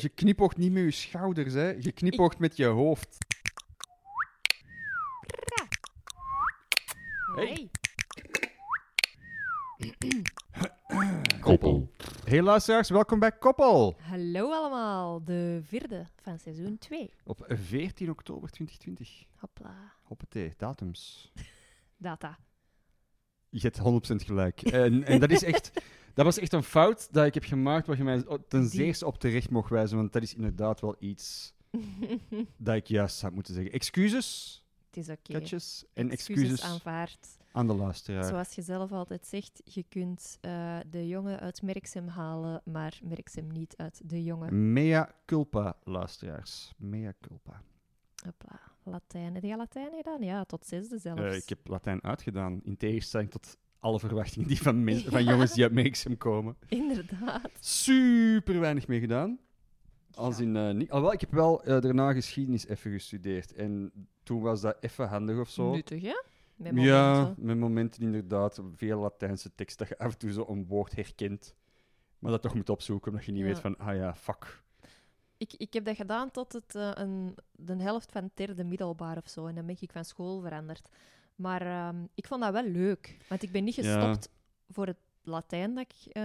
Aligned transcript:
Je 0.00 0.08
knipoogt 0.08 0.56
niet 0.56 0.72
met 0.72 0.82
je 0.82 0.90
schouders, 0.90 1.54
hè. 1.54 1.68
Je 1.68 1.92
knipoogt 1.92 2.38
met 2.38 2.56
je 2.56 2.64
hoofd. 2.66 3.16
Hey. 7.34 7.70
Koppel. 11.40 11.90
Hey 12.24 12.42
luisteraars, 12.42 12.90
welkom 12.90 13.18
bij 13.18 13.32
Koppel. 13.32 13.96
Hallo 14.00 14.52
allemaal, 14.52 15.24
de 15.24 15.60
vierde 15.62 16.06
van 16.22 16.38
seizoen 16.38 16.78
2. 16.78 17.10
Op 17.24 17.44
14 17.48 18.10
oktober 18.10 18.50
2020. 18.50 19.24
Hopla. 19.36 19.92
Hoppatee, 20.02 20.52
datums. 20.56 21.32
Data. 21.96 22.38
Je 23.48 23.60
hebt 23.60 23.78
100% 24.12 24.24
gelijk. 24.26 24.62
En, 24.62 25.04
en 25.04 25.20
dat 25.20 25.30
is 25.30 25.42
echt... 25.42 25.70
Dat 26.18 26.26
was 26.26 26.38
echt 26.38 26.52
een 26.52 26.62
fout 26.62 27.08
dat 27.12 27.26
ik 27.26 27.34
heb 27.34 27.44
gemaakt 27.44 27.86
waar 27.86 27.96
je 27.96 28.04
mij 28.04 28.24
ten 28.48 28.68
zeerste 28.68 29.06
op 29.06 29.18
terecht 29.18 29.50
mocht 29.50 29.70
wijzen, 29.70 29.96
want 29.96 30.12
dat 30.12 30.22
is 30.22 30.34
inderdaad 30.34 30.80
wel 30.80 30.96
iets 30.98 31.54
dat 32.56 32.74
ik 32.74 32.86
juist 32.86 33.22
had 33.22 33.32
moeten 33.32 33.54
zeggen. 33.54 33.72
Excuses, 33.72 34.62
Het 34.86 34.96
is 34.96 35.08
oké. 35.08 35.32
en 35.32 35.40
Excuses 35.40 35.80
excuses 35.94 36.62
aanvaard. 36.62 37.38
aan 37.52 37.66
de 37.66 37.74
luisteraar. 37.74 38.24
Zoals 38.24 38.54
je 38.54 38.62
zelf 38.62 38.92
altijd 38.92 39.26
zegt, 39.26 39.60
je 39.64 39.84
kunt 39.88 40.38
eh, 40.40 40.78
de 40.90 41.08
jongen 41.08 41.40
uit 41.40 41.62
Merksem 41.62 42.08
halen, 42.08 42.62
maar 42.64 43.00
Merksem 43.02 43.46
niet 43.46 43.76
uit 43.76 44.00
de 44.04 44.22
jongen. 44.22 44.72
Mea 44.72 45.14
culpa, 45.26 45.76
luisteraars. 45.84 46.72
Mea 46.76 47.12
culpa. 47.20 47.62
Hopla. 48.24 48.60
Latijn. 48.82 49.34
Heb 49.34 49.42
jij 49.42 49.56
Latijn 49.56 49.92
gedaan? 49.96 50.22
Ja, 50.22 50.44
tot 50.44 50.66
zesde 50.66 50.98
zelfs. 50.98 51.20
Eh, 51.20 51.36
ik 51.36 51.48
heb 51.48 51.68
Latijn 51.68 52.02
uitgedaan, 52.02 52.60
in 52.64 52.76
tegenstelling 52.76 53.30
tot 53.30 53.56
alle 53.78 53.98
verwachtingen 54.00 54.48
die 54.48 54.62
van, 54.62 55.00
van 55.06 55.24
jongens 55.30 55.52
die 55.52 55.62
uit 55.62 55.72
Merksem 55.72 56.16
komen. 56.16 56.56
Inderdaad. 56.68 57.50
Super 57.60 58.60
weinig 58.60 58.86
mee 58.86 59.00
gedaan. 59.00 59.38
Als 60.14 60.40
in, 60.40 60.56
eh, 60.56 60.70
niet, 60.70 60.90
alhoewel, 60.90 61.12
ik 61.14 61.20
heb 61.20 61.30
wel 61.32 61.62
eh, 61.64 61.80
daarna 61.80 62.12
geschiedenis 62.12 62.66
even 62.66 62.90
gestudeerd. 62.90 63.54
En 63.54 63.92
toen 64.22 64.40
was 64.40 64.60
dat 64.60 64.76
even 64.80 65.08
handig 65.08 65.38
of 65.38 65.48
zo. 65.48 65.70
Nuttig, 65.70 66.02
hè? 66.02 66.22
Met 66.56 66.72
Ja, 66.76 67.34
met 67.36 67.58
momenten 67.58 68.02
inderdaad. 68.02 68.60
Veel 68.76 69.00
Latijnse 69.00 69.54
tekst 69.54 69.78
dat 69.78 69.88
je 69.88 69.98
af 69.98 70.12
en 70.12 70.18
toe 70.18 70.32
zo 70.32 70.44
een 70.48 70.66
woord 70.66 70.94
herkent. 70.94 71.54
Maar 72.18 72.30
dat 72.30 72.42
toch 72.42 72.54
moet 72.54 72.68
opzoeken, 72.68 73.10
omdat 73.10 73.26
je 73.26 73.32
niet 73.32 73.40
Ja. 73.40 73.46
weet 73.46 73.58
van, 73.58 73.78
ah 73.78 73.96
ja, 73.96 74.14
fuck. 74.14 74.62
Ik, 75.36 75.52
ik 75.56 75.72
heb 75.72 75.84
dat 75.84 75.96
gedaan 75.96 76.30
tot 76.30 76.52
het, 76.52 76.74
eh, 76.74 76.90
een, 76.94 77.34
de 77.52 77.76
helft 77.76 78.12
van 78.12 78.22
het 78.22 78.32
derde 78.36 78.64
middelbaar 78.64 79.16
of 79.16 79.28
zo. 79.28 79.46
En 79.46 79.54
dan 79.54 79.66
ben 79.66 79.76
ik 79.80 79.92
van 79.92 80.04
school 80.04 80.40
veranderd. 80.40 80.88
Maar 81.38 81.62
ehm, 81.62 81.96
ik 82.14 82.26
vond 82.26 82.40
dat 82.42 82.52
wel 82.52 82.66
leuk. 82.68 83.16
Want 83.28 83.42
ik 83.42 83.52
ben 83.52 83.64
niet 83.64 83.74
Ja. 83.74 83.82
gestopt 83.82 84.30
voor 84.68 84.86
het 84.86 84.96
Latijn. 85.22 85.74
Dat 85.74 85.86
ik, 85.88 86.16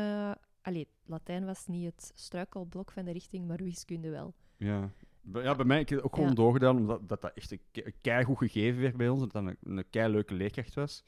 allee, 0.61 0.87
Latijn 1.05 1.45
was 1.45 1.67
niet 1.67 1.85
het 1.85 2.11
struikelblok 2.15 2.91
van 2.91 3.05
de 3.05 3.11
richting, 3.11 3.47
maar 3.47 3.57
wiskunde 3.63 4.09
wel. 4.09 4.33
Ja. 4.57 4.89
Bij- 5.21 5.43
Ja, 5.43 5.55
bij 5.55 5.65
mij 5.65 5.79
ik 5.79 5.89
heb 5.89 5.97
het 5.97 6.07
ook 6.07 6.13
gewoon 6.13 6.29
Ja. 6.29 6.35
doorgedaan, 6.35 6.77
omdat 6.77 7.09
dat, 7.09 7.21
dat 7.21 7.31
echt 7.35 7.51
een 7.51 7.61
ke- 7.71 7.93
keigoed 8.01 8.37
gegeven 8.37 8.81
werd 8.81 8.97
bij 8.97 9.09
ons. 9.09 9.19
Dat 9.19 9.31
dat 9.31 9.43
een, 9.45 9.77
een 9.77 9.89
keileuke 9.89 10.33
leerkracht 10.33 10.73
was. 10.73 11.03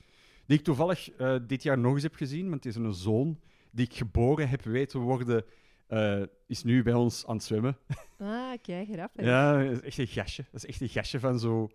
Die 0.46 0.58
ik 0.58 0.64
toevallig 0.64 1.12
eh, 1.12 1.36
dit 1.48 1.64
jaar 1.64 1.78
nog 1.80 1.94
eens 1.94 2.04
heb 2.04 2.16
gezien, 2.16 2.50
want 2.50 2.64
het 2.64 2.76
is 2.76 2.82
een 2.82 2.94
zoon 2.94 3.40
die 3.72 3.86
ik 3.86 3.94
geboren 3.94 4.50
heb 4.50 4.62
weten 4.62 5.00
worden, 5.00 5.46
eh, 5.88 6.22
is 6.48 6.64
nu 6.64 6.84
bij 6.84 6.94
ons 6.94 7.26
aan 7.28 7.36
het 7.36 7.44
zwemmen. 7.46 7.78
Ah, 8.18 8.54
kijk, 8.62 8.88
grappig. 8.92 9.26
Ja, 9.26 9.64
dat 9.64 9.72
is 9.72 9.82
echt 9.82 9.98
een 9.98 10.08
gastje. 10.08 10.44
Dat 10.52 10.64
is 10.64 10.66
echt 10.70 10.82
een 10.82 10.90
gastje 10.90 11.20
van 11.20 11.40
zo... 11.40 11.70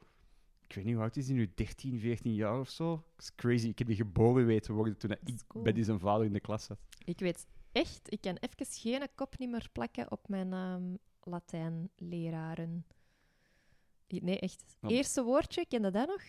Ik 0.70 0.76
weet 0.76 0.84
niet 0.84 0.94
hoe 0.94 1.02
oud 1.02 1.16
is 1.16 1.26
hij 1.26 1.36
nu, 1.36 1.52
13, 1.54 1.98
14 2.00 2.34
jaar 2.34 2.60
of 2.60 2.68
zo? 2.68 2.90
Dat 2.90 3.24
is 3.24 3.34
crazy. 3.34 3.68
Ik 3.68 3.78
heb 3.78 3.86
die 3.86 3.96
geboren 3.96 4.46
weten 4.46 4.74
worden 4.74 4.98
toen 4.98 5.10
ik 5.10 5.18
cool. 5.46 5.64
bij 5.64 5.72
die 5.72 5.84
zijn 5.84 5.98
vader 5.98 6.26
in 6.26 6.32
de 6.32 6.40
klas 6.40 6.64
zat. 6.64 6.78
Ik 7.04 7.18
weet 7.18 7.46
echt, 7.72 8.12
ik 8.12 8.20
kan 8.20 8.36
even 8.36 8.66
geen 8.66 9.08
kop 9.14 9.38
niet 9.38 9.50
meer 9.50 9.68
plakken 9.72 10.10
op 10.10 10.28
mijn 10.28 10.52
ehm 10.52 10.94
Latijnleraren. 11.22 12.84
Nee, 14.08 14.38
echt. 14.38 14.76
Eerste 14.80 15.22
woordje, 15.22 15.66
ken 15.66 15.82
je 15.82 15.90
dat 15.90 16.06
nog? 16.08 16.22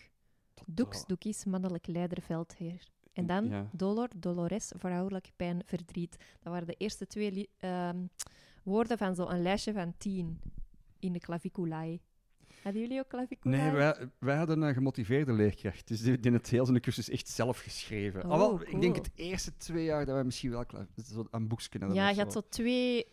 Doeks, 0.66 1.06
doekies, 1.06 1.44
mannelijk 1.44 1.86
leiderveldheer. 1.86 2.88
En 3.12 3.26
dan 3.26 3.48
Ja. 3.48 3.68
dolor, 3.72 4.08
dolores, 4.16 4.72
vrouwelijk 4.76 5.30
pijn, 5.36 5.62
verdriet. 5.64 6.16
Dat 6.40 6.52
waren 6.52 6.66
de 6.66 6.74
eerste 6.74 7.06
twee 7.06 7.50
ehm, 7.58 8.06
woorden 8.64 8.98
van 8.98 9.14
zo'n 9.14 9.42
lijstje 9.42 9.72
van 9.72 9.94
tien 9.96 10.40
in 10.98 11.12
de 11.12 11.18
claviculae. 11.18 12.00
Hadden 12.62 12.82
jullie 12.82 12.98
ook 12.98 13.08
claviculae? 13.08 13.60
Nee, 13.60 13.70
wij, 13.70 14.08
wij 14.18 14.36
hadden 14.36 14.62
een 14.62 14.74
gemotiveerde 14.74 15.32
leerkracht. 15.32 15.88
Dus 15.88 16.02
die, 16.02 16.20
die 16.20 16.32
het 16.32 16.48
heel 16.48 16.66
zijn 16.66 16.80
cursus 16.80 17.08
echt 17.08 17.28
zelf 17.28 17.58
geschreven. 17.58 18.24
Oh, 18.24 18.30
Alhoewel, 18.30 18.68
ik 18.68 18.80
denk 18.80 18.96
het 18.96 19.10
eerste 19.14 19.56
twee 19.56 19.84
jaar 19.84 20.04
dat 20.04 20.14
wij 20.14 20.24
misschien 20.24 20.50
wel 20.50 20.64
zo 21.04 21.26
een 21.30 21.48
boekje 21.48 21.78
hadden. 21.78 21.94
Ja, 21.96 22.08
je 22.08 22.20
had 22.20 22.32
zo. 22.32 22.40
twee... 22.48 23.06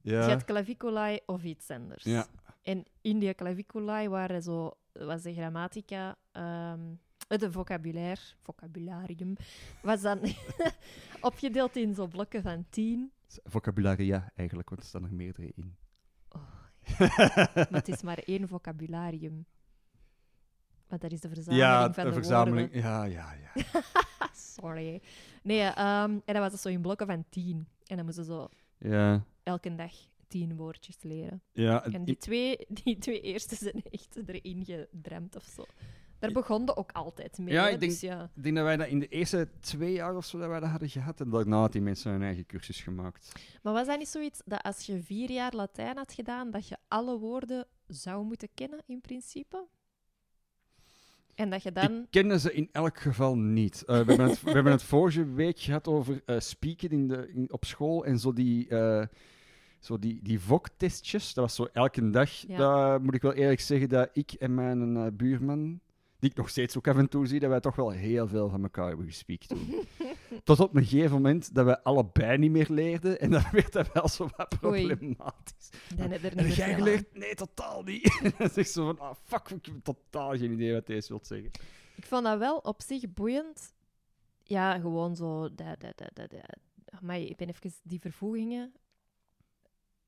Ja, 0.00 0.24
Je 0.24 0.30
had 0.30 0.44
claviculae 0.44 1.20
of 1.26 1.44
iets 1.44 1.70
anders. 1.70 2.04
ja. 2.04 2.26
En 2.62 2.84
in 3.00 3.18
die 3.18 3.34
claviculae 3.34 4.08
waren 4.08 4.42
zo, 4.42 4.70
was 4.92 5.22
de 5.22 5.34
grammatica, 5.34 6.16
eh, 6.32 6.72
de 7.28 7.52
vocabulaire, 7.52 8.20
vocabularium, 8.42 9.36
was 9.82 10.00
dan 10.00 10.20
opgedeeld 11.20 11.76
in 11.76 11.94
zo 11.94 12.06
blokken 12.06 12.42
van 12.42 12.66
tien. 12.70 13.12
Vocabularia 13.44 14.32
eigenlijk, 14.34 14.68
want 14.68 14.80
er 14.80 14.86
staan 14.86 15.04
er 15.04 15.14
meerdere 15.14 15.52
in. 15.54 15.76
Maar 17.54 17.66
het 17.70 17.88
is 17.88 18.02
maar 18.02 18.18
één 18.18 18.48
vocabularium. 18.48 19.46
Maar 20.88 20.98
dat 20.98 21.12
is 21.12 21.20
de 21.20 21.28
verzameling 21.28 21.68
ja, 21.68 21.92
van 21.92 22.04
een 22.04 22.08
de 22.08 22.14
verzameling. 22.14 22.74
Ja, 22.74 23.04
ja, 23.04 23.32
ja. 23.32 23.50
woorden. 23.54 23.82
Sorry. 24.56 25.02
Nee, 25.42 25.60
ehm, 25.62 26.10
en 26.10 26.34
dat 26.34 26.36
was 26.36 26.50
dus 26.50 26.60
zo 26.60 26.68
in 26.68 26.80
blokken 26.80 27.06
van 27.06 27.24
tien. 27.28 27.68
En 27.86 27.96
dan 27.96 28.04
moesten 28.04 28.24
ze 28.24 28.32
zo 28.32 28.48
Ja, 28.78 29.24
elke 29.42 29.74
dag 29.74 29.92
tien 30.28 30.56
woordjes 30.56 31.02
leren. 31.02 31.42
ja 31.52 31.84
En 31.84 32.04
die 32.04 32.16
twee, 32.16 32.66
die 32.68 32.98
twee 32.98 33.20
eerste 33.20 33.54
zijn 33.54 33.82
echt 33.90 34.16
erin 34.26 34.64
gedremd 34.64 35.36
of 35.36 35.44
zo. 35.44 35.64
Daar 36.18 36.30
Ik- 36.30 36.36
begon 36.36 36.62
je 36.64 36.76
ook 36.76 36.92
altijd 36.92 37.38
mee. 37.38 37.54
Ja, 37.54 37.64
hè, 37.64 37.70
ik 37.70 37.80
denk- 37.80 37.92
dus 37.92 38.00
ja. 38.00 38.30
Ik 38.34 38.42
denk 38.42 38.56
dat 38.56 38.64
wij 38.64 38.76
dat 38.76 38.86
in 38.86 38.98
de 38.98 39.08
eerste 39.08 39.48
twee 39.60 39.92
jaar 39.92 40.16
of 40.16 40.24
zo 40.24 40.38
dat 40.38 40.48
wij 40.48 40.60
dat 40.60 40.68
hadden 40.70 40.88
gehad. 40.88 41.20
En 41.20 41.30
daarna 41.30 41.56
had 41.60 41.72
die 41.72 41.80
mensen 41.80 42.10
hun 42.12 42.22
eigen 42.22 42.46
cursus 42.46 42.80
gemaakt. 42.80 43.32
Maar 43.62 43.72
was 43.72 43.86
dat 43.86 43.98
niet 43.98 44.08
zoiets 44.08 44.40
dat 44.44 44.62
als 44.62 44.86
je 44.86 45.02
vier 45.02 45.30
jaar 45.30 45.54
Latijn 45.54 45.96
had 45.96 46.12
gedaan, 46.12 46.50
dat 46.50 46.68
je 46.68 46.76
alle 46.88 47.18
woorden 47.18 47.66
zou 47.86 48.24
moeten 48.24 48.48
kennen 48.54 48.82
in 48.86 49.00
principe? 49.00 49.66
En 51.34 51.50
dat 51.50 51.62
je 51.62 51.72
dan. 51.72 51.92
Ik 51.92 52.06
kende 52.10 52.38
ze 52.38 52.52
in 52.52 52.68
elk 52.72 52.98
geval 52.98 53.36
niet. 53.36 53.84
Eh, 53.84 53.86
we, 53.86 53.94
hebben 53.94 54.28
het, 54.28 54.42
we 54.42 54.50
hebben 54.50 54.72
het 54.72 54.82
vorige 54.82 55.32
week 55.32 55.58
gehad 55.58 55.88
over 55.88 56.22
spieken 56.38 56.90
in 56.90 57.08
de, 57.08 57.30
in, 57.34 57.52
op 57.52 57.64
school 57.64 58.04
en 58.04 58.18
zo 58.18 58.32
die, 58.32 58.68
eh 58.68 59.06
zo 59.80 59.98
die, 59.98 60.20
die 60.22 60.40
VOC-testjes. 60.40 61.34
Dat 61.34 61.44
was 61.44 61.54
zo 61.54 61.68
elke 61.72 62.10
dag. 62.10 62.30
Ja. 62.30 62.56
Daar 62.56 63.02
moet 63.02 63.14
ik 63.14 63.22
wel 63.22 63.32
eerlijk 63.32 63.60
zeggen 63.60 63.88
dat 63.88 64.10
ik 64.12 64.32
en 64.32 64.54
mijn 64.54 65.16
buurman, 65.16 65.80
die 66.18 66.30
ik 66.30 66.36
nog 66.36 66.48
steeds 66.48 66.76
ook 66.76 66.88
af 66.88 66.96
en 66.96 67.08
toe 67.08 67.26
zie, 67.26 67.40
dat 67.40 67.50
wij 67.50 67.60
toch 67.60 67.76
wel 67.76 67.90
heel 67.90 68.28
veel 68.28 68.48
van 68.48 68.62
elkaar 68.62 68.88
hebben 68.88 69.06
gespiekt 69.06 69.48
toen. 69.48 69.86
Tot 70.44 70.60
op 70.60 70.76
een 70.76 70.84
gegeven 70.84 71.12
moment 71.12 71.54
dat 71.54 71.64
we 71.66 71.82
allebei 71.84 72.38
niet 72.38 72.50
meer 72.50 72.66
leerden 72.70 73.20
en 73.20 73.30
dan 73.30 73.44
werd 73.52 73.72
dat 73.72 73.92
wel 73.92 74.08
zo 74.08 74.28
wat 74.36 74.48
problematisch. 74.60 75.70
Dan 75.96 76.10
heb 76.10 76.20
je 76.22 76.28
er 76.28 76.36
niet 76.36 76.46
Heb 76.46 76.56
meer 76.56 76.56
jij 76.56 76.74
geleerd? 76.74 77.14
Nee, 77.16 77.34
totaal 77.34 77.82
niet. 77.82 78.20
dan 78.38 78.48
zeg 78.50 78.66
zo 78.66 78.84
van, 78.84 78.98
ah, 78.98 79.14
fuck, 79.24 79.48
ik 79.48 79.66
heb 79.66 79.84
totaal 79.84 80.30
geen 80.36 80.52
idee 80.52 80.72
wat 80.72 80.86
deze 80.86 81.08
wilt 81.08 81.26
zeggen. 81.26 81.50
Ik 81.96 82.04
vond 82.06 82.24
dat 82.24 82.38
wel 82.38 82.56
op 82.58 82.82
zich 82.82 83.12
boeiend. 83.12 83.74
Ja, 84.42 84.78
gewoon 84.78 85.16
zo. 85.16 85.54
Dat, 85.54 85.80
dat, 85.80 85.98
dat, 85.98 86.10
dat. 86.14 86.30
Amai, 87.00 87.26
ik 87.26 87.36
ben 87.36 87.48
even 87.48 87.72
die 87.82 88.00
vervoegingen. 88.00 88.72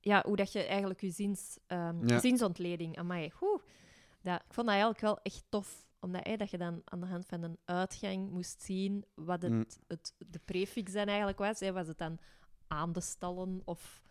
Ja, 0.00 0.22
hoe 0.27 0.37
dat 0.37 0.53
je 0.53 0.62
eigenlijk 0.62 1.00
je 1.00 1.10
zins, 1.10 1.59
ehm, 1.66 2.09
Ja. 2.09 2.19
zinsontleding. 2.21 2.98
Amai, 2.98 3.32
oeh, 3.41 3.62
dat, 4.22 4.34
ik 4.34 4.54
vond 4.54 4.66
dat 4.66 4.77
eigenlijk 4.77 5.00
wel 5.00 5.19
echt 5.22 5.44
tof. 5.48 5.88
Omdat 6.00 6.38
dat 6.38 6.50
je 6.50 6.59
dan 6.59 6.83
aan 6.84 7.00
de 7.00 7.06
hand 7.06 7.27
van 7.27 7.43
een 7.43 7.59
uitgang 7.65 8.31
moest 8.31 8.62
zien 8.62 9.05
wat 9.15 9.43
het, 9.43 9.50
Mm. 9.53 9.66
het, 9.87 10.15
de 10.19 10.41
prefix 10.44 10.93
dan 10.93 11.06
eigenlijk 11.06 11.38
was. 11.38 11.61
Was 11.71 11.87
het 11.87 11.99
dan 11.99 12.19
aan 12.66 12.93
de 12.93 13.00
stallen 13.00 13.62
of 13.65 14.03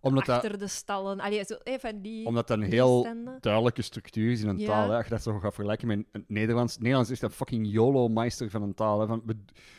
Omdat 0.00 0.24
dat, 0.26 0.36
achter 0.36 0.58
de 0.58 0.66
stallen? 0.68 1.20
Allee, 1.20 1.44
zo, 1.44 1.56
van 1.64 2.00
die 2.00 2.26
omdat 2.26 2.46
dat 2.48 2.58
een 2.58 2.64
heel 2.64 3.06
duidelijke 3.40 3.82
structuur 3.82 4.30
is 4.30 4.40
in 4.42 4.48
een 4.48 4.58
Ja. 4.58 4.66
taal. 4.66 4.88
Hè. 4.90 4.96
Als 4.96 5.04
je 5.04 5.10
dat 5.10 5.22
zo 5.22 5.38
gaat 5.38 5.54
vergelijken 5.54 5.86
met 5.88 6.04
het 6.12 6.28
Nederlands. 6.28 6.78
Nederlands 6.78 7.10
is 7.10 7.22
een 7.22 7.30
fucking 7.30 7.66
YOLO-meister 7.70 8.50
van 8.50 8.62
een 8.62 8.74
taal. 8.74 9.00
Hè. 9.00 9.06
Van, 9.06 9.22
we, 9.26 9.36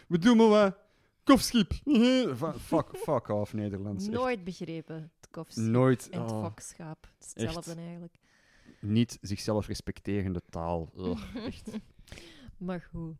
we 0.07 0.17
doen 0.17 0.37
maar 0.37 0.47
wat. 0.47 0.75
Kofschip. 1.23 1.71
Fuck, 2.59 2.87
fuck 2.97 3.27
off, 3.27 3.53
Nederlands. 3.53 4.03
Echt 4.05 4.13
Nooit 4.13 4.43
begrepen, 4.43 5.11
het 5.21 5.29
kofschip 5.31 5.63
nooit. 5.65 6.09
en 6.09 6.21
het 6.21 6.31
oh, 6.31 6.43
fokschaap. 6.43 7.07
Hetzelfde 7.19 7.71
echt. 7.71 7.79
eigenlijk. 7.79 8.15
Niet 8.83 9.17
zichzelf 9.21 9.67
respecterende 9.67 10.41
taal. 10.49 10.91
Ugh, 10.97 11.35
echt. 11.47 11.69
Maar 12.57 12.81
goed. 12.91 13.15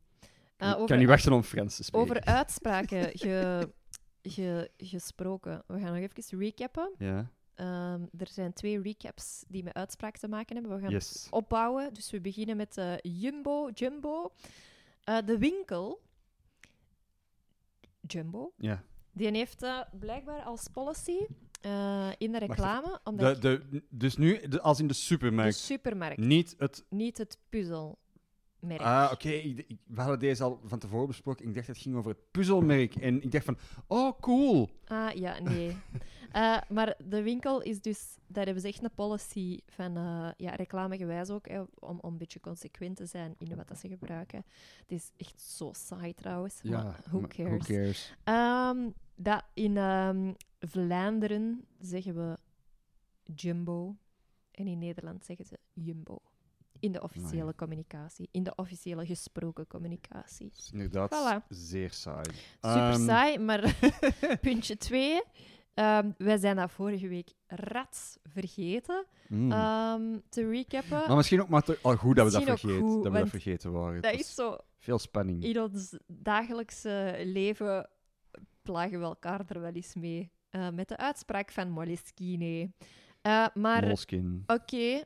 Uh, 0.58 0.70
ik 0.70 0.76
over, 0.76 0.88
kan 0.88 0.98
niet 0.98 1.08
wachten 1.08 1.34
om 1.34 1.44
Frans 1.44 1.76
te 1.76 1.84
spreken. 1.84 2.10
over 2.10 2.26
uitspraken 2.26 3.12
ge, 3.20 3.70
ge, 4.22 4.72
gesproken. 4.78 5.64
We 5.68 5.80
gaan 5.80 6.02
nog 6.02 6.10
even 6.12 6.40
recappen. 6.40 6.92
Ja, 6.98 7.32
Ehm, 7.56 8.02
er 8.18 8.28
zijn 8.28 8.54
twee 8.54 8.82
recaps 8.82 9.44
die 9.48 9.64
met 9.64 9.74
uitspraak 9.74 10.18
te 10.18 10.28
maken 10.28 10.56
hebben. 10.56 10.76
We 10.76 10.82
gaan 10.82 10.92
yes. 10.92 11.28
opbouwen. 11.30 11.94
Dus 11.94 12.12
we 12.12 12.22
beginnen 12.22 12.58
met 12.58 12.78
eh, 12.78 12.94
Jumbo. 13.02 13.70
Jumbo. 13.74 14.34
Eh, 15.04 15.18
de 15.26 15.38
winkel. 15.38 16.02
Jumbo. 18.00 18.54
Ja. 18.58 18.84
Die 19.12 19.32
heeft 19.32 19.64
eh, 19.64 19.80
blijkbaar 20.00 20.42
als 20.42 20.68
policy 20.68 21.26
Eh, 21.64 22.08
in 22.18 22.32
de 22.32 22.40
reclame, 22.40 23.00
omdat 23.04 23.42
De, 23.42 23.52
ik- 23.52 23.72
de, 23.72 23.84
dus 23.90 24.18
nu, 24.18 24.48
de, 24.48 24.62
als 24.62 24.80
in 24.80 24.88
de 24.88 24.94
de 24.94 25.00
supermarkt, 25.00 25.56
supermarkt, 25.56 26.18
niet 26.18 26.56
het... 26.58 26.86
niet 26.90 27.18
het 27.18 27.38
puzzelmerk. 27.50 27.98
Ah, 28.80 29.10
oké. 29.14 29.30
We 29.88 30.02
hadden 30.02 30.20
deze 30.20 30.44
al 30.44 30.60
van 30.66 30.80
tevoren 30.80 31.08
besproken. 31.08 31.48
Ik 31.48 31.54
dacht 31.54 31.68
dat 31.68 31.76
het 31.76 31.86
ging 31.86 31.96
over 31.96 32.12
het 32.12 32.32
puzzelmerk. 32.32 32.96
En 32.96 33.22
ik 33.22 33.32
dacht 33.32 33.46
van, 33.46 33.58
oh, 33.88 34.20
cool. 34.20 34.70
Ah, 34.86 35.12
ja, 35.12 35.40
nee. 35.40 35.76
Eh, 36.34 36.58
maar 36.70 36.96
de 37.06 37.22
winkel 37.24 37.62
is 37.62 37.82
dus... 37.82 38.18
Daar 38.28 38.44
hebben 38.46 38.62
ze 38.62 38.68
echt 38.68 38.84
een 38.84 38.94
policy 38.96 39.60
van... 39.68 39.98
eh 39.98 40.30
ja, 40.38 40.56
reclamegewijs 40.56 41.30
ook, 41.30 41.48
hè, 41.48 41.60
om, 41.62 41.70
om 41.80 42.12
een 42.12 42.18
beetje 42.18 42.40
consequent 42.40 42.96
te 42.96 43.06
zijn 43.06 43.36
in 43.38 43.56
wat 43.56 43.68
dat 43.68 43.80
ze 43.80 43.88
gebruiken. 43.88 44.46
Het 44.80 44.92
is 44.92 45.12
echt 45.18 45.42
zo 45.42 45.72
saai 45.76 46.14
trouwens, 46.14 46.62
maar 46.64 47.00
who 47.10 47.20
maar 47.20 47.30
cares. 47.30 47.50
Who 47.68 47.74
cares? 47.76 48.16
Ehm, 48.24 48.90
dat 49.16 49.44
in 49.54 49.78
ehm, 49.78 50.34
Vlaanderen 50.60 51.66
zeggen 51.80 52.16
we 52.16 52.38
jumbo. 53.36 53.96
En 54.52 54.68
in 54.68 54.78
Nederland 54.80 55.26
zeggen 55.26 55.46
ze 55.46 55.58
jumbo. 55.74 56.18
In 56.80 56.92
de 56.92 57.02
officiële 57.02 57.56
communicatie. 57.56 58.30
In 58.32 58.44
de 58.44 58.56
officiële 58.56 59.06
gesproken 59.06 59.68
communicatie. 59.68 60.52
Is 60.58 60.70
inderdaad 60.74 61.12
Voilà. 61.44 61.48
zeer 61.48 61.92
saai. 61.92 62.24
Super 62.62 62.90
Ehm, 62.92 63.06
saai, 63.06 63.38
maar 63.40 63.78
puntje 64.42 64.78
twee. 64.78 65.22
ehm, 65.74 66.12
wij 66.18 66.38
zijn 66.38 66.56
dat 66.56 66.72
vorige 66.72 67.08
week 67.08 67.30
rats 67.48 68.18
vergeten 68.24 69.06
mm. 69.28 69.50
te 70.30 70.50
recappen. 70.50 71.08
maar 71.08 71.16
misschien 71.16 71.42
ook 71.42 71.50
maar 71.50 71.64
te- 71.64 71.80
al 71.82 71.96
goed 71.96 72.16
dat 72.16 72.26
we 72.26 72.32
dat, 72.32 72.42
Misschien 72.46 72.70
vergeten, 72.70 72.90
goed, 72.94 73.04
dat 73.04 73.12
we 73.14 73.20
dat 73.20 73.30
vergeten 73.30 73.72
waren. 73.72 74.02
dat 74.02 74.14
is 74.14 74.36
zo... 74.36 74.58
Veel 74.78 75.00
spanning. 75.00 75.44
In 75.44 75.62
ons 75.62 75.98
dagelijkse 76.08 77.16
leven 77.26 77.90
plagen 78.64 79.00
we 79.00 79.06
elkaar 79.06 79.42
er 79.48 79.62
wel 79.62 79.72
eens 79.72 79.96
mee. 79.96 80.32
Eh, 80.50 80.70
met 80.70 80.88
de 80.88 80.98
uitspraak 80.98 81.52
van 81.52 81.70
Moleskine. 81.70 82.72
Eh, 83.22 83.46
maar 83.54 83.84
oké, 84.46 85.04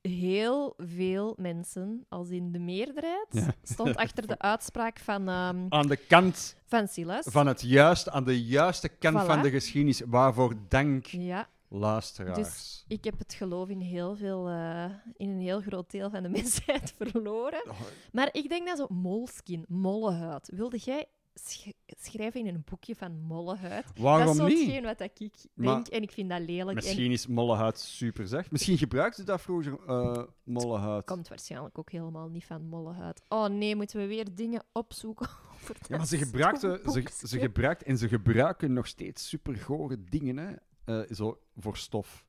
heel 0.00 0.74
veel 0.76 1.34
mensen, 1.38 2.04
als 2.08 2.28
in 2.28 2.52
de 2.52 2.58
meerderheid, 2.58 3.26
Ja. 3.30 3.54
stond 3.62 3.96
achter 3.96 4.26
de 4.26 4.38
uitspraak 4.38 4.98
van, 4.98 5.28
ehm, 5.28 5.66
Aan 5.68 5.86
de 5.88 5.96
kant 5.96 6.56
van 6.66 6.88
Silas. 6.88 7.26
van 7.30 7.46
het 7.46 7.60
juiste, 7.62 8.10
aan 8.10 8.24
de 8.24 8.44
juiste 8.44 8.88
kant 8.88 9.22
Voilà. 9.22 9.26
van 9.26 9.42
de 9.42 9.50
geschiedenis. 9.50 10.00
Waarvoor 10.06 10.54
dank, 10.68 11.06
Ja, 11.06 11.48
luisteraars. 11.68 12.36
Dus 12.38 12.84
ik 12.88 13.04
heb 13.04 13.18
het 13.18 13.34
geloof 13.34 13.68
in 13.68 13.80
heel 13.80 14.16
veel, 14.16 14.48
eh, 14.48 14.84
in 15.16 15.28
een 15.28 15.40
heel 15.40 15.60
groot 15.60 15.90
deel 15.90 16.10
van 16.10 16.22
de 16.22 16.28
mensheid 16.38 16.94
verloren. 16.98 17.64
Oh, 17.70 17.80
Maar 18.12 18.28
ik 18.32 18.48
denk 18.48 18.66
dat 18.66 18.78
zo 18.78 18.86
molskin, 18.88 19.64
mollehuid. 19.68 20.48
Wilde 20.54 20.78
jij 20.78 21.06
schrijven 22.00 22.40
in 22.40 22.46
een 22.54 22.62
boekje 22.70 22.94
van 22.94 23.20
mollehuid? 23.20 23.86
dat 23.86 23.96
waarom 23.98 24.30
is 24.30 24.36
zo 24.36 24.46
niet? 24.46 24.58
hetgeen 24.58 24.82
wat 24.82 25.00
ik 25.00 25.18
denk 25.18 25.34
Maar- 25.54 25.82
en 25.82 26.02
ik 26.02 26.10
vind 26.10 26.28
dat 26.30 26.40
lelijk. 26.40 26.68
En 26.68 26.74
Misschien 26.74 27.10
is 27.10 27.26
mollehuid 27.26 27.78
super 27.78 28.26
zacht. 28.28 28.50
Misschien 28.50 28.78
gebruikten 28.78 29.20
ze 29.24 29.30
dat 29.30 29.40
vroeger, 29.40 29.78
eh 29.86 30.22
mollehuid. 30.44 31.04
komt 31.04 31.28
waarschijnlijk 31.28 31.78
ook 31.78 31.90
helemaal 31.90 32.28
niet 32.28 32.44
van 32.44 32.62
mollehuid. 32.68 33.22
Oh 33.28 33.46
nee, 33.46 33.76
moeten 33.76 33.98
we 34.00 34.06
weer 34.06 34.34
dingen 34.34 34.62
opzoeken 34.72 35.28
over 35.54 35.76
Ja, 35.80 35.86
maar 35.88 35.98
dat 35.98 36.08
ze 36.08 36.18
gebruikten, 36.18 36.80
ze, 36.92 37.26
ze 37.26 37.38
gebruikt 37.38 37.82
en 37.82 37.98
ze 37.98 38.08
gebruiken 38.08 38.72
nog 38.72 38.86
steeds 38.86 39.28
supergore 39.28 40.04
dingen 40.04 40.36
hè, 40.36 40.54
eh, 40.84 41.14
zo 41.14 41.40
voor 41.56 41.76
stof. 41.76 42.26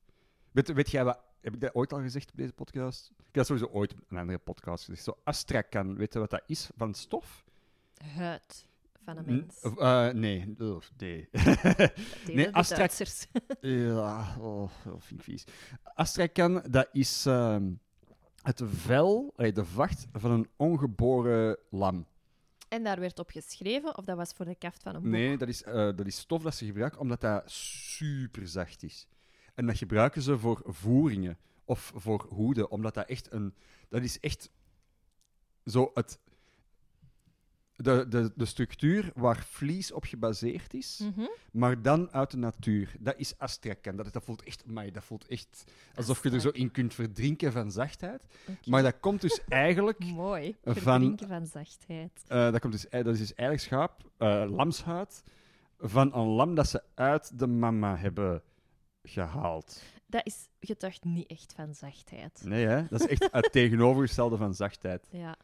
Weet, 0.51 0.73
weet 0.73 0.91
jij 0.91 1.03
wat? 1.03 1.19
Heb 1.41 1.53
ik 1.53 1.61
dat 1.61 1.75
ooit 1.75 1.93
al 1.93 1.99
gezegd 2.01 2.31
op 2.31 2.37
deze 2.37 2.53
podcast? 2.53 3.09
Ik 3.09 3.23
heb 3.25 3.33
dat 3.33 3.45
sowieso 3.45 3.67
ooit 3.79 3.93
op 3.93 3.99
een 4.07 4.17
andere 4.17 4.37
podcast 4.37 4.85
gezegd. 4.85 5.03
Zo 5.03 5.17
Astrakan, 5.23 5.95
weet 5.95 6.13
je 6.13 6.19
wat 6.19 6.29
dat 6.29 6.43
is 6.47 6.69
van 6.77 6.93
stof? 6.93 7.43
Huid 8.15 8.65
van 9.05 9.17
een 9.17 9.25
N- 9.25 9.35
mens. 9.35 9.61
eh, 9.77 10.09
nee, 10.09 10.45
nee. 10.97 11.29
Nee, 12.33 12.49
Astra- 12.55 12.87
ja, 13.61 14.35
oh, 14.39 14.69
dat 14.85 15.03
vind 15.03 15.19
ik 15.19 15.25
vies. 15.25 15.43
Astrakan, 15.83 16.63
dat 16.69 16.89
is 16.91 17.25
ehm, 17.25 17.71
het 18.41 18.61
vel, 18.65 19.33
de 19.35 19.65
vacht 19.65 20.07
van 20.11 20.31
een 20.31 20.47
ongeboren 20.55 21.57
lam. 21.69 22.05
En 22.69 22.83
daar 22.83 22.99
werd 22.99 23.19
op 23.19 23.29
geschreven, 23.29 23.97
of 23.97 24.05
dat 24.05 24.17
was 24.17 24.31
voor 24.33 24.45
de 24.45 24.55
kaft 24.55 24.83
van 24.83 24.95
een 24.95 25.01
boek? 25.01 25.11
Nee, 25.11 25.37
dat 25.37 25.47
is, 25.47 25.63
eh, 25.63 25.73
dat 25.73 26.05
is 26.05 26.17
stof 26.17 26.41
dat 26.43 26.55
ze 26.55 26.65
gebruiken 26.65 26.99
omdat 26.99 27.21
dat 27.21 27.51
super 27.51 28.47
zacht 28.47 28.83
is. 28.83 29.07
En 29.53 29.65
dat 29.65 29.77
gebruiken 29.77 30.21
ze 30.21 30.37
voor 30.37 30.61
voeringen 30.65 31.37
of 31.65 31.91
voor 31.95 32.25
hoeden, 32.29 32.71
omdat 32.71 32.93
dat 32.93 33.07
echt 33.09 33.31
een. 33.31 33.55
Dat 33.89 34.01
is 34.01 34.19
echt 34.19 34.49
zo 35.65 35.91
het. 35.93 36.19
De, 37.77 38.05
de, 38.07 38.31
de 38.35 38.45
structuur 38.45 39.11
waar 39.15 39.43
vlies 39.49 39.91
op 39.91 40.03
gebaseerd 40.03 40.73
is, 40.73 41.01
Mhm. 41.15 41.27
maar 41.51 41.81
dan 41.81 42.11
uit 42.11 42.31
de 42.31 42.37
natuur. 42.37 42.95
Dat 42.99 43.13
is 43.17 43.37
astrakan. 43.37 43.95
Dat, 43.95 44.13
dat 44.13 44.23
voelt 44.23 44.43
echt, 44.43 44.63
amai, 44.67 44.91
dat 44.91 45.03
voelt 45.03 45.27
echt 45.27 45.63
alsof 45.95 46.23
je 46.23 46.29
er 46.31 46.39
zo 46.39 46.49
in 46.49 46.71
kunt 46.71 46.93
verdrinken 46.93 47.51
van 47.51 47.71
zachtheid. 47.71 48.23
Maar 48.65 48.83
dat 48.83 48.99
komt 48.99 49.21
dus 49.21 49.39
eigenlijk 49.47 49.99
Mooi. 50.13 50.55
Verdrinken 50.63 51.27
van 51.27 51.45
zachtheid. 51.45 52.23
Eh, 52.27 52.51
dat, 52.51 52.59
komt 52.61 52.73
dus, 52.73 52.85
dat 52.89 53.07
is 53.07 53.17
dus 53.19 53.33
eigenlijk 53.33 53.67
schaap, 53.69 54.11
eh, 54.17 54.45
lamshuid, 54.55 55.23
van 55.79 56.13
een 56.15 56.27
lam 56.27 56.55
dat 56.55 56.67
ze 56.69 56.83
uit 56.93 57.39
de 57.39 57.47
mama 57.47 57.97
hebben 57.97 58.41
gehaald. 59.03 59.81
Dat 60.07 60.25
is 60.25 60.49
getuigt 60.59 61.03
niet 61.03 61.27
echt 61.29 61.53
van 61.55 61.73
zachtheid. 61.75 62.41
Nee, 62.45 62.65
hè? 62.65 62.83
Dat 62.89 62.99
is 63.01 63.07
echt 63.07 63.27
het 63.31 63.51
tegenovergestelde 63.61 64.37
van 64.37 64.53
zachtheid. 64.53 65.07
Ja. 65.11 65.35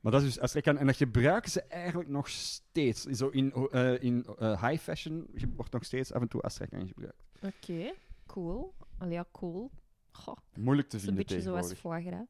Maar 0.00 0.12
dat 0.12 0.22
is 0.22 0.38
dus 0.38 0.62
en 0.62 0.86
dat 0.86 0.96
gebruiken 0.96 1.50
ze 1.50 1.62
eigenlijk 1.62 2.08
nog 2.08 2.28
steeds. 2.28 3.02
Zo 3.02 3.28
in, 3.28 3.52
eh, 3.52 4.02
in 4.02 4.26
eh, 4.38 4.68
high 4.68 4.82
fashion 4.82 5.26
wordt 5.56 5.72
nog 5.72 5.84
steeds 5.84 6.12
af 6.12 6.20
en 6.20 6.28
toe 6.28 6.40
Astrakhan 6.40 6.86
gebruikt. 6.86 7.22
Oké, 7.42 7.92
cool. 8.26 8.74
Al 8.98 9.08
ja, 9.08 9.24
cool. 9.32 9.70
Goh, 10.12 10.36
Moeilijk 10.54 10.88
te 10.88 10.96
dat 10.96 11.04
is 11.04 11.08
een 11.08 11.14
vinden 11.14 11.36
beetje 11.36 11.42
zoals 11.42 11.68
tegenwoordig. 11.68 12.02
foie 12.02 12.26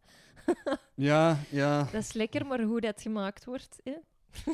gras. 0.67 0.79
Ja, 0.95 1.39
ja. 1.51 1.83
Dat 1.83 2.03
is 2.03 2.13
lekker, 2.13 2.47
maar 2.47 2.63
hoe 2.63 2.81
dat 2.81 3.03
gemaakt 3.03 3.45
wordt... 3.45 3.81
Hè? 3.85 3.97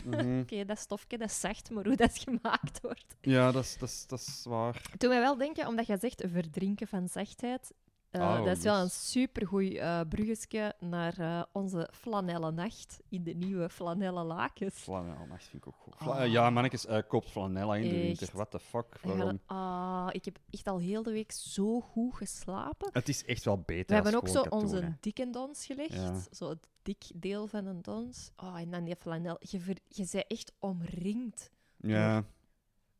mhm. 0.04 0.40
Oké, 0.40 0.64
dat 0.64 0.78
stofje, 0.78 1.18
dat 1.18 1.28
is 1.28 1.40
zacht, 1.40 1.70
maar 1.70 1.84
hoe 1.86 1.96
dat 1.96 2.18
gemaakt 2.18 2.80
wordt... 2.80 3.16
Ja, 3.20 3.52
dat 3.52 3.64
is, 3.64 3.78
dat, 3.78 3.88
is, 3.88 4.06
dat 4.06 4.18
is 4.18 4.44
waar. 4.48 4.82
Toen 4.98 5.10
wij 5.10 5.20
wel 5.20 5.36
denken, 5.36 5.66
omdat 5.66 5.86
je 5.86 5.96
zegt 6.00 6.22
verdrinken 6.26 6.88
van 6.88 7.08
zachtheid... 7.08 7.72
eh, 8.10 8.20
Oh, 8.20 8.44
dat 8.44 8.56
is 8.56 8.62
wel 8.62 8.74
yes. 8.74 8.82
een 8.84 8.90
supergoed 8.90 9.74
eh 9.74 10.00
bruggetje 10.08 10.74
naar 10.80 11.18
eh, 11.18 11.42
onze 11.52 11.88
flanellen 11.92 12.54
nacht 12.54 13.00
in 13.08 13.22
de 13.22 13.32
nieuwe 13.34 13.68
flanellen 13.68 14.24
lakens. 14.26 14.74
Flanel, 14.74 15.26
dat 15.28 15.42
vind 15.42 15.54
ik 15.54 15.66
ook 15.66 15.76
goed. 15.76 15.94
Fla- 15.96 16.18
Ah. 16.24 16.30
Ja, 16.30 16.50
mannetjes, 16.50 16.86
koopt 17.08 17.30
flanella 17.30 17.76
in 17.76 17.88
de 17.88 17.94
winter. 18.00 18.28
What 18.32 18.50
the 18.50 18.58
fuck? 18.60 18.98
Waarom? 19.02 19.40
ah, 19.46 20.08
ik 20.12 20.24
heb 20.24 20.38
echt 20.50 20.66
al 20.66 20.78
heel 20.78 21.02
de 21.02 21.12
week 21.12 21.32
zo 21.32 21.80
goed 21.80 22.14
geslapen. 22.14 22.88
Het 22.92 23.08
is 23.08 23.24
echt 23.24 23.44
wel 23.44 23.58
beter 23.58 23.86
We 23.86 23.94
hebben 23.94 24.14
ook 24.14 24.28
zo 24.28 24.42
hè. 24.42 24.48
onze 24.48 24.96
dikke 25.00 25.30
dons 25.30 25.66
gelegd. 25.66 25.92
Ja. 25.94 26.20
Zo 26.30 26.48
het 26.48 26.68
dik 26.82 27.04
deel 27.14 27.46
van 27.46 27.66
een 27.66 27.82
dons. 27.82 28.30
Oh, 28.36 28.58
en 28.60 28.70
dan 28.70 28.84
die 28.84 28.96
flanel. 28.96 29.36
Je, 29.40 29.60
ver, 29.60 29.76
je 29.88 30.08
bent 30.12 30.26
echt 30.26 30.52
omringd 30.58 31.50
Ja, 31.76 32.24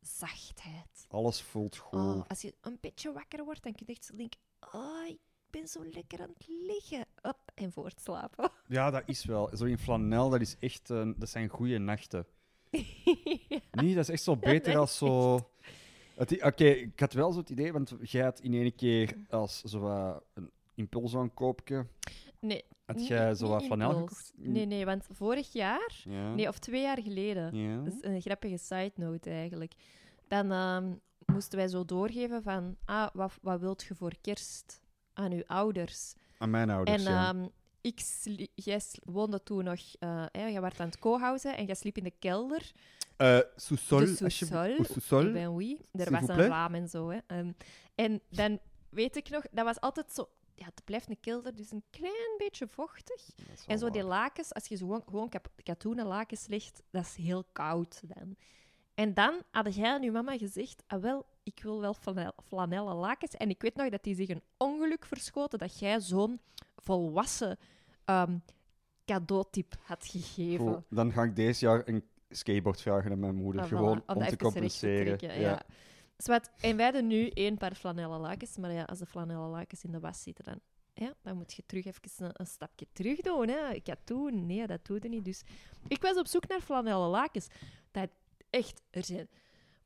zachtheid. 0.01 1.05
alles 1.09 1.41
voelt 1.41 1.77
goed. 1.77 1.99
Oh, 1.99 2.21
als 2.27 2.41
je 2.41 2.55
een 2.61 2.77
beetje 2.81 3.11
wakker 3.11 3.43
wordt, 3.45 3.63
dan 3.63 3.73
kun 3.73 3.83
je 3.87 3.93
echt 3.93 4.17
denken... 4.17 4.39
Oh, 4.71 5.07
ik 5.07 5.17
ben 5.49 5.67
zo 5.67 5.85
lekker 5.85 6.21
aan 6.21 6.33
het 6.37 6.47
liggen. 6.47 7.05
Up, 7.21 7.37
en 7.55 7.71
voortslapen. 7.71 8.49
Ja, 8.67 8.91
dat 8.91 9.03
is 9.05 9.25
wel. 9.25 9.49
Zo 9.53 9.65
in 9.65 9.77
flanel, 9.77 10.29
dat, 10.29 10.41
is 10.41 10.55
echt, 10.59 10.89
eh, 10.89 11.09
dat 11.15 11.29
zijn 11.29 11.49
goede 11.49 11.77
nachten. 11.77 12.25
Nee, 13.71 13.95
dat 13.95 14.03
is 14.03 14.09
echt 14.09 14.23
zo 14.23 14.35
beter 14.35 14.77
als 14.77 14.97
zo... 14.97 15.39
Oké, 16.41 16.65
ik 16.65 16.99
had 16.99 17.13
wel 17.13 17.31
zo 17.31 17.39
het 17.39 17.49
idee, 17.49 17.73
want 17.73 17.95
jij 18.01 18.23
had 18.23 18.39
in 18.39 18.53
één 18.53 18.75
keer 18.75 19.15
als 19.29 19.61
zo 19.61 19.79
wat 19.79 20.23
een 20.33 20.51
impulsaankoopje, 20.75 21.85
Nee, 22.39 22.63
had 22.85 23.07
jij 23.07 23.35
zo 23.35 23.47
wat 23.47 23.63
flanel 23.63 23.93
gekocht? 23.93 24.33
Nee, 24.35 24.65
nee, 24.65 24.85
want 24.85 25.07
vorig 25.11 25.53
jaar... 25.53 26.01
Ja. 26.03 26.33
Nee, 26.33 26.47
of 26.47 26.59
twee 26.59 26.81
jaar 26.81 27.01
geleden... 27.01 27.83
Dat 27.83 27.93
is 27.93 28.03
een 28.03 28.21
grappige 28.21 28.57
side 28.57 28.91
note 28.95 29.29
eigenlijk. 29.29 29.73
Dan 30.27 30.51
ehm, 30.51 30.93
moesten 31.37 31.57
wij 31.57 31.67
zo 31.67 31.85
doorgeven 31.85 32.43
van, 32.43 32.77
ah, 32.85 33.07
wat, 33.13 33.33
wat 33.41 33.59
wilt 33.59 33.83
je 33.83 33.95
voor 33.95 34.13
kerst 34.21 34.81
aan 35.13 35.31
uw 35.31 35.43
ouders? 35.45 36.13
Aan 36.37 36.49
mijn 36.49 36.69
ouders, 36.69 37.05
en 37.05 37.11
ja. 37.11 37.29
ehm, 37.29 37.47
ik 37.81 38.01
jij 38.55 38.81
woonde 39.03 39.43
toen 39.43 39.63
nog, 39.63 39.79
eh 39.99 40.25
hè, 40.31 40.45
je 40.45 40.61
werd 40.61 40.79
aan 40.79 40.87
het 40.87 40.99
co-housen 40.99 41.57
en 41.57 41.65
jij 41.65 41.75
sliep 41.75 41.97
in 41.97 42.03
de 42.03 42.13
kelder. 42.19 42.71
Eh, 43.17 43.39
sous-sol, 43.55 44.05
sous-sol. 44.05 44.57
Ou 44.57 44.83
sous-sol. 44.83 45.31
Ben 45.31 45.53
oui. 45.53 45.77
Er 45.91 46.07
S'il 46.07 46.11
was 46.11 46.27
een 46.29 46.47
raam 46.47 46.73
en 46.75 46.89
zo. 46.89 47.09
Hè. 47.09 47.17
Ehm, 47.27 47.51
en 47.95 48.21
dan 48.29 48.59
weet 48.89 49.15
ik 49.15 49.29
nog, 49.29 49.43
dat 49.51 49.65
was 49.65 49.79
altijd 49.79 50.13
zo... 50.13 50.29
Ja, 50.55 50.65
het 50.65 50.81
blijft 50.85 51.09
een 51.09 51.19
kelder, 51.19 51.55
dus 51.55 51.71
een 51.71 51.83
klein 51.89 52.33
beetje 52.37 52.67
vochtig. 52.67 53.29
En 53.67 53.79
zo 53.79 53.89
die 53.89 54.03
lakens, 54.03 54.53
als 54.53 54.67
je 54.67 54.75
zo 54.75 54.85
gewoon, 54.85 55.03
gewoon 55.05 55.31
katoenen 55.63 56.05
lakens 56.05 56.47
legt, 56.47 56.81
dat 56.89 57.03
is 57.03 57.15
heel 57.15 57.43
koud 57.51 58.01
dan. 58.03 58.35
En 58.97 59.13
dan 59.13 59.41
had 59.51 59.75
jij 59.75 59.91
aan 59.91 60.01
je 60.01 60.11
mama 60.11 60.37
gezegd, 60.37 60.83
ah 60.87 61.01
wel, 61.01 61.25
ik 61.43 61.59
wil 61.63 61.79
wel 61.79 61.93
flanel, 61.93 62.33
flanellen 62.47 62.95
lakens. 62.95 63.35
En 63.35 63.49
ik 63.49 63.61
weet 63.61 63.75
nog 63.75 63.89
dat 63.89 64.03
die 64.03 64.15
zich 64.15 64.29
een 64.29 64.41
ongeluk 64.57 65.05
verschoten 65.05 65.59
dat 65.59 65.79
jij 65.79 65.99
zo'n 65.99 66.39
volwassen 66.75 67.57
ehm 68.05 68.37
cadeautip 69.05 69.75
had 69.83 70.05
gegeven. 70.05 70.73
Goed, 70.73 70.83
dan 70.89 71.11
ga 71.11 71.23
ik 71.23 71.35
deze 71.35 71.65
jaar 71.65 71.81
een 71.87 72.03
skateboard 72.29 72.81
vragen 72.81 73.11
aan 73.11 73.19
mijn 73.19 73.35
moeder, 73.35 73.61
Ah, 73.61 73.67
voilà, 73.67 73.69
gewoon 73.69 74.03
om 74.07 74.27
te 74.27 74.37
compenseren. 74.37 75.39
ja. 75.39 75.61
Zwat, 76.17 76.51
en 76.59 76.75
wij 76.75 76.85
hadden 76.85 77.07
nu 77.07 77.27
één 77.29 77.57
paar 77.57 77.75
flanellen 77.75 78.19
lakens, 78.19 78.57
maar 78.57 78.71
ja, 78.71 78.83
als 78.83 78.99
de 78.99 79.05
flanellen 79.05 79.49
lakens 79.49 79.83
in 79.83 79.91
de 79.91 79.99
was 79.99 80.21
zitten, 80.21 80.45
dan, 80.45 80.59
ja, 80.93 81.13
dan 81.21 81.37
moet 81.37 81.53
je 81.53 81.63
terug 81.65 81.85
even 81.85 82.01
een, 82.17 82.31
een 82.33 82.45
stapje 82.47 82.87
terug 82.91 83.21
doen. 83.21 83.47
Hè. 83.47 83.69
Ik 83.73 83.87
had 83.87 83.99
toen, 84.03 84.45
nee, 84.45 84.67
dat 84.67 84.85
doe 84.85 84.99
je 85.01 85.09
niet. 85.09 85.25
Dus 85.25 85.43
ik 85.87 86.01
was 86.01 86.17
op 86.17 86.27
zoek 86.27 86.47
naar 86.47 86.61
flanellen 86.61 87.09
lakens. 87.09 87.47
Dat 87.91 88.09
echt, 88.49 88.81
er 88.89 89.03
zijn 89.03 89.27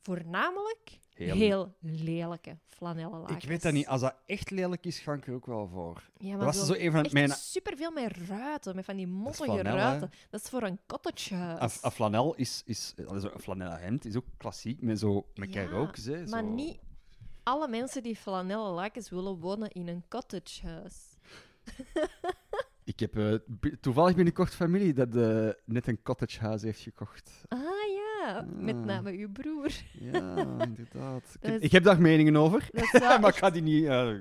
voornamelijk 0.02 1.00
Heel- 1.14 1.36
heel, 1.36 1.74
lelijke 1.80 2.58
flanellen 2.68 3.20
lakens. 3.20 3.44
Ik 3.44 3.50
weet 3.50 3.62
dat 3.62 3.74
niet. 3.74 3.88
Als 3.88 4.02
dat 4.02 4.16
echt 4.26 4.50
lelijk 4.50 4.86
is, 4.86 5.00
ga 5.00 5.14
ik 5.14 5.28
er 5.28 5.34
ook 5.34 5.46
wel 5.46 5.68
voor. 5.68 6.10
Ja, 6.18 6.30
Dat 6.30 6.38
maar 6.38 6.46
was 6.46 6.66
zo 6.66 6.74
een 6.74 6.92
van 6.92 7.04
echt 7.04 7.14
mijn... 7.14 7.30
superveel 7.30 7.92
met 7.92 8.18
ruiten, 8.28 8.76
met 8.76 8.86
van 8.86 8.96
die 8.96 9.08
mottige 9.08 9.44
flanel, 9.44 9.66
hè? 9.66 9.72
ruiten. 9.78 10.12
Dat 10.30 10.42
is 10.44 10.50
voor 10.50 10.64
een 10.64 10.80
cottagehuis. 10.88 11.76
Een, 11.76 11.80
een 11.82 11.92
flanel 11.92 12.36
is... 12.36 12.62
is 12.66 12.94
zo 12.96 13.04
een 13.34 13.40
flanellen 13.40 13.80
hemd 13.80 14.06
is 14.06 14.16
ook 14.16 14.26
klassiek, 14.38 14.82
met 14.82 15.00
zo 15.00 15.28
met 15.36 15.54
Ja, 15.54 15.62
hè. 16.06 16.26
Maar 16.26 16.44
zo. 16.44 16.50
niet 16.50 16.80
alle 17.44 17.68
mensen 17.68 18.04
die 18.04 18.16
flanellen 18.16 18.72
lakens 18.72 19.10
willen 19.10 19.40
wonen 19.40 19.70
in 19.72 19.88
een 19.88 20.04
cottagehuis. 20.10 20.96
Ik 22.84 23.00
heb 23.00 23.42
b- 23.60 23.76
toevallig 23.82 24.16
binnenkort 24.16 24.54
familie 24.54 24.94
dat 24.94 25.16
eh, 25.16 25.50
net 25.66 25.88
een 25.88 26.02
cottagehuis 26.04 26.62
heeft 26.62 26.80
gekocht. 26.80 27.32
Ah 27.48 27.60
ja, 28.28 28.46
met 28.56 28.76
Ah. 28.76 28.84
name 28.86 29.12
uw 29.12 29.32
broer. 29.32 29.72
Ja, 30.00 30.36
inderdaad. 30.64 31.24
Ik 31.40 31.42
heb, 31.42 31.54
is- 31.56 31.62
ik 31.62 31.72
heb 31.72 31.84
daar 31.84 32.02
meningen 32.02 32.36
over, 32.36 32.70
wel 32.92 33.20
maar 33.20 33.30
ik 33.30 33.36
ga 33.36 33.50
die 33.50 33.62
niet... 33.62 33.86
eh, 33.86 34.14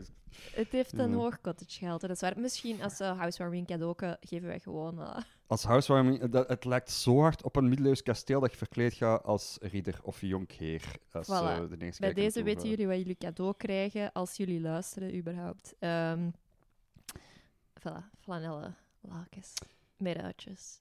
het 0.54 0.68
heeft 0.70 0.98
een 0.98 1.12
hoog 1.12 1.40
cottagegehalte, 1.40 2.06
dat 2.06 2.16
is 2.16 2.22
waar. 2.22 2.40
Misschien 2.40 2.82
als 2.82 3.00
uh, 3.00 3.18
housewarming 3.18 3.66
cadeau 3.66 3.94
geven 4.20 4.48
wij 4.48 4.60
gewoon... 4.60 5.00
eh, 5.00 5.16
als 5.46 5.64
housewarming, 5.64 6.24
dat, 6.30 6.48
het 6.48 6.64
lijkt 6.64 6.90
zo 6.90 7.20
hard 7.20 7.42
op 7.42 7.56
een 7.56 7.68
middeleeuws 7.68 8.02
kasteel 8.02 8.40
dat 8.40 8.50
je 8.50 8.56
verkleed 8.56 8.92
gaat 8.92 9.22
als 9.24 9.58
ridder 9.60 9.98
of 10.02 10.20
jonkheer. 10.20 10.82
Als, 11.12 11.26
Voilà. 11.28 11.30
eh, 11.30 11.60
de 11.78 11.92
Bij 11.98 12.12
deze 12.12 12.42
weten 12.42 12.62
eh. 12.64 12.70
jullie 12.70 12.86
wat 12.86 12.96
jullie 12.96 13.16
cadeau 13.18 13.54
krijgen 13.56 14.12
als 14.12 14.36
jullie 14.36 14.60
luisteren, 14.60 15.14
überhaupt. 15.16 15.74
Ehm 15.78 16.30
voilà, 17.80 18.04
flanellen 18.20 18.76
lakens 19.00 19.54
met. 19.96 20.80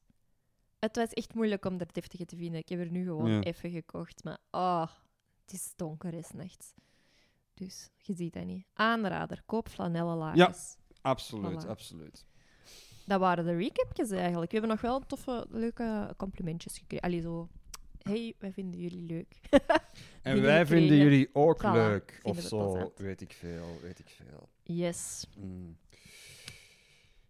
Het 0.80 0.96
was 0.96 1.10
echt 1.14 1.34
moeilijk 1.34 1.66
om 1.66 1.80
er 1.80 1.94
deftige 1.94 2.26
te 2.26 2.36
vinden. 2.36 2.60
Ik 2.60 2.70
heb 2.70 2.80
er 2.80 2.92
nu 2.92 3.04
gewoon 3.06 3.32
Ja. 3.32 3.42
even 3.42 3.72
gekocht, 3.72 4.24
maar 4.24 4.38
oh, 4.52 4.88
het 5.46 5.54
is 5.54 5.74
donker 5.76 6.14
is 6.14 6.32
nachts. 6.32 6.74
Dus 7.54 7.90
je 7.98 8.14
ziet 8.14 8.34
dat 8.34 8.46
niet. 8.46 8.66
Aanrader, 8.74 9.42
koop 9.46 9.68
flanellen 9.70 10.18
lakens. 10.18 10.78
Absoluut, 11.02 11.66
Voilà. 11.66 11.70
absoluut. 11.70 12.26
Dat 13.06 13.20
waren 13.20 13.46
de 13.46 13.56
recapjes 13.56 14.10
eigenlijk. 14.12 14.52
We 14.52 14.58
hebben 14.58 14.76
nog 14.76 14.82
wel 14.82 15.00
toffe, 15.00 15.46
leuke 15.50 16.14
complimentjes 16.18 16.78
gekregen. 16.78 17.06
Allee, 17.06 17.22
zo... 17.22 17.50
Hey, 18.02 18.34
wij 18.40 18.52
vinden 18.52 18.80
jullie 18.80 19.02
leuk. 19.06 19.40
En 20.22 20.42
wij 20.42 20.66
vinden 20.66 20.98
jullie 20.98 21.30
ook 21.34 21.64
leuk. 21.64 22.20
Of 22.24 22.40
zo, 22.40 22.94
weet 22.96 23.22
ik 23.22 23.34
veel, 23.34 23.80
weet 23.82 24.00
ik 24.00 24.10
veel. 24.10 24.50
Yes. 24.64 25.26
Mm. 25.38 25.78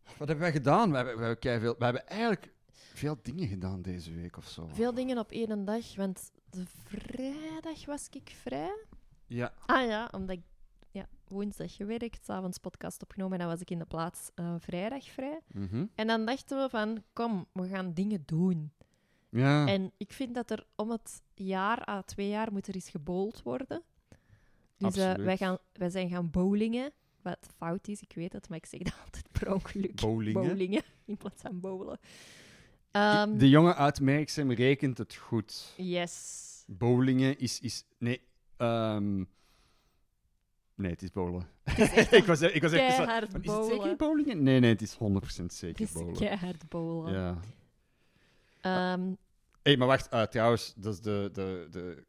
Wat 0.04 0.28
hebben 0.28 0.40
wij 0.40 0.52
gedaan? 0.52 0.90
We 0.90 0.96
hebben, 0.96 1.14
we, 1.16 1.20
hebben 1.20 1.40
keiveel- 1.40 1.76
we 1.78 1.84
hebben 1.84 2.08
eigenlijk 2.08 2.54
veel 3.00 3.18
dingen 3.22 3.48
gedaan 3.48 3.82
deze 3.82 4.14
week 4.14 4.38
of 4.38 4.48
zo. 4.48 4.68
Veel 4.68 4.94
dingen 4.94 5.18
op 5.18 5.32
één 5.32 5.66
dag, 5.66 5.96
want 5.96 6.32
de 6.50 6.64
vrijdag 6.66 7.86
was 7.86 8.08
ik 8.10 8.36
vrij. 8.42 8.86
Ja. 9.28 9.54
Ah 9.66 9.88
ja, 9.88 10.10
omdat 10.12 10.36
ik 10.36 10.44
ja, 10.92 11.08
woensdag 11.28 11.76
gewerkt, 11.76 12.26
s'avonds 12.26 12.58
podcast 12.58 13.02
opgenomen 13.02 13.34
en 13.34 13.40
dan 13.40 13.48
was 13.48 13.62
ik 13.62 13.70
in 13.70 13.80
de 13.80 13.86
plaats 13.86 14.32
eh, 14.36 14.56
vrijdag 14.60 15.04
vrij. 15.10 15.40
Mhm. 15.48 15.86
En 15.96 16.08
dan 16.08 16.26
dachten 16.26 16.58
we 16.62 16.70
van, 16.70 17.04
kom, 17.14 17.46
we 17.52 17.68
gaan 17.68 17.94
dingen 17.94 18.24
doen. 18.26 18.72
Ja. 19.30 19.68
En 19.68 19.92
ik 19.98 20.12
vind 20.12 20.36
dat 20.36 20.52
er 20.52 20.66
om 20.76 20.92
het 20.92 21.22
jaar, 21.34 21.90
à 21.90 22.02
twee 22.02 22.30
jaar, 22.30 22.52
moet 22.52 22.68
er 22.68 22.76
eens 22.76 22.90
gebowld 22.90 23.42
worden. 23.44 23.84
Dus 24.78 24.98
eh, 24.98 25.14
wij, 25.14 25.38
gaan, 25.38 25.58
wij 25.74 25.90
zijn 25.90 26.10
gaan 26.10 26.30
bowlingen. 26.30 26.92
Wat 27.22 27.50
fout 27.58 27.88
is, 27.88 28.02
ik 28.02 28.14
weet 28.16 28.34
het, 28.34 28.50
maar 28.50 28.58
ik 28.58 28.66
zeg 28.66 28.80
dat 28.80 28.96
altijd 29.06 29.32
per 29.32 29.54
ongeluk. 29.54 29.96
Bowlingen. 29.96 30.48
Bowlingen, 30.48 30.84
in 31.06 31.18
plaats 31.18 31.42
van 31.42 31.60
bowlen. 31.60 32.00
Ehm, 32.92 33.38
de 33.38 33.50
jongen 33.50 33.76
uit 33.76 34.02
Merksem 34.02 34.52
rekent 34.52 34.98
het 34.98 35.16
goed. 35.16 35.74
yes. 35.78 36.48
Bowlingen 36.68 37.38
is... 37.40 37.60
is 37.60 37.84
nee, 37.98 38.22
ehm, 38.58 39.16
nee, 40.76 40.92
het 40.92 41.02
is 41.02 41.12
bowlen. 41.12 41.48
Het 41.64 41.78
is 41.98 42.10
ik 42.20 42.26
was, 42.26 42.42
ik 42.42 42.62
was 42.62 42.72
echt... 42.72 42.96
zo- 42.96 43.04
Is 43.42 43.52
het 43.52 43.66
zeker 43.66 43.96
bowlingen? 43.96 44.44
Nee, 44.44 44.60
nee, 44.60 44.70
het 44.70 44.82
is 44.82 44.96
100% 44.96 44.98
Het 45.20 45.54
zeker 45.54 45.86
is 45.86 45.92
bowlen. 45.92 46.14
keihard 46.16 46.70
bowlen. 46.70 47.14
Ja. 47.14 47.38
Ehm, 48.62 49.14
Hé, 49.62 49.78
maar 49.78 49.88
wacht, 49.88 50.08
eh, 50.10 50.22
trouwens, 50.24 50.74
dat 50.76 50.94
is 50.94 51.02
de, 51.02 51.30
de, 51.34 51.68
de 51.72 52.04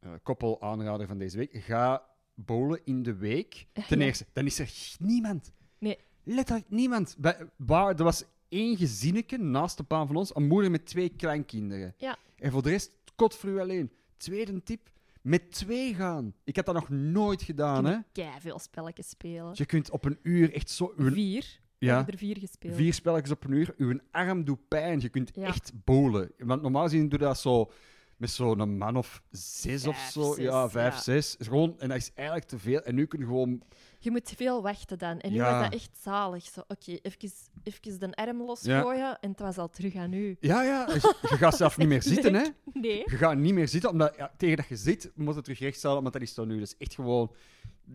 eh, 0.00 0.10
koppel 0.22 0.62
aanrader 0.62 1.06
van 1.06 1.18
deze 1.18 1.36
week. 1.36 1.50
Ga 1.52 2.02
bowlen 2.34 2.80
in 2.84 3.02
de 3.02 3.14
week. 3.16 3.66
Ten 3.88 3.98
Ja. 3.98 4.04
eerste, 4.06 4.26
dan 4.32 4.46
is 4.46 4.58
er 4.58 4.72
niemand. 4.98 5.52
Nee. 5.78 5.98
Letterlijk 6.22 6.70
niemand. 6.70 7.14
Bij, 7.18 7.48
waar, 7.56 7.94
er 7.96 8.04
was 8.04 8.24
één 8.48 8.76
gezinnetje 8.76 9.38
naast 9.38 9.76
de 9.76 9.82
baan 9.82 10.06
van 10.06 10.16
ons, 10.16 10.34
een 10.36 10.46
moeder 10.46 10.70
met 10.70 10.86
twee 10.86 11.08
kleinkinderen. 11.08 11.94
Ja. 11.96 12.16
En 12.36 12.50
voor 12.50 12.62
de 12.62 12.70
rest, 12.70 12.90
kot 13.16 13.34
voor 13.36 13.50
u 13.50 13.60
alleen. 13.60 13.92
Tweede 14.16 14.62
tip, 14.62 14.90
met 15.22 15.50
twee 15.52 15.94
gaan. 15.94 16.34
Ik 16.44 16.56
heb 16.56 16.66
dat 16.66 16.74
nog 16.74 16.88
nooit 16.88 17.42
gedaan, 17.42 17.84
hè. 17.84 17.96
kei 18.12 18.40
veel 18.40 18.58
spelletjes 18.58 19.08
spelen. 19.08 19.50
Je 19.54 19.66
kunt 19.66 19.90
op 19.90 20.04
een 20.04 20.18
uur 20.22 20.52
echt 20.54 20.70
zo... 20.70 20.92
Uw, 20.96 21.10
Vier. 21.12 21.60
Ja, 21.78 22.06
er 22.06 22.16
vier 22.18 22.36
gespeeld. 22.38 22.74
vier 22.74 22.94
spelletjes 22.94 23.30
op 23.32 23.44
een 23.44 23.52
uur. 23.52 23.74
Uw 23.76 23.98
arm 24.10 24.44
doet 24.44 24.68
pijn. 24.68 25.00
Je 25.00 25.08
kunt 25.08 25.30
Ja. 25.34 25.46
echt 25.46 25.72
bowlen. 25.84 26.32
Want 26.38 26.62
normaal 26.62 26.82
gezien 26.82 27.08
doe 27.08 27.18
je 27.18 27.24
dat 27.24 27.38
zo 27.38 27.70
met 28.16 28.30
zo'n 28.30 28.76
man 28.78 28.96
of 28.96 29.22
zes 29.30 29.86
of 29.86 29.96
zo. 30.12 30.32
zes, 30.34 30.44
ja, 30.44 30.68
vijf, 30.68 30.94
ja. 30.94 31.00
zes. 31.00 31.36
Is 31.36 31.46
Gewoon, 31.46 31.80
en 31.80 31.88
dat 31.88 31.96
is 31.96 32.10
eigenlijk 32.14 32.48
te 32.48 32.58
veel. 32.58 32.80
En 32.80 32.94
nu 32.94 33.06
kun 33.06 33.18
je 33.18 33.24
gewoon... 33.24 33.62
Je 33.98 34.10
moet 34.10 34.32
veel 34.36 34.62
wachten 34.62 34.98
dan. 34.98 35.20
En 35.20 35.30
nu 35.30 35.36
Ja. 35.36 35.50
was 35.52 35.62
dat 35.62 35.74
echt 35.80 35.98
zalig. 36.00 36.44
Zo, 36.44 36.60
oké, 36.60 36.98
even, 37.02 37.30
even 37.62 37.98
de 37.98 38.14
arm 38.14 38.42
losgooien 38.42 39.18
en 39.20 39.30
het 39.30 39.40
was 39.40 39.58
al 39.58 39.68
terug 39.70 39.94
aan 39.94 40.12
u. 40.12 40.36
Ja, 40.40 40.62
ja. 40.62 40.84
dus 40.86 41.02
je 41.02 41.36
gaat 41.36 41.56
zelf 41.56 41.76
niet 41.76 41.88
meer 41.88 42.02
zitten, 42.12 42.34
hè. 42.34 42.44
Nee. 42.72 43.02
Je 43.04 43.16
gaat 43.16 43.36
niet 43.36 43.54
meer 43.54 43.68
zitten, 43.68 43.90
omdat 43.90 44.16
ja, 44.16 44.32
tegen 44.36 44.56
dat 44.56 44.66
je 44.66 44.76
zit, 44.76 45.12
moet 45.14 45.34
het 45.34 45.44
terug 45.44 45.58
rechtstellen, 45.58 46.00
want 46.00 46.12
dat 46.12 46.22
is 46.22 46.34
zo 46.34 46.44
nu. 46.44 46.58
Dus 46.58 46.76
echt 46.76 46.94
gewoon... 46.94 47.34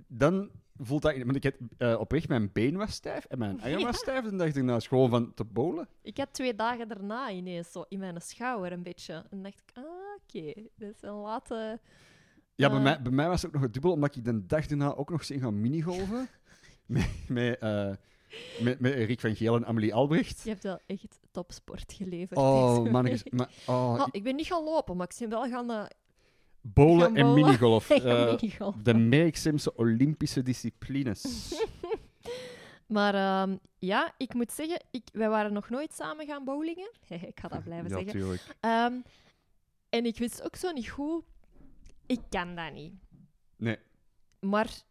Dan 0.07 0.49
voelt 0.77 1.01
dat... 1.01 1.17
Want 1.17 1.35
ik 1.35 1.43
heb 1.43 1.57
eh, 1.77 1.99
oprecht, 1.99 2.27
mijn 2.27 2.51
been 2.51 2.77
was 2.77 2.91
stijf 2.93 3.25
en 3.25 3.37
mijn 3.37 3.61
arm 3.61 3.81
was 3.83 3.97
stijf. 3.97 4.25
En 4.25 4.37
dacht 4.37 4.55
ik, 4.55 4.63
nou, 4.63 4.77
is 4.77 4.87
gewoon 4.87 5.09
van 5.09 5.33
te 5.33 5.43
bowlen. 5.43 5.87
Ik 6.01 6.17
had 6.17 6.33
twee 6.33 6.55
dagen 6.55 6.87
daarna 6.87 7.31
ineens 7.31 7.71
zo 7.71 7.85
in 7.89 7.99
mijn 7.99 8.21
schouder 8.21 8.71
een 8.71 8.83
beetje. 8.83 9.25
En 9.29 9.43
dacht 9.43 9.61
ik, 9.65 9.77
ah, 9.77 9.83
oké, 10.23 10.53
dat 10.75 10.89
is 10.89 11.01
een 11.01 11.13
late... 11.13 11.79
Ja, 12.55 12.67
bij, 12.69 12.77
Eh. 12.77 12.83
mij, 12.83 13.01
bij 13.01 13.11
mij 13.11 13.27
was 13.27 13.41
het 13.41 13.45
ook 13.45 13.53
nog 13.53 13.61
het 13.61 13.73
dubbel, 13.73 13.91
omdat 13.91 14.15
ik 14.15 14.25
de 14.25 14.45
dag 14.45 14.65
daarna 14.65 14.95
ook 14.95 15.09
nog 15.09 15.29
eens 15.29 15.41
gaan 15.41 15.61
minigolven. 15.61 16.29
met, 16.85 17.09
met, 17.27 17.59
eh, 17.59 17.91
met, 18.59 18.79
met 18.79 18.93
Rick 18.93 19.19
van 19.19 19.35
Geel 19.35 19.55
en 19.55 19.65
Amelie 19.65 19.93
Albrecht. 19.93 20.41
Je 20.43 20.49
hebt 20.49 20.63
wel 20.63 20.79
echt 20.85 21.19
topsport 21.31 21.93
geleverd. 21.93 22.39
Oh, 22.39 23.01
week. 23.01 23.31
Maar, 23.31 23.49
oh, 23.65 23.93
Oh, 23.99 24.07
ik 24.11 24.23
ben 24.23 24.35
niet 24.35 24.47
gaan 24.47 24.63
lopen, 24.63 24.97
maar 24.97 25.07
ik 25.09 25.15
ben 25.19 25.29
wel 25.29 25.49
gaan, 25.49 25.87
bowlen 26.61 27.05
gaan 27.05 27.15
en 27.15 27.33
minigolf. 27.33 27.89
minigolfen. 28.41 28.83
de 28.83 28.93
Merksemse 28.93 29.75
Olympische 29.75 30.41
disciplines. 30.41 31.21
Maar 32.87 33.15
ehm, 33.15 33.57
ja, 33.79 34.13
ik 34.17 34.33
moet 34.33 34.51
zeggen, 34.51 34.83
ik, 34.91 35.03
wij 35.13 35.29
waren 35.29 35.53
nog 35.53 35.69
nooit 35.69 35.93
samen 35.93 36.25
gaan 36.25 36.43
bowlingen. 36.43 36.91
ik 37.07 37.39
ga 37.39 37.47
dat 37.47 37.63
blijven 37.63 37.89
ja, 37.89 38.11
zeggen. 38.11 38.39
Ehm, 38.59 38.93
en 39.89 40.05
ik 40.05 40.17
wist 40.17 40.43
ook 40.43 40.55
zo 40.55 40.71
niet 40.71 40.89
goed, 40.89 41.23
ik 42.05 42.19
kan 42.29 42.55
dat 42.55 42.73
niet. 42.73 42.93
Nee. 43.57 43.77
Maar 44.39 44.81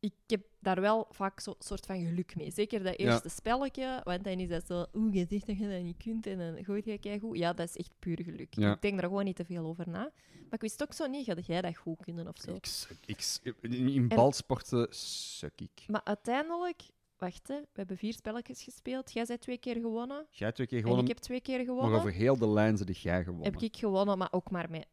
ik 0.00 0.12
heb 0.26 0.42
daar 0.60 0.80
wel 0.80 1.06
vaak 1.10 1.40
zo'n 1.40 1.54
soort 1.58 1.86
van 1.86 2.00
geluk 2.04 2.36
mee. 2.36 2.50
Zeker 2.50 2.82
dat 2.82 2.98
Ja. 3.00 3.04
eerste 3.10 3.28
spelletje, 3.28 4.00
want 4.04 4.24
dan 4.24 4.38
is 4.38 4.48
dat 4.48 4.66
zo, 4.66 4.86
oeh, 4.94 5.14
je 5.14 5.26
zegt 5.28 5.46
dat 5.46 5.58
je 5.58 5.68
dat 5.68 5.82
niet 5.82 5.96
kunt 6.02 6.26
en 6.26 6.38
dan 6.38 6.64
gooit 6.64 6.84
je 6.84 6.98
keigoed. 6.98 7.38
Ja, 7.38 7.52
dat 7.52 7.68
is 7.68 7.76
echt 7.76 7.92
puur 7.98 8.22
geluk. 8.22 8.54
Ja. 8.54 8.74
Ik 8.74 8.82
denk 8.82 8.94
daar 9.00 9.08
gewoon 9.08 9.24
niet 9.24 9.36
te 9.36 9.44
veel 9.44 9.64
over 9.66 9.88
na. 9.88 9.98
Maar 10.32 10.50
ik 10.50 10.60
wist 10.60 10.82
ook 10.82 10.92
zo 10.92 11.06
niet, 11.06 11.26
dat 11.26 11.46
jij 11.46 11.60
dat 11.60 11.76
goed 11.76 11.98
kunnen 12.04 12.28
of 12.28 12.36
zo. 12.40 12.54
Ik, 12.54 12.66
ik, 13.06 13.38
in, 13.70 14.08
balsporten 14.08 14.86
suk 14.90 15.60
ik. 15.60 15.84
Maar 15.86 16.04
uiteindelijk, 16.04 16.82
wacht 17.16 17.48
hè, 17.48 17.60
we 17.60 17.66
hebben 17.72 17.96
vier 17.96 18.12
spelletjes 18.12 18.62
gespeeld. 18.62 19.12
Jij 19.12 19.24
bent 19.24 19.40
twee 19.40 19.58
keer 19.58 19.74
gewonnen. 19.74 20.26
Jij 20.30 20.52
twee 20.52 20.66
keer 20.66 20.76
En 20.78 20.82
gewonnen, 20.82 21.06
ik 21.08 21.14
heb 21.14 21.22
twee 21.22 21.40
keer 21.40 21.56
maar 21.56 21.66
gewonnen. 21.66 21.98
over 21.98 22.12
heel 22.12 22.36
de 22.38 22.48
lijn 22.48 22.76
zit 22.76 22.98
jij 22.98 23.24
gewonnen. 23.24 23.52
Heb 23.52 23.62
ik 23.62 23.76
gewonnen, 23.76 24.18
maar 24.18 24.32
ook 24.32 24.50
maar 24.50 24.70
met 24.70 24.86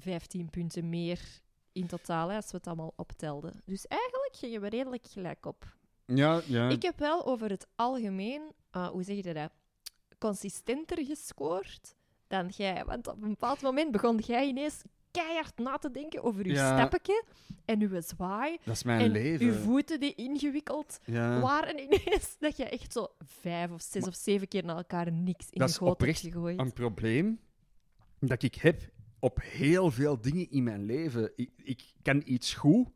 15 0.00 0.50
punten 0.50 0.88
meer 0.88 1.20
in 1.72 1.86
totaal, 1.86 2.28
hè, 2.28 2.36
als 2.36 2.50
we 2.50 2.56
het 2.56 2.66
allemaal 2.66 2.92
optelden. 2.96 3.62
Dus 3.64 3.86
eigenlijk 3.86 4.36
gingen 4.36 4.60
we 4.60 4.68
redelijk 4.68 5.06
gelijk 5.10 5.46
op. 5.46 5.76
Ja, 6.04 6.40
ja. 6.46 6.68
Ik 6.68 6.82
heb 6.82 6.98
wel 6.98 7.26
over 7.26 7.50
het 7.50 7.66
algemeen, 7.76 8.42
eh, 8.70 8.88
hoe 8.88 9.02
zeg 9.02 9.16
je 9.16 9.34
dat, 9.34 9.50
consistenter 10.18 11.04
gescoord 11.04 11.94
dan 12.26 12.48
jij. 12.56 12.84
Want 12.84 13.06
op 13.08 13.22
een 13.22 13.28
bepaald 13.28 13.60
moment 13.60 13.92
begon 13.92 14.18
jij 14.18 14.46
ineens 14.46 14.82
keihard 15.10 15.58
na 15.58 15.76
te 15.76 15.90
denken 15.90 16.22
over 16.22 16.46
je 16.46 16.52
Ja. 16.52 16.76
steppetje 16.76 17.24
en 17.64 17.80
uw 17.80 18.00
zwaai. 18.00 18.58
Dat 18.64 18.74
is 18.74 18.82
mijn 18.82 19.00
en 19.00 19.10
leven. 19.10 19.46
uw 19.46 19.52
voeten 19.52 20.00
die 20.00 20.14
ingewikkeld 20.14 20.98
ja. 21.04 21.40
waren 21.40 21.78
ineens. 21.78 22.36
Dat 22.40 22.56
je 22.56 22.64
echt 22.64 22.92
zo 22.92 23.08
vijf 23.18 23.70
of 23.70 23.82
zes 23.82 24.06
of 24.06 24.14
zeven 24.14 24.48
keer 24.48 24.64
na 24.64 24.76
elkaar 24.76 25.12
niks 25.12 25.46
in 25.50 25.58
de 25.58 25.64
is 25.64 25.76
goot 25.76 26.00
hebt 26.00 26.18
gegooid. 26.18 26.58
Een 26.58 26.72
probleem 26.72 27.40
dat 28.18 28.42
ik 28.42 28.54
heb 28.54 28.90
op 29.20 29.38
heel 29.42 29.90
veel 29.90 30.20
dingen 30.20 30.50
in 30.50 30.62
mijn 30.62 30.84
leven. 30.84 31.32
Ik, 31.36 31.50
ik 31.56 31.82
kan 32.02 32.22
iets 32.24 32.54
goed 32.54 32.88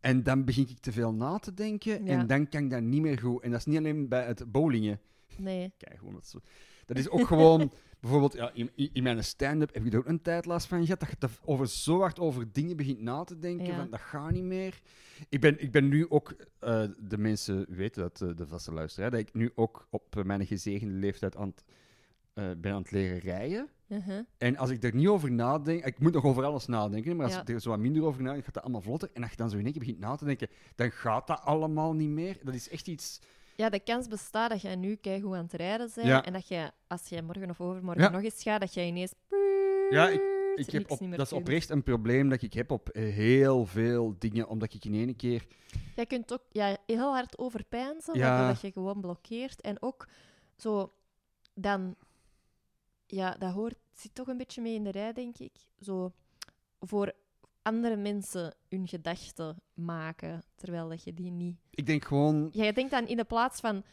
en 0.00 0.22
dan 0.22 0.44
begin 0.44 0.68
ik 0.68 0.78
te 0.78 0.92
veel 0.92 1.12
na 1.14 1.38
te 1.38 1.54
denken 1.54 2.04
Ja. 2.04 2.18
en 2.18 2.26
dan 2.26 2.48
kan 2.48 2.64
ik 2.64 2.70
dat 2.70 2.82
niet 2.82 3.02
meer 3.02 3.18
goed. 3.18 3.42
En 3.42 3.50
dat 3.50 3.58
is 3.60 3.66
niet 3.66 3.78
alleen 3.78 4.08
bij 4.08 4.24
het 4.26 4.52
bowlingen. 4.52 5.00
Nee. 5.38 5.72
Kijk, 5.78 5.98
gewoon 5.98 6.22
dat, 6.86 6.98
is 6.98 7.08
ook 7.08 7.26
gewoon, 7.26 7.72
bijvoorbeeld 8.00 8.32
ja, 8.34 8.50
in, 8.54 8.70
in 8.92 9.02
mijn 9.02 9.24
stand-up 9.24 9.74
heb 9.74 9.84
ik 9.84 9.92
er 9.92 9.98
ook 9.98 10.06
een 10.06 10.22
tijd 10.22 10.46
last 10.46 10.66
van 10.66 10.84
gehad, 10.84 11.00
dat 11.00 11.08
je 11.10 11.18
te- 11.18 11.28
over, 11.44 11.68
zo 11.68 11.98
hard 12.00 12.18
over 12.18 12.52
dingen 12.52 12.76
begint 12.76 13.00
na 13.00 13.24
te 13.24 13.38
denken, 13.38 13.66
Ja. 13.66 13.76
van 13.76 13.90
dat 13.90 14.00
gaat 14.00 14.30
niet 14.30 14.42
meer. 14.42 14.80
Ik 15.28 15.40
ben, 15.40 15.60
ik 15.62 15.70
ben 15.72 15.88
nu 15.88 16.10
ook, 16.10 16.34
eh, 16.58 16.84
de 16.98 17.18
mensen 17.18 17.66
weten 17.68 18.02
dat, 18.02 18.20
eh, 18.20 18.36
de 18.36 18.46
vaste 18.46 18.72
luisteraar, 18.72 19.10
dat 19.10 19.20
ik 19.20 19.34
nu 19.34 19.50
ook 19.54 19.86
op 19.90 20.22
mijn 20.24 20.46
gezegende 20.46 20.94
leeftijd 20.94 21.36
aan 21.36 21.54
eh, 22.32 22.50
ben 22.58 22.72
aan 22.72 22.82
het 22.82 22.90
leren 22.90 23.18
rijden. 23.18 23.68
Uh-huh. 23.92 24.18
En 24.38 24.56
als 24.56 24.70
ik 24.70 24.82
er 24.84 24.94
niet 24.94 25.06
over 25.08 25.32
nadenk, 25.32 25.84
ik 25.84 25.98
moet 25.98 26.12
nog 26.12 26.24
over 26.24 26.44
alles 26.44 26.66
nadenken, 26.66 27.16
maar 27.16 27.24
als 27.24 27.34
Ja. 27.34 27.40
ik 27.40 27.48
er 27.48 27.60
zo 27.60 27.70
wat 27.70 27.78
minder 27.78 28.04
over 28.04 28.22
nadenk, 28.22 28.44
gaat 28.44 28.54
dat 28.54 28.62
allemaal 28.62 28.80
vlotter. 28.80 29.10
En 29.12 29.22
als 29.22 29.30
je 29.30 29.36
dan 29.36 29.50
zo 29.50 29.56
in 29.56 29.62
één 29.62 29.72
keer 29.72 29.80
begint 29.80 29.98
na 29.98 30.14
te 30.16 30.24
denken, 30.24 30.48
dan 30.74 30.90
gaat 30.90 31.26
dat 31.26 31.40
allemaal 31.44 31.92
niet 31.92 32.08
meer. 32.08 32.38
Dat 32.42 32.54
is 32.54 32.68
echt 32.68 32.88
iets... 32.88 33.20
Ja, 33.56 33.68
de 33.68 33.80
kans 33.80 34.08
bestaat 34.08 34.50
dat 34.50 34.60
jij 34.62 34.76
nu 34.76 34.94
keigoed 34.94 35.34
aan 35.34 35.42
het 35.44 35.52
rijden 35.52 35.90
bent 35.94 36.06
Ja. 36.06 36.24
en 36.24 36.32
dat 36.32 36.48
je, 36.48 36.70
als 36.86 37.08
jij 37.08 37.22
morgen 37.22 37.50
of 37.50 37.60
overmorgen 37.60 38.02
Ja. 38.02 38.10
nog 38.10 38.22
eens 38.22 38.42
gaat, 38.42 38.60
dat 38.60 38.74
jij 38.74 38.86
ineens... 38.86 39.14
Ja, 39.90 40.08
ik, 40.08 40.20
ik 40.54 40.70
heb 40.70 40.90
op, 40.90 40.98
dat 41.10 41.26
is 41.26 41.32
oprecht 41.32 41.70
een 41.70 41.82
probleem 41.82 42.28
dat 42.28 42.42
ik 42.42 42.52
heb 42.52 42.70
op 42.70 42.88
heel 42.92 43.66
veel 43.66 44.14
dingen, 44.18 44.48
omdat 44.48 44.74
ik 44.74 44.84
in 44.84 44.94
één 44.94 45.16
keer... 45.16 45.46
Jij 45.96 46.06
kunt 46.06 46.32
ook 46.32 46.42
ja, 46.50 46.76
heel 46.86 47.12
hard 47.12 47.38
overpijnzen, 47.38 48.18
dat 48.18 48.60
je 48.60 48.72
gewoon 48.72 49.00
blokkeert. 49.00 49.60
En 49.60 49.82
ook 49.82 50.08
zo, 50.56 50.92
dan, 51.54 51.96
ja, 53.14 53.36
dat 53.38 53.52
hoort, 53.52 53.74
zit 53.92 54.14
toch 54.14 54.26
een 54.26 54.36
beetje 54.36 54.62
mee 54.62 54.74
in 54.74 54.84
de 54.84 54.90
rij, 54.90 55.12
denk 55.12 55.38
ik. 55.38 55.52
Zo 55.80 56.12
voor 56.80 57.12
andere 57.62 57.96
mensen 57.96 58.54
hun 58.68 58.88
gedachten 58.88 59.56
maken, 59.74 60.42
terwijl 60.54 60.88
dat 60.88 61.04
je 61.04 61.14
die 61.14 61.30
niet. 61.30 61.56
Ik 61.70 61.86
denk 61.86 62.04
gewoon... 62.04 62.48
Jij 62.52 62.72
denkt 62.72 62.90
dan 62.90 63.06
in 63.06 63.16
de 63.16 63.24
plaats 63.24 63.60
van 63.60 63.84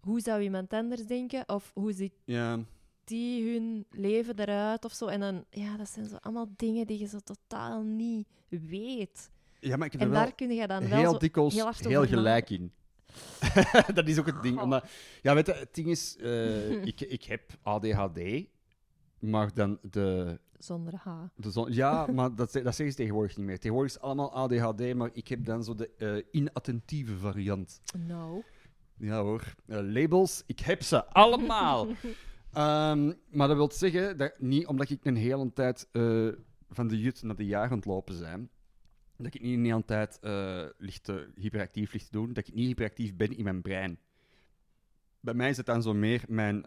hoe 0.00 0.20
zou 0.20 0.42
iemand 0.42 0.72
anders 0.72 1.06
denken, 1.06 1.48
of 1.48 1.70
hoe 1.74 1.92
ziet 1.92 2.12
Ja, 2.24 2.58
die 3.04 3.52
hun 3.52 3.86
leven 3.90 4.38
eruit 4.38 4.84
of 4.84 4.92
zo. 4.92 5.06
En 5.06 5.20
dan, 5.20 5.44
ja, 5.50 5.76
dat 5.76 5.88
zijn 5.88 6.06
zo 6.06 6.16
allemaal 6.16 6.48
dingen 6.56 6.86
die 6.86 6.98
je 6.98 7.06
zo 7.06 7.18
totaal 7.18 7.82
niet 7.82 8.28
weet. 8.48 9.30
ja 9.60 9.76
maar 9.76 9.86
ik 9.86 9.92
heb 9.92 10.00
En 10.00 10.10
wel 10.10 10.20
daar 10.20 10.34
kun 10.34 10.50
je 10.50 10.66
dan 10.66 10.88
wel 10.88 10.98
heel 10.98 11.12
zo 11.12 11.18
dikwijls 11.18 11.54
heel 11.54 11.72
heel 11.88 12.06
gelijk 12.06 12.50
in. 12.50 12.72
dat 13.94 14.08
is 14.08 14.18
ook 14.18 14.26
het 14.26 14.42
ding. 14.42 14.60
Omdat, 14.60 14.84
ja, 15.22 15.34
weet 15.34 15.46
je, 15.46 15.52
het 15.52 15.74
ding 15.74 15.88
is, 15.88 16.16
eh, 16.16 16.82
ik, 16.92 17.00
ik 17.00 17.24
heb 17.24 17.58
ADHD, 17.62 18.46
maar 19.20 19.54
dan 19.54 19.78
de 19.90 20.38
zonder 20.58 20.94
H. 20.96 21.08
De 21.36 21.50
zon- 21.50 21.72
ja, 21.72 22.06
maar 22.06 22.34
dat, 22.34 22.52
dat 22.52 22.52
zeggen 22.52 22.90
ze 22.90 22.94
tegenwoordig 22.94 23.36
niet 23.36 23.46
meer. 23.46 23.58
Tegenwoordig 23.58 23.90
is 23.90 23.96
het 23.96 24.04
allemaal 24.06 24.32
ADHD, 24.34 24.94
maar 24.94 25.10
ik 25.12 25.28
heb 25.28 25.44
dan 25.44 25.64
zo 25.64 25.74
de 25.74 25.90
eh, 25.96 26.16
inattentieve 26.40 27.16
variant. 27.16 27.80
Nou. 28.06 28.42
Ja 28.96 29.20
hoor, 29.22 29.54
Eh, 29.66 29.78
labels, 29.82 30.42
ik 30.46 30.58
heb 30.60 30.82
ze 30.82 31.04
allemaal. 31.06 31.86
Ehm, 32.52 33.12
maar 33.30 33.48
dat 33.48 33.56
wil 33.56 33.70
zeggen, 33.72 34.16
dat 34.16 34.40
niet 34.40 34.66
omdat 34.66 34.90
ik 34.90 35.04
een 35.04 35.16
hele 35.16 35.52
tijd 35.52 35.88
eh, 35.92 36.28
van 36.68 36.88
de 36.88 36.98
jut 37.00 37.22
naar 37.22 37.36
de 37.36 37.46
jaar 37.46 37.70
aan 37.70 37.76
het 37.76 37.84
lopen 37.84 38.18
ben, 38.20 38.50
dat 39.16 39.34
ik 39.34 39.42
niet 39.42 39.54
een 39.58 39.64
hele 39.64 39.84
tijd 39.84 40.18
te- 40.20 41.30
hyperactief 41.34 41.92
ligt 41.92 42.04
te 42.04 42.10
doen, 42.12 42.32
dat 42.32 42.48
ik 42.48 42.54
niet 42.54 42.66
hyperactief 42.66 43.16
ben 43.16 43.36
in 43.36 43.44
mijn 43.44 43.62
brein. 43.62 43.98
Bij 45.20 45.34
mij 45.34 45.48
is 45.48 45.56
het 45.56 45.66
dan 45.66 45.82
zo 45.82 45.94
meer 45.94 46.24
mijn 46.28 46.64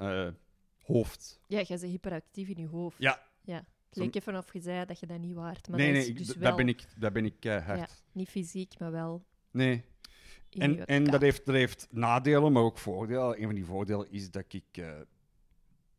hoofd. 0.85 1.39
Ja, 1.47 1.57
jij 1.57 1.65
bent 1.79 1.81
hyperactief 1.91 2.47
in 2.49 2.57
je 2.61 2.67
hoofd. 2.67 2.97
Ja. 2.99 3.21
ja. 3.41 3.65
Het 3.89 3.99
leek 3.99 4.15
even 4.15 4.35
of 4.37 4.53
je 4.53 4.59
zei 4.59 4.85
dat 4.85 4.99
je 4.99 5.05
dat 5.05 5.19
niet 5.19 5.33
waard. 5.33 5.67
Maar 5.69 5.79
nee, 5.79 5.93
dat 5.93 6.03
nee, 6.03 6.13
dus 6.13 6.27
wel 6.35 6.43
dat 6.47 6.55
ben 6.55 6.67
ik, 6.67 6.85
dat 6.97 7.13
ben 7.13 7.25
ik 7.25 7.45
eh, 7.45 7.65
hard. 7.65 7.79
Ja. 7.79 7.87
niet 8.11 8.29
fysiek, 8.29 8.79
maar 8.79 8.91
wel 8.91 9.25
Nee. 9.51 9.83
En, 10.49 10.85
en 10.85 11.03
dat, 11.03 11.21
heeft, 11.21 11.45
dat 11.45 11.55
heeft 11.55 11.87
nadelen, 11.91 12.51
maar 12.51 12.63
ook 12.63 12.77
voordelen. 12.77 13.37
Een 13.39 13.45
van 13.45 13.55
die 13.55 13.65
voordelen 13.65 14.11
is 14.11 14.31
dat 14.31 14.45
ik. 14.53 14.63
eh, 14.71 14.99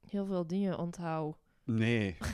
heel 0.09 0.27
veel 0.27 0.47
dingen 0.47 0.79
onthoud. 0.79 1.37
nee. 1.65 2.17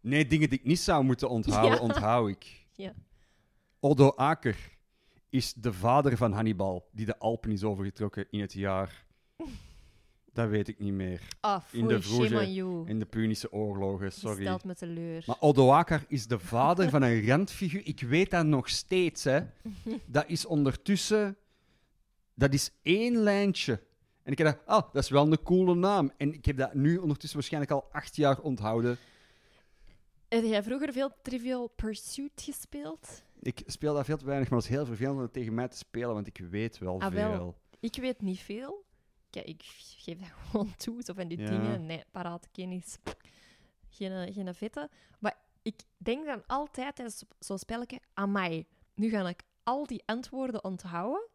Nee, 0.00 0.26
dingen 0.26 0.48
die 0.50 0.58
ik 0.58 0.64
niet 0.64 0.78
zou 0.80 1.04
moeten 1.04 1.28
onthouden, 1.28 1.78
Ja. 1.78 1.82
onthoud 1.84 2.28
ik. 2.28 2.66
Ja. 2.72 2.94
Odo 3.80 4.12
Aker 4.16 4.76
is 5.28 5.52
de 5.54 5.72
vader 5.72 6.16
van 6.16 6.32
Hannibal, 6.32 6.88
die 6.92 7.06
de 7.06 7.18
Alpen 7.18 7.50
is 7.50 7.64
overgetrokken 7.64 8.26
in 8.30 8.40
het 8.40 8.52
jaar. 8.52 9.06
Dat 10.38 10.48
weet 10.48 10.68
ik 10.68 10.78
niet 10.78 10.92
meer. 10.92 11.20
Ah, 11.40 11.62
In 11.70 11.86
de 11.86 12.02
vroege-. 12.02 12.82
In 12.86 12.98
de 12.98 13.06
Punische 13.06 13.52
oorlogen, 13.52 14.04
Je 14.06 14.10
sorry. 14.12 14.40
stelt 14.42 14.64
me 14.64 14.74
teleur. 14.74 15.22
Maar 15.26 15.36
Odo 15.40 15.70
Aker 15.70 16.04
is 16.08 16.26
de 16.26 16.38
vader 16.38 16.90
van 16.90 17.02
een 17.02 17.26
randfiguur. 17.26 17.80
Ik 17.86 18.00
weet 18.00 18.30
dat 18.30 18.46
nog 18.46 18.68
steeds, 18.68 19.24
hè. 19.24 19.40
Dat 20.06 20.24
is 20.26 20.46
ondertussen... 20.46 21.36
Dat 22.34 22.52
is 22.52 22.70
één 22.82 23.16
lijntje. 23.16 23.82
En 24.22 24.32
ik 24.32 24.38
heb 24.38 24.46
dat... 24.46 24.76
Oh, 24.78 24.92
dat 24.92 25.02
is 25.02 25.10
wel 25.10 25.26
een 25.32 25.42
coole 25.42 25.74
naam. 25.74 26.12
En 26.16 26.32
ik 26.34 26.44
heb 26.44 26.56
dat 26.56 26.74
nu 26.74 26.96
ondertussen 26.96 27.38
waarschijnlijk 27.38 27.72
al 27.72 27.88
acht 27.92 28.16
jaar 28.16 28.40
onthouden. 28.40 28.96
Heb 30.28 30.44
jij 30.44 30.62
vroeger 30.62 30.92
veel 30.92 31.10
Trivial 31.22 31.68
Pursuit 31.76 32.32
gespeeld? 32.42 33.22
Ik 33.40 33.62
speel 33.66 33.94
dat 33.94 34.04
veel 34.04 34.16
te 34.16 34.24
weinig, 34.24 34.48
maar 34.50 34.58
het 34.58 34.68
is 34.68 34.74
heel 34.74 34.86
vervelend 34.86 35.16
om 35.16 35.22
het 35.22 35.32
tegen 35.32 35.54
mij 35.54 35.68
te 35.68 35.76
spelen, 35.76 36.14
want 36.14 36.26
ik 36.26 36.40
weet 36.50 36.78
wel 36.78 37.00
Ah, 37.00 37.12
wel. 37.12 37.32
veel. 37.32 37.56
Ik 37.80 37.96
weet 38.00 38.20
niet 38.20 38.38
veel. 38.40 38.86
Ik 39.42 39.62
geef 39.78 40.18
dat 40.18 40.28
gewoon 40.50 40.76
toe, 40.76 41.02
zo 41.02 41.12
van 41.12 41.28
die 41.28 41.38
Ja. 41.40 41.50
dingen. 41.50 41.86
Nee, 41.86 42.04
paraatkennis. 42.10 42.98
Geen, 43.88 44.32
geen 44.32 44.54
vette. 44.54 44.90
Maar 45.18 45.36
ik 45.62 45.80
denk 45.96 46.26
dan 46.26 46.46
altijd 46.46 46.94
tijdens 46.96 47.24
zo'n 47.38 47.58
spelletje, 47.58 48.00
amai, 48.14 48.66
nu 48.94 49.08
ga 49.08 49.28
ik 49.28 49.42
al 49.62 49.86
die 49.86 50.02
antwoorden 50.06 50.64
onthouden. 50.64 51.28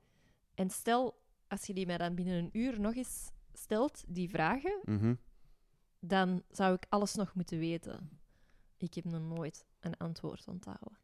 En 0.55 0.69
stel, 0.69 1.21
als 1.47 1.65
je 1.65 1.73
die 1.73 1.85
mij 1.85 1.97
dan 1.97 2.15
binnen 2.15 2.35
een 2.37 2.49
uur 2.51 2.79
nog 2.79 2.95
eens 2.95 3.31
stelt, 3.53 4.03
die 4.07 4.29
vragen, 4.29 4.79
Mhm. 4.83 5.15
dan 5.99 6.43
zou 6.51 6.73
ik 6.73 6.85
alles 6.89 7.15
nog 7.15 7.33
moeten 7.35 7.57
weten. 7.59 8.09
Ik 8.77 8.93
heb 8.93 9.03
nog 9.05 9.21
nooit 9.21 9.65
een 9.79 9.97
antwoord 9.97 10.47
onthouden. 10.47 10.97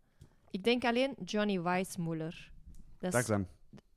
Ik 0.51 0.63
denk 0.63 0.83
alleen 0.83 1.15
Johnny 1.23 1.61
Weissmuller. 1.61 2.51
Dat 2.97 3.13
is, 3.13 3.29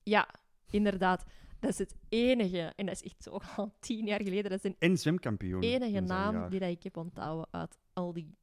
ja, 0.02 0.28
inderdaad. 0.70 1.24
Dat 1.62 1.70
is 1.70 1.78
het 1.78 1.94
enige, 2.08 2.72
en 2.76 2.86
dat 2.86 2.94
is 2.94 3.02
echt 3.02 3.22
zo 3.22 3.40
al 3.56 3.74
tien 3.80 4.06
jaar 4.06 4.22
geleden, 4.22 4.50
dat 4.50 4.64
is 4.64 4.70
de 4.70 4.76
En 4.78 4.98
zwemkampioen. 4.98 5.62
enige 5.62 5.96
in 5.96 6.04
naam 6.04 6.34
jaar. 6.34 6.50
die 6.50 6.60
dat 6.60 6.68
ik 6.68 6.82
heb 6.82 6.96
onthouden 6.96 7.46
uit 7.50 7.78
al 7.92 8.12
die 8.12 8.36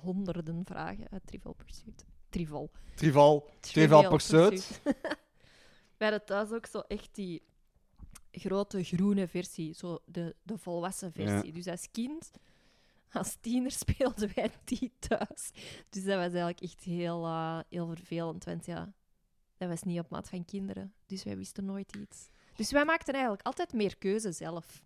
honderden 0.00 0.64
vragen 0.64 1.10
uit 1.10 1.26
Trivial 1.26 1.52
Pursuit. 1.52 2.04
Trivial. 2.28 2.70
Trival. 2.94 3.50
Trivial 3.60 4.08
Pursuit. 4.08 4.80
We 5.96 6.04
hadden 6.08 6.24
thuis 6.24 6.50
ook 6.50 6.66
zo 6.66 6.78
echt 6.78 7.14
die 7.14 7.42
grote 8.30 8.84
groene 8.84 9.28
versie, 9.28 9.74
zo 9.74 9.98
de, 10.04 10.36
de 10.42 10.58
volwassen 10.58 11.12
versie. 11.12 11.52
Dus 11.52 11.66
als 11.66 11.90
kind, 11.90 12.30
als 13.12 13.36
tiener 13.40 13.70
speelden 13.70 14.30
wij 14.34 14.50
die 14.64 14.92
thuis. 14.98 15.50
Dus 15.88 16.04
dat 16.04 16.14
was 16.14 16.22
eigenlijk 16.22 16.60
echt 16.60 16.84
heel, 16.84 17.24
eh, 17.24 17.60
heel 17.68 17.86
vervelend, 17.86 18.44
want 18.44 18.66
ja, 18.66 18.92
dat 19.56 19.68
was 19.68 19.82
niet 19.82 19.98
op 19.98 20.10
maat 20.10 20.28
van 20.28 20.44
kinderen. 20.44 20.94
Dus 21.06 21.22
wij 21.22 21.36
wisten 21.36 21.64
nooit 21.64 21.96
iets. 21.96 22.30
Dus 22.56 22.70
wij 22.72 22.84
maakten 22.84 23.12
eigenlijk 23.14 23.42
altijd 23.46 23.72
meer 23.72 23.96
keuze 23.98 24.32
zelf. 24.32 24.82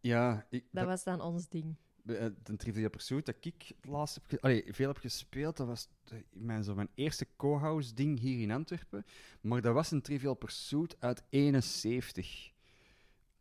Ja, 0.00 0.46
ik, 0.50 0.64
Dat 0.70 0.86
was 0.86 1.04
dan 1.04 1.20
ons 1.20 1.48
ding. 1.48 1.74
Eh, 2.06 2.26
de 2.42 2.56
Trivial 2.56 2.90
Pursuit 2.90 3.26
dat 3.26 3.34
ik 3.40 3.54
het 3.80 3.86
laatst 3.90 4.14
heb, 4.14 4.24
ge- 4.26 4.40
allee, 4.40 4.64
veel 4.68 4.88
heb 4.88 4.96
gespeeld, 4.96 5.56
dat 5.56 5.66
was 5.66 5.88
mijn, 6.32 6.64
zo 6.64 6.74
mijn 6.74 6.88
eerste 6.94 7.26
co-house 7.36 7.94
ding 7.94 8.18
hier 8.18 8.40
in 8.40 8.50
Antwerpen. 8.50 9.04
Maar 9.40 9.60
dat 9.60 9.74
was 9.74 9.90
een 9.90 10.02
Trivial 10.02 10.34
Pursuit 10.34 10.96
uit 10.98 11.22
71. 11.28 12.50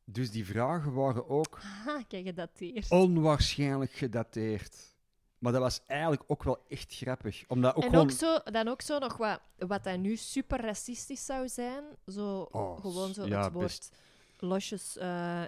Dus 0.04 0.32
die 0.32 0.46
vragen 0.46 0.94
waren 0.94 1.30
ook 1.30 1.60
kijk, 2.08 2.26
gedateerd. 2.28 2.92
onwaarschijnlijk 2.92 3.92
gedateerd. 3.92 4.98
Maar 5.40 5.52
dat 5.52 5.62
was 5.62 5.82
eigenlijk 5.86 6.24
ook 6.28 6.44
wel 6.44 6.58
echt 6.68 6.96
grappig. 6.96 7.44
Omdat 7.48 7.76
ook 7.76 7.84
en 7.84 7.90
gewoon... 7.90 8.04
ook 8.06 8.12
zo, 8.12 8.38
dan 8.44 8.68
ook 8.68 8.82
zo 8.82 8.98
nog 8.98 9.18
wat, 9.18 9.40
wat 9.58 9.84
dat 9.84 9.98
nu 10.00 10.16
super 10.16 10.62
racistisch 10.62 11.26
zou 11.26 11.48
zijn. 11.50 11.84
Zo, 12.08 12.48
Oh, 12.52 12.80
gewoon 12.80 13.14
zo 13.14 13.26
ja, 13.26 13.44
het 13.44 13.54
woord 13.54 13.66
best. 13.66 13.96
losjes, 14.38 14.98
eh, 14.98 15.44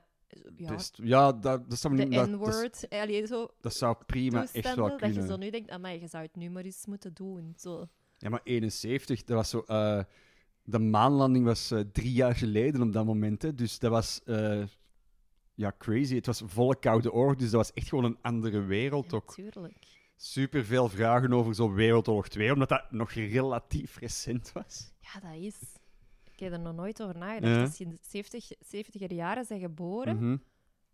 ja, 0.55 0.73
Best, 0.73 0.99
ja, 1.03 1.31
dat, 1.31 1.69
dat, 1.69 1.79
zou, 1.79 1.95
de 1.95 2.03
dat, 2.03 2.13
dat, 2.13 2.29
N-word. 2.29 2.87
Zo 3.27 3.47
dat 3.61 3.73
zou 3.73 3.95
prima 4.05 4.41
echt 4.41 4.51
wel 4.53 4.61
toestanden 4.63 4.89
dat 4.89 4.99
je 4.99 5.05
kunnen. 5.13 5.27
zo 5.27 5.37
nu 5.37 5.49
denkt, 5.49 5.69
amai, 5.69 5.99
je 5.99 6.07
zou 6.07 6.23
het 6.23 6.35
nu 6.35 6.49
maar 6.49 6.63
eens 6.63 6.85
moeten 6.85 7.13
doen. 7.13 7.53
Zo. 7.57 7.85
Ja, 8.17 8.29
maar 8.29 8.41
71, 8.43 9.23
dat 9.23 9.35
was 9.35 9.49
zo... 9.49 9.59
eh, 9.67 10.03
de 10.63 10.79
maanlanding 10.79 11.45
was 11.45 11.71
eh, 11.71 11.79
drie 11.91 12.11
jaar 12.11 12.35
geleden 12.35 12.81
op 12.81 12.93
dat 12.93 13.05
moment. 13.05 13.41
Hè, 13.41 13.53
dus 13.53 13.79
dat 13.79 13.91
was... 13.91 14.21
ja, 15.53 15.73
crazy. 15.77 16.15
Het 16.15 16.25
was 16.25 16.41
volle 16.45 16.79
koude 16.79 17.11
oorlog, 17.11 17.35
dus 17.35 17.49
dat 17.49 17.61
was 17.65 17.73
echt 17.73 17.87
gewoon 17.89 18.03
een 18.03 18.17
andere 18.21 18.61
wereld 18.61 19.13
ook. 19.13 19.33
tuurlijk. 19.33 19.99
Super 20.15 20.65
veel 20.65 20.89
vragen 20.89 21.33
over 21.33 21.55
zo'n 21.55 21.73
Wereldoorlog 21.73 22.27
2, 22.27 22.53
omdat 22.53 22.69
dat 22.69 22.91
nog 22.91 23.11
relatief 23.11 23.97
recent 23.97 24.51
was. 24.51 24.91
Ja, 24.99 25.19
dat 25.19 25.39
is. 25.41 25.55
Ik 26.33 26.39
heb 26.39 26.51
er 26.53 26.59
nog 26.59 26.75
nooit 26.75 27.01
over 27.03 27.17
nagedacht. 27.17 27.53
Ja. 27.55 27.61
Als 27.61 27.77
je 27.77 27.83
in 27.83 27.89
de 27.89 27.97
70, 28.01 28.51
70er 28.59 29.13
jaren 29.13 29.45
bent 29.47 29.61
geboren, 29.61 30.15
Mhm. 30.15 30.37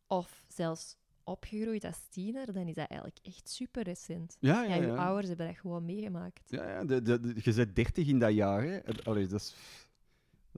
of 0.08 0.43
zelfs 0.48 0.96
opgegroeid 1.24 1.84
als 1.84 2.00
tiener, 2.10 2.54
dan 2.54 2.67
is 2.67 2.76
dat 2.76 2.88
eigenlijk 2.89 3.20
echt 3.24 3.50
super 3.50 3.84
recent. 3.84 4.38
Ja, 4.39 4.63
Ja, 4.63 4.76
ja, 4.76 4.82
je 4.82 4.96
ouders 4.96 5.28
hebben 5.28 5.48
dat 5.48 5.56
gewoon 5.58 5.86
meegemaakt. 5.86 6.41
Ja, 6.46 6.70
ja 6.70 6.86
de, 6.86 7.02
de, 7.02 7.20
de- 7.20 7.34
je 7.43 7.54
bent 7.54 7.76
30 7.76 8.08
in 8.08 8.20
dat 8.20 8.34
jaar, 8.34 8.63
hè. 8.63 8.80
Allee, 9.04 9.28
dat 9.28 9.39
is... 9.39 9.56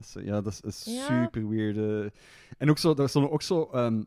Dat 0.00 0.22
is, 0.22 0.22
ja, 0.28 0.40
dat 0.40 0.60
is, 0.64 0.84
Ja. 0.84 1.06
super. 1.24 2.12
En 2.58 2.70
ook 2.70 2.78
zo, 2.78 2.94
daar 2.94 3.08
stonden 3.08 3.30
ook 3.30 3.42
zo 3.42 3.64
ehm, 3.72 4.02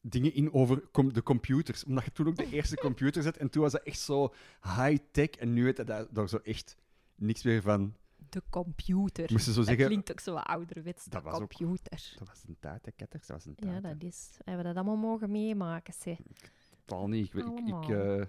dingen 0.00 0.34
in 0.34 0.52
over 0.52 0.90
com- 0.90 1.12
de 1.12 1.22
computers. 1.22 1.84
Omdat 1.84 2.04
je 2.04 2.12
toen 2.12 2.26
ook 2.26 2.36
de 2.36 2.50
eerste 2.56 2.76
computer 2.76 3.22
zet. 3.22 3.36
En 3.36 3.50
toen 3.50 3.62
was 3.62 3.72
dat 3.72 3.82
echt 3.82 3.98
zo 4.00 4.32
high-tech. 4.62 5.28
En 5.30 5.52
nu 5.52 5.64
weet 5.64 5.76
je 5.76 5.84
daar, 5.84 6.06
daar 6.10 6.28
zo 6.28 6.36
echt 6.36 6.76
niks 7.14 7.42
meer 7.42 7.62
van. 7.62 7.94
De 8.28 8.42
computer. 8.50 9.28
Moesten 9.32 9.52
zo 9.52 9.58
dat 9.58 9.68
zeggen... 9.68 9.86
klinkt 9.86 10.10
ook 10.10 10.20
zo 10.20 10.34
ouderwets, 10.34 11.04
de 11.04 11.10
Dat 11.10 11.24
ook- 11.24 11.32
computer. 11.32 12.14
Dat 12.18 12.28
was 12.28 12.42
een 12.48 12.56
tijd, 12.60 12.84
hè, 12.86 12.92
ketters. 12.92 13.26
Dat 13.26 13.36
was 13.36 13.46
een 13.46 13.54
tijd. 13.54 13.72
Ja, 13.72 13.80
dat 13.80 14.02
is. 14.02 14.30
We 14.38 14.42
hebben 14.44 14.64
dat 14.64 14.74
allemaal 14.76 14.96
mogen 15.10 15.30
meemaken, 15.30 15.94
zeg. 15.98 16.18
Totaal 16.84 17.08
niet. 17.08 17.34
Ik, 17.34 17.44
ik, 17.44 17.66
ik, 17.68 17.88
eh, 17.88 18.22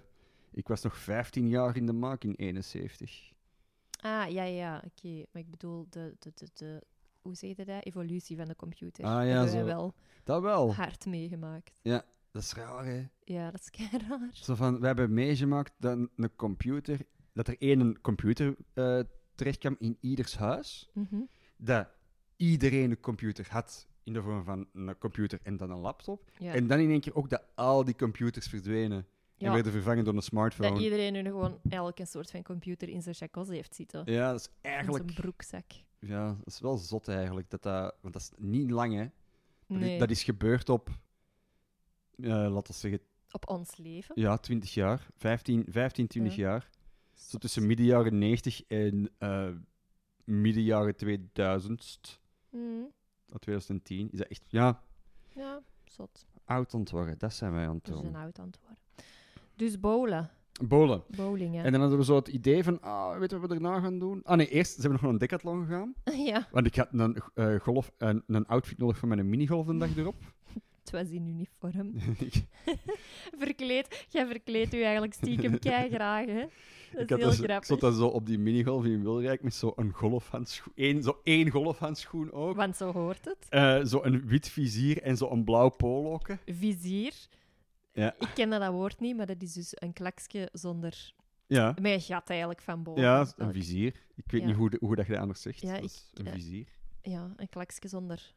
ik 0.52 0.68
was 0.68 0.82
nog 0.82 0.96
15 0.98 1.48
jaar 1.48 1.76
in 1.76 1.86
de 1.86 1.92
maak 1.92 2.24
in 2.24 2.34
71. 2.34 3.32
Ah, 4.00 4.30
ja, 4.30 4.42
ja, 4.42 4.82
oké. 4.84 5.24
Maar 5.32 5.42
ik 5.42 5.50
bedoel, 5.50 5.86
de, 5.90 6.16
de, 6.18 6.32
de, 6.34 6.48
de, 6.54 6.82
hoe 7.24 7.34
zeg 7.34 7.56
je 7.56 7.64
dat? 7.64 7.84
Evolutie 7.84 8.36
van 8.36 8.44
de 8.44 8.56
computer. 8.56 9.04
Ah, 9.04 9.26
ja, 9.26 9.46
zo. 9.46 9.64
wel 9.64 9.94
Dat 10.24 10.42
wel. 10.42 10.74
hard 10.74 11.06
meegemaakt. 11.06 11.80
Dat 12.32 12.42
is 12.42 12.52
raar, 12.52 12.84
hè. 12.86 13.06
Ja, 13.24 13.50
dat 13.50 13.60
is 13.60 13.70
kei 13.70 13.88
raar. 14.08 14.28
Zo 14.32 14.54
van, 14.54 14.80
we 14.80 14.86
hebben 14.86 15.14
meegemaakt 15.14 15.72
dat 15.78 15.96
een, 15.96 16.10
een 16.16 16.36
computer, 16.36 17.00
dat 17.32 17.48
er 17.48 17.56
één 17.58 18.00
computer 18.00 18.56
terecht 19.34 19.58
kwam 19.58 19.76
in 19.78 19.96
ieders 20.00 20.36
huis, 20.36 20.90
Mhm. 20.92 21.20
dat 21.56 21.88
iedereen 22.36 22.90
een 22.90 23.00
computer 23.00 23.46
had 23.50 23.86
in 24.02 24.12
de 24.12 24.22
vorm 24.22 24.44
van 24.44 24.66
een 24.72 24.98
computer 24.98 25.38
en 25.42 25.56
dan 25.56 25.70
een 25.70 25.78
laptop. 25.78 26.30
Ja. 26.38 26.52
En 26.54 26.66
dan 26.66 26.78
in 26.78 26.90
één 26.90 27.00
keer 27.00 27.14
ook 27.14 27.30
dat 27.30 27.42
al 27.54 27.84
die 27.84 27.94
computers 27.96 28.46
verdwenen 28.46 28.98
en 28.98 29.46
ja, 29.46 29.52
werden 29.52 29.72
vervangen 29.72 30.04
door 30.04 30.14
een 30.14 30.22
smartphone. 30.22 30.70
dat 30.70 30.80
iedereen 30.80 31.12
nu 31.12 31.22
gewoon 31.22 31.60
elk 31.68 31.98
een 31.98 32.06
soort 32.06 32.30
van 32.30 32.42
computer 32.42 32.88
in 32.88 33.02
zijn 33.02 33.14
chakos 33.14 33.48
heeft 33.48 33.74
zitten. 33.74 34.02
Ja, 34.04 34.30
dat 34.30 34.40
is 34.40 34.46
In 34.46 34.52
eigenlijk... 34.70 35.04
zijn 35.04 35.20
broekzak. 35.20 35.64
Ja, 36.06 36.26
dat 36.28 36.46
is 36.46 36.60
wel 36.60 36.76
zot 36.76 37.08
eigenlijk. 37.08 37.50
Dat 37.50 37.62
dat, 37.62 37.94
want 38.00 38.12
dat 38.14 38.22
is 38.22 38.30
niet 38.38 38.70
lang, 38.70 38.94
hè. 38.94 39.02
Dat, 39.66 39.78
Nee, 39.78 39.92
is, 39.94 39.98
dat 40.00 40.10
is 40.10 40.22
gebeurd 40.24 40.68
op, 40.68 40.88
eh, 42.16 42.28
laten 42.28 42.72
we 42.72 42.78
zeggen, 42.78 43.00
op 43.30 43.48
ons 43.48 43.76
leven. 43.76 44.20
ja, 44.20 44.36
20 44.38 44.74
jaar. 44.74 45.06
15, 45.16 45.64
15 45.68 46.06
20 46.06 46.34
Ja. 46.36 46.42
jaar. 46.42 46.68
Zo 47.14 47.38
tussen 47.38 47.66
midden 47.66 47.86
jaren 47.86 48.18
90 48.18 48.62
en 48.66 49.10
eh 49.18 49.48
midden 50.24 50.62
jaren 50.62 50.96
2000, 50.96 52.20
Mm, 52.50 52.92
of 53.32 53.38
2010. 53.38 54.10
Is 54.10 54.18
dat 54.18 54.26
echt, 54.28 54.42
ja, 54.48 54.82
ja, 55.34 55.62
zot. 55.84 56.26
oud 56.44 56.74
aan 56.74 56.80
het 56.80 56.90
worden. 56.90 57.18
Dat 57.18 57.34
zijn 57.34 57.52
wij 57.52 57.66
aan 57.68 57.74
het 57.74 57.84
Dat 57.84 57.94
is 57.94 58.00
doen. 58.00 58.10
een 58.14 58.20
oud 58.20 58.38
antwoord. 58.38 58.78
Dus 59.56 59.80
bowlen. 59.80 60.30
Bolen. 60.62 61.02
Bowling. 61.16 61.62
En 61.62 61.72
dan 61.72 61.80
hadden 61.80 61.98
we 61.98 62.04
zo 62.04 62.14
het 62.16 62.28
idee 62.28 62.64
van, 62.64 62.80
ah, 62.80 63.18
weet 63.18 63.30
je 63.30 63.38
wat 63.38 63.48
we 63.48 63.58
daarna 63.58 63.80
gaan 63.80 63.98
doen? 63.98 64.20
Ah 64.24 64.36
nee, 64.36 64.48
eerst 64.48 64.72
zijn 64.72 64.86
we 64.86 64.92
nog 64.92 65.00
naar 65.00 65.10
een 65.10 65.18
decathlon 65.18 65.64
gegaan. 65.66 65.94
ja, 66.30 66.48
Want 66.50 66.66
ik 66.66 66.74
had 66.74 66.88
een, 66.92 67.22
eh, 67.34 67.60
golf, 67.60 67.92
een, 67.98 68.22
een 68.26 68.46
outfit 68.46 68.78
nodig 68.78 68.98
voor 68.98 69.08
mijn 69.08 69.28
minigolf 69.28 69.66
de 69.66 69.76
dag 69.76 69.96
erop. 69.96 70.16
het 70.84 70.90
was 70.90 71.08
in 71.08 71.26
uniform. 71.26 71.94
Verkleed. 73.38 74.06
Jij 74.08 74.26
verkleedt 74.26 74.74
u 74.74 74.82
eigenlijk 74.82 75.14
stiekem 75.14 75.58
kei 75.58 75.90
graag, 75.90 76.26
hè? 76.26 76.44
Dat 76.92 77.02
ik, 77.02 77.08
is 77.08 77.08
had 77.10 77.18
heel 77.18 77.28
dus- 77.28 77.38
ik 77.38 77.44
grappig. 77.44 77.66
zat 77.66 77.80
dan 77.80 77.92
zo 77.94 78.06
op 78.06 78.26
die 78.26 78.38
minigolf 78.38 78.84
in 78.84 79.02
Wilrijk 79.02 79.42
met 79.42 79.54
zo'n 79.54 79.90
golfhandschoen. 79.92 80.72
Één, 80.76 81.02
zo 81.02 81.20
één 81.22 81.50
golfhandschoen 81.50 82.32
ook. 82.32 82.56
Want 82.56 82.76
zo 82.76 82.92
hoort 82.92 83.24
het. 83.24 83.46
Eh, 83.48 83.84
zo 83.84 84.00
een 84.02 84.26
wit 84.26 84.48
vizier 84.48 85.02
en 85.02 85.16
zo 85.16 85.30
een 85.30 85.44
blauw 85.44 85.68
poloke. 85.68 86.38
Vizier. 86.46 87.12
Ja. 87.94 88.14
Ik 88.18 88.30
ken 88.34 88.50
dat 88.50 88.70
woord 88.72 89.00
niet, 89.00 89.16
maar 89.16 89.26
dat 89.26 89.42
is 89.42 89.52
dus 89.52 89.72
een 89.74 89.92
klakje 89.92 90.48
zonder... 90.52 91.12
Ja, 91.46 91.74
Met 91.80 91.92
een 91.92 92.00
gat 92.00 92.30
eigenlijk 92.30 92.60
van 92.62 92.82
boven. 92.82 93.02
ja 93.02 93.18
Dat- 93.18 93.34
een 93.36 93.52
vizier. 93.52 94.00
Ik 94.14 94.30
weet 94.30 94.40
Ja. 94.40 94.46
niet 94.46 94.56
hoe, 94.56 94.70
de- 94.70 94.76
hoe 94.80 94.96
dat 94.96 95.06
je 95.06 95.12
dat 95.12 95.20
anders 95.20 95.42
zegt. 95.42 95.60
Ja, 95.60 95.76
ik- 95.76 96.02
een 96.12 96.26
eh, 96.26 96.32
vizier. 96.32 96.68
Ja, 97.02 97.32
een 97.36 97.48
klakje 97.48 97.88
zonder 97.88 98.34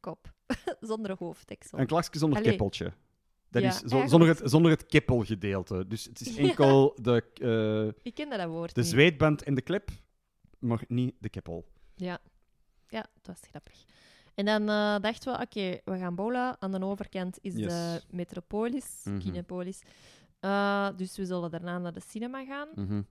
kop. 0.00 0.32
zonder 0.80 1.16
hoofddeksel. 1.18 1.78
Een 1.78 1.86
klasje 1.86 2.18
zonder 2.18 2.38
Allee. 2.38 2.50
keppeltje. 2.50 2.92
Dat 3.50 3.62
Ja, 3.62 3.68
is 3.68 3.78
zo, 3.78 4.06
zonder, 4.06 4.28
het, 4.28 4.40
zonder 4.44 4.70
het 4.70 4.86
keppelgedeelte. 4.86 5.86
Dus 5.86 6.04
het 6.04 6.20
is 6.20 6.36
enkel 6.48 6.98
de, 7.02 7.24
eh, 7.94 8.02
Ik 8.02 8.14
ken 8.14 8.30
dat 8.30 8.48
woord 8.48 8.74
de 8.74 8.80
niet. 8.80 8.90
zweetband 8.90 9.42
en 9.42 9.54
de 9.54 9.62
klep, 9.62 9.90
maar 10.58 10.84
niet 10.88 11.14
de 11.18 11.28
keppel. 11.28 11.68
Ja. 11.94 12.18
ja, 12.88 13.00
dat 13.14 13.26
was 13.26 13.40
grappig. 13.50 13.84
En 14.34 14.44
dan 14.44 14.60
eh, 14.68 15.00
dachten 15.00 15.32
we, 15.32 15.40
oké, 15.40 15.80
we 15.84 15.98
gaan 15.98 16.14
bowlen. 16.14 16.56
Aan 16.60 16.70
de 16.72 16.84
overkant 16.84 17.38
is 17.40 17.54
Yes. 17.54 17.66
de 17.66 18.02
Metropolis, 18.10 19.00
Mhm. 19.04 19.18
Kinepolis. 19.18 19.80
Eh, 20.40 20.88
dus 20.96 21.16
we 21.16 21.26
zullen 21.26 21.50
daarna 21.50 21.78
naar 21.78 21.92
de 21.92 22.02
cinema 22.08 22.44
gaan. 22.44 22.68
Mhm. 22.74 23.02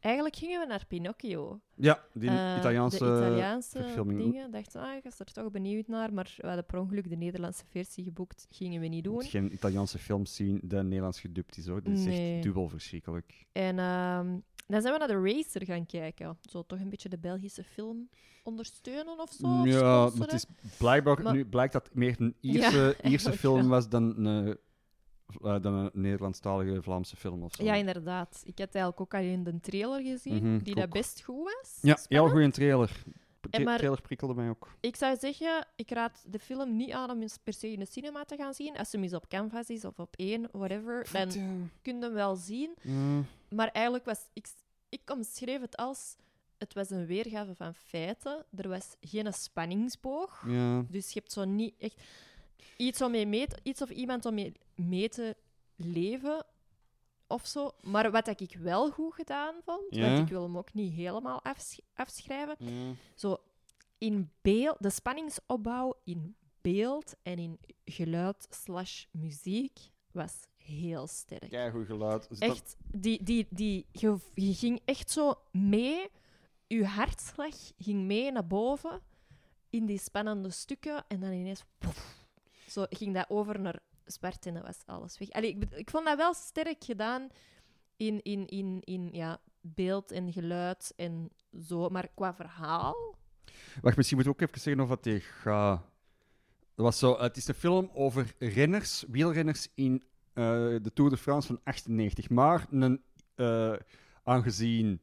Eigenlijk 0.00 0.36
gingen 0.36 0.60
we 0.60 0.66
naar 0.66 0.84
Pinocchio. 0.88 1.60
Ja, 1.74 2.04
die 2.12 2.30
Eh, 2.30 2.56
Italiaanse, 2.58 2.98
de 2.98 3.04
Italiaanse 3.04 4.02
dingen. 4.06 4.50
Dachten, 4.50 4.80
ah, 4.80 4.96
ik 4.96 5.02
was 5.04 5.18
er 5.18 5.32
toch 5.32 5.50
benieuwd 5.50 5.86
naar. 5.88 6.12
Maar 6.12 6.34
we 6.36 6.46
hadden 6.46 6.66
per 6.66 6.78
ongeluk 6.78 7.08
de 7.08 7.16
Nederlandse 7.16 7.64
versie 7.70 8.04
geboekt. 8.04 8.46
Gingen 8.50 8.80
we 8.80 8.86
niet 8.86 9.04
doen. 9.04 9.22
geen 9.22 9.52
Italiaanse 9.52 9.98
films 9.98 10.34
zien 10.34 10.60
dat 10.62 10.84
Nederlands 10.84 11.20
gedubt 11.20 11.56
is 11.56 11.66
hoor. 11.66 11.82
Dat 11.82 11.92
is 11.92 12.04
Nee. 12.04 12.34
echt 12.34 12.42
dubbel 12.42 12.68
verschrikkelijk. 12.68 13.46
En 13.52 13.78
ehm, 13.78 14.38
dan 14.68 14.80
zijn 14.80 14.92
we 14.92 14.98
naar 14.98 15.08
de 15.08 15.32
Racer 15.32 15.64
gaan 15.64 15.86
kijken. 15.86 16.38
Zo 16.50 16.62
toch 16.66 16.80
een 16.80 16.88
beetje 16.88 17.08
de 17.08 17.18
Belgische 17.18 17.64
film 17.64 18.08
ondersteunen 18.42 19.18
of 19.20 19.32
zo. 19.32 19.48
ja, 19.66 20.10
maar 20.14 20.26
het 20.28 20.32
is 20.32 20.46
blijkbaar, 20.78 21.22
Maar- 21.22 21.32
nu 21.34 21.44
blijkt 21.44 21.72
dat 21.72 21.84
het 21.84 21.94
meer 21.94 22.14
een 22.18 22.34
Ja, 22.40 22.52
Ierse, 22.52 22.96
eigenlijk 23.02 23.36
film 23.38 23.68
was 23.68 23.88
dan 23.88 24.26
een, 24.26 24.46
eh, 25.42 25.62
dan 25.62 25.72
een 25.74 25.90
Nederlandstalige 25.92 26.82
Vlaamse 26.82 27.16
film 27.16 27.42
of 27.42 27.54
zo. 27.54 27.64
Ja, 27.64 27.74
inderdaad. 27.74 28.42
Ik 28.44 28.58
had 28.58 28.74
eigenlijk 28.74 29.00
ook 29.00 29.14
al 29.14 29.26
in 29.26 29.44
de 29.44 29.60
trailer 29.60 30.02
gezien, 30.02 30.52
Mhm, 30.52 30.62
die 30.62 30.74
dat 30.74 30.90
best 30.90 31.22
goed 31.24 31.44
was. 31.44 31.78
Ja, 31.82 31.98
heel 32.08 32.28
goede 32.28 32.50
trailer. 32.50 33.02
De 33.40 33.48
trailer 33.64 34.00
prikkelde 34.00 34.34
mij 34.34 34.48
ook. 34.48 34.68
Ik 34.80 34.96
zou 34.96 35.16
zeggen, 35.20 35.66
ik 35.76 35.90
raad 35.90 36.24
de 36.26 36.38
film 36.38 36.76
niet 36.76 36.90
aan 36.92 37.10
om 37.10 37.24
per 37.42 37.52
se 37.52 37.72
in 37.72 37.78
de 37.78 37.86
cinema 37.86 38.24
te 38.24 38.36
gaan 38.36 38.54
zien. 38.54 38.76
Als 38.76 38.92
hem 38.92 39.02
eens 39.02 39.14
op 39.14 39.28
Canvas 39.28 39.68
is 39.68 39.84
of 39.84 39.98
op 39.98 40.14
één, 40.16 40.48
whatever, 40.52 41.06
dan 41.12 41.30
Ja. 41.30 41.46
kun 41.82 41.96
je 41.96 42.02
hem 42.04 42.12
wel 42.12 42.36
zien. 42.36 42.74
Ja. 42.82 43.22
Maar 43.50 43.68
eigenlijk 43.68 44.04
was... 44.04 44.18
Ik, 44.32 44.48
ik 44.88 45.10
omschreef 45.10 45.60
het 45.60 45.76
als... 45.76 46.16
Het 46.58 46.74
was 46.74 46.90
een 46.90 47.06
weergave 47.06 47.54
van 47.54 47.74
feiten. 47.74 48.44
Er 48.56 48.68
was 48.68 48.96
geen 49.00 49.32
spanningsboog. 49.32 50.44
Ja. 50.46 50.84
Dus 50.88 51.12
je 51.12 51.18
hebt 51.18 51.32
zo 51.32 51.44
niet 51.44 51.74
echt 51.78 52.00
iets, 52.76 53.02
om 53.02 53.10
mee, 53.10 53.46
iets 53.62 53.82
of 53.82 53.90
iemand 53.90 54.26
om 54.26 54.34
mee, 54.34 54.52
mee 54.74 55.08
te 55.08 55.36
leven 55.76 56.44
of 57.26 57.46
zo. 57.46 57.70
Maar 57.82 58.10
wat 58.10 58.26
ik 58.40 58.56
wel 58.60 58.90
goed 58.90 59.14
gedaan 59.14 59.54
vond, 59.64 59.94
Ja. 59.94 60.06
want 60.08 60.18
ik 60.18 60.28
wil 60.28 60.42
hem 60.42 60.58
ook 60.58 60.74
niet 60.74 60.92
helemaal 60.94 61.42
afsch- 61.44 61.78
afschrijven, 61.94 62.56
Ja. 62.58 62.92
zo 63.14 63.36
in 63.98 64.30
beeld, 64.40 64.76
de 64.80 64.90
spanningsopbouw 64.90 65.94
in 66.04 66.36
beeld 66.60 67.14
en 67.22 67.38
in 67.38 67.58
geluid 67.84 68.46
slash 68.50 69.04
muziek 69.10 69.78
was 70.12 70.34
heel 70.68 71.06
sterk. 71.06 71.48
Keigoed 71.50 71.86
geluid. 71.86 72.26
Zit 72.30 72.40
dat- 72.40 72.50
Echt, 72.50 72.76
die, 72.92 73.22
die, 73.22 73.46
die, 73.50 73.86
je, 73.92 74.16
je 74.34 74.54
ging 74.54 74.80
echt 74.84 75.10
zo 75.10 75.34
mee, 75.52 76.08
je 76.66 76.86
hartslag 76.86 77.54
ging 77.78 78.04
mee 78.06 78.32
naar 78.32 78.46
boven 78.46 79.00
in 79.70 79.86
die 79.86 79.98
spannende 79.98 80.50
stukken 80.50 81.04
en 81.08 81.20
dan 81.20 81.32
ineens 81.32 81.64
poef, 81.78 82.24
zo 82.68 82.86
ging 82.90 83.14
dat 83.14 83.26
over 83.30 83.60
naar 83.60 83.78
zwart 84.04 84.46
en 84.46 84.54
dan 84.54 84.62
was 84.62 84.78
alles 84.86 85.18
weg. 85.18 85.30
Allee, 85.30 85.50
ik, 85.56 85.64
ik 85.74 85.90
vond 85.90 86.04
dat 86.04 86.16
wel 86.16 86.34
sterk 86.34 86.84
gedaan 86.84 87.28
in, 87.96 88.22
in, 88.22 88.46
in, 88.46 88.80
in 88.84 89.08
ja, 89.12 89.40
beeld 89.60 90.10
en 90.10 90.32
geluid 90.32 90.92
en 90.96 91.30
zo, 91.66 91.88
maar 91.88 92.08
qua 92.14 92.34
verhaal. 92.34 93.16
Wacht, 93.80 93.96
misschien 93.96 94.16
moet 94.18 94.26
ik 94.26 94.32
ook 94.32 94.40
even 94.48 94.60
zeggen 94.60 94.82
of 94.82 94.88
wat 94.88 95.02
die 95.04 95.20
gaat. 95.20 95.80
Dat 96.74 96.84
was 96.86 96.98
zo, 96.98 97.18
het 97.18 97.36
is 97.36 97.48
een 97.48 97.54
film 97.54 97.90
over 97.92 98.34
renners, 98.38 99.04
wielrenners 99.08 99.68
in 99.74 100.02
de 100.82 100.90
Tour 100.94 101.10
de 101.10 101.16
France 101.16 101.46
van 101.46 101.60
98. 101.64 102.28
Maar 102.30 102.66
een, 102.70 103.02
eh, 103.34 103.72
aangezien 104.22 105.00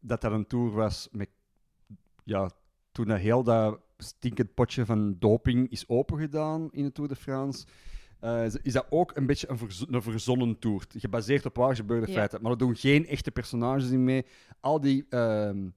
dat 0.00 0.20
dat 0.20 0.32
een 0.32 0.46
tour 0.46 0.70
was 0.70 1.08
met, 1.12 1.28
ja, 2.24 2.50
toen 2.92 3.06
dat 3.06 3.18
heel 3.18 3.42
dat 3.42 3.80
stinkend 3.96 4.54
potje 4.54 4.86
van 4.86 5.16
doping 5.18 5.70
is 5.70 5.88
opengedaan 5.88 6.68
in 6.72 6.84
de 6.84 6.92
Tour 6.92 7.08
de 7.08 7.16
France, 7.16 7.66
eh, 8.20 8.44
is 8.62 8.72
dat 8.72 8.86
ook 8.90 9.16
een 9.16 9.26
beetje 9.26 9.48
een, 9.50 9.58
verzo- 9.58 9.86
een 9.90 10.02
verzonnen 10.02 10.58
tour. 10.58 10.84
Gebaseerd 10.96 11.46
op 11.46 11.56
waar 11.56 11.76
gebeurde 11.76 12.06
Ja. 12.06 12.12
feiten. 12.12 12.42
Maar 12.42 12.50
er 12.52 12.58
doen 12.58 12.76
geen 12.76 13.06
echte 13.06 13.30
personages 13.30 13.90
in 13.90 14.04
mee. 14.04 14.26
Al 14.60 14.80
die, 14.80 15.06
ehm, 15.08 15.68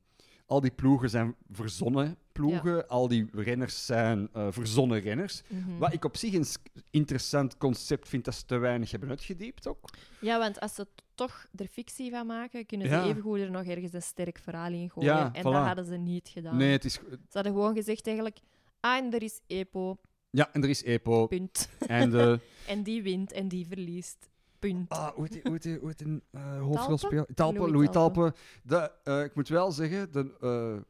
al 0.46 0.62
die 0.62 0.72
ploegen 0.72 1.10
zijn 1.10 1.36
verzonnen 1.52 2.18
ploegen. 2.36 2.88
Al 2.88 3.08
die 3.08 3.30
renners 3.32 3.86
zijn 3.86 4.30
eh, 4.34 4.48
verzonnen 4.50 5.00
renners. 5.00 5.42
Mhm. 5.48 5.78
Wat 5.78 5.94
ik 5.94 6.06
op 6.06 6.18
zich 6.18 6.34
een 6.34 6.46
interessant 6.90 7.58
concept 7.58 8.10
vind 8.10 8.26
dat 8.26 8.36
ze 8.36 8.46
te 8.46 8.58
weinig 8.58 8.92
hebben 8.92 9.10
uitgediept 9.10 9.68
ook. 9.68 9.90
Ja, 10.20 10.40
want 10.40 10.60
als 10.60 10.76
ze 10.76 10.88
toch 11.14 11.46
er 11.56 11.68
fictie 11.68 12.12
van 12.12 12.26
maken, 12.28 12.66
kunnen 12.66 12.88
ze 12.88 12.94
Ja. 12.94 13.06
evengoed 13.06 13.40
er 13.40 13.52
nog 13.52 13.66
ergens 13.66 13.94
een 13.94 14.02
sterk 14.02 14.38
verhaal 14.38 14.72
in 14.72 14.90
gooien. 14.90 15.16
Ja, 15.16 15.34
en 15.34 15.42
voilà. 15.42 15.44
dat 15.44 15.66
hadden 15.66 15.86
ze 15.86 15.96
niet 15.96 16.28
gedaan. 16.28 16.58
Nee, 16.58 16.72
het 16.72 16.86
is... 16.86 16.94
Ze 16.94 17.20
hadden 17.32 17.54
gewoon 17.54 17.76
gezegd 17.76 18.06
eigenlijk, 18.06 18.38
ah, 18.80 18.98
en 18.98 19.14
er 19.14 19.24
is 19.24 19.40
EPO. 19.48 19.98
Ja, 20.30 20.50
en 20.54 20.64
er 20.64 20.70
is 20.70 20.84
EPO. 20.84 21.28
Punt. 21.28 21.70
En 21.88 22.10
de... 22.10 22.40
En 22.68 22.84
die 22.84 23.04
wint 23.04 23.32
en 23.32 23.48
die 23.48 23.68
verliest. 23.68 24.30
Punt. 24.60 24.90
Ah, 24.90 25.08
hoe 25.08 25.28
heet 25.30 25.44
heet 25.44 25.98
die, 25.98 26.22
eh, 26.32 26.62
hoofdrolspeler? 26.62 27.26
Talpe? 27.26 27.58
Talpe, 27.58 27.72
Louis 27.72 27.90
Talpe. 27.92 28.34
De, 28.64 28.92
eh, 29.04 29.24
ik 29.24 29.36
moet 29.36 29.48
wel 29.48 29.72
zeggen, 29.72 30.12
de, 30.12 30.86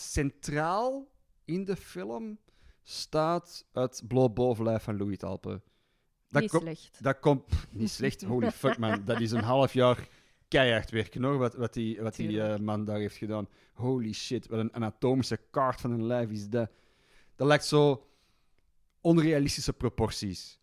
centraal 0.00 1.08
in 1.44 1.64
de 1.64 1.76
film 1.76 2.38
staat 2.82 3.66
het 3.72 4.02
bloot 4.08 4.34
bovenlijf 4.34 4.82
van 4.82 4.96
Louis 4.96 5.18
Talpe. 5.18 5.60
Dat, 6.28 6.42
Niet 6.42 6.50
slecht. 6.50 7.02
dat 7.02 7.18
komt 7.18 7.44
niet 7.70 7.90
slecht. 7.90 8.22
Holy 8.22 8.50
fuck, 8.62 8.78
man. 8.78 9.04
Dat 9.04 9.20
is 9.20 9.30
een 9.30 9.42
half 9.42 9.72
jaar 9.72 10.08
keihard 10.48 10.90
werken, 10.90 11.22
hoor. 11.22 11.38
Wat, 11.38 11.54
wat 11.54 11.72
die, 11.74 12.00
wat 12.02 12.16
die 12.16 12.42
eh, 12.42 12.58
man 12.58 12.84
daar 12.84 12.98
heeft 12.98 13.16
gedaan. 13.16 13.48
Holy 13.74 14.12
shit. 14.12 14.46
Wat 14.46 14.58
een 14.58 14.74
anatomische 14.74 15.40
kaart 15.50 15.80
van 15.80 15.90
een 15.90 16.06
lijf 16.06 16.30
is 16.30 16.48
dat. 16.48 16.70
Dat 17.36 17.46
lijkt 17.46 17.64
zo 17.64 18.06
onrealistische 19.00 19.72
proporties. 19.72 20.58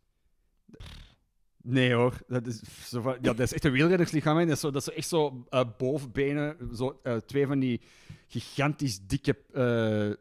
Nee 1.69 1.93
hoor, 1.93 2.21
dat 2.27 2.47
is, 2.47 2.61
zo 2.89 3.01
ja, 3.01 3.17
dat 3.19 3.39
is 3.39 3.53
echt 3.53 3.65
een 3.65 3.71
wielrennerslichaam. 3.71 4.37
hè. 4.37 4.45
Dat 4.45 4.55
is, 4.55 4.59
zo, 4.59 4.71
dat 4.71 4.87
is 4.87 4.93
echt 4.93 5.07
zo 5.07 5.45
eh, 5.49 5.63
bovenbenen, 5.77 6.57
zo, 6.75 6.99
eh, 7.03 7.15
twee 7.15 7.47
van 7.47 7.59
die 7.59 7.81
gigantisch 8.27 8.99
dikke 9.07 9.37
uh, 9.53 10.13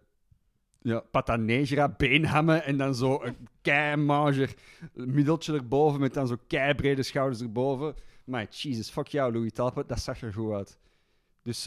ja, 0.80 1.00
pata 1.11 1.37
negra 1.37 1.88
beenhammen 1.88 2.64
en 2.64 2.76
dan 2.76 2.94
zo 2.94 3.22
een 3.22 3.37
keimager 3.62 4.54
middeltje 4.92 5.52
erboven 5.52 6.00
met 6.00 6.14
dan 6.14 6.26
zo 6.26 6.37
keibrede 6.46 7.02
schouders 7.02 7.40
erboven. 7.40 7.94
Maar 8.24 8.46
Jesus, 8.50 8.90
fuck 8.90 9.06
jou 9.06 9.32
Louis 9.32 9.52
Talpe, 9.52 9.85
dat 9.87 10.00
zag 10.00 10.22
er 10.22 10.32
goed 10.32 10.52
uit. 10.52 10.78
Dus 11.42 11.66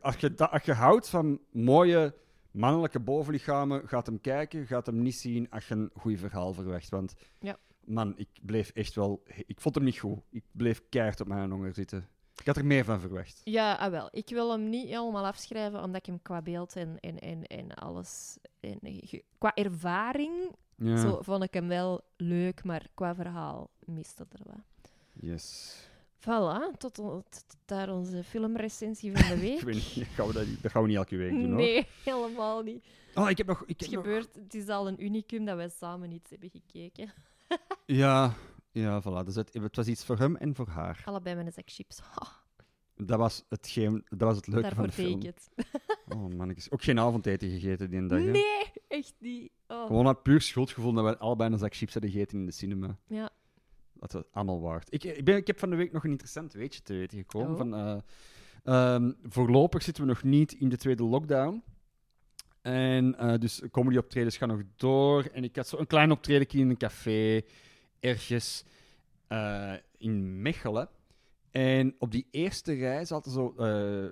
als, 0.00 0.16
je 0.16 0.36
als 0.36 0.62
je 0.62 0.72
houdt 0.72 1.08
van 1.08 1.40
mooie 1.52 2.14
mannelijke 2.50 3.00
bovenlichamen, 3.00 3.88
gaat 3.88 4.06
hem 4.06 4.20
kijken, 4.20 4.66
gaat 4.66 4.86
hem 4.86 5.02
niet 5.02 5.16
zien 5.16 5.50
als 5.50 5.68
je 5.68 5.74
een 5.74 5.90
goed 5.96 6.18
verhaal 6.18 6.52
verwacht. 6.52 6.88
Want 6.88 7.14
Ja. 7.40 7.58
Man, 7.88 8.14
ik 8.16 8.28
bleef 8.42 8.70
echt 8.70 8.94
wel... 8.94 9.22
Ik 9.46 9.60
vond 9.60 9.74
hem 9.74 9.84
niet 9.84 9.98
goed. 9.98 10.18
Ik 10.30 10.44
bleef 10.52 10.82
keihard 10.88 11.20
op 11.20 11.26
mijn 11.26 11.50
honger 11.50 11.74
zitten. 11.74 12.08
Ik 12.40 12.46
had 12.46 12.56
er 12.56 12.64
meer 12.64 12.84
van 12.84 13.00
verwacht. 13.00 13.40
Ja, 13.44 13.74
ah, 13.74 13.90
wel. 13.90 14.08
Ik 14.10 14.28
wil 14.28 14.50
hem 14.50 14.68
niet 14.68 14.86
helemaal 14.88 15.26
afschrijven, 15.26 15.82
omdat 15.82 16.00
ik 16.00 16.06
hem 16.06 16.22
qua 16.22 16.42
beeld 16.42 16.76
en, 16.76 17.00
en, 17.00 17.18
en, 17.18 17.46
en 17.46 17.74
alles... 17.74 18.36
En, 18.60 18.80
qua 19.38 19.54
ervaring 19.54 20.32
Ja. 20.76 20.96
zo, 20.96 21.18
vond 21.22 21.42
ik 21.42 21.54
hem 21.54 21.68
wel 21.68 22.00
leuk, 22.16 22.64
maar 22.64 22.86
qua 22.94 23.14
verhaal 23.14 23.70
miste 23.84 24.26
er 24.32 24.40
wat. 24.44 24.92
Yes. 25.12 25.76
Voilà, 26.20 26.76
tot, 26.78 26.94
tot 26.94 27.56
daar 27.64 27.92
onze 27.94 28.24
filmrecensie 28.24 29.16
van 29.16 29.28
de 29.28 29.40
week. 29.46 29.58
Ik 29.58 29.64
weet 29.64 29.74
niet, 29.96 30.06
gaan 30.06 30.26
we 30.26 30.32
dat, 30.32 30.70
gaan 30.70 30.82
we 30.82 30.88
niet 30.88 30.96
elke 30.96 31.16
week 31.16 31.30
doen, 31.30 31.46
hoor. 31.46 31.56
nee, 31.56 31.86
helemaal 32.04 32.62
niet. 32.62 32.84
Oh, 33.14 33.30
ik 33.30 33.38
heb 33.38 33.46
nog... 33.46 33.64
Ik 33.66 33.80
Het, 33.80 33.90
nog... 33.90 34.02
gebeurt, 34.02 34.34
het 34.34 34.54
is 34.54 34.68
al 34.68 34.88
een 34.88 35.04
unicum 35.04 35.44
dat 35.44 35.56
wij 35.56 35.68
samen 35.68 36.10
iets 36.12 36.30
hebben 36.30 36.50
gekeken. 36.50 37.12
Ja, 37.86 38.34
ja, 38.70 39.02
voilà. 39.02 39.24
Dus 39.24 39.34
het, 39.34 39.52
het 39.52 39.76
was 39.76 39.86
iets 39.86 40.04
voor 40.04 40.18
hem 40.18 40.36
en 40.36 40.54
voor 40.54 40.68
haar. 40.68 41.02
Allebei 41.04 41.36
met 41.36 41.46
een 41.46 41.52
zak 41.52 41.70
chips. 41.70 42.00
Dat 42.96 43.18
was, 43.18 43.44
hetgeen, 43.48 44.04
dat 44.08 44.28
was 44.28 44.36
het 44.36 44.46
leuke 44.46 44.74
van 44.74 44.76
daarvoor 44.76 44.96
de 44.96 45.02
deed 45.02 45.06
film. 45.06 45.20
ik 45.20 45.26
het. 45.26 45.50
Oh 46.16 46.34
man, 46.36 46.50
ik 46.50 46.56
is 46.56 46.70
ook 46.70 46.82
geen 46.82 46.98
avondeten 46.98 47.50
gegeten 47.50 47.90
die 47.90 48.06
dag. 48.06 48.18
hè. 48.18 48.30
Nee, 48.30 48.72
echt 48.88 49.14
niet. 49.18 49.52
Oh. 49.66 49.86
Gewoon 49.86 50.06
uit 50.06 50.22
puur 50.22 50.40
schuldgevoel 50.40 50.92
dat 50.92 51.04
we 51.04 51.18
allebei 51.18 51.52
een 51.52 51.58
zak 51.58 51.74
chips 51.74 51.92
hadden 51.92 52.10
gegeten 52.10 52.38
in 52.38 52.46
de 52.46 52.52
cinema. 52.52 52.98
Ja. 53.06 53.30
Dat 53.94 54.12
was 54.12 54.22
allemaal 54.32 54.60
waard. 54.60 54.92
Ik, 54.92 55.04
ik, 55.04 55.24
ben, 55.24 55.36
ik 55.36 55.46
heb 55.46 55.58
van 55.58 55.70
de 55.70 55.76
week 55.76 55.92
nog 55.92 56.04
een 56.04 56.10
interessant 56.10 56.52
weetje 56.52 56.82
te 56.82 56.94
weten 56.94 57.18
gekomen. 57.18 57.50
Oh. 57.50 57.56
Van, 57.56 57.74
eh, 57.74 58.94
ehm, 58.94 59.12
voorlopig 59.22 59.82
zitten 59.82 60.02
we 60.02 60.08
nog 60.08 60.22
niet 60.22 60.52
in 60.52 60.68
de 60.68 60.76
tweede 60.76 61.04
lockdown. 61.04 61.62
En 62.62 63.18
eh, 63.18 63.38
dus 63.38 63.62
comedy-optredens 63.70 64.36
gaan 64.36 64.48
nog 64.48 64.62
door. 64.76 65.24
En 65.24 65.44
ik 65.44 65.56
had 65.56 65.68
zo 65.68 65.78
een 65.78 65.86
klein 65.86 66.10
optreden 66.10 66.48
in 66.48 66.70
een 66.70 66.76
café 66.76 67.42
ergens 68.00 68.64
eh, 69.26 69.74
in 69.96 70.42
Mechelen. 70.42 70.88
En 71.50 71.94
op 71.98 72.12
die 72.12 72.26
eerste 72.30 72.72
rij 72.74 73.04
zaten 73.04 73.32
zo, 73.32 73.54
eh, 73.56 74.06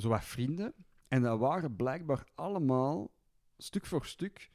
zo 0.00 0.08
wat 0.08 0.24
vrienden. 0.24 0.74
En 1.08 1.22
dat 1.22 1.38
waren 1.38 1.76
blijkbaar 1.76 2.24
allemaal, 2.34 3.10
stuk 3.58 3.86
voor 3.86 4.06
stuk, 4.06 4.50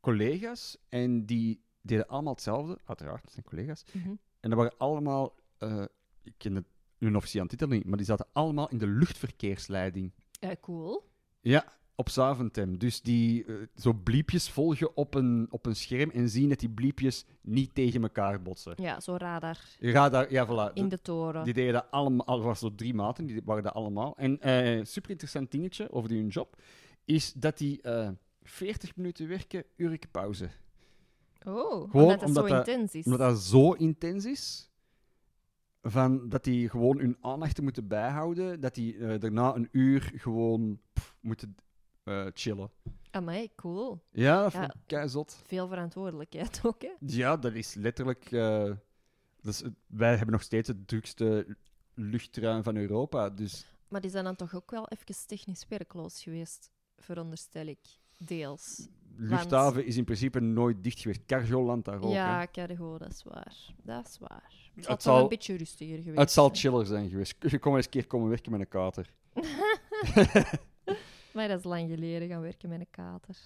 collega's. 0.00 0.76
En 0.88 1.26
die 1.26 1.62
deden 1.80 2.06
allemaal 2.06 2.32
hetzelfde, 2.32 2.78
uiteraard, 2.84 3.22
het 3.22 3.32
zijn 3.32 3.44
collega's. 3.44 3.84
Mhm. 3.92 4.14
En 4.40 4.50
dat 4.50 4.58
waren 4.58 4.78
allemaal, 4.78 5.34
ik 6.22 6.34
ken 6.36 6.54
het, 6.54 6.66
hun 6.98 7.16
officiële 7.16 7.46
titel 7.46 7.68
niet, 7.68 7.84
maar 7.84 7.96
die 7.96 8.06
zaten 8.06 8.26
allemaal 8.32 8.68
in 8.68 8.78
de 8.78 8.86
luchtverkeersleiding. 8.86 10.12
Cool. 10.60 11.10
Ja, 11.40 11.79
op 12.00 12.08
Zaventem. 12.08 12.78
Dus 12.78 13.00
die 13.02 13.44
eh, 13.44 13.54
zo 13.76 13.92
bliepjes 13.92 14.50
volgen 14.50 14.96
op 14.96 15.14
een, 15.14 15.46
op 15.50 15.66
een 15.66 15.76
scherm 15.76 16.10
en 16.10 16.28
zien 16.28 16.48
dat 16.48 16.58
die 16.58 16.70
bliepjes 16.70 17.24
niet 17.40 17.74
tegen 17.74 18.02
elkaar 18.02 18.42
botsen. 18.42 18.74
Ja, 18.76 19.00
zo 19.00 19.16
radar 19.16 19.58
Radar, 19.80 20.32
ja, 20.32 20.46
voilà. 20.46 20.72
in 20.72 20.88
de 20.88 21.00
toren. 21.00 21.44
Die 21.44 21.54
deden 21.54 21.72
dat 21.72 21.86
allemaal, 21.90 22.26
er 22.26 22.42
waren 22.42 22.56
zo 22.56 22.74
drie 22.74 22.94
maten, 22.94 23.26
die 23.26 23.40
waren 23.44 23.62
dat 23.62 23.72
allemaal. 23.74 24.16
En 24.16 24.40
eh 24.40 24.84
super 24.84 25.10
interessant 25.10 25.50
dingetje 25.50 25.92
over 25.92 26.08
die 26.08 26.18
hun 26.18 26.28
job, 26.28 26.56
is 27.04 27.32
dat 27.32 27.58
die 27.58 27.82
eh 27.82 28.08
40 28.42 28.96
minuten 28.96 29.28
werken, 29.28 29.64
uurlijke 29.76 30.08
pauze. 30.08 30.48
Oh, 31.46 31.90
Gewoon 31.90 32.04
omdat 32.06 32.22
omdat 32.22 32.48
zo 32.48 32.54
dat- 32.54 32.68
intens 32.68 32.94
is. 32.94 33.04
Omdat 33.04 33.20
dat 33.20 33.38
zo 33.38 33.72
intens 33.72 34.24
is, 34.24 34.70
van 35.82 36.28
dat 36.28 36.44
die 36.44 36.68
gewoon 36.68 36.98
hun 36.98 37.16
aandacht 37.20 37.60
moeten 37.62 37.86
bijhouden, 37.88 38.60
dat 38.60 38.74
die 38.74 39.18
daarna 39.18 39.54
een 39.54 39.68
uur 39.72 40.12
gewoon 40.16 40.80
pff, 40.92 41.14
moeten 41.20 41.56
eh, 42.04 42.26
chillen. 42.34 42.70
Amai, 43.10 43.50
cool. 43.56 44.02
Ja, 44.10 44.42
dat 44.42 44.52
Ja. 44.52 44.58
vond 44.60 44.74
ik 44.74 44.80
keizot. 44.86 45.42
Veel 45.46 45.68
verantwoordelijkheid 45.68 46.60
ook, 46.66 46.82
hè? 46.82 46.90
Ja, 47.00 47.36
dat 47.36 47.52
is 47.54 47.74
letterlijk... 47.74 48.32
eh, 48.32 48.70
dus, 49.42 49.62
wij 49.86 50.10
hebben 50.16 50.30
nog 50.32 50.42
steeds 50.42 50.68
het 50.68 50.88
drukste 50.88 51.56
luchtruim 51.94 52.62
van 52.62 52.76
Europa, 52.76 53.30
dus... 53.30 53.66
Maar 53.88 54.00
die 54.00 54.10
zijn 54.10 54.24
dan 54.24 54.36
toch 54.36 54.54
ook 54.54 54.70
wel 54.70 54.88
even 54.88 55.26
technisch 55.26 55.64
werkloos 55.68 56.22
geweest, 56.22 56.70
veronderstel 56.96 57.66
ik. 57.66 57.78
Deels. 58.24 58.88
luchthaven 59.16 59.86
is 59.86 59.96
in 59.96 60.04
principe 60.04 60.40
nooit 60.40 60.84
dicht 60.84 61.00
geweest. 61.00 61.24
Cargoland 61.26 61.84
daar 61.84 62.02
ook. 62.02 62.12
ja, 62.12 62.38
hè. 62.38 62.46
cargo, 62.50 62.98
dat 62.98 63.10
is 63.12 63.22
waar. 63.22 63.56
Dat 63.82 64.06
is 64.08 64.18
waar. 64.18 64.52
Het 64.74 64.86
Het 64.86 65.02
zal 65.02 65.22
een 65.22 65.28
beetje 65.28 65.56
rustiger 65.56 65.98
geweest 65.98 66.18
Het 66.18 66.30
zal 66.30 66.50
chiller 66.52 66.86
zijn 66.86 67.08
geweest. 67.10 67.34
Je 67.38 67.58
kon 67.58 67.76
eens 67.76 67.84
een 67.84 67.90
keer 67.90 68.06
komen 68.06 68.28
werken 68.28 68.50
met 68.52 68.60
een 68.60 68.68
kater. 68.68 69.10
Maar 71.32 71.48
dat 71.48 71.58
is 71.58 71.64
lang 71.64 71.88
geleden 71.90 72.28
gaan 72.28 72.40
werken 72.40 72.68
met 72.68 72.80
een 72.80 72.90
kater. 72.90 73.36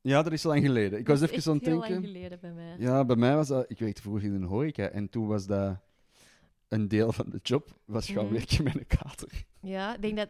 Ja, 0.00 0.22
dat 0.22 0.32
is 0.32 0.42
lang 0.42 0.62
geleden. 0.64 0.98
Ik 0.98 1.06
was 1.06 1.20
even 1.20 1.50
aan 1.50 1.56
het 1.56 1.64
denken. 1.64 1.90
lang 1.90 2.04
geleden 2.04 2.38
bij 2.40 2.52
mij. 2.52 2.76
Ja, 2.78 3.04
bij 3.04 3.16
mij 3.16 3.34
was 3.34 3.48
dat... 3.48 3.70
Ik 3.70 3.78
werkte 3.78 4.02
vroeger 4.02 4.24
in 4.24 4.34
een 4.34 4.42
horeca 4.44 4.88
en 4.88 5.08
toen 5.10 5.26
was 5.26 5.46
dat 5.46 5.76
een 6.68 6.88
deel 6.88 7.12
van 7.12 7.30
de 7.30 7.38
job, 7.42 7.78
was 7.84 8.06
gaan 8.08 8.24
Mhm. 8.24 8.32
werken 8.34 8.64
met 8.64 8.74
een 8.74 8.86
kater. 8.86 9.44
Ja, 9.60 9.94
ik 9.94 10.02
denk 10.02 10.16
dat 10.16 10.28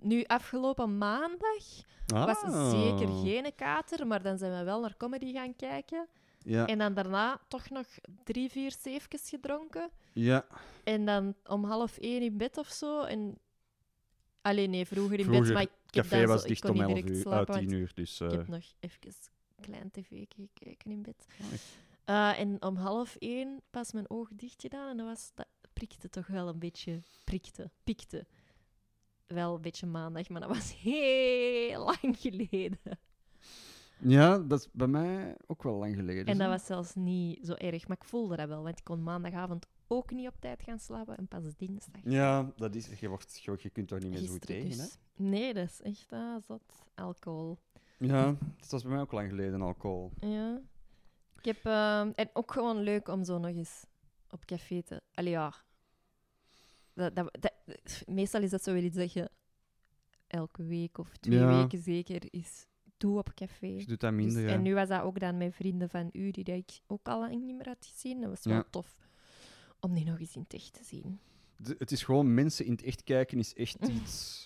nu 0.00 0.24
afgelopen 0.24 0.98
maandag 0.98 1.64
was 2.06 2.42
Ah. 2.42 2.70
zeker 2.70 3.08
geen 3.22 3.54
kater, 3.54 4.06
maar 4.06 4.22
dan 4.22 4.38
zijn 4.38 4.58
we 4.58 4.64
wel 4.64 4.80
naar 4.80 4.96
comedy 4.96 5.32
gaan 5.32 5.56
kijken. 5.56 6.06
Ja, 6.38 6.66
En 6.66 6.78
dan 6.78 6.94
daarna 6.94 7.40
toch 7.48 7.70
nog 7.70 7.86
drie, 8.24 8.50
vier 8.50 8.74
zeefjes 8.80 9.28
gedronken. 9.28 9.90
ja. 10.12 10.46
En 10.84 11.04
dan 11.04 11.34
om 11.46 11.64
half 11.64 11.98
één 11.98 12.22
in 12.22 12.36
bed 12.36 12.58
of 12.58 12.68
zo. 12.68 13.02
En... 13.02 13.38
Alleen 14.44 14.70
nee, 14.70 14.86
vroeger 14.86 15.18
in 15.18 15.24
Vroeger, 15.24 15.44
bed, 15.44 15.52
maar 15.52 15.62
ik, 15.62 15.70
ik 15.86 15.94
heb 15.94 16.04
café 16.04 16.18
dan 16.18 16.26
was 16.26 16.42
zo, 16.42 16.48
dicht 16.48 16.60
kon 16.60 16.70
om 16.70 16.76
niet 16.76 16.84
11 16.84 16.94
direct 16.94 17.16
uur, 17.16 17.20
slapen, 17.20 17.54
uit 17.54 17.68
10 17.68 17.70
want 17.70 17.80
uur. 17.80 17.90
Dus, 17.94 18.20
ik 18.20 18.30
eh, 18.30 18.36
heb 18.36 18.48
nog 18.48 18.62
even 18.80 19.00
klein 19.60 19.90
tv 19.90 20.24
gekeken 20.28 20.90
in 20.90 21.02
bed. 21.02 21.26
Eh, 22.04 22.40
en 22.40 22.62
om 22.62 22.76
half 22.76 23.16
één 23.18 23.60
pas 23.70 23.92
mijn 23.92 24.10
ogen 24.10 24.36
dicht 24.36 24.60
gedaan 24.60 24.90
en 24.90 24.96
dat, 24.96 25.06
was, 25.06 25.30
dat 25.34 25.46
prikte 25.72 26.08
toch 26.08 26.26
wel 26.26 26.48
een 26.48 26.58
beetje, 26.58 27.02
prikte, 27.24 27.70
pikte. 27.84 28.26
Wel 29.26 29.54
een 29.54 29.60
beetje 29.60 29.86
maandag, 29.86 30.28
maar 30.28 30.40
dat 30.40 30.50
was 30.50 30.74
heel 30.82 31.84
lang 31.84 32.16
geleden. 32.18 32.78
ja, 33.98 34.38
dat 34.38 34.58
is 34.58 34.68
bij 34.72 34.86
mij 34.86 35.36
ook 35.46 35.62
wel 35.62 35.74
lang 35.74 35.96
geleden. 35.96 36.26
En 36.26 36.38
dat 36.38 36.46
zo. 36.46 36.52
was 36.52 36.66
zelfs 36.66 36.94
niet 36.94 37.46
zo 37.46 37.52
erg, 37.52 37.88
maar 37.88 37.96
ik 37.96 38.08
voelde 38.08 38.36
dat 38.36 38.48
wel, 38.48 38.62
want 38.62 38.78
ik 38.78 38.84
kon 38.84 39.02
maandagavond 39.02 39.66
ook 39.96 40.10
niet 40.10 40.28
op 40.28 40.34
tijd 40.40 40.62
gaan 40.62 40.78
slapen 40.78 41.16
en 41.16 41.26
pas 41.28 41.56
dinsdag. 41.56 42.00
Ja, 42.04 42.52
dat 42.56 42.74
is... 42.74 42.98
Je, 43.00 43.08
wordt, 43.08 43.38
je, 43.44 43.56
je 43.58 43.70
kunt 43.70 43.88
toch 43.88 43.98
niet 43.98 44.10
meer 44.10 44.18
zo 44.18 44.32
goed 44.32 44.46
tegen, 44.46 44.70
hè? 44.70 44.76
dus. 44.76 44.98
Nee, 45.16 45.54
dat 45.54 45.68
is 45.68 45.80
echt 45.82 46.12
ah, 46.12 46.42
zot. 46.46 46.62
Alcohol. 46.94 47.58
Ja, 47.98 48.24
dat 48.60 48.70
was 48.70 48.82
bij 48.82 48.92
mij 48.92 49.00
ook 49.00 49.12
lang 49.12 49.28
geleden, 49.28 49.60
alcohol. 49.62 50.12
Ja. 50.20 50.60
Ik 51.38 51.44
heb... 51.44 51.64
ehm, 51.64 52.10
en 52.14 52.30
ook 52.32 52.52
gewoon 52.52 52.80
leuk 52.82 53.08
om 53.08 53.24
zo 53.24 53.38
nog 53.38 53.50
eens 53.50 53.84
op 54.30 54.44
café 54.44 54.82
te... 54.82 55.02
Allee, 55.14 55.30
ja. 55.32 55.54
Dat, 56.94 57.14
dat, 57.16 57.36
dat- 57.40 57.52
meestal 58.06 58.42
is 58.42 58.50
dat 58.50 58.62
zo 58.62 58.72
weer 58.72 58.84
iets 58.84 58.96
dat 58.96 59.12
je 59.12 59.30
elke 60.26 60.62
week 60.64 60.98
of 60.98 61.16
twee 61.16 61.38
Ja. 61.38 61.60
weken 61.60 61.78
zeker 61.82 62.22
is 62.30 62.66
doe 62.96 63.18
op 63.18 63.34
café. 63.34 63.66
Je 63.66 63.86
doet 63.86 64.00
dat 64.00 64.10
Dus- 64.12 64.24
minder, 64.24 64.42
ja. 64.42 64.48
En 64.48 64.62
nu 64.62 64.74
was 64.74 64.88
dat 64.88 65.02
ook 65.02 65.20
dan 65.20 65.36
met 65.36 65.54
vrienden 65.54 65.88
van 65.88 66.08
u, 66.12 66.30
die 66.30 66.44
dat 66.44 66.56
ik 66.56 66.80
ook 66.86 67.08
al 67.08 67.20
lang 67.20 67.44
niet 67.44 67.56
meer 67.56 67.68
had 67.68 67.86
gezien. 67.92 68.20
Dat 68.20 68.30
was 68.30 68.44
wel 68.44 68.54
Ja. 68.54 68.64
tof 68.70 68.96
om 69.84 69.94
die 69.94 70.04
nog 70.04 70.18
eens 70.20 70.34
in 70.34 70.42
het 70.42 70.54
echt 70.54 70.72
te 70.72 70.84
zien. 70.84 71.18
De- 71.56 71.74
het 71.78 71.92
is 71.92 72.02
gewoon 72.02 72.34
mensen 72.34 72.64
in 72.64 72.72
het 72.72 72.82
echt 72.82 73.02
kijken 73.04 73.38
is 73.38 73.54
echt 73.54 73.88
iets... 74.02 74.42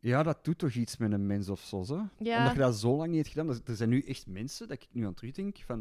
Ja, 0.00 0.22
dat 0.22 0.44
doet 0.44 0.58
toch 0.58 0.72
iets 0.72 0.96
met 0.96 1.12
een 1.12 1.26
mens 1.26 1.48
of 1.48 1.60
zo, 1.60 1.80
hè? 1.86 2.02
Ja. 2.24 2.38
Omdat 2.38 2.52
je 2.52 2.58
dat 2.58 2.76
zo 2.76 2.96
lang 2.96 3.08
niet 3.10 3.16
hebt 3.26 3.28
gedaan. 3.28 3.48
Er- 3.48 3.60
Er 3.64 3.76
zijn 3.76 3.88
nu 3.88 4.00
echt 4.02 4.26
mensen, 4.26 4.68
dat 4.68 4.82
ik 4.82 4.88
nu 4.92 5.00
aan 5.02 5.08
het 5.08 5.16
terugdenk, 5.16 5.56
van, 5.58 5.78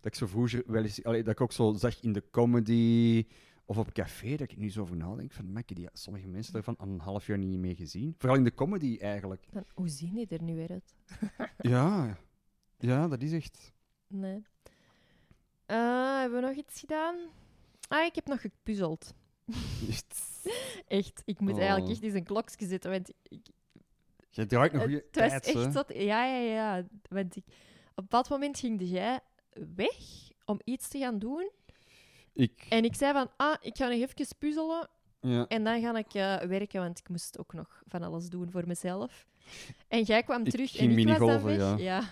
dat 0.00 0.12
ik 0.12 0.14
zo 0.14 0.26
vroeger 0.26 0.62
wel 0.66 0.82
eens... 0.82 1.04
Allee, 1.04 1.22
dat 1.22 1.32
ik 1.32 1.40
ook 1.40 1.52
zo 1.52 1.72
zag 1.72 2.00
in 2.02 2.12
de 2.12 2.24
comedy 2.30 3.26
of 3.64 3.78
op 3.78 3.92
café, 3.92 4.36
dat 4.36 4.50
ik 4.50 4.56
nu 4.56 4.70
zo 4.70 4.80
over 4.80 4.96
nadenk 4.96 5.32
van, 5.32 5.52
maak 5.52 5.68
die 5.68 5.88
sommige 5.92 6.26
mensen 6.28 6.52
daarvan 6.52 6.76
al 6.76 6.86
een 6.88 7.00
half 7.00 7.26
jaar 7.26 7.38
niet 7.38 7.58
meer 7.58 7.74
gezien. 7.76 8.14
Vooral 8.18 8.38
in 8.38 8.44
de 8.44 8.54
comedy, 8.54 8.96
eigenlijk. 9.00 9.46
Dan, 9.52 9.64
hoe 9.74 9.88
zien 9.88 10.14
die 10.14 10.26
er 10.28 10.42
nu 10.42 10.54
weer 10.54 10.70
uit? 10.70 10.94
Ja, 11.58 12.18
ja, 12.78 13.08
dat 13.08 13.22
is 13.22 13.32
echt... 13.32 13.72
Nee. 14.06 14.42
Eh, 15.66 16.18
hebben 16.20 16.40
we 16.40 16.46
nog 16.46 16.56
iets 16.56 16.80
gedaan? 16.80 17.16
Ah, 17.88 18.04
ik 18.04 18.14
heb 18.14 18.26
nog 18.26 18.40
gepuzzeld. 18.40 19.14
echt 19.88 20.26
Echt, 20.88 21.22
ik 21.24 21.40
moet 21.40 21.52
Oh. 21.52 21.58
eigenlijk 21.58 21.90
echt 21.90 22.02
eens 22.02 22.14
een 22.14 22.24
klokje 22.24 22.66
zetten, 22.66 22.90
want 22.90 23.10
ik, 23.28 23.46
Jij 24.30 24.46
draait 24.46 24.72
nog 24.72 24.82
goede 24.82 24.96
het 25.10 25.16
was 25.20 25.28
tijd, 25.28 25.74
echt. 25.76 25.94
Ja, 25.94 26.24
ja, 26.24 26.38
ja. 26.40 26.86
Want 27.08 27.36
ik, 27.36 27.44
op 27.94 28.10
dat 28.10 28.28
moment 28.28 28.58
ging 28.58 28.80
jij 28.82 29.20
weg 29.76 29.96
om 30.44 30.60
iets 30.64 30.88
te 30.88 30.98
gaan 30.98 31.18
doen. 31.18 31.50
Ik... 32.32 32.66
En 32.68 32.84
ik 32.84 32.94
zei 32.94 33.12
van, 33.12 33.30
ah, 33.36 33.56
ik 33.60 33.76
ga 33.76 33.88
nog 33.88 33.98
even 33.98 34.36
puzzelen 34.38 34.88
Ja. 35.20 35.46
en 35.46 35.64
dan 35.64 35.80
ga 35.80 35.96
ik 35.96 36.14
eh, 36.14 36.36
werken, 36.36 36.80
want 36.80 36.98
ik 36.98 37.08
moest 37.08 37.38
ook 37.38 37.52
nog 37.52 37.82
van 37.86 38.02
alles 38.02 38.28
doen 38.28 38.50
voor 38.50 38.66
mezelf. 38.66 39.26
En 39.88 40.02
jij 40.02 40.22
kwam 40.22 40.44
Ik 40.44 40.50
terug 40.50 40.76
en 40.76 40.98
ik 40.98 41.08
was 41.08 41.18
dan 41.18 41.42
weg. 41.42 41.78
ja. 41.78 42.02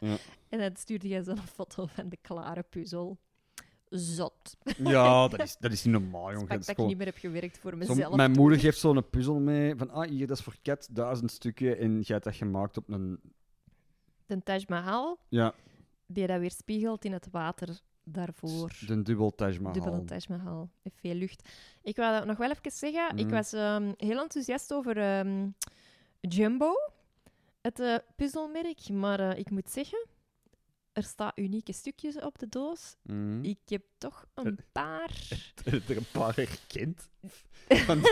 Ja. 0.00 0.16
En 0.48 0.58
dan 0.58 0.76
stuurde 0.76 1.08
jij 1.08 1.22
zo'n 1.22 1.38
foto 1.38 1.86
van 1.86 2.08
de 2.08 2.16
klare 2.20 2.62
puzzel. 2.62 3.18
Zot. 3.90 4.56
Ja, 4.78 5.28
dat 5.28 5.42
is, 5.42 5.56
dat 5.60 5.72
is 5.72 5.84
niet 5.84 5.92
normaal, 5.94 6.32
jongen. 6.32 6.48
Dat 6.48 6.58
is 6.58 6.66
dat 6.66 6.68
ik 6.68 6.74
gewoon- 6.74 6.88
niet 6.88 6.98
meer 6.98 7.06
heb 7.06 7.16
gewerkt 7.16 7.58
voor 7.58 7.70
Zo, 7.70 7.76
mezelf. 7.76 8.14
mijn 8.16 8.30
moeder 8.30 8.58
geeft 8.58 8.78
zo'n 8.78 9.10
puzzel 9.10 9.38
mee 9.38 9.74
van, 9.76 9.90
ah, 9.90 10.08
hier, 10.08 10.26
dat 10.26 10.38
is 10.38 10.44
voor 10.44 10.56
kat, 10.62 10.88
duizend 10.90 11.30
stukken. 11.30 11.78
En 11.78 11.92
jij 11.92 12.04
hebt 12.06 12.24
dat 12.24 12.34
gemaakt 12.36 12.76
op 12.76 12.88
een... 12.88 13.20
De 14.26 14.42
Taj 14.42 14.64
Mahal, 14.68 15.18
Ja, 15.28 15.54
die 16.06 16.26
dat 16.26 16.40
weer 16.40 16.50
spiegelt 16.50 17.04
in 17.04 17.12
het 17.12 17.28
water 17.30 17.80
daarvoor. 18.04 18.72
de 18.86 19.02
dubbel 19.02 19.34
Taj 19.34 19.58
Mahal. 19.58 19.72
Dubbele 19.72 20.04
Taj 20.04 20.20
Mahal. 20.28 20.70
Heeft 20.82 20.96
veel 21.00 21.14
lucht. 21.14 21.48
Ik 21.82 21.96
dat 21.96 22.24
nog 22.26 22.36
wel 22.36 22.50
even 22.50 22.70
zeggen. 22.70 23.16
Ik 23.16 23.24
Mhm. 23.26 23.34
was 23.34 23.52
ehm, 23.52 23.92
heel 23.96 24.20
enthousiast 24.20 24.72
over 24.72 24.96
ehm, 24.98 25.48
Jumbo, 26.20 26.72
het 27.60 27.80
eh, 27.80 27.94
puzzelmerk. 28.16 28.88
Maar 28.88 29.20
eh, 29.20 29.38
ik 29.38 29.50
moet 29.50 29.70
zeggen, 29.70 30.06
er 30.96 31.02
staan 31.02 31.32
unieke 31.34 31.72
stukjes 31.72 32.18
op 32.18 32.38
de 32.38 32.48
doos. 32.48 32.96
Mhm. 33.02 33.44
Ik 33.44 33.58
heb 33.64 33.82
toch 33.98 34.26
een 34.34 34.58
paar 34.72 35.10
er 35.64 35.96
een 35.96 36.06
paar 36.12 36.34
herkend. 36.36 37.08
Van 37.86 38.04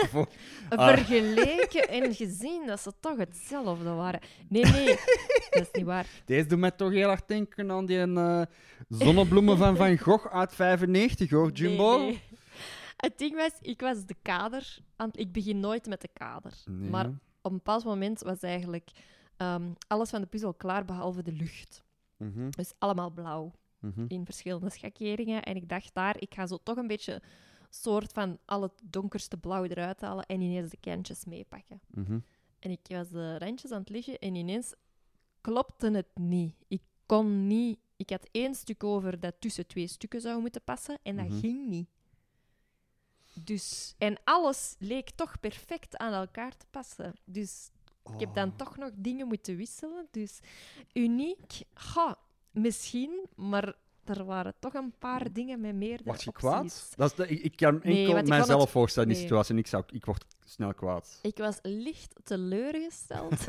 Ah. 0.69 0.87
vergeleken 0.87 1.89
en 1.89 2.15
gezien 2.15 2.67
dat 2.67 2.79
ze 2.79 2.91
toch 2.99 3.17
hetzelfde 3.17 3.89
waren. 3.89 4.19
Nee, 4.49 4.63
nee, 4.63 4.85
dat 5.49 5.61
is 5.61 5.69
niet 5.71 5.85
waar. 5.85 6.07
Deze 6.25 6.45
doet 6.47 6.59
mij 6.59 6.71
toch 6.71 6.91
heel 6.91 7.09
erg 7.09 7.25
denken 7.25 7.71
aan 7.71 7.85
die 7.85 7.99
eh, 7.99 8.41
zonnebloemen 8.89 9.57
van 9.57 9.75
Van 9.77 9.97
Gogh 9.97 10.33
uit 10.33 10.55
95, 10.55 11.29
hoor, 11.29 11.51
Jumbo. 11.51 11.97
Nee, 11.97 12.07
nee. 12.07 12.21
Het 12.97 13.17
ding 13.17 13.35
was, 13.35 13.51
ik 13.61 13.81
was 13.81 14.05
de 14.05 14.15
kader. 14.21 14.77
Aan, 14.95 15.09
ik 15.11 15.31
begin 15.31 15.59
nooit 15.59 15.85
met 15.87 16.01
de 16.01 16.09
kader. 16.13 16.53
Nee. 16.65 16.89
Maar 16.89 17.05
op 17.41 17.51
een 17.51 17.57
bepaald 17.57 17.83
moment 17.83 18.21
was 18.21 18.39
eigenlijk 18.39 18.89
ehm, 19.37 19.63
alles 19.87 20.09
van 20.09 20.21
de 20.21 20.27
puzzel 20.27 20.53
klaar, 20.53 20.85
behalve 20.85 21.23
de 21.23 21.31
lucht. 21.31 21.83
Mhm, 22.17 22.49
Dus 22.49 22.73
allemaal 22.77 23.09
blauw 23.11 23.51
mhm. 23.79 24.05
in 24.07 24.25
verschillende 24.25 24.69
schakeringen. 24.69 25.43
En 25.43 25.55
ik 25.55 25.69
dacht 25.69 25.93
daar, 25.93 26.21
ik 26.21 26.33
ga 26.33 26.47
zo 26.47 26.57
toch 26.63 26.77
een 26.77 26.87
beetje 26.87 27.21
soort 27.69 28.11
van 28.11 28.39
al 28.45 28.61
het 28.61 28.81
donkerste 28.83 29.37
blauw 29.37 29.63
eruit 29.63 30.01
halen 30.01 30.25
en 30.25 30.41
ineens 30.41 30.69
de 30.69 30.77
kantjes 30.79 31.25
meepakken. 31.25 31.81
Mhm. 31.87 32.19
En 32.59 32.71
ik 32.71 32.79
was 32.87 33.09
de 33.09 33.37
randjes 33.37 33.71
aan 33.71 33.79
het 33.79 33.89
liggen 33.89 34.19
en 34.19 34.35
ineens 34.35 34.73
klopte 35.41 35.91
het 35.91 36.07
niet. 36.17 36.55
Ik 36.67 36.81
kon 37.05 37.47
niet... 37.47 37.79
Ik 37.97 38.09
had 38.09 38.27
één 38.31 38.55
stuk 38.55 38.83
over 38.83 39.19
dat 39.19 39.35
tussen 39.39 39.67
twee 39.67 39.87
stukken 39.87 40.21
zou 40.21 40.41
moeten 40.41 40.63
passen 40.63 40.99
en 41.03 41.15
dat 41.15 41.27
Mhm. 41.27 41.39
ging 41.39 41.67
niet. 41.67 41.87
Dus, 43.43 43.95
en 43.97 44.17
alles 44.23 44.75
leek 44.79 45.09
toch 45.09 45.39
perfect 45.39 45.97
aan 45.97 46.13
elkaar 46.13 46.57
te 46.57 46.65
passen. 46.71 47.13
Dus 47.23 47.69
ik 48.13 48.19
heb 48.19 48.33
dan 48.33 48.49
Oh. 48.49 48.55
toch 48.55 48.77
nog 48.77 48.89
dingen 48.95 49.27
moeten 49.27 49.55
wisselen. 49.55 50.07
Dus 50.11 50.39
uniek, 50.93 51.61
ga, 51.73 52.17
misschien, 52.51 53.25
maar 53.35 53.73
er 54.03 54.25
waren 54.25 54.53
toch 54.59 54.73
een 54.73 54.93
paar 54.99 55.33
dingen 55.33 55.61
met 55.61 55.75
meerdere 55.75 56.03
Word 56.03 56.23
je 56.23 56.29
opties. 56.29 56.47
kwaad? 56.49 56.93
Dat 56.95 57.09
is 57.11 57.15
de- 57.15 57.27
ik, 57.27 57.41
ik 57.43 57.55
kan 57.55 57.79
Nee, 57.83 57.97
enkel 57.99 58.15
vond 58.15 58.27
mijzelf 58.27 58.61
het- 58.61 58.69
voorstellen 58.71 59.09
in 59.09 59.15
die 59.15 59.23
nee. 59.23 59.31
situatie 59.31 59.53
en 59.55 59.59
ik, 59.61 59.67
zou, 59.67 59.83
ik 59.91 60.05
word 60.05 60.25
snel 60.45 60.73
kwaad. 60.73 61.19
Ik 61.21 61.37
was 61.37 61.57
licht 61.61 62.13
teleurgesteld. 62.23 63.45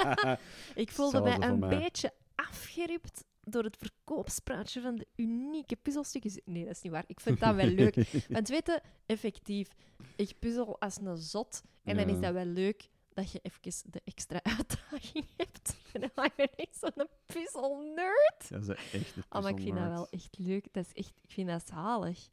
ik 0.74 0.90
voelde 0.92 1.20
mij 1.20 1.40
een 1.40 1.58
mij. 1.58 1.78
beetje 1.78 2.12
afgeript 2.34 3.24
door 3.44 3.64
het 3.64 3.76
verkoopspraatje 3.76 4.80
van 4.80 4.96
de 4.96 5.06
unieke 5.16 5.76
puzzelstukjes. 5.76 6.38
Nee, 6.44 6.64
dat 6.64 6.74
is 6.76 6.82
niet 6.82 6.92
waar. 6.92 7.04
Ik 7.06 7.20
vind 7.20 7.40
dat 7.40 7.54
wel 7.54 7.66
leuk. 7.80 7.94
Want 8.28 8.48
weet 8.48 8.66
je, 8.66 8.80
effectief, 9.06 9.68
ik 10.16 10.32
puzzel 10.38 10.80
als 10.80 10.98
een 11.00 11.16
zot. 11.16 11.62
En 11.84 11.96
dan 11.96 12.08
is 12.08 12.20
dat 12.20 12.32
wel 12.32 12.44
leuk 12.44 12.88
dat 13.14 13.32
je 13.32 13.40
even 13.42 13.90
de 13.92 14.00
extra 14.04 14.40
uitdaging 14.58 15.24
hebt. 15.36 15.76
En 15.92 16.00
dan 16.00 16.10
ben 16.14 16.30
je 16.36 16.50
echt 16.56 16.76
zo'n 16.78 17.06
puzzelnerd. 17.26 18.48
Dat 18.48 18.62
is 18.62 18.68
echt 18.68 19.16
een 19.16 19.22
Oh, 19.30 19.42
maar 19.42 19.50
ik 19.50 19.60
vind 19.60 19.76
dat 19.76 19.88
wel 19.88 20.08
echt 20.10 20.38
leuk. 20.38 20.66
Dat 20.72 20.84
is 20.86 20.92
echt, 20.92 21.12
ik 21.22 21.30
vind 21.30 21.48
dat 21.48 21.66
zalig. 21.66 22.28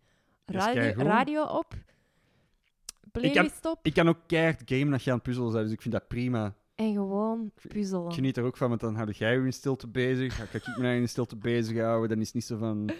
Radio, 0.45 1.43
op, 1.43 1.73
playlist 3.11 3.65
op 3.65 3.79
Ik 3.81 3.93
kan 3.93 4.07
ook 4.07 4.17
keihard 4.27 4.61
gamen 4.65 4.93
als 4.93 5.03
je 5.03 5.09
aan 5.09 5.15
het 5.15 5.25
puzzelen 5.25 5.51
bent, 5.51 5.63
dus 5.63 5.73
ik 5.73 5.81
vind 5.81 5.93
dat 5.93 6.07
prima. 6.07 6.55
en 6.75 6.93
gewoon 6.93 7.51
Ik 7.61 7.69
puzzelen. 7.69 8.13
geniet 8.13 8.37
er 8.37 8.43
ook 8.43 8.57
van, 8.57 8.69
want 8.69 8.81
dan 8.81 8.95
houd 8.95 9.17
jij 9.17 9.33
je 9.33 9.45
in 9.45 9.53
stilte 9.53 9.87
bezig. 9.87 10.37
Dan 10.37 10.47
kan 10.61 10.73
ik 10.73 10.77
me 10.77 10.95
in 10.95 11.09
stilte 11.09 11.35
bezighouden. 11.35 12.09
Dan 12.09 12.19
is 12.19 12.25
het 12.25 12.35
niet 12.35 12.45
zo 12.45 12.57
van... 12.57 12.89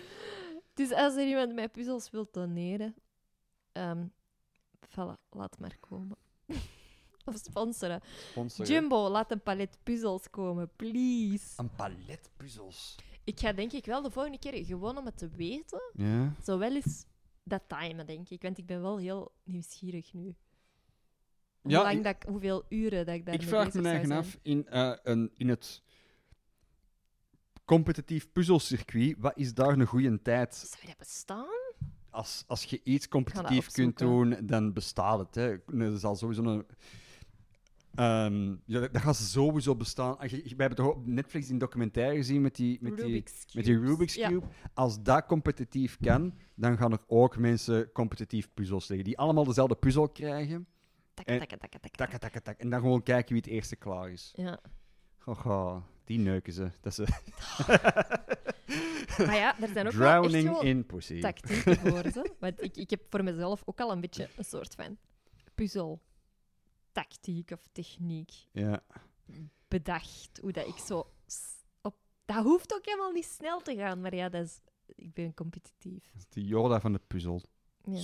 Dus 0.74 0.92
als 0.92 1.16
er 1.16 1.28
iemand 1.28 1.54
mij 1.54 1.70
puzzels 1.70 2.10
wil 2.10 2.28
doneren, 2.32 2.96
ehm 3.72 4.06
voilà, 4.90 5.20
laat 5.30 5.60
maar 5.60 5.78
komen. 5.80 6.18
of 7.30 7.42
sponsoren. 7.50 8.02
Sponsoren. 8.32 8.72
Jumbo, 8.72 9.10
laat 9.10 9.32
een 9.32 9.42
palet 9.42 9.78
puzzels 9.84 10.30
komen, 10.30 10.70
please. 10.76 11.46
Een 11.58 11.70
palet 11.76 12.30
puzzels. 12.38 12.96
Ik 13.24 13.40
ga 13.40 13.54
denk 13.54 13.72
ik 13.72 13.86
wel 13.86 14.02
de 14.02 14.12
volgende 14.12 14.40
keer, 14.40 14.66
gewoon 14.66 14.98
om 14.98 15.06
het 15.06 15.18
te 15.18 15.30
weten, 15.30 15.82
Ja. 15.94 16.34
zo 16.44 16.58
wel 16.58 16.76
eens 16.76 17.06
dat 17.44 17.62
timen, 17.68 18.06
denk 18.06 18.30
ik. 18.30 18.42
Want 18.42 18.58
ik 18.58 18.66
ben 18.66 18.82
wel 18.82 18.98
heel 18.98 19.32
nieuwsgierig 19.44 20.14
nu. 20.14 20.36
Hoe 21.62 21.72
Ja, 21.72 21.82
lang 21.82 22.04
dat 22.04 22.16
ik, 22.16 22.24
hoeveel 22.28 22.66
uren 22.70 23.06
dat 23.06 23.16
ik 23.16 23.26
daar 23.26 23.36
Ik 23.36 23.44
vraag 23.44 23.74
me 23.74 23.90
eigen 23.90 24.12
af, 24.12 24.38
in, 24.42 24.68
eh, 24.68 24.94
een, 25.04 25.32
in 25.36 25.50
het 25.50 25.82
competitief 27.66 28.32
puzzelcircuit, 28.32 29.16
wat 29.18 29.38
is 29.38 29.54
daar 29.54 29.80
een 29.80 29.86
goede 29.86 30.22
tijd? 30.22 30.56
Zou 30.56 30.86
dat 30.86 30.98
bestaan? 30.98 31.48
Als, 32.10 32.44
als 32.48 32.64
je 32.64 32.82
iets 32.84 33.08
competitief 33.08 33.72
kunt 33.72 33.98
doen, 33.98 34.38
dan 34.44 34.74
bestaat 34.74 35.20
het. 35.20 35.36
Hè. 35.36 35.80
Er 35.80 35.98
zal 36.00 36.16
sowieso 36.16 36.44
een... 36.44 36.66
Ehm, 38.00 38.56
ja, 38.66 38.80
dat 38.80 38.98
gaat 39.02 39.16
sowieso 39.16 39.76
bestaan. 39.76 40.16
We 40.20 40.54
hebben 40.58 40.76
toch 40.76 40.88
op 40.96 41.08
Netflix 41.08 41.48
die 41.48 41.58
documentaire 41.58 42.16
gezien 42.16 42.42
met 42.42 42.56
die, 42.56 42.78
met 42.82 42.96
die, 42.96 43.06
Rubik's 43.06 43.46
met 43.54 43.66
die. 43.66 43.80
Rubik's 43.80 44.14
Ja. 44.16 44.30
Cube. 44.30 44.46
Als 44.74 45.02
dat 45.04 45.26
competitief 45.26 45.98
kan, 46.02 46.34
dan 46.56 46.78
gaan 46.78 46.92
er 46.92 47.00
ook 47.08 47.38
mensen 47.38 47.92
competitief 47.92 48.50
puzzels 48.54 48.88
leggen. 48.88 49.08
Die 49.08 49.18
allemaal 49.18 49.44
dezelfde 49.44 49.76
puzzel 49.76 50.10
krijgen. 50.10 50.68
En- 51.26 52.70
dan 52.70 52.80
gewoon 52.80 53.04
kijken 53.04 53.34
wie 53.34 53.42
het 53.42 53.52
eerste 53.52 53.76
klaar 53.76 54.12
is. 54.12 54.34
Ja. 54.36 54.60
Goh, 55.18 55.84
die 56.04 56.20
neuken 56.20 56.54
ze. 56.54 56.70
Dat 56.82 57.00
is 57.00 57.08
Maar 59.26 59.36
ja, 59.36 59.60
er 59.62 59.68
zijn 59.74 59.88
ook 59.88 59.94
wel 59.94 60.24
echt 60.24 60.32
drowning 60.32 60.60
in 60.62 60.86
pussy. 60.86 61.20
tactieken 61.20 61.76
voor 61.76 62.12
ze. 62.12 62.32
Want 62.40 62.64
ik, 62.64 62.78
ik 62.78 62.90
heb 62.90 63.02
voor 63.10 63.24
mezelf 63.24 63.62
ook 63.66 63.80
al 63.82 63.92
een 63.92 64.02
beetje 64.02 64.28
een 64.38 64.44
soort 64.44 64.76
van 64.76 64.98
puzzel 65.56 66.02
tactiek 66.92 67.52
of 67.52 67.68
techniek 67.72 68.32
Ja. 68.52 68.84
bedacht. 69.68 70.40
Hoe 70.42 70.52
dat 70.52 70.68
ik 70.68 70.78
zo... 70.78 71.12
Op... 71.82 71.96
Dat 72.26 72.44
hoeft 72.44 72.74
ook 72.74 72.86
helemaal 72.86 73.12
niet 73.12 73.26
snel 73.26 73.62
te 73.62 73.76
gaan, 73.76 74.02
maar 74.02 74.16
ja, 74.16 74.30
dat 74.30 74.46
is... 74.46 74.62
ik 74.96 75.14
ben 75.14 75.34
competitief. 75.34 76.12
Dat 76.12 76.22
is 76.22 76.30
de 76.30 76.46
Yoda 76.46 76.80
van 76.80 76.92
de 76.94 77.02
puzzel. 77.08 77.42
Ja. 77.84 78.02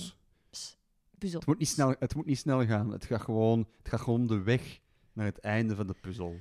Pss, 0.50 0.76
Puzzel. 1.18 1.38
Het 1.38 1.48
moet, 1.48 1.58
niet 1.58 1.68
snel, 1.68 1.94
het 1.98 2.14
moet 2.14 2.26
niet 2.26 2.38
snel 2.38 2.66
gaan. 2.66 2.90
Het 2.90 3.04
gaat, 3.04 3.20
gewoon, 3.20 3.68
het 3.78 3.88
gaat 3.88 4.00
gewoon 4.00 4.26
de 4.26 4.42
weg 4.42 4.80
naar 5.12 5.26
het 5.26 5.38
einde 5.38 5.74
van 5.74 5.86
de 5.86 5.94
puzzel. 6.00 6.40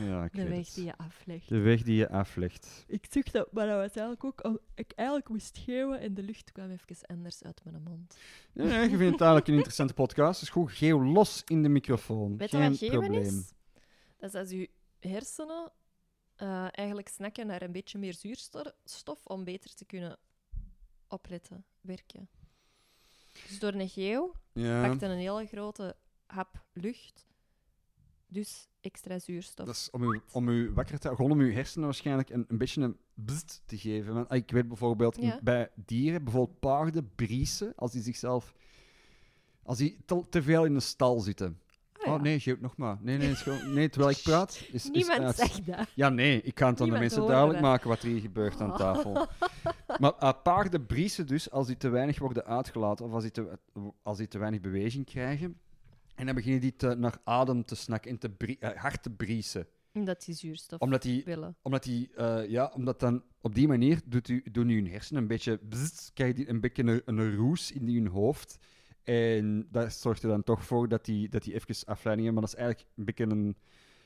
Ja, 0.00 0.24
ik 0.24 0.32
de 0.32 0.42
weet 0.42 0.48
weg 0.48 0.66
het. 0.66 0.74
die 0.74 0.84
je 0.84 0.96
aflegt. 0.96 1.48
De 1.48 1.58
weg 1.58 1.82
die 1.82 1.96
je 1.96 2.08
aflegt. 2.08 2.84
Ik 2.86 3.06
zeg 3.10 3.24
dat, 3.24 3.52
maar 3.52 3.66
dat 3.66 3.76
was 3.76 3.90
eigenlijk 3.96 4.24
ook... 4.24 4.44
om- 4.44 4.58
ik 4.74 4.92
eigenlijk 4.94 5.28
moest 5.28 5.58
geeuwen 5.58 6.00
en 6.00 6.14
de 6.14 6.22
lucht 6.22 6.52
kwam 6.52 6.70
even 6.70 7.06
anders 7.06 7.42
uit 7.42 7.60
mijn 7.64 7.82
mond. 7.82 8.16
Ja, 8.52 8.64
ja, 8.64 8.80
je 8.82 8.88
vindt 8.88 9.00
het 9.12 9.20
eigenlijk 9.20 9.48
een 9.48 9.54
interessante 9.54 9.94
podcast. 9.94 10.40
Dus 10.40 10.48
gewoon 10.48 10.68
geeuw 10.70 11.04
los 11.04 11.42
in 11.46 11.62
de 11.62 11.68
microfoon. 11.68 12.36
Weet 12.36 12.50
je 12.50 12.56
Geen 12.56 12.68
wat 12.70 12.78
geven 12.78 12.98
probleem. 12.98 13.22
is? 13.22 13.52
Dat 14.16 14.34
is 14.34 14.40
als 14.40 14.50
je 14.50 14.70
hersenen 15.00 15.72
eh, 16.36 16.66
eigenlijk 16.70 17.08
snakken 17.08 17.46
naar 17.46 17.62
een 17.62 17.72
beetje 17.72 17.98
meer 17.98 18.14
zuurstof 18.14 19.20
om 19.24 19.44
beter 19.44 19.74
te 19.74 19.84
kunnen 19.84 20.18
opletten, 21.08 21.64
werken. 21.80 22.28
Dus 23.48 23.58
door 23.58 23.72
een 23.72 23.88
geeuw 23.88 24.32
Ja. 24.52 24.88
pakte 24.88 25.06
een 25.06 25.18
hele 25.18 25.46
grote 25.46 25.96
hap 26.26 26.64
lucht. 26.72 27.26
Dus 28.32 28.68
extra 28.80 29.18
zuurstof. 29.18 29.66
Dat 29.66 29.74
is 29.74 29.90
om 29.90 30.02
u, 30.12 30.20
om 30.32 30.48
u 30.48 30.72
wakker 30.72 30.98
te 30.98 31.08
gewoon 31.08 31.30
om 31.30 31.40
uw 31.40 31.52
hersenen 31.52 31.84
waarschijnlijk 31.84 32.30
een, 32.30 32.44
een 32.48 32.58
beetje 32.58 32.82
een 32.82 32.96
bzzt 33.14 33.62
te 33.66 33.78
geven. 33.78 34.14
Want, 34.14 34.28
ah, 34.28 34.36
ik 34.36 34.50
weet 34.50 34.68
bijvoorbeeld 34.68 35.18
in- 35.18 35.38
bij 35.42 35.70
dieren, 35.74 36.24
bijvoorbeeld 36.24 36.60
paarden, 36.60 37.10
briesen, 37.14 37.72
als 37.76 37.92
die 37.92 38.02
zichzelf... 38.02 38.54
Als 39.62 39.78
die 39.78 39.98
te, 40.04 40.22
te 40.30 40.42
veel 40.42 40.64
in 40.64 40.74
de 40.74 40.80
stal 40.80 41.20
zitten. 41.20 41.60
Ah, 41.92 42.06
ja. 42.06 42.14
Oh 42.14 42.20
nee, 42.20 42.40
geef 42.40 42.60
nog 42.60 42.76
maar. 42.76 42.98
Nee, 43.00 43.18
nee, 43.18 43.34
gewoon, 43.34 43.72
nee 43.72 43.88
terwijl 43.88 44.12
ik 44.16 44.22
praat... 44.22 44.54
Is, 44.54 44.66
is 44.72 44.90
Niemand 44.90 45.36
zegt 45.36 45.66
dat. 45.66 45.88
Ja, 45.94 46.08
nee, 46.08 46.42
ik 46.42 46.54
kan 46.54 46.68
het 46.70 46.80
aan 46.80 46.90
de 46.90 46.98
mensen 46.98 47.26
duidelijk 47.26 47.60
dat. 47.60 47.70
maken 47.70 47.88
wat 47.88 48.02
er 48.02 48.08
hier 48.08 48.20
gebeurt 48.20 48.60
aan 48.60 48.76
tafel. 48.76 49.26
Maar 49.98 50.14
uh, 50.22 50.32
paarden 50.42 50.86
briesen 50.86 51.26
dus 51.26 51.50
als 51.50 51.66
die 51.66 51.76
te 51.76 51.88
weinig 51.88 52.18
worden 52.18 52.44
uitgelaten 52.44 53.04
of 53.04 53.12
als 53.12 53.22
die 53.22 53.30
te, 53.30 53.58
als 54.02 54.18
die 54.18 54.28
te 54.28 54.38
weinig 54.38 54.60
beweging 54.60 55.06
krijgen. 55.06 55.60
En 56.14 56.26
dan 56.26 56.34
beginnen 56.34 56.60
die 56.60 56.76
te, 56.76 56.94
naar 56.94 57.18
adem 57.24 57.64
te 57.64 57.74
snakken 57.74 58.10
en 58.10 58.18
te 58.18 58.30
brie- 58.30 58.58
eh, 58.58 58.80
hard 58.80 59.02
te 59.02 59.10
briesen. 59.10 59.66
Omdat 59.94 60.24
die 60.24 60.34
zuurstof 60.34 60.80
Omdat 60.80 61.02
die, 61.02 61.24
willen. 61.24 61.56
omdat 61.62 61.82
die 61.82 62.14
eh, 62.14 62.48
ja, 62.50 62.70
omdat 62.74 63.00
dan 63.00 63.22
op 63.40 63.54
die 63.54 63.68
manier 63.68 64.00
doet 64.06 64.28
u, 64.28 64.42
doen 64.52 64.68
uw 64.68 64.86
hersenen 64.86 65.22
een 65.22 65.28
beetje 65.28 65.58
bzzzt, 65.62 66.10
krijg 66.14 66.36
je 66.36 66.48
een 66.48 66.60
beetje 66.60 66.82
een, 66.82 67.02
een 67.04 67.36
roes 67.36 67.72
in 67.72 67.86
uw 67.88 68.10
hoofd. 68.10 68.58
En 69.02 69.68
dat 69.70 69.92
zorgt 69.92 70.22
er 70.22 70.28
dan 70.28 70.42
toch 70.42 70.64
voor 70.64 70.88
dat 70.88 71.04
die, 71.04 71.28
dat 71.28 71.42
die 71.42 71.54
even 71.54 71.86
afleiding 71.86 72.26
hebben. 72.26 72.32
Maar 72.42 72.50
dat 72.50 72.52
is 72.52 72.64
eigenlijk 72.64 72.88
een 72.96 73.04
beetje 73.04 73.24
een 73.24 73.56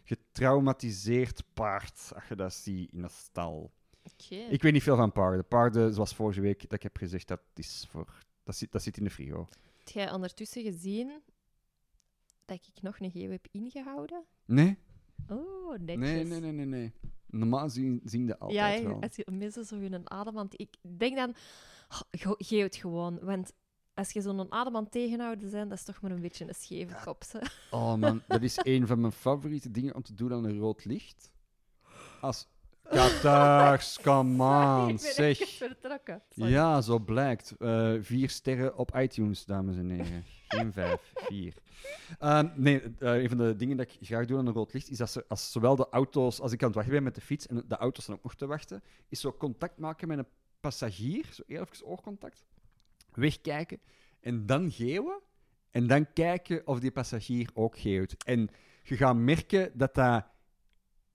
getraumatiseerd 0.04 1.42
paard, 1.54 2.10
als 2.14 2.28
je 2.28 2.34
dat 2.34 2.54
ziet 2.54 2.92
in 2.92 3.02
een 3.02 3.10
stal. 3.10 3.72
Oké. 4.12 4.34
Ik 4.34 4.62
weet 4.62 4.72
niet 4.72 4.82
veel 4.82 4.96
van 4.96 5.12
paarden. 5.12 5.46
Paarden, 5.48 5.94
zoals 5.94 6.14
vorige 6.14 6.40
week 6.40 6.60
dat 6.62 6.72
ik 6.72 6.82
heb 6.82 6.96
gezegd, 6.96 7.28
dat, 7.28 7.40
is 7.54 7.86
voor, 7.90 8.18
dat, 8.44 8.56
zit, 8.56 8.72
dat 8.72 8.82
zit 8.82 8.96
in 8.96 9.04
de 9.04 9.10
frigo. 9.10 9.48
Heb 9.78 9.88
jij 9.88 10.12
ondertussen 10.12 10.62
gezien 10.62 11.20
dat 12.46 12.56
ik 12.74 12.82
nog 12.82 13.00
een 13.00 13.10
geeuw 13.10 13.30
heb 13.30 13.46
ingehouden? 13.50 14.24
Nee? 14.44 14.78
Oh, 15.28 15.78
netjes. 15.78 15.96
Nee, 15.98 16.24
nee, 16.24 16.40
nee, 16.40 16.52
nee. 16.52 16.66
nee. 16.66 16.92
Normaal 17.26 17.68
zien, 17.70 18.00
zien 18.04 18.26
dat 18.26 18.38
altijd 18.38 18.80
ja, 18.82 18.88
wel. 18.88 19.00
als 19.02 19.16
je 19.16 19.26
mensen 19.30 19.64
zo 19.64 19.76
hun 19.78 20.10
adem 20.10 20.38
aan... 20.38 20.48
Ik 20.50 20.74
denk 20.96 21.16
dan, 21.16 21.34
oh, 21.88 22.00
ge- 22.10 22.34
geef 22.38 22.62
het 22.62 22.76
gewoon. 22.76 23.18
Want 23.22 23.52
als 23.94 24.10
je 24.10 24.20
zo'n 24.20 24.52
adem 24.52 24.76
aan 24.76 24.82
het 24.82 24.92
tegenhouden 24.92 25.50
bent, 25.50 25.68
dat 25.70 25.78
is 25.78 25.84
toch 25.84 26.00
maar 26.00 26.10
een 26.10 26.20
beetje 26.20 26.48
een 26.48 26.54
scheve 26.54 26.92
Ja. 26.92 27.00
kop. 27.04 27.22
hè. 27.30 27.38
Oh 27.70 27.94
man, 27.94 28.22
dat 28.26 28.42
is 28.42 28.58
een 28.62 28.86
van 28.86 29.00
mijn 29.00 29.12
favoriete 29.12 29.70
dingen 29.70 29.94
om 29.94 30.02
te 30.02 30.14
doen 30.14 30.32
aan 30.32 30.44
een 30.44 30.58
rood 30.58 30.84
licht. 30.84 31.32
Als 32.20 32.48
Katars, 32.82 33.98
come 34.02 34.44
on, 34.80 34.86
ben 34.86 34.98
zeg. 34.98 35.36
Sorry. 35.36 35.76
Ja, 36.34 36.80
zo 36.80 36.98
blijkt. 36.98 37.54
Eh, 37.58 37.94
vier 38.00 38.30
sterren 38.30 38.76
op 38.78 38.96
iTunes, 38.96 39.44
dames 39.44 39.76
en 39.76 39.90
heren. 39.90 40.24
Geen 40.48 40.72
vijf, 40.72 41.12
vier. 41.14 41.54
Ehm, 42.18 42.48
nee, 42.54 42.82
eh, 42.98 43.22
een 43.22 43.28
van 43.28 43.38
de 43.38 43.56
dingen 43.56 43.76
dat 43.76 43.92
ik 43.92 44.06
graag 44.06 44.26
doe 44.26 44.38
aan 44.38 44.46
een 44.46 44.52
rood 44.52 44.72
licht, 44.72 44.90
is 44.90 44.98
dat 44.98 45.10
ze, 45.10 45.24
als 45.28 45.52
zowel 45.52 45.76
de 45.76 45.88
auto's, 45.90 46.40
als 46.40 46.52
ik 46.52 46.60
aan 46.60 46.66
het 46.66 46.76
wachten 46.76 46.94
ben 46.94 47.02
met 47.02 47.14
de 47.14 47.20
fiets 47.20 47.46
en 47.46 47.64
de 47.68 47.76
auto's 47.76 48.06
dan 48.06 48.16
ook 48.16 48.22
nog 48.22 48.34
te 48.34 48.46
wachten, 48.46 48.82
is 49.08 49.20
zo 49.20 49.32
contact 49.32 49.78
maken 49.78 50.08
met 50.08 50.18
een 50.18 50.26
passagier, 50.60 51.26
zo 51.32 51.42
even 51.46 51.86
oogcontact, 51.86 52.44
wegkijken 53.12 53.80
en 54.20 54.46
dan 54.46 54.70
geeuwen 54.70 55.20
en 55.70 55.86
dan 55.86 56.12
kijken 56.12 56.66
of 56.66 56.80
die 56.80 56.90
passagier 56.90 57.50
ook 57.54 57.78
geeuwt. 57.78 58.14
En 58.24 58.48
je 58.82 58.96
gaat 58.96 59.16
merken 59.16 59.70
dat 59.74 59.94
dat 59.94 60.24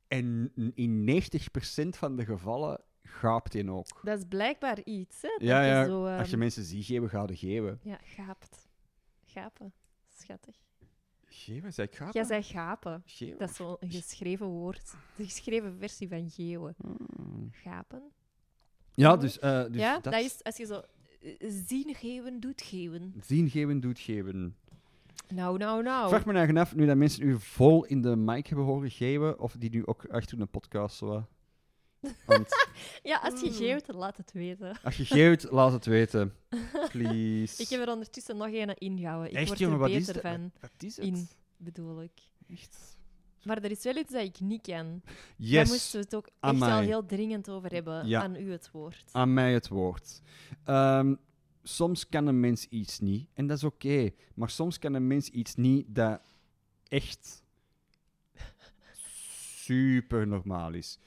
en 0.07 0.51
in 0.75 1.23
90% 1.23 1.97
van 1.97 2.15
de 2.15 2.25
gevallen 2.25 2.81
gaapt 3.03 3.53
in 3.53 3.71
ook. 3.71 3.99
Dat 4.03 4.17
is 4.17 4.25
blijkbaar 4.29 4.83
iets, 4.83 5.21
hè? 5.21 5.29
Dat 5.29 5.47
Ja, 5.47 5.63
ja. 5.63 5.85
Zo, 5.85 6.05
Als 6.05 6.25
je 6.25 6.31
ehm, 6.31 6.39
mensen 6.39 6.63
ziet 6.63 6.85
geven, 6.85 7.09
ga 7.09 7.25
je 7.27 7.35
geven. 7.35 7.79
Ja, 7.83 7.99
gaapt. 8.03 8.69
Gapen. 9.33 9.73
Schattig. 10.09 10.55
Geven? 11.25 11.73
Zeg 11.73 11.85
ik 11.87 11.95
gapen? 11.95 12.13
Jij 12.13 12.23
zei 12.23 12.43
gapen. 12.43 13.03
Dat 13.37 13.49
is 13.49 13.55
zo'n 13.55 13.77
geschreven 13.79 14.45
woord. 14.47 14.93
De 15.15 15.23
geschreven 15.23 15.77
versie 15.79 16.07
van 16.07 16.29
geeuwen. 16.29 16.75
Hmm. 16.77 17.49
Gapen. 17.51 18.01
Ja, 18.93 19.17
dus, 19.17 19.39
eh, 19.39 19.63
dus 19.63 19.75
ja, 19.81 19.99
dat... 19.99 20.13
is 20.13 20.43
als 20.43 20.57
je 20.57 20.65
zo... 20.65 20.81
eh, 21.21 21.49
Zien 21.67 21.95
geven 21.95 22.39
doet 22.39 22.61
geven. 22.61 23.13
Zien 23.25 23.49
geven 23.49 23.79
doet 23.79 23.99
geven. 23.99 24.55
Nou, 25.29 25.57
nou, 25.57 25.83
nou. 25.83 26.09
Vraag 26.09 26.25
me 26.25 26.33
eigen 26.33 26.57
af, 26.57 26.75
nu 26.75 26.85
dat 26.85 26.97
mensen 26.97 27.23
u 27.23 27.39
vol 27.39 27.85
in 27.85 28.01
de 28.01 28.15
mic 28.15 28.47
hebben 28.47 28.65
horen 28.65 28.91
geven, 28.91 29.39
of 29.39 29.55
die 29.59 29.69
nu 29.69 29.85
ook 29.85 30.05
achter 30.05 30.39
een 30.39 30.49
podcast 30.49 30.97
zo... 30.97 31.27
Want 32.25 32.47
Ja, 33.03 33.17
als 33.23 33.41
je 33.41 33.47
Mm. 33.49 33.53
geeft, 33.55 33.93
laat 33.93 34.17
het 34.17 34.31
weten. 34.31 34.77
als 34.83 34.97
je 34.97 35.05
geeft, 35.05 35.51
laat 35.51 35.71
het 35.71 35.85
weten. 35.85 36.35
Please. 36.91 37.61
Ik 37.61 37.69
heb 37.69 37.81
er 37.81 37.91
ondertussen 37.91 38.37
nog 38.37 38.47
een 38.47 38.75
ingehouden. 38.77 39.29
Ik 39.31 39.35
Echt, 39.37 39.47
word 39.47 39.59
jongen, 39.59 39.75
er 39.75 39.81
wat 39.81 39.89
is 39.89 40.05
beter 40.05 40.21
van, 40.21 40.51
Wat 40.61 40.71
is 40.79 40.95
het? 40.95 41.05
in, 41.05 41.27
bedoel 41.57 42.01
ik. 42.01 42.11
Echt. 42.49 42.97
Maar 43.43 43.57
er 43.63 43.71
is 43.71 43.83
wel 43.83 43.95
iets 43.95 44.11
dat 44.11 44.23
ik 44.23 44.39
niet 44.39 44.61
ken. 44.61 45.01
Daar 45.05 45.13
Yes, 45.37 45.69
moesten 45.69 45.99
we 45.99 46.05
het 46.05 46.15
ook 46.15 46.29
echt 46.39 46.61
al 46.61 46.79
heel 46.79 47.05
dringend 47.05 47.49
over 47.49 47.71
hebben. 47.71 48.07
Ja. 48.07 48.21
Aan 48.21 48.35
u 48.35 48.51
het 48.51 48.71
woord. 48.71 49.03
aan 49.11 49.33
mij 49.33 49.53
het 49.53 49.67
woord. 49.67 50.21
Ehm, 50.63 51.15
soms 51.63 52.09
kan 52.09 52.27
een 52.27 52.39
mens 52.39 52.65
iets 52.67 52.99
niet, 52.99 53.29
en 53.33 53.47
dat 53.47 53.57
is 53.57 53.63
oké. 53.63 54.09
Maar 54.35 54.49
soms 54.49 54.79
kan 54.79 54.93
een 54.93 55.07
mens 55.07 55.29
iets 55.29 55.55
niet 55.55 55.85
dat 55.87 56.21
echt 56.87 57.43
super 59.65 60.27
normaal 60.27 60.73
is. 60.73 60.97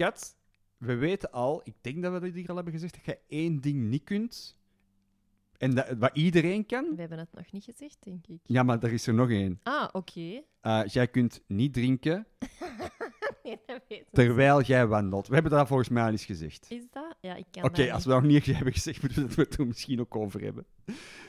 Kat, 0.00 0.36
we 0.78 0.94
weten 0.94 1.30
al, 1.30 1.60
ik 1.64 1.74
denk 1.80 2.02
dat 2.02 2.12
we 2.12 2.20
dit 2.20 2.34
hier 2.34 2.48
al 2.48 2.54
hebben 2.54 2.72
gezegd, 2.72 2.94
dat 2.94 3.04
je 3.04 3.18
één 3.28 3.60
ding 3.60 3.82
niet 3.82 4.04
kunt. 4.04 4.56
En 5.58 5.74
dat, 5.74 5.88
wat 5.98 6.10
iedereen 6.16 6.66
kan. 6.66 6.94
We 6.94 7.00
hebben 7.00 7.18
het 7.18 7.32
nog 7.32 7.52
niet 7.52 7.64
gezegd, 7.64 7.96
denk 8.00 8.26
ik. 8.26 8.38
Ja, 8.42 8.62
maar 8.62 8.82
er 8.82 8.92
is 8.92 9.06
er 9.06 9.14
nog 9.14 9.30
één. 9.30 9.60
Ah, 9.62 9.88
oké. 9.92 10.42
Eh, 10.60 10.82
jij 10.86 11.08
kunt 11.08 11.42
niet 11.46 11.72
drinken 11.72 12.26
Nee, 13.42 13.60
dat 13.66 13.82
weten 13.88 14.06
we. 14.10 14.16
terwijl 14.16 14.62
jij 14.62 14.86
wandelt. 14.86 15.28
We 15.28 15.34
hebben 15.34 15.52
dat 15.52 15.66
volgens 15.66 15.88
mij 15.88 16.02
al 16.02 16.10
eens 16.10 16.24
gezegd. 16.24 16.66
Is 16.68 16.84
dat? 16.90 17.16
Ja, 17.20 17.34
ik 17.34 17.46
kan 17.50 17.64
Oké, 17.64 17.92
als 17.92 18.04
we 18.04 18.10
dat 18.10 18.22
nog 18.22 18.30
niet 18.30 18.46
hebben 18.46 18.72
gezegd, 18.72 19.02
moeten 19.02 19.28
we 19.28 19.42
het 19.42 19.58
er 19.58 19.66
misschien 19.66 20.00
ook 20.00 20.16
over 20.16 20.40
hebben. 20.40 20.66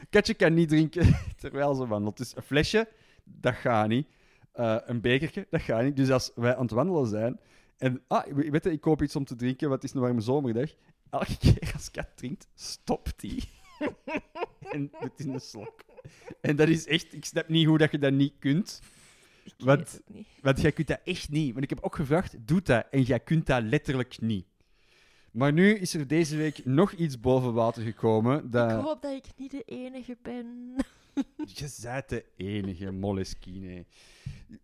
Katje 0.10 0.34
kan 0.34 0.54
niet 0.54 0.70
drinken 0.70 1.16
terwijl 1.42 1.74
ze 1.76 1.88
wandelt. 1.88 2.18
Dus 2.18 2.36
een 2.36 2.44
flesje, 2.44 2.88
dat 3.24 3.56
gaat 3.56 3.88
niet. 3.88 4.08
Eh, 4.52 4.78
een 4.86 5.02
bekertje, 5.02 5.48
dat 5.50 5.62
gaat 5.62 5.84
niet. 5.84 5.96
Dus 5.96 6.12
als 6.12 6.32
wij 6.36 6.56
aan 6.56 6.62
het 6.62 6.72
wandelen 6.72 7.08
zijn 7.08 7.40
en 7.82 8.02
ah, 8.08 8.26
weet 8.26 8.64
je, 8.64 8.72
ik 8.72 8.82
koop 8.82 9.02
iets 9.02 9.16
om 9.16 9.26
te 9.26 9.36
drinken, 9.36 9.70
want 9.70 9.82
het 9.82 9.92
is 9.92 9.96
een 9.96 10.04
warme 10.04 10.22
zomerdag. 10.22 10.70
Elke 11.10 11.38
keer 11.38 11.72
als 11.74 11.92
Kat 11.92 12.08
drinkt, 12.16 12.48
stopt 12.56 13.20
die. 13.20 13.44
en 14.74 14.92
het 14.92 15.12
is 15.16 15.26
een 15.26 15.40
slok. 15.40 15.84
En 16.42 16.56
dat 16.56 16.68
is 16.68 16.88
echt, 16.88 17.14
ik 17.14 17.26
snap 17.26 17.48
niet 17.48 17.66
hoe 17.66 17.78
dat 17.78 17.92
je 17.92 17.98
dat 17.98 18.14
niet 18.14 18.34
kunt. 18.40 18.82
Ik 19.44 19.54
het 19.58 20.02
niet. 20.08 20.28
Want 20.42 20.62
jij 20.62 20.72
kunt 20.72 20.88
dat 20.88 21.00
echt 21.04 21.30
niet. 21.30 21.52
Want 21.52 21.64
ik 21.64 21.70
heb 21.70 21.84
ook 21.84 21.96
gevraagd, 21.96 22.48
doe 22.48 22.62
dat. 22.62 22.86
En 22.92 23.02
jij 23.02 23.20
kunt 23.20 23.46
dat 23.46 23.64
letterlijk 23.64 24.22
niet. 24.22 24.46
Maar 25.32 25.54
nu 25.54 25.74
is 25.74 25.94
er 25.94 26.08
deze 26.08 26.36
week 26.36 26.66
nog 26.66 26.92
iets 26.92 27.20
boven 27.20 27.54
water 27.54 27.84
gekomen. 27.84 28.44
Ik 28.44 28.52
Dat... 28.52 28.82
hoop 28.82 29.02
dat 29.02 29.12
ik 29.14 29.26
niet 29.38 29.52
de 29.52 29.64
enige 29.66 30.18
ben. 30.22 30.76
Je 31.36 31.74
bent 31.82 32.10
de 32.10 32.26
enige 32.36 32.92
Moleskine. 32.92 33.86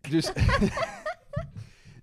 Dus, 0.08 0.32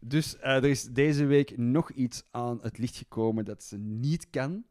dus 0.08 0.38
eh, 0.38 0.56
er 0.56 0.66
is 0.66 0.84
deze 0.84 1.26
week 1.26 1.58
nog 1.58 1.92
iets 1.92 2.24
aan 2.32 2.60
het 2.62 2.78
licht 2.78 2.96
gekomen 2.96 3.46
dat 3.46 3.64
ze 3.64 3.78
niet 3.78 4.30
kan. 4.30 4.66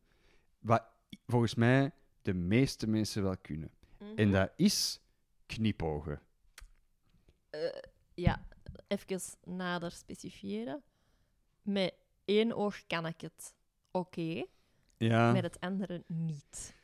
Wat 0.58 0.84
volgens 1.26 1.54
mij 1.54 1.92
de 2.22 2.34
meeste 2.34 2.86
mensen 2.86 3.22
wel 3.22 3.36
kunnen. 3.36 3.70
En 4.16 4.30
dat 4.30 4.52
is 4.56 5.00
knipogen. 5.46 6.20
Eh, 7.50 7.60
ja, 8.14 8.46
even 8.86 9.20
nader 9.44 9.90
specifieren. 9.90 10.82
Met 11.62 11.94
één 12.24 12.52
oog 12.52 12.86
kan 12.86 13.06
ik 13.06 13.20
het 13.20 13.54
oké, 13.90 14.44
Ja, 14.96 15.32
met 15.32 15.42
het 15.42 15.60
andere 15.60 16.04
niet. 16.06 16.76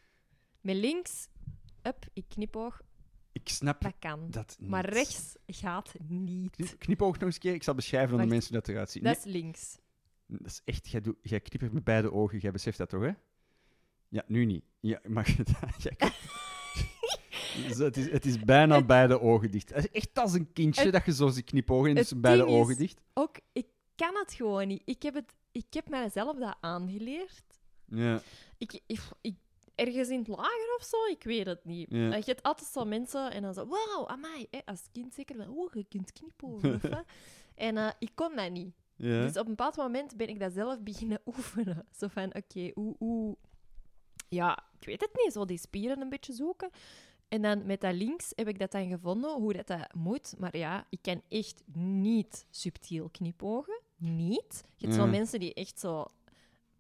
Met 0.61 0.77
links, 0.77 1.29
up, 1.83 2.07
ik 2.13 2.25
knipoog, 2.29 2.81
ik 3.33 3.49
snap 3.49 3.81
dat 3.81 3.95
kan. 3.99 4.31
dat 4.31 4.57
niet. 4.59 4.71
Maar 4.71 4.89
rechts 4.89 5.35
gaat 5.47 5.95
niet. 6.09 6.51
Knip- 6.57 6.79
Knipoog 6.79 7.13
nog 7.15 7.23
eens 7.23 7.35
een 7.35 7.41
keer. 7.41 7.55
Ik 7.55 7.63
zal 7.63 7.75
beschrijven 7.75 8.15
aan 8.19 8.23
de 8.25 8.27
mensen 8.31 8.53
hoe 8.53 8.61
dat 8.61 8.69
eruit 8.69 8.91
ziet. 8.91 9.05
Dat 9.05 9.17
is 9.17 9.25
links. 9.25 9.79
Dat 10.27 10.47
is 10.47 10.61
echt... 10.65 10.89
Jij, 10.89 11.01
doet, 11.01 11.17
jij 11.23 11.41
knippert 11.41 11.73
met 11.73 11.85
beide 11.85 12.13
ogen. 12.13 12.39
Jij 12.39 12.51
beseft 12.51 12.79
dat 12.79 12.89
toch, 12.89 13.03
hè? 13.03 13.11
Ja, 14.09 14.23
nu 14.27 14.45
niet. 14.45 14.65
Ja, 14.81 15.01
jij 15.79 15.95
kan- 15.97 16.11
Dus 17.69 17.77
het, 17.79 17.97
is, 17.97 18.11
het 18.11 18.27
is 18.27 18.39
bijna 18.39 18.83
beide 18.85 19.21
ogen 19.21 19.51
dicht. 19.51 19.71
Echt 19.73 20.19
als 20.19 20.33
een 20.33 20.53
kindje 20.53 20.83
Het- 20.83 20.93
dat 20.93 21.05
je 21.05 21.13
zo 21.15 21.29
ziet 21.29 21.45
knipogen 21.45 21.89
en 21.89 21.95
dus 21.95 22.21
beide 22.21 22.47
ogen 22.47 22.77
dicht. 22.77 23.01
Ook, 23.15 23.37
ik 23.53 23.67
kan 23.95 24.15
het 24.17 24.35
gewoon 24.35 24.69
niet. 24.69 24.83
Ik 24.85 25.03
heb, 25.03 25.15
het, 25.15 25.35
ik 25.53 25.65
heb 25.71 25.89
mijzelf 25.89 26.39
dat 26.39 26.57
aangeleerd. 26.61 27.45
Ja. 27.87 28.23
Ik, 28.59 28.81
ik, 28.87 29.01
ik- 29.21 29.37
ergens 29.81 30.09
in 30.09 30.19
het 30.19 30.29
lager 30.29 30.75
of 30.79 30.85
zo, 30.85 31.05
ik 31.05 31.23
weet 31.23 31.47
het 31.47 31.65
niet. 31.65 31.87
Ja. 31.91 32.17
Je 32.17 32.23
hebt 32.25 32.43
altijd 32.43 32.69
zo 32.69 32.85
mensen 32.85 33.31
en 33.31 33.43
dan 33.43 33.55
zo, 33.55 33.67
wow, 33.67 34.07
amai. 34.07 34.47
Hè, 34.51 34.59
als 34.65 34.83
kind 34.93 35.15
zeker 35.15 35.37
van, 35.37 35.49
oh, 35.49 35.73
je 35.73 35.85
kunt 35.89 36.13
knipogen. 36.13 36.81
En 37.55 37.77
eh, 37.77 37.91
ik 37.99 38.11
kon 38.15 38.37
dat 38.37 38.51
niet. 38.51 38.75
ja. 38.97 39.23
Dus 39.23 39.37
op 39.37 39.45
een 39.45 39.45
bepaald 39.45 39.77
moment 39.77 40.17
ben 40.17 40.29
ik 40.29 40.41
dat 40.41 40.53
zelf 40.53 40.83
beginnen 40.83 41.21
oefenen. 41.37 41.87
Zo 41.97 42.09
van, 42.09 42.35
oké, 42.35 42.71
hoe, 42.75 42.95
hoe... 42.99 43.37
Ja, 44.29 44.65
ik 44.79 44.87
weet 44.87 45.01
het 45.01 45.11
niet. 45.25 45.33
Zo 45.33 45.45
die 45.45 45.59
spieren 45.59 46.01
een 46.01 46.09
beetje 46.09 46.33
zoeken. 46.33 46.71
En 47.29 47.43
dan 47.43 47.67
met 47.67 47.81
dat 47.81 47.95
links 47.95 48.33
heb 48.35 48.49
ik 48.49 48.59
dat 48.59 48.73
dan 48.73 48.89
gevonden, 48.89 49.31
hoe 49.33 49.53
dat, 49.53 49.67
dat 49.67 49.95
moet. 49.95 50.35
Maar 50.39 50.57
ja, 50.57 50.87
ik 50.89 50.99
kan 51.03 51.23
echt 51.29 51.63
niet 51.75 52.47
subtiel 52.51 53.09
knipogen. 53.09 53.81
Niet. 53.97 54.65
Je 54.77 54.87
hebt 54.87 54.99
zo 54.99 55.07
mensen 55.07 55.41
die 55.41 55.55
echt 55.55 55.81
zo... 55.81 56.07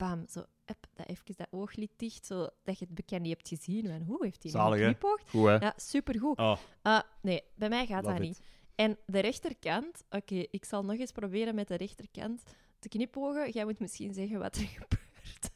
Bam, 0.00 0.26
zo... 0.28 0.40
Up, 0.66 0.86
dat 0.94 1.06
even 1.08 1.24
dat 1.36 1.46
ooglid 1.50 1.90
dicht, 1.96 2.26
zo, 2.26 2.48
dat 2.62 2.78
je 2.78 2.84
het 2.84 2.94
bekend 2.94 3.22
niet 3.22 3.30
hebt 3.32 3.48
gezien. 3.48 3.86
Van, 3.86 4.02
hoe 4.02 4.24
heeft 4.24 4.42
hij 4.42 4.52
hè? 4.62 4.70
geknipoogd? 4.76 5.28
Goed, 5.30 5.46
hè? 5.48 5.54
Ja, 5.56 5.72
supergoed. 5.76 6.38
Oh, 6.38 6.56
Ah, 6.82 7.00
nee, 7.22 7.42
bij 7.54 7.68
mij 7.68 7.86
gaat 7.86 8.02
love 8.04 8.14
dat 8.14 8.22
it. 8.22 8.28
niet. 8.28 8.40
En 8.74 8.98
de 9.06 9.18
rechterkant, 9.18 10.04
oké, 10.10 10.34
ik 10.50 10.64
zal 10.64 10.84
nog 10.84 10.98
eens 10.98 11.12
proberen 11.12 11.54
met 11.54 11.68
de 11.68 11.74
rechterkant 11.74 12.42
te 12.78 12.88
knipogen. 12.88 13.50
Jij 13.50 13.64
moet 13.64 13.78
misschien 13.80 14.14
zeggen 14.14 14.38
wat 14.38 14.56
er 14.56 14.66
gebeurt. 14.78 15.50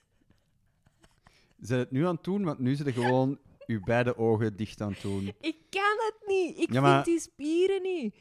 Zijn 1.60 1.78
het 1.80 1.90
nu 1.90 2.06
aan 2.06 2.14
het 2.14 2.24
doen? 2.24 2.44
Want 2.44 2.58
nu 2.58 2.74
zit 2.74 2.86
er 2.86 2.92
gewoon 2.92 3.38
uw 3.66 3.80
beide 3.84 4.16
ogen 4.16 4.56
dicht 4.56 4.80
aan 4.80 4.92
het 4.92 5.00
doen. 5.02 5.32
Ik 5.40 5.56
kan 5.70 5.96
het 5.96 6.16
niet. 6.26 6.58
Ik 6.58 6.72
Ja, 6.72 6.80
maar- 6.80 7.04
vind 7.04 7.06
die 7.06 7.20
spieren 7.32 7.82
niet. 7.82 8.14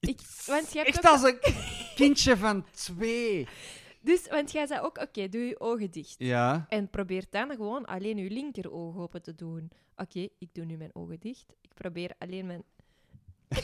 Ik, 0.00 0.20
want 0.46 0.72
jij 0.72 0.82
hebt 0.84 0.96
Echt 0.96 1.06
ook- 1.06 1.12
als 1.12 1.22
een 1.22 1.38
kindje 1.94 2.36
van 2.36 2.64
twee. 2.70 3.46
Dus, 4.04 4.28
want 4.28 4.52
jij 4.52 4.66
zei 4.66 4.80
ook, 4.80 4.98
oké, 4.98 5.28
doe 5.28 5.40
je 5.42 5.60
ogen 5.60 5.90
dicht. 5.90 6.14
Ja. 6.18 6.66
En 6.68 6.90
probeer 6.90 7.24
dan 7.30 7.50
gewoon 7.50 7.84
alleen 7.84 8.16
je 8.16 8.30
linkeroog 8.30 8.96
open 8.96 9.22
te 9.22 9.34
doen. 9.34 9.70
Oké, 9.96 10.28
ik 10.38 10.48
doe 10.54 10.64
nu 10.64 10.76
mijn 10.76 10.94
ogen 10.94 11.18
dicht. 11.20 11.54
Ik 11.60 11.74
probeer 11.74 12.10
alleen 12.18 12.46
mijn... 12.46 12.62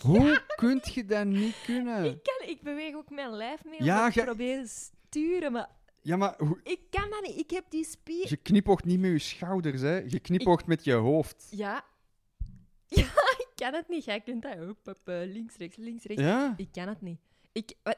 Hoe 0.00 0.42
kunt 0.56 0.94
je 0.94 1.04
dat 1.04 1.26
niet 1.26 1.56
kunnen? 1.64 2.04
Ik, 2.04 2.22
kan, 2.22 2.48
ik 2.48 2.62
beweeg 2.62 2.94
ook 2.94 3.10
mijn 3.10 3.30
lijf 3.30 3.64
mee 3.64 3.82
Ja, 3.82 4.00
om 4.00 4.06
te 4.06 4.12
gij- 4.12 4.24
proberen 4.24 4.68
sturen, 4.68 5.52
maar 5.52 5.68
Ja, 6.02 6.16
maar 6.16 6.34
hoe- 6.38 6.60
ik 6.62 6.80
kan 6.90 7.10
dat 7.10 7.22
niet. 7.22 7.38
Ik 7.38 7.50
heb 7.50 7.64
die 7.68 7.84
spier... 7.84 8.26
je 8.28 8.36
knipoogt 8.36 8.84
niet 8.84 9.00
met 9.00 9.10
je 9.10 9.18
schouders, 9.18 9.80
hè? 9.80 9.96
Je 9.96 10.18
knipoogt 10.20 10.66
met 10.66 10.84
je 10.84 10.92
hoofd. 10.92 11.46
Ja. 11.50 11.84
Ja, 12.86 13.04
ik 13.38 13.48
kan 13.54 13.74
het 13.74 13.88
niet. 13.88 14.04
Jij 14.04 14.20
kunt 14.20 14.42
dat 14.42 14.58
ook. 14.58 14.76
Links, 15.04 15.56
rechts, 15.56 15.76
links, 15.76 16.04
rechts. 16.04 16.22
Ja? 16.22 16.54
Ik 16.56 16.68
kan 16.72 16.88
het 16.88 17.00
niet. 17.00 17.18
Ik, 17.52 17.72
wat, 17.82 17.96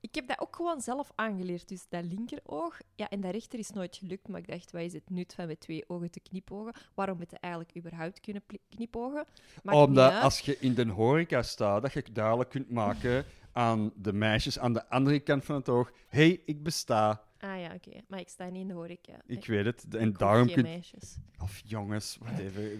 ik 0.00 0.14
heb 0.14 0.28
dat 0.28 0.40
ook 0.40 0.56
gewoon 0.56 0.80
zelf 0.80 1.12
aangeleerd. 1.14 1.68
Dus 1.68 1.86
dat 1.88 2.04
linkeroog, 2.04 2.80
ja, 2.94 3.08
en 3.08 3.20
dat 3.20 3.32
rechter 3.32 3.58
is 3.58 3.70
nooit 3.70 3.96
gelukt. 3.96 4.28
Maar 4.28 4.40
ik 4.40 4.48
dacht, 4.48 4.72
wat 4.72 4.82
is 4.82 4.92
het 4.92 5.10
nut 5.10 5.34
van 5.34 5.46
met 5.46 5.60
twee 5.60 5.84
ogen 5.88 6.10
te 6.10 6.20
knipogen? 6.20 6.74
Waarom 6.94 7.16
moet 7.16 7.30
je 7.30 7.38
eigenlijk 7.40 7.76
überhaupt 7.76 8.20
kunnen 8.20 8.42
knipogen? 8.68 9.24
Maakt 9.62 9.78
Omdat 9.78 10.22
als 10.22 10.40
je 10.40 10.58
in 10.58 10.74
de 10.74 10.88
horeca 10.88 11.42
staat, 11.42 11.82
dat 11.82 11.92
je 11.92 12.02
duidelijk 12.12 12.50
kunt 12.50 12.70
maken 12.70 13.24
aan 13.52 13.92
de 13.96 14.12
meisjes 14.12 14.58
aan 14.58 14.72
de 14.72 14.88
andere 14.88 15.20
kant 15.20 15.44
van 15.44 15.54
het 15.54 15.68
oog: 15.68 15.92
hé, 16.08 16.26
hey, 16.26 16.42
ik 16.44 16.62
besta. 16.62 17.24
Ah 17.38 17.60
ja, 17.60 17.74
oké. 17.74 18.00
Maar 18.08 18.20
ik 18.20 18.28
sta 18.28 18.48
niet 18.48 18.60
in 18.60 18.68
de 18.68 18.74
horeca. 18.74 19.12
Ik 19.26 19.46
weet 19.46 19.64
het. 19.64 19.94
En 19.94 20.12
daarom 20.12 20.46
kun 20.46 20.62
meisjes. 20.62 21.16
Of 21.38 21.62
jongens, 21.64 22.16
whatever. 22.20 22.70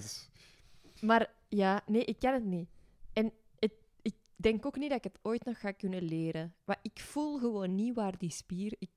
Maar 1.00 1.30
ja, 1.48 1.82
nee, 1.86 2.04
ik 2.04 2.18
kan 2.18 2.32
het 2.32 2.44
niet. 2.44 2.68
Denk 4.40 4.66
ook 4.66 4.76
niet 4.76 4.88
dat 4.88 4.98
ik 4.98 5.04
het 5.12 5.18
ooit 5.22 5.44
nog 5.44 5.60
ga 5.60 5.70
kunnen 5.72 6.02
leren. 6.02 6.54
Maar 6.64 6.78
ik 6.82 7.00
voel 7.00 7.38
gewoon 7.38 7.74
niet 7.74 7.94
waar 7.94 8.18
die 8.18 8.30
spier... 8.30 8.74
Ik 8.78 8.90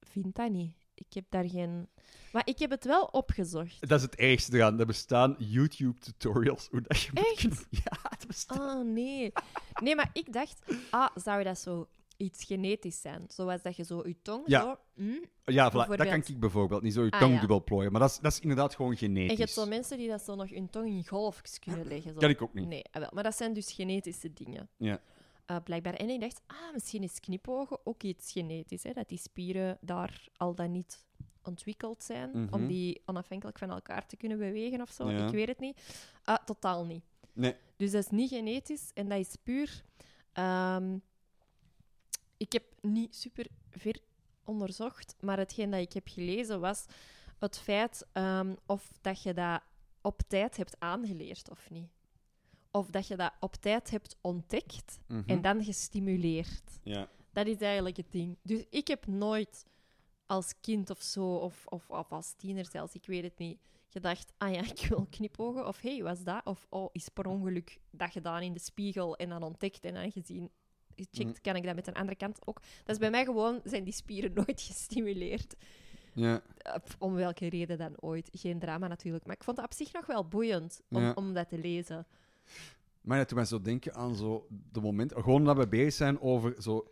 vind 0.00 0.34
dat 0.34 0.50
niet. 0.50 0.72
Ik 0.94 1.12
heb 1.12 1.24
daar 1.28 1.48
geen... 1.48 1.88
Maar 2.32 2.42
ik 2.46 2.58
heb 2.58 2.70
het 2.70 2.84
wel 2.84 3.04
opgezocht. 3.04 3.88
Dat 3.88 3.98
is 3.98 4.04
het 4.04 4.14
ergste 4.16 4.56
eraan. 4.56 4.80
Er 4.80 4.86
bestaan 4.86 5.36
YouTube-tutorials 5.38 6.68
hoe 6.70 6.80
dat 6.80 7.00
je 7.00 7.10
moet 7.14 7.24
Echt? 7.26 7.40
kunnen- 7.40 7.58
Ja, 7.84 7.98
het 8.10 8.26
bestaat. 8.26 8.58
Oh, 8.58 8.84
nee. 8.84 9.32
Nee, 9.82 9.94
maar 9.94 10.10
ik 10.12 10.32
dacht... 10.32 10.62
Ah, 10.90 11.08
zou 11.14 11.42
dat 11.42 11.58
zo 11.58 11.88
iets 12.20 12.44
genetisch 12.44 13.00
zijn? 13.00 13.24
Zoals 13.28 13.62
dat 13.62 13.76
je 13.76 13.84
zo 13.84 14.08
je 14.08 14.16
tong 14.22 14.42
Ja. 14.46 14.60
zo... 14.60 14.76
mm, 14.94 15.24
Ja, 15.44 15.70
voilà, 15.72 15.88
dat 15.88 15.96
kan 16.08 16.22
ik 16.26 16.40
bijvoorbeeld 16.40 16.82
niet 16.82 16.92
zo 16.92 17.04
je 17.04 17.10
Ah, 17.10 17.20
tong 17.20 17.32
ja. 17.34 17.38
dubbel 17.40 17.64
plooien. 17.64 17.92
Maar 17.92 18.00
dat 18.00 18.10
is, 18.10 18.18
dat 18.18 18.32
is 18.32 18.40
inderdaad 18.40 18.74
gewoon 18.74 18.90
En 18.90 18.96
genetisch. 18.96 19.32
je 19.32 19.38
hebt 19.42 19.50
zo 19.54 19.66
mensen 19.66 19.98
die 19.98 20.08
dat 20.08 20.22
zo 20.22 20.34
nog 20.34 20.50
hun 20.50 20.70
tong 20.70 20.86
in 20.88 21.06
golfjes 21.06 21.58
kunnen 21.58 21.86
leggen. 21.86 22.12
Zo. 22.12 22.18
Kan 22.18 22.30
ik 22.30 22.42
ook 22.42 22.54
niet. 22.54 22.66
Nee, 22.66 22.84
ah, 22.90 23.00
wel. 23.00 23.10
maar 23.12 23.22
dat 23.22 23.36
zijn 23.36 23.52
dus 23.52 23.72
genetische 23.72 24.32
dingen. 24.32 24.68
Ja. 24.76 25.00
Eh, 25.46 25.56
blijkbaar. 25.64 25.94
En 25.94 26.08
ik 26.08 26.20
dacht, 26.20 26.40
ah, 26.46 26.72
misschien 26.72 27.02
is 27.02 27.20
knipogen 27.20 27.78
ook 27.86 28.02
iets 28.02 28.32
genetisch. 28.32 28.82
Hè? 28.82 28.92
Dat 28.92 29.08
die 29.08 29.18
spieren 29.18 29.78
daar 29.80 30.28
al 30.36 30.54
dan 30.54 30.70
niet 30.72 31.04
ontwikkeld 31.42 32.02
zijn 32.02 32.30
Mhm. 32.32 32.54
om 32.54 32.66
die 32.66 33.02
onafhankelijk 33.06 33.58
van 33.58 33.70
elkaar 33.70 34.06
te 34.06 34.16
kunnen 34.16 34.38
bewegen 34.38 34.80
of 34.80 34.90
zo. 34.90 35.10
Ja. 35.10 35.26
Ik 35.26 35.32
weet 35.32 35.48
het 35.48 35.58
niet. 35.60 35.80
Ah, 36.24 36.44
totaal 36.44 36.84
niet. 36.84 37.04
Nee. 37.32 37.54
Dus 37.76 37.90
dat 37.90 38.04
is 38.04 38.10
niet 38.10 38.28
genetisch 38.30 38.90
en 38.94 39.08
dat 39.08 39.18
is 39.18 39.34
puur. 39.42 39.84
ehm, 40.32 40.98
ik 42.40 42.52
heb 42.52 42.64
niet 42.80 43.16
super 43.16 43.46
ver 43.70 43.98
onderzocht, 44.44 45.16
maar 45.20 45.38
hetgeen 45.38 45.70
dat 45.70 45.80
ik 45.80 45.92
heb 45.92 46.08
gelezen 46.08 46.60
was 46.60 46.84
het 47.38 47.58
feit 47.58 48.06
ehm, 48.12 48.54
of 48.66 48.92
dat 49.00 49.22
je 49.22 49.34
dat 49.34 49.62
op 50.00 50.20
tijd 50.28 50.56
hebt 50.56 50.76
aangeleerd 50.78 51.50
of 51.50 51.70
niet. 51.70 51.88
Of 52.70 52.90
dat 52.90 53.06
je 53.06 53.16
dat 53.16 53.32
op 53.40 53.54
tijd 53.54 53.90
hebt 53.90 54.16
ontdekt 54.20 54.98
Mhm. 55.06 55.28
en 55.28 55.42
dan 55.42 55.64
gestimuleerd. 55.64 56.78
Ja. 56.82 57.08
Dat 57.32 57.46
is 57.46 57.56
eigenlijk 57.56 57.96
het 57.96 58.12
ding. 58.12 58.36
Dus 58.42 58.64
ik 58.70 58.88
heb 58.88 59.06
nooit 59.06 59.64
als 60.26 60.54
kind 60.60 60.90
of 60.90 61.02
zo, 61.02 61.34
of, 61.34 61.66
of, 61.66 61.90
of 61.90 62.12
als 62.12 62.32
tiener 62.32 62.66
zelfs, 62.70 62.94
ik 62.94 63.06
weet 63.06 63.22
het 63.22 63.38
niet, 63.38 63.58
gedacht, 63.88 64.32
ah 64.38 64.52
ja, 64.54 64.60
ik 64.74 64.86
wil 64.88 65.06
knipogen, 65.10 65.66
of 65.66 65.80
hé, 65.80 65.94
hey, 65.94 66.02
was 66.02 66.22
dat? 66.24 66.44
Of 66.44 66.66
oh, 66.68 66.88
is 66.92 67.08
per 67.08 67.26
ongeluk 67.26 67.78
dat 67.90 68.10
gedaan 68.12 68.42
in 68.42 68.52
de 68.52 68.58
spiegel 68.60 69.16
en 69.16 69.28
dan 69.28 69.42
ontdekt 69.42 69.84
en 69.84 69.94
dan 69.94 70.10
gezien, 70.12 70.50
gecheckt, 71.10 71.28
Mm. 71.36 71.40
kan 71.42 71.56
ik 71.56 71.62
dat 71.64 71.74
met 71.74 71.86
een 71.86 71.94
andere 71.94 72.16
kant 72.16 72.46
ook? 72.46 72.60
Dat 72.60 72.88
is 72.94 72.98
bij 72.98 73.10
mij 73.10 73.24
gewoon, 73.24 73.60
zijn 73.64 73.84
die 73.84 73.92
spieren 73.92 74.32
nooit 74.46 74.60
gestimuleerd. 74.60 75.54
Ja. 76.14 76.42
Eh, 76.56 76.74
Om 76.98 77.14
welke 77.14 77.48
reden 77.48 77.78
dan 77.78 77.92
ooit. 78.00 78.28
Geen 78.32 78.58
drama 78.58 78.86
natuurlijk. 78.88 79.26
Maar 79.26 79.34
ik 79.36 79.44
vond 79.44 79.56
het 79.56 79.66
op 79.66 79.72
zich 79.74 79.92
nog 79.92 80.06
wel 80.06 80.28
boeiend 80.28 80.80
om, 80.90 81.02
Ja. 81.02 81.12
om 81.12 81.34
dat 81.34 81.48
te 81.48 81.58
lezen. 81.58 82.06
Maar 83.00 83.18
dat 83.18 83.28
doet 83.28 83.36
mij 83.38 83.46
zo 83.46 83.60
denken 83.60 83.94
aan 83.94 84.16
zo 84.16 84.46
de 84.72 84.80
moment, 84.80 85.12
gewoon 85.14 85.44
dat 85.44 85.56
we 85.56 85.68
bezig 85.68 85.92
zijn 85.92 86.20
over 86.20 86.62
zo 86.62 86.88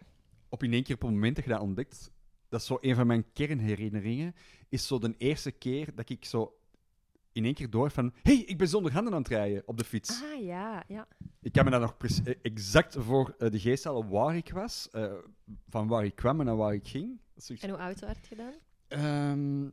op 0.48 0.62
in 0.62 0.72
één 0.72 0.82
keer 0.82 0.94
op 0.94 1.00
het 1.02 1.10
moment 1.10 1.36
dat 1.36 1.44
je 1.44 1.50
dat 1.50 1.60
ontdekt. 1.60 2.10
Dat 2.48 2.60
is 2.60 2.66
zo 2.66 2.78
een 2.80 2.94
van 2.94 3.06
mijn 3.06 3.32
kernherinneringen. 3.32 4.34
Is 4.68 4.86
zo 4.86 4.98
de 4.98 5.14
eerste 5.18 5.50
keer 5.50 5.94
dat 5.94 6.08
ik 6.08 6.24
zo 6.24 6.57
in 7.32 7.44
één 7.44 7.54
keer 7.54 7.70
door 7.70 7.90
van. 7.90 8.12
hey, 8.22 8.36
ik 8.36 8.58
ben 8.58 8.68
zonder 8.68 8.92
handen 8.92 9.12
aan 9.12 9.18
het 9.18 9.28
rijden 9.28 9.62
op 9.66 9.76
de 9.76 9.84
fiets. 9.84 10.22
Ah 10.22 10.44
ja, 10.44 10.84
ja. 10.88 11.08
Ik 11.40 11.52
kan 11.52 11.64
me 11.64 11.70
dat 11.70 11.80
nog 11.80 11.96
eh, 12.24 12.34
exact 12.42 12.96
voor 12.98 13.34
eh, 13.38 13.50
de 13.50 13.58
geest 13.60 13.84
halen 13.84 14.08
waar 14.08 14.36
ik 14.36 14.50
was, 14.52 14.88
eh, 14.90 15.14
van 15.68 15.88
waar 15.88 16.04
ik 16.04 16.14
kwam 16.14 16.40
en 16.40 16.46
naar 16.46 16.56
waar 16.56 16.74
ik 16.74 16.88
ging. 16.88 17.20
Zoiets- 17.36 17.64
En 17.64 17.70
hoe 17.70 17.78
oud 17.78 18.00
werd 18.00 18.26
je 18.28 18.36
dan? 18.36 18.52
Ehm, 18.88 19.66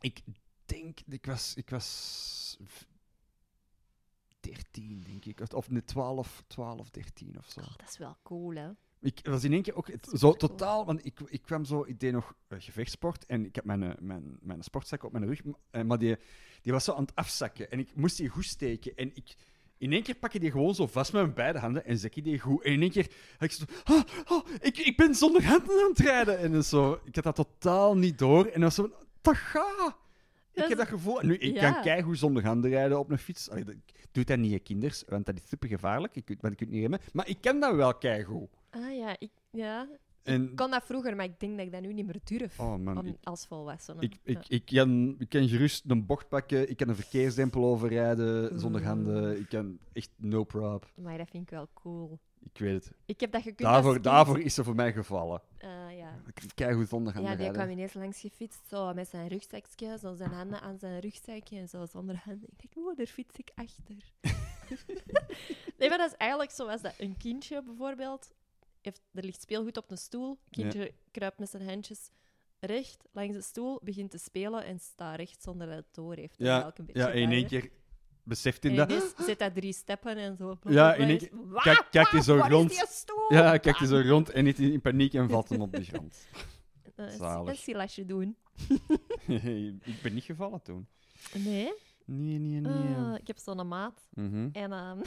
ik 0.00 0.20
denk, 0.64 0.98
ik 1.08 1.26
was, 1.26 1.54
ik 1.54 1.70
was 1.70 2.58
v- 2.64 2.82
13, 4.40 5.00
denk 5.06 5.24
ik. 5.24 5.52
Of- 5.54 5.70
nee, 5.70 5.84
12, 5.84 6.44
12, 6.46 6.90
13 6.90 7.38
of 7.38 7.48
zo. 7.50 7.60
Oh, 7.60 7.76
dat 7.76 7.88
is 7.88 7.98
wel 7.98 8.16
cool, 8.22 8.54
hè? 8.54 8.70
Ik 9.00 9.20
was 9.22 9.44
in 9.44 9.52
één 9.52 9.62
keer 9.62 9.74
ook 9.76 9.88
zo 10.12 10.32
totaal, 10.32 10.84
want 10.84 11.06
ik, 11.06 11.20
ik 11.20 11.42
kwam 11.42 11.64
zo, 11.64 11.84
ik 11.86 12.00
deed 12.00 12.12
nog 12.12 12.34
gevechtsport 12.48 13.26
en 13.26 13.44
ik 13.44 13.54
heb 13.54 13.64
mijn, 13.64 13.96
mijn, 14.00 14.38
mijn 14.40 14.62
sportzak 14.62 15.02
op 15.02 15.12
mijn 15.12 15.26
rug, 15.26 15.42
maar 15.86 15.98
die, 15.98 16.16
die 16.64 16.72
was 16.72 16.84
zo 16.84 16.92
aan 16.92 17.02
het 17.04 17.14
afzakken 17.14 17.70
en 17.70 17.78
ik 17.78 17.88
moest 17.94 18.16
die 18.16 18.28
goed 18.28 18.44
steken 18.44 18.96
en 18.96 19.10
ik... 19.14 19.34
In 19.78 19.92
één 19.92 20.02
keer 20.02 20.14
pak 20.14 20.32
je 20.32 20.40
die 20.40 20.50
gewoon 20.50 20.74
zo 20.74 20.86
vast 20.86 21.12
met 21.12 21.22
mijn 21.22 21.34
beide 21.34 21.58
handen 21.58 21.84
en 21.84 21.98
zet 21.98 22.14
je 22.14 22.22
die 22.22 22.38
goed. 22.38 22.62
En 22.64 22.72
in 22.72 22.80
één 22.80 22.90
keer 22.90 23.06
had 23.38 23.42
ik 23.42 23.52
zo... 23.52 23.64
Ah, 23.84 24.02
ah, 24.24 24.46
ik, 24.60 24.78
ik 24.78 24.96
ben 24.96 25.14
zonder 25.14 25.44
handen 25.44 25.82
aan 25.82 25.88
het 25.90 25.98
rijden. 25.98 26.38
En 26.38 26.64
zo, 26.64 27.00
ik 27.04 27.14
had 27.14 27.24
dat 27.24 27.34
totaal 27.36 27.96
niet 27.96 28.18
door. 28.18 28.44
En 28.44 28.52
dan 28.52 28.60
was 28.62 28.74
zo... 28.74 28.90
Dat 29.20 29.36
gaat! 29.36 29.96
Ik 30.52 30.64
heb 30.68 30.78
dat 30.78 30.88
gevoel. 30.88 31.20
Nu, 31.22 31.36
ik 31.36 31.54
Ja. 31.54 31.72
kan 31.72 31.82
keigoed 31.82 32.18
zonder 32.18 32.44
handen 32.44 32.70
rijden 32.70 32.98
op 32.98 33.10
een 33.10 33.18
fiets. 33.18 33.50
Allee, 33.50 33.64
dat- 33.64 33.74
ik 33.74 34.06
doe 34.12 34.24
dat 34.24 34.38
niet, 34.38 34.52
hè, 34.52 34.58
kinders, 34.58 35.04
want 35.08 35.26
dat 35.26 35.34
is 35.36 35.48
super 35.48 35.68
gevaarlijk. 35.68 36.16
Ik, 36.16 36.24
want 36.26 36.30
ik 36.30 36.40
kan 36.40 36.50
het 36.50 36.70
niet 36.70 36.80
remmen. 36.80 37.00
Maar 37.12 37.28
ik 37.28 37.40
kan 37.40 37.60
dat 37.60 37.74
wel 37.74 37.94
keigoed. 37.94 38.48
Ah 38.70 38.96
ja, 38.96 39.16
ik, 39.18 39.30
ja. 39.50 39.88
En, 40.24 40.50
ik 40.50 40.56
kon 40.56 40.70
dat 40.70 40.84
vroeger, 40.84 41.16
maar 41.16 41.24
ik 41.24 41.40
denk 41.40 41.56
dat 41.56 41.66
ik 41.66 41.72
dat 41.72 41.80
nu 41.80 41.92
niet 41.92 42.06
meer 42.06 42.20
durf. 42.24 42.60
oh 42.60 42.76
man, 42.76 42.98
om- 42.98 43.06
ik, 43.06 43.16
als 43.22 43.46
volwassene. 43.46 44.00
ik, 44.00 44.18
Ja. 44.24 44.38
ik, 44.38 44.48
ik, 44.48 44.64
kan, 44.64 45.14
ik 45.18 45.28
kan 45.28 45.48
gerust 45.48 45.84
een 45.86 46.06
bocht 46.06 46.28
pakken. 46.28 46.70
Ik 46.70 46.76
kan 46.76 46.88
een 46.88 46.96
verkeersdempel 46.96 47.64
overrijden 47.64 48.60
zonder 48.60 48.84
handen. 48.84 49.38
Ik 49.38 49.48
kan 49.48 49.78
echt 49.92 50.10
no 50.16 50.44
prob. 50.44 50.84
Maar 50.94 51.18
dat 51.18 51.28
vind 51.28 51.42
ik 51.42 51.50
wel 51.50 51.68
cool. 51.74 52.18
Ik 52.42 52.58
weet 52.58 52.84
het. 52.84 52.92
Ik 53.06 53.20
heb 53.20 53.32
dat 53.32 53.42
gekund 53.42 53.58
Daarvoor, 53.58 54.02
daarvoor 54.02 54.40
is 54.40 54.54
ze 54.54 54.64
voor 54.64 54.74
mij 54.74 54.92
gevallen. 54.92 55.42
Ah, 55.60 55.96
ja. 55.96 56.08
Ik 56.26 56.34
kan 56.34 56.48
keigoed 56.54 56.88
zonder 56.88 57.12
handen 57.12 57.30
Ja, 57.32 57.38
die 57.38 57.50
kwam 57.50 57.68
ineens 57.68 57.94
langs 57.94 58.20
gefietst, 58.20 58.60
zo 58.68 58.94
met 58.94 59.08
zijn 59.08 59.28
rugzakje, 59.28 59.98
zo 60.00 60.14
zijn 60.14 60.30
handen 60.30 60.60
aan 60.60 60.78
zijn 60.78 61.00
rugzakje 61.00 61.58
en 61.58 61.68
zo 61.68 61.86
zonder 61.86 62.20
handen. 62.24 62.48
Ik 62.56 62.62
dacht, 62.62 62.76
oeh, 62.86 62.96
daar 62.96 63.06
fiets 63.06 63.38
ik 63.38 63.50
achter. 63.54 63.96
nee, 65.78 65.88
maar 65.88 65.98
dat 65.98 66.10
is 66.10 66.16
eigenlijk 66.16 66.50
zoals 66.50 66.82
dat 66.82 66.94
een 66.98 67.16
kindje 67.16 67.62
bijvoorbeeld, 67.62 68.30
heeft, 68.84 69.02
er 69.12 69.24
ligt 69.24 69.40
speelgoed 69.42 69.76
op 69.76 69.90
een 69.90 69.98
stoel, 69.98 70.38
kindje 70.50 70.94
kruipt 71.10 71.38
met 71.38 71.50
zijn 71.50 71.68
handjes 71.68 72.10
recht 72.60 73.04
langs 73.12 73.34
de 73.36 73.42
stoel, 73.42 73.80
begint 73.82 74.10
te 74.10 74.18
spelen 74.18 74.64
en 74.64 74.78
staat 74.80 75.16
recht 75.16 75.42
zonder 75.42 75.66
dat 75.66 75.76
het 75.76 75.94
door 75.94 76.14
heeft. 76.14 76.34
Ja, 76.38 76.72
een 76.74 76.84
beetje 76.86 77.02
Ja, 77.02 77.10
in 77.10 77.22
dat, 77.28 77.32
één 77.38 77.46
keer 77.46 77.70
beseft 78.22 78.62
hij 78.62 78.74
dat. 78.74 78.90
ineens 78.90 79.14
zet 79.16 79.38
hij 79.38 79.50
drie 79.50 79.72
stappen 79.72 80.16
en 80.16 80.36
zo. 80.36 80.58
Ja, 80.62 80.94
in 80.94 81.08
één 81.08 81.18
keer- 81.18 81.86
kijkt 81.90 82.10
hij 82.10 82.22
zo 82.22 82.36
rond. 82.48 82.94
Ja, 83.28 83.56
kijkt 83.56 83.78
hij 83.78 83.88
zo 83.88 84.00
rond 84.06 84.30
en 84.30 84.44
niet 84.44 84.58
in 84.58 84.80
paniek 84.80 85.14
en 85.14 85.28
valt 85.28 85.48
hem 85.48 85.60
op 85.60 85.72
de 85.72 85.84
grond. 85.84 86.26
Dat 86.96 87.08
is-. 87.12 87.18
Dat 87.18 87.48
is 87.48 87.62
Silasje 87.62 88.04
doen. 88.04 88.36
ik 89.84 90.02
ben 90.02 90.14
niet 90.14 90.24
gevallen 90.24 90.62
toen. 90.62 90.86
Nee? 91.34 91.72
Nee, 92.04 92.38
nee, 92.38 92.60
nee. 92.60 92.94
Ah, 92.96 93.14
ik 93.18 93.26
heb 93.26 93.38
zo'n 93.38 93.68
maat 93.68 94.08
Mhm. 94.10 94.48
en 94.52 94.72
ehm, 94.72 95.00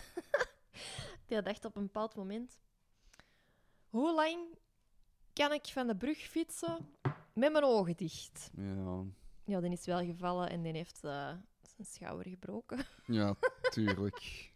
die 1.27 1.41
dacht 1.41 1.65
op 1.65 1.75
een 1.75 1.83
bepaald 1.83 2.15
moment: 2.15 2.57
hoe 3.89 4.13
lang 4.13 4.37
kan 5.33 5.53
ik 5.53 5.65
van 5.65 5.87
de 5.87 5.95
brug 5.95 6.17
fietsen 6.17 6.77
met 7.33 7.51
mijn 7.51 7.63
ogen 7.63 7.95
dicht? 7.95 8.49
Ja. 8.57 9.03
Ja, 9.43 9.61
die 9.61 9.71
is 9.71 9.85
wel 9.85 10.05
gevallen 10.05 10.49
en 10.49 10.61
die 10.61 10.73
heeft 10.73 11.03
eh, 11.03 11.31
zijn 11.61 11.87
schouder 11.87 12.29
gebroken. 12.29 12.85
ja, 13.05 13.35
tuurlijk. 13.69 14.51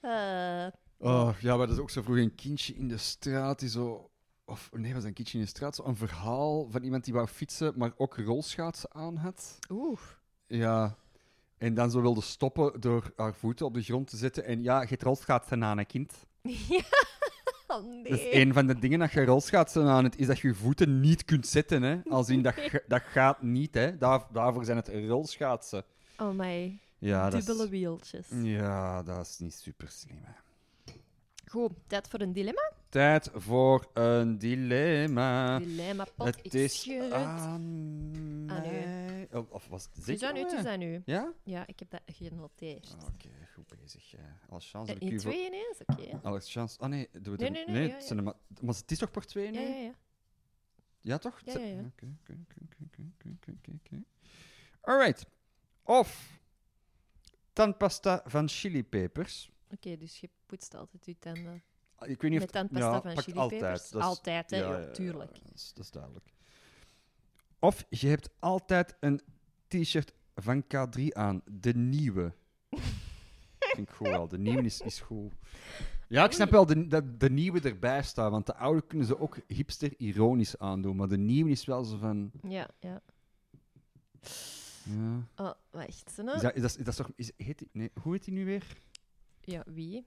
Eh, 0.00 0.66
Oh, 1.00 1.34
ja, 1.40 1.56
maar 1.56 1.66
dat 1.66 1.76
is 1.76 1.82
ook 1.82 1.90
zo 1.90 2.02
vroeg 2.02 2.16
een 2.16 2.34
kindje 2.34 2.74
in 2.74 2.88
de 2.88 2.96
straat 2.96 3.58
die 3.58 3.68
zo... 3.68 4.10
Of 4.44 4.70
nee, 4.72 4.94
was 4.94 5.04
een 5.04 5.12
kindje 5.12 5.38
in 5.38 5.44
de 5.44 5.50
straat? 5.50 5.74
Zo 5.74 5.84
een 5.84 5.96
verhaal 5.96 6.70
van 6.70 6.82
iemand 6.82 7.04
die 7.04 7.14
wou 7.14 7.26
fietsen, 7.26 7.72
maar 7.76 7.92
ook 7.96 8.16
rolschaatsen 8.16 8.94
aan 8.94 9.16
had. 9.16 9.58
Oeh. 9.70 10.00
Ja. 10.46 10.96
En 11.58 11.74
dan 11.74 11.90
zo 11.90 12.00
wilde 12.00 12.20
stoppen 12.20 12.80
door 12.80 13.12
haar 13.16 13.34
voeten 13.34 13.66
op 13.66 13.74
de 13.74 13.82
grond 13.82 14.10
te 14.10 14.16
zetten. 14.16 14.44
En 14.44 14.62
ja, 14.62 14.82
je 14.88 14.96
rolschaatsen 15.00 15.64
aan, 15.64 15.78
hè, 15.78 15.84
kind. 15.84 16.26
ja. 16.68 16.82
Oh, 17.78 17.84
nee. 17.86 18.02
Dat 18.02 18.18
is 18.18 18.26
een 18.30 18.52
van 18.52 18.66
de 18.66 18.78
dingen 18.78 18.98
dat 18.98 19.12
je 19.12 19.24
rolschaatsen 19.24 19.86
aan 19.86 20.04
hebt, 20.04 20.18
is 20.18 20.26
dat 20.26 20.38
je 20.38 20.48
je 20.48 20.54
voeten 20.54 21.00
niet 21.00 21.24
kunt 21.24 21.46
zetten. 21.46 21.82
Hè. 21.82 22.00
Als 22.08 22.28
in, 22.28 22.42
dat, 22.42 22.54
dat 22.88 23.02
gaat 23.02 23.42
niet, 23.42 23.74
hè. 23.74 23.98
Daar, 23.98 24.26
daarvoor 24.32 24.64
zijn 24.64 24.76
het 24.76 24.88
rolschaatsen. 24.88 25.84
Oh 26.16 26.30
my. 26.38 26.78
Ja, 26.98 27.30
dat 27.30 27.44
Dubbele 27.44 27.64
is, 27.64 27.70
wieltjes. 27.70 28.26
ja, 28.42 29.02
dat 29.02 29.26
is 29.26 29.38
niet 29.38 29.54
super 29.54 29.88
slim, 29.88 30.18
hè. 30.22 30.32
Goed, 31.46 31.72
tijd 31.86 32.08
voor 32.08 32.20
een 32.20 32.32
dilemma 32.32 32.72
tijd 32.88 33.30
voor 33.34 33.90
een 33.92 34.38
dilemma. 34.38 35.58
Dilemma 35.58 36.06
pot, 36.14 36.26
het 36.26 36.54
is 36.54 36.62
ik 36.64 36.70
schud. 36.70 37.12
aan 37.12 38.46
mij. 38.46 39.28
Of, 39.32 39.50
of 39.50 39.68
was 39.68 39.84
het 39.84 40.04
zeker? 40.04 40.34
Het 40.34 40.52
is 40.52 40.64
aan 40.64 40.64
u, 40.64 40.68
aan 40.68 40.80
u. 40.82 41.02
Ja? 41.04 41.32
Ja, 41.44 41.66
ik 41.66 41.78
heb 41.78 41.90
dat 41.90 42.00
genoteerd. 42.06 42.94
Ah, 42.98 43.02
oké, 43.02 43.26
okay, 43.26 43.48
goed 43.54 43.80
bezig. 43.80 44.14
Eh, 44.14 44.20
alle 44.48 44.60
chance 44.60 44.92
eh, 44.92 45.00
dat 45.00 45.08
ik 45.08 45.14
u... 45.14 45.18
twee 45.18 45.46
ineens? 45.46 45.80
Oké. 45.86 46.02
Okay. 46.02 46.20
Alle 46.22 46.40
chance... 46.40 46.78
Ah 46.78 46.88
nee, 46.88 47.08
doen 47.12 47.36
we 47.36 47.42
nee, 47.42 47.50
nee, 47.50 47.64
nee, 47.66 47.74
nee, 47.74 47.88
ja, 47.88 47.98
ja. 48.08 48.22
Maar, 48.22 48.34
maar 48.60 48.74
het 48.74 48.90
is 48.90 48.98
toch 48.98 49.10
per 49.10 49.26
twee 49.26 49.50
nu? 49.50 49.60
Ja, 49.60 49.68
ja, 49.68 49.76
ja. 49.76 49.94
Ja, 51.00 51.18
toch? 51.18 51.40
Ja, 51.44 51.58
ja, 51.58 51.66
ja. 51.66 51.80
Oké, 51.80 52.16
oké, 52.20 52.38
oké, 53.24 53.54
oké, 53.74 54.02
Alright. 54.80 55.26
Of 55.82 56.40
tandpasta 57.52 58.22
van 58.24 58.48
chilipepers. 58.48 59.50
Oké, 59.64 59.74
okay, 59.74 59.96
dus 59.96 60.20
je 60.20 60.28
poetst 60.46 60.74
altijd 60.74 61.06
je 61.06 61.18
tanden. 61.18 61.62
Ah, 61.98 62.08
Ik 62.08 62.22
weet 62.22 62.30
niet 62.30 62.40
of... 62.40 62.46
Met 62.46 62.52
tandpasta 62.52 62.94
ja, 62.94 63.00
van 63.14 63.22
chilipepers? 63.22 63.62
altijd. 63.62 63.90
Dat 63.92 64.00
is- 64.02 64.06
Altijd, 64.08 64.50
hè, 64.50 64.56
ja, 64.56 64.62
joh, 64.68 64.78
ja, 64.80 64.86
ja, 64.86 64.90
tuurlijk. 64.92 65.32
Dat 65.44 65.54
is, 65.54 65.72
dat 65.74 65.84
is 65.84 65.90
duidelijk. 65.90 66.24
Of 67.58 67.84
je 67.88 68.08
hebt 68.08 68.30
altijd 68.38 68.96
een 69.00 69.20
t-shirt 69.68 70.12
van 70.34 70.62
K3 70.64 71.02
aan. 71.12 71.42
De 71.50 71.74
nieuwe. 71.74 72.32
Vind 73.74 73.88
ik 73.88 73.94
goed 73.94 74.06
wel. 74.08 74.28
De 74.28 74.38
nieuwe 74.38 74.62
is, 74.62 74.80
is 74.80 75.00
goed. 75.00 75.32
Ja, 76.08 76.24
ik 76.24 76.32
snap 76.32 76.50
wel 76.50 76.66
de, 76.66 76.86
dat 76.86 77.20
de 77.20 77.30
nieuwe 77.30 77.60
erbij 77.60 78.02
staat, 78.02 78.30
want 78.30 78.46
de 78.46 78.54
oude 78.54 78.86
kunnen 78.86 79.06
ze 79.06 79.18
ook 79.18 79.36
hipster-ironisch 79.46 80.58
aandoen, 80.58 80.96
maar 80.96 81.08
de 81.08 81.18
nieuwe 81.18 81.50
is 81.50 81.64
wel 81.64 81.84
zo 81.84 81.96
van... 81.96 82.30
Ja, 82.42 82.68
ja. 82.80 83.00
Ja. 84.84 85.26
Oh, 85.36 85.52
wacht. 85.70 86.16
hè. 86.16 86.34
Is 86.34 86.40
dat, 86.40 86.54
is 86.54 86.62
dat, 86.62 86.76
is 86.78 86.84
dat 86.84 86.96
toch... 86.96 87.10
Is, 87.16 87.30
heet 87.36 87.58
die, 87.58 87.68
nee, 87.72 87.90
hoe 88.02 88.12
heet 88.12 88.24
die 88.24 88.34
nu 88.34 88.44
weer? 88.44 88.64
Ja, 89.40 89.62
wie? 89.66 90.06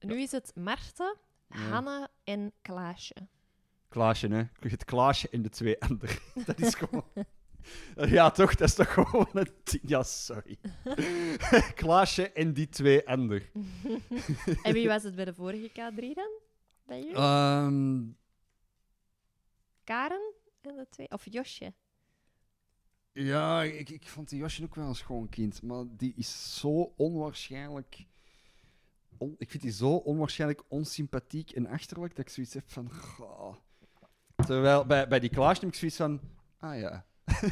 Nu 0.00 0.20
is 0.20 0.30
het 0.32 0.52
Marten, 0.54 1.16
Ja. 1.48 1.56
Hanna 1.56 2.08
en 2.24 2.52
Klaasje. 2.62 3.14
Klaasje, 3.88 4.28
hè? 4.28 4.68
Het 4.68 4.84
Klaasje 4.84 5.28
en 5.28 5.42
de 5.42 5.48
twee 5.48 5.80
anderen. 5.80 6.18
Dat 6.46 6.60
is 6.60 6.74
gewoon... 6.74 7.04
Ja, 7.94 8.30
toch? 8.30 8.54
Dat 8.54 8.68
is 8.68 8.74
toch 8.74 8.92
gewoon 8.92 9.28
een... 9.32 9.48
Ja, 9.82 10.02
sorry. 10.02 10.58
Klaasje 11.74 12.32
en 12.32 12.52
die 12.52 12.68
twee 12.68 13.08
anderen. 13.08 13.42
en 14.62 14.72
wie 14.72 14.88
was 14.88 15.02
het 15.02 15.14
bij 15.14 15.24
de 15.24 15.34
vorige 15.34 15.68
K3 15.70 16.14
dan? 16.14 16.30
Bij 16.84 16.98
jullie? 16.98 17.14
Ehm, 17.14 18.02
Karen 19.84 20.34
en 20.60 20.76
de 20.76 20.86
twee? 20.90 21.10
Of 21.10 21.24
Josje? 21.30 21.72
ja, 23.12 23.62
ik, 23.62 23.90
ik 23.90 24.08
vond 24.08 24.28
die 24.28 24.38
Josje 24.38 24.64
ook 24.64 24.74
wel 24.74 24.86
een 24.88 24.94
schoon 24.94 25.28
kind, 25.28 25.62
maar 25.62 25.84
die 25.88 26.12
is 26.16 26.58
zo 26.58 26.92
onwaarschijnlijk... 26.96 28.06
on- 29.18 29.34
ik 29.38 29.50
vind 29.50 29.62
die 29.62 29.72
zo 29.72 29.90
onwaarschijnlijk 29.90 30.62
onsympathiek 30.68 31.50
en 31.50 31.66
achterlijk 31.66 32.16
dat 32.16 32.26
ik 32.26 32.32
zoiets 32.32 32.54
heb 32.54 32.70
van... 32.70 32.92
goh. 32.92 33.54
Terwijl 34.46 34.86
bij, 34.86 35.08
bij 35.08 35.20
die 35.20 35.30
Klaasje 35.30 35.60
heb 35.60 35.68
ik 35.68 35.78
zoiets 35.78 35.96
van... 35.96 36.20
Ah 36.58 36.78
ja. 36.78 37.06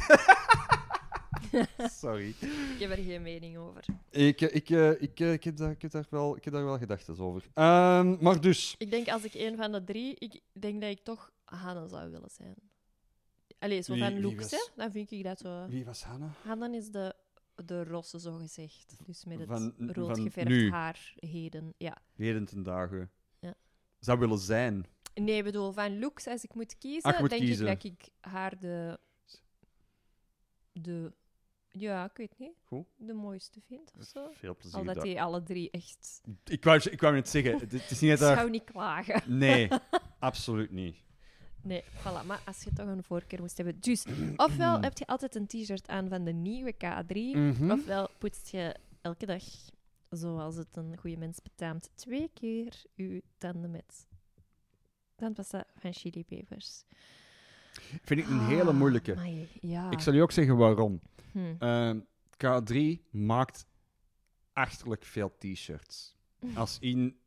Sorry. 2.01 2.27
Ik 2.73 2.77
heb 2.79 2.91
er 2.91 3.03
geen 3.03 3.21
mening 3.21 3.57
over. 3.57 3.85
Ik, 4.09 4.41
eh, 4.41 4.55
ik, 4.55 4.69
eh, 4.69 5.01
ik, 5.01 5.19
eh, 5.19 5.33
ik, 5.33 5.43
heb 5.43 5.57
daar, 5.57 5.71
ik, 5.71 5.81
heb 5.81 5.91
daar 5.91 6.05
wel, 6.09 6.37
ik 6.37 6.43
heb 6.43 6.53
daar 6.53 6.65
wel 6.65 6.77
gedachten 6.77 7.19
over. 7.19 7.43
Ehm, 7.53 8.15
maar 8.19 8.41
dus... 8.41 8.75
Ik 8.77 8.91
denk 8.91 9.07
als 9.07 9.23
ik 9.23 9.33
een 9.33 9.55
van 9.55 9.71
de 9.71 9.83
drie, 9.83 10.15
ik 10.19 10.41
denk 10.51 10.81
dat 10.81 10.89
ik 10.89 11.03
toch 11.03 11.31
Hanna 11.43 11.87
zou 11.87 12.11
willen 12.11 12.29
zijn. 12.29 12.55
Allee, 13.59 13.81
zo 13.81 13.95
van 13.95 14.21
looks, 14.21 14.51
hè? 14.51 14.67
Dan 14.75 14.91
vind 14.91 15.11
ik 15.11 15.23
dat 15.23 15.39
zo. 15.39 15.67
Wie 15.67 15.85
was 15.85 16.03
Hanna? 16.03 16.31
Hanna 16.43 16.73
is 16.73 16.91
de, 16.91 17.15
de 17.65 17.83
rosse, 17.83 18.19
zo 18.19 18.33
gezegd. 18.37 18.95
Dus 19.05 19.25
met 19.25 19.39
het 19.39 19.47
Van- 19.47 19.73
rood 19.91 20.19
geverfd 20.19 20.69
haar 20.71 21.13
heden. 21.15 21.73
Ja. 21.77 21.97
Heden 22.15 22.45
ten 22.45 22.63
dagen. 22.63 23.11
Ja. 23.39 23.53
Zou 23.99 24.19
willen 24.19 24.37
zijn. 24.39 24.85
Nee, 25.13 25.37
ik 25.37 25.43
bedoel, 25.43 25.71
van 25.71 25.99
looks, 25.99 26.27
als 26.27 26.43
ik 26.43 26.53
moet 26.53 26.77
kiezen, 26.77 27.03
Ah, 27.09 27.13
ik 27.13 27.19
moet 27.19 27.29
denk 27.29 27.41
kiezen. 27.41 27.67
ik 27.67 27.81
dat 27.81 27.91
ik 27.91 28.09
haar 28.21 28.59
de... 28.59 28.99
de 30.71 31.11
ja, 31.71 32.05
ik 32.09 32.17
weet 32.17 32.37
niet. 32.37 32.53
Goed. 32.63 32.85
De 32.97 33.13
mooiste 33.13 33.61
vind 33.67 33.91
of 33.99 34.03
zo. 34.05 34.29
Veel 34.31 34.55
plezier. 34.55 34.77
Al 34.79 34.83
dat 34.85 35.01
die 35.01 35.21
alle 35.21 35.43
drie 35.43 35.71
echt... 35.71 36.21
ik, 36.43 36.63
wou, 36.63 36.89
ik 36.89 37.01
wou 37.01 37.13
net 37.13 37.29
zeggen, 37.29 37.59
het, 37.59 37.73
is 37.73 37.89
niet 37.89 38.01
Ik 38.01 38.09
dat 38.09 38.19
daar... 38.19 38.37
zou 38.37 38.49
niet 38.49 38.63
klagen. 38.63 39.37
Nee, 39.37 39.67
absoluut 40.19 40.71
niet. 40.71 40.97
Nee, 41.67 41.83
voilà. 41.83 42.25
Maar 42.25 42.41
als 42.45 42.63
je 42.63 42.73
toch 42.73 42.87
een 42.87 43.03
voorkeur 43.03 43.39
moest 43.41 43.57
hebben... 43.57 43.79
Dus, 43.79 44.05
ofwel 44.47 44.81
heb 44.81 44.97
je 44.97 45.07
altijd 45.07 45.35
een 45.35 45.47
t-shirt 45.47 45.87
aan 45.87 46.09
van 46.09 46.23
de 46.23 46.31
nieuwe 46.33 46.73
K3, 46.73 47.15
Mhm. 47.33 47.71
ofwel 47.71 48.09
poetst 48.17 48.49
je 48.49 48.75
elke 49.01 49.25
dag, 49.25 49.43
zoals 50.09 50.55
het 50.55 50.67
een 50.77 50.97
goede 50.97 51.17
mens 51.17 51.41
betaamt, 51.41 51.89
twee 51.95 52.29
keer 52.33 52.73
je 52.93 53.23
tanden 53.37 53.71
met 53.71 54.07
tandpasta 55.15 55.65
van 55.75 55.93
chilipepers. 55.93 56.83
Vind 58.03 58.19
ik 58.19 58.27
een 58.27 58.45
hele 58.45 58.73
moeilijke. 58.73 59.11
Ah, 59.11 59.17
amai, 59.19 59.47
ja. 59.61 59.91
Ik 59.91 59.99
zal 59.99 60.13
je 60.13 60.21
ook 60.21 60.31
zeggen 60.31 60.57
waarom. 60.57 61.01
Hm. 61.31 61.55
Ehm, 61.59 61.99
K3 62.37 62.75
maakt 63.11 63.65
achterlijk 64.53 65.03
veel 65.05 65.35
t-shirts. 65.37 66.15
Als 66.55 66.77
in... 66.79 67.17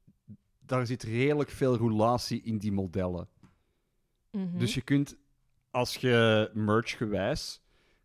Daar 0.66 0.86
zit 0.86 1.02
redelijk 1.02 1.50
veel 1.50 1.76
roulatie 1.76 2.42
in 2.42 2.58
die 2.58 2.72
modellen. 2.72 3.28
Mhm. 4.30 4.58
Dus 4.58 4.74
je 4.74 4.82
kunt, 4.82 5.16
als 5.70 5.96
je 5.96 6.50
merch 6.54 6.96
gewijs, 6.96 7.60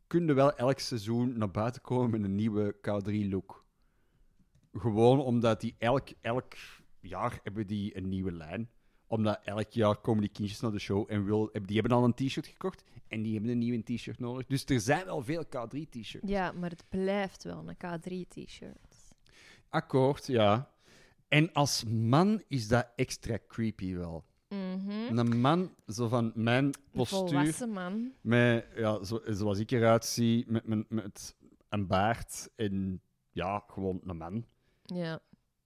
kun 0.08 0.28
je 0.28 0.34
wel 0.34 0.56
elk 0.56 0.80
seizoen 0.80 1.38
naar 1.38 1.52
buiten 1.52 1.82
komen 1.82 2.10
met 2.10 2.24
een 2.24 2.36
nieuwe 2.36 2.76
K3-look. 2.76 3.66
Gewoon 4.74 5.20
omdat 5.20 5.62
die 5.62 5.76
elk, 5.78 6.08
elk 6.22 6.54
jaar 7.00 7.40
hebben 7.44 7.68
die 7.68 7.98
een 7.98 8.10
nieuwe 8.10 8.32
lijn. 8.32 8.70
Omdat 9.08 9.40
elk 9.44 9.72
jaar 9.72 9.96
komen 9.96 10.22
die 10.22 10.32
kindjes 10.32 10.60
naar 10.60 10.72
de 10.72 10.80
show 10.80 11.06
en 11.12 11.26
wil, 11.26 11.50
die 11.66 11.80
hebben 11.80 11.98
al 11.98 12.04
een 12.04 12.14
t-shirt 12.14 12.48
gekocht 12.48 12.84
en 13.08 13.22
die 13.22 13.34
hebben 13.34 13.52
een 13.52 13.58
nieuwe 13.58 13.84
t-shirt 13.84 14.20
nodig. 14.20 14.46
Dus 14.46 14.66
er 14.66 14.80
zijn 14.80 15.06
wel 15.06 15.22
veel 15.22 15.46
K3-t-shirts. 15.46 16.30
Ja, 16.30 16.52
maar 16.52 16.70
het 16.70 16.84
blijft 16.90 17.44
wel 17.44 17.64
een 17.68 17.76
K3-t-shirt. 17.76 19.14
Akkoord, 19.70 20.28
ja. 20.28 20.72
En 21.28 21.54
als 21.54 21.84
man 21.84 22.44
is 22.48 22.68
dat 22.68 22.88
extra 22.96 23.38
creepy 23.48 23.96
wel. 23.96 24.26
Mhm. 24.86 25.18
Een 25.18 25.42
man, 25.42 25.76
zo 25.88 26.08
van 26.08 26.32
mijn 26.36 26.66
Een 26.66 26.74
postuur... 26.92 27.28
volwassen 27.28 27.70
man. 27.70 28.14
Met, 28.22 28.66
ja, 28.76 29.04
zo, 29.04 29.22
zoals 29.26 29.60
ik 29.60 29.72
eruit 29.72 30.06
zie, 30.06 30.46
met, 30.48 30.68
met, 30.68 30.90
met 30.90 31.36
een 31.70 31.88
baard 31.88 32.50
en 32.56 33.02
ja, 33.32 33.64
gewoon 33.68 34.02
een 34.06 34.18
man. 34.18 34.46
Ja. 34.82 35.20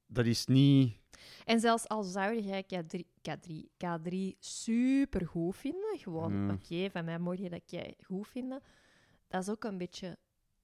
Dat 0.08 0.26
is 0.26 0.46
niet... 0.46 0.98
En 1.46 1.60
zelfs 1.60 1.88
al 1.88 2.04
zou 2.04 2.42
jij 2.42 2.64
K3, 2.64 3.00
K3, 3.30 3.52
K3 3.86 4.16
super 4.40 5.28
goed 5.28 5.56
vinden, 5.56 5.98
gewoon, 5.98 6.52
oké, 6.52 6.90
van 6.90 7.06
mij 7.06 7.20
mocht 7.20 7.38
je 7.38 7.50
dat 7.50 7.72
jij 7.72 7.96
goed 8.06 8.28
vinden, 8.28 8.62
dat 9.28 9.42
is 9.42 9.50
ook 9.50 9.64
een 9.64 9.78
beetje 9.78 10.18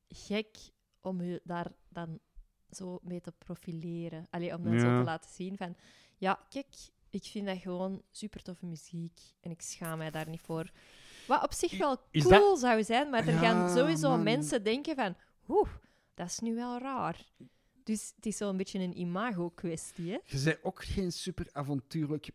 gek 0.08 0.58
om 1.01 1.22
je 1.22 1.41
daar 1.43 1.72
dan 1.89 2.20
zo 2.70 2.99
mee 3.03 3.22
te 3.22 3.32
profileren. 3.32 4.28
Allee, 4.30 4.56
om 4.56 4.64
dan 4.64 4.80
zo 4.80 4.97
te 4.97 5.03
laten 5.03 5.32
zien 5.32 5.58
van, 5.58 5.76
ja, 6.18 6.39
kijk, 6.49 6.76
ik 7.16 7.24
vind 7.32 7.45
dat 7.47 7.57
gewoon 7.57 8.01
super 8.11 8.41
toffe 8.41 8.66
muziek 8.66 9.20
en 9.41 9.51
ik 9.51 9.61
schaam 9.61 9.97
mij 9.97 10.11
daar 10.11 10.30
niet 10.30 10.41
voor. 10.41 10.72
Wat 11.28 11.43
op 11.43 11.53
zich 11.53 11.78
wel 11.78 11.97
Is 12.11 12.24
cool 12.24 12.57
zou 12.57 12.84
zijn, 12.84 13.09
maar 13.09 13.28
er 13.28 13.34
Ja, 13.34 13.39
gaan 13.39 13.76
sowieso 13.78 14.09
man. 14.09 14.24
mensen 14.24 14.63
denken 14.63 14.95
van, 14.95 15.16
oeh, 15.47 15.70
dat 16.13 16.28
is 16.28 16.39
nu 16.39 16.55
wel 16.55 16.78
raar. 16.80 17.26
Dus 17.84 18.13
het 18.16 18.26
is 18.26 18.38
zo'n 18.38 18.57
beetje 18.57 18.80
een 18.80 18.99
imago-kwestie, 18.99 20.11
hè? 20.11 20.18
Je 20.26 20.43
bent 20.43 20.63
ook 20.63 20.84
geen 20.84 21.11
super 21.11 21.47
avontuurlijk 21.51 22.30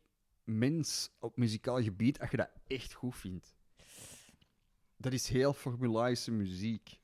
mens 0.45 1.11
op 1.18 1.37
muzikaal 1.37 1.83
gebied 1.83 2.20
als 2.20 2.31
je 2.31 2.37
dat 2.37 2.51
echt 2.66 2.93
goed 2.93 3.16
vindt. 3.16 3.55
Dat 4.97 5.12
is 5.12 5.28
heel 5.28 5.53
formularische 5.53 6.31
muziek. 6.31 6.99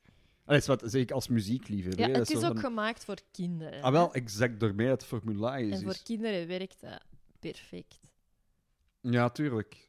Dat 0.45 0.55
is 0.55 0.67
wat 0.67 0.81
zeg 0.85 1.01
ik 1.01 1.11
als 1.11 1.27
muziekliefhebber. 1.27 2.09
Ja, 2.09 2.17
het 2.19 2.29
is 2.29 2.39
zo 2.39 2.45
ook 2.47 2.53
van- 2.53 2.63
gemaakt 2.63 3.05
voor 3.05 3.17
kinderen. 3.31 3.81
Ah, 3.81 3.91
wel, 3.91 4.13
exact 4.13 4.59
daarmee 4.59 4.87
het 4.87 5.05
formulier 5.05 5.59
is. 5.69 5.77
en 5.79 5.83
voor 5.83 5.97
kinderen 6.03 6.47
werkt 6.47 6.81
dat 6.81 7.01
perfect. 7.39 7.99
Ja, 9.01 9.29
tuurlijk. 9.29 9.87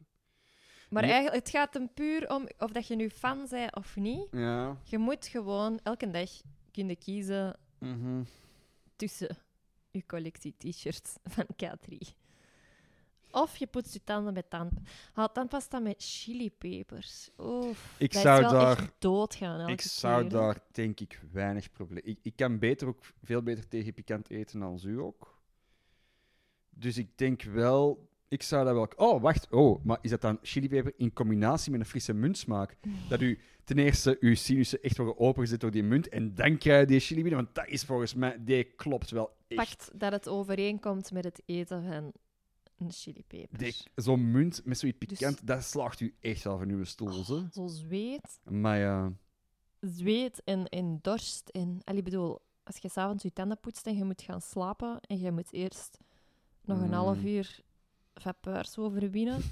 Maar 0.90 1.02
eigenlijk, 1.02 1.34
het 1.34 1.48
gaat 1.48 1.74
hem 1.74 1.92
puur 1.94 2.34
om 2.34 2.48
of 2.58 2.72
dat 2.72 2.86
je 2.86 2.96
nu 2.96 3.10
fan 3.10 3.46
bent 3.50 3.76
of 3.76 3.96
niet. 3.96 4.26
Ja. 4.30 4.76
Je 4.84 4.98
moet 4.98 5.26
gewoon 5.26 5.80
elke 5.82 6.10
dag 6.10 6.30
kunnen 6.70 6.98
kiezen 6.98 7.56
mhm. 7.78 8.22
tussen 8.96 9.36
je 9.90 10.06
collectie 10.06 10.54
t-shirts 10.58 11.14
van 11.34 11.46
K3. 11.64 11.96
Of 13.30 13.56
je 13.56 13.66
poetst 13.66 13.92
je 13.92 14.04
tanden 14.04 14.32
met 14.32 14.50
tand... 14.50 14.72
Haal 15.12 15.32
tandpasta 15.32 15.78
met 15.78 15.94
chilipepers. 15.98 17.30
Oef, 17.38 17.94
Ik 17.98 18.12
dat 18.12 18.22
zou 18.22 18.44
is 18.44 18.50
wel 18.50 18.60
daar- 18.60 18.78
echt 18.78 18.92
doodgaan 18.98 19.68
Ik 19.68 19.80
zou 19.80 20.20
keer, 20.20 20.30
daar, 20.30 20.58
denk 20.72 21.00
ik, 21.00 21.20
weinig 21.32 21.70
probleem... 21.70 22.02
Ik, 22.04 22.18
ik 22.22 22.36
kan 22.36 22.58
beter 22.58 22.88
ook 22.88 23.00
veel 23.22 23.42
beter 23.42 23.68
tegen 23.68 23.94
pikant 23.94 24.30
eten 24.30 24.60
dan 24.60 24.80
u 24.84 25.00
ook. 25.00 25.37
Dus 26.78 26.98
ik 26.98 27.18
denk 27.18 27.42
wel... 27.42 28.06
Ik 28.28 28.42
zou 28.42 28.64
dat 28.64 28.74
wel... 28.74 29.08
Oh, 29.08 29.22
wacht. 29.22 29.50
Oh, 29.50 29.84
maar 29.84 29.98
is 30.00 30.10
dat 30.10 30.20
dan 30.20 30.38
chilipeper 30.42 30.92
in 30.96 31.12
combinatie 31.12 31.70
met 31.70 31.80
een 31.80 31.86
frisse 31.86 32.12
muntsmaak? 32.12 32.76
Dat 33.08 33.20
u 33.20 33.38
ten 33.64 33.78
eerste 33.78 34.16
uw 34.20 34.34
sinussen 34.34 34.82
echt 34.82 34.96
worden 34.96 35.18
opengezet 35.18 35.60
door 35.60 35.70
die 35.70 35.82
munt 35.82 36.08
en 36.08 36.34
dan 36.34 36.58
krijg 36.58 36.80
je 36.80 36.86
die 36.86 37.00
chili 37.00 37.22
binnen? 37.22 37.42
Want 37.42 37.54
dat 37.54 37.66
is 37.68 37.84
volgens 37.84 38.14
mij... 38.14 38.44
Die 38.44 38.64
klopt 38.64 39.10
wel 39.10 39.36
echt. 39.48 39.68
Pakt 39.68 39.90
dat 39.94 40.12
het 40.12 40.28
overeenkomt 40.28 41.12
met 41.12 41.24
het 41.24 41.42
eten 41.46 41.82
van 41.82 42.12
een 42.78 42.92
chilipeper. 42.92 43.86
Zo'n 43.94 44.30
munt 44.30 44.60
met 44.64 44.78
zoiets 44.78 44.98
Dus- 44.98 45.18
pikant, 45.18 45.46
dat 45.46 45.64
slaagt 45.64 46.00
u 46.00 46.14
echt 46.20 46.44
wel 46.44 46.58
van 46.58 46.68
uw 46.68 46.84
stoel, 46.84 47.26
hè? 47.26 47.42
Zo 47.52 47.66
zweet, 47.66 48.40
Maar 48.44 48.78
ja... 48.78 49.12
zweet 49.80 50.42
en, 50.44 50.66
en 50.68 50.98
dorst. 51.02 51.48
En, 51.48 51.80
ik 51.84 52.04
bedoel, 52.04 52.38
als 52.62 52.76
je 52.76 52.88
s'avonds 52.88 53.22
je 53.22 53.32
tanden 53.32 53.60
poetst 53.60 53.86
en 53.86 53.96
je 53.96 54.04
moet 54.04 54.22
gaan 54.22 54.40
slapen 54.40 55.00
en 55.00 55.18
je 55.18 55.32
moet 55.32 55.52
eerst 55.52 55.98
nog 56.68 56.78
een 56.80 56.86
Mm. 56.86 56.92
half 56.92 57.22
uur 57.22 57.60
vapeurs 58.14 58.78
overwinnen. 58.78 59.40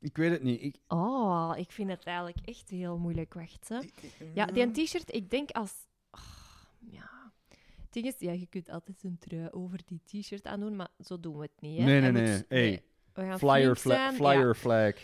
Ik 0.00 0.16
weet 0.16 0.30
het 0.30 0.42
niet. 0.42 0.62
Ik, 0.62 0.76
Oh, 0.88 1.52
ik 1.56 1.72
vind 1.72 1.90
het 1.90 2.04
eigenlijk 2.04 2.38
echt 2.46 2.68
heel 2.70 2.98
moeilijk. 2.98 3.34
Wacht, 3.34 3.68
hè. 3.68 3.78
Ja, 4.34 4.46
die 4.46 4.70
t-shirt, 4.70 5.14
ik 5.14 5.30
denk 5.30 5.50
als... 5.50 5.72
ah, 6.10 6.20
ja. 6.78 7.32
Het 7.80 7.92
ding 7.92 8.06
is, 8.06 8.14
ja, 8.18 8.32
je 8.32 8.46
kunt 8.46 8.68
altijd 8.70 9.02
een 9.04 9.18
trui 9.18 9.48
over 9.50 9.80
die 9.86 10.00
t-shirt 10.04 10.46
aandoen, 10.46 10.76
maar 10.76 10.88
zo 11.04 11.20
doen 11.20 11.36
we 11.36 11.42
het 11.42 11.60
niet. 11.60 11.78
Hè. 11.78 11.84
Nee, 11.84 12.00
nee, 12.00 12.12
nee. 12.12 12.32
moet- 12.36 12.44
Hey, 12.48 12.82
We 13.12 13.22
gaan 13.22 13.38
Flyer, 13.38 13.76
fla- 13.76 14.12
flyer 14.12 14.46
Ja. 14.46 14.54
flag. 14.54 14.94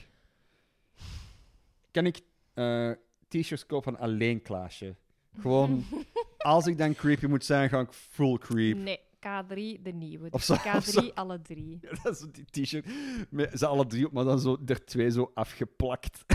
Kan 1.90 2.06
ik 2.06 2.20
eh, 2.54 2.90
t-shirts 3.28 3.66
kopen 3.66 3.92
van 3.92 4.02
alleen 4.02 4.42
Klaasje? 4.42 4.96
Gewoon, 5.38 5.84
als 6.38 6.66
ik 6.66 6.78
dan 6.78 6.94
creepy 6.94 7.26
moet 7.26 7.44
zijn, 7.44 7.68
ga 7.68 7.80
ik 7.80 7.92
full 7.92 8.38
creep. 8.38 8.76
Nee, 8.76 9.00
K3 9.16 9.82
de 9.82 9.92
nieuwe. 9.92 10.28
Of 10.30 10.46
Dus 10.46 10.46
zo- 10.46 10.54
of 10.76 10.86
K3 10.86 10.90
zo. 10.90 11.00
alle 11.14 11.42
drie. 11.42 11.78
Ja, 11.82 11.90
dat 12.02 12.14
is 12.14 12.26
die 12.32 12.64
t-shirt 12.64 12.86
met 13.30 13.58
ze 13.58 13.66
alle 13.66 13.86
drie 13.86 14.06
op, 14.06 14.12
maar 14.12 14.24
dan 14.24 14.40
zo 14.40 14.56
er 14.66 14.84
twee 14.84 15.10
zo 15.10 15.30
afgeplakt. 15.34 16.24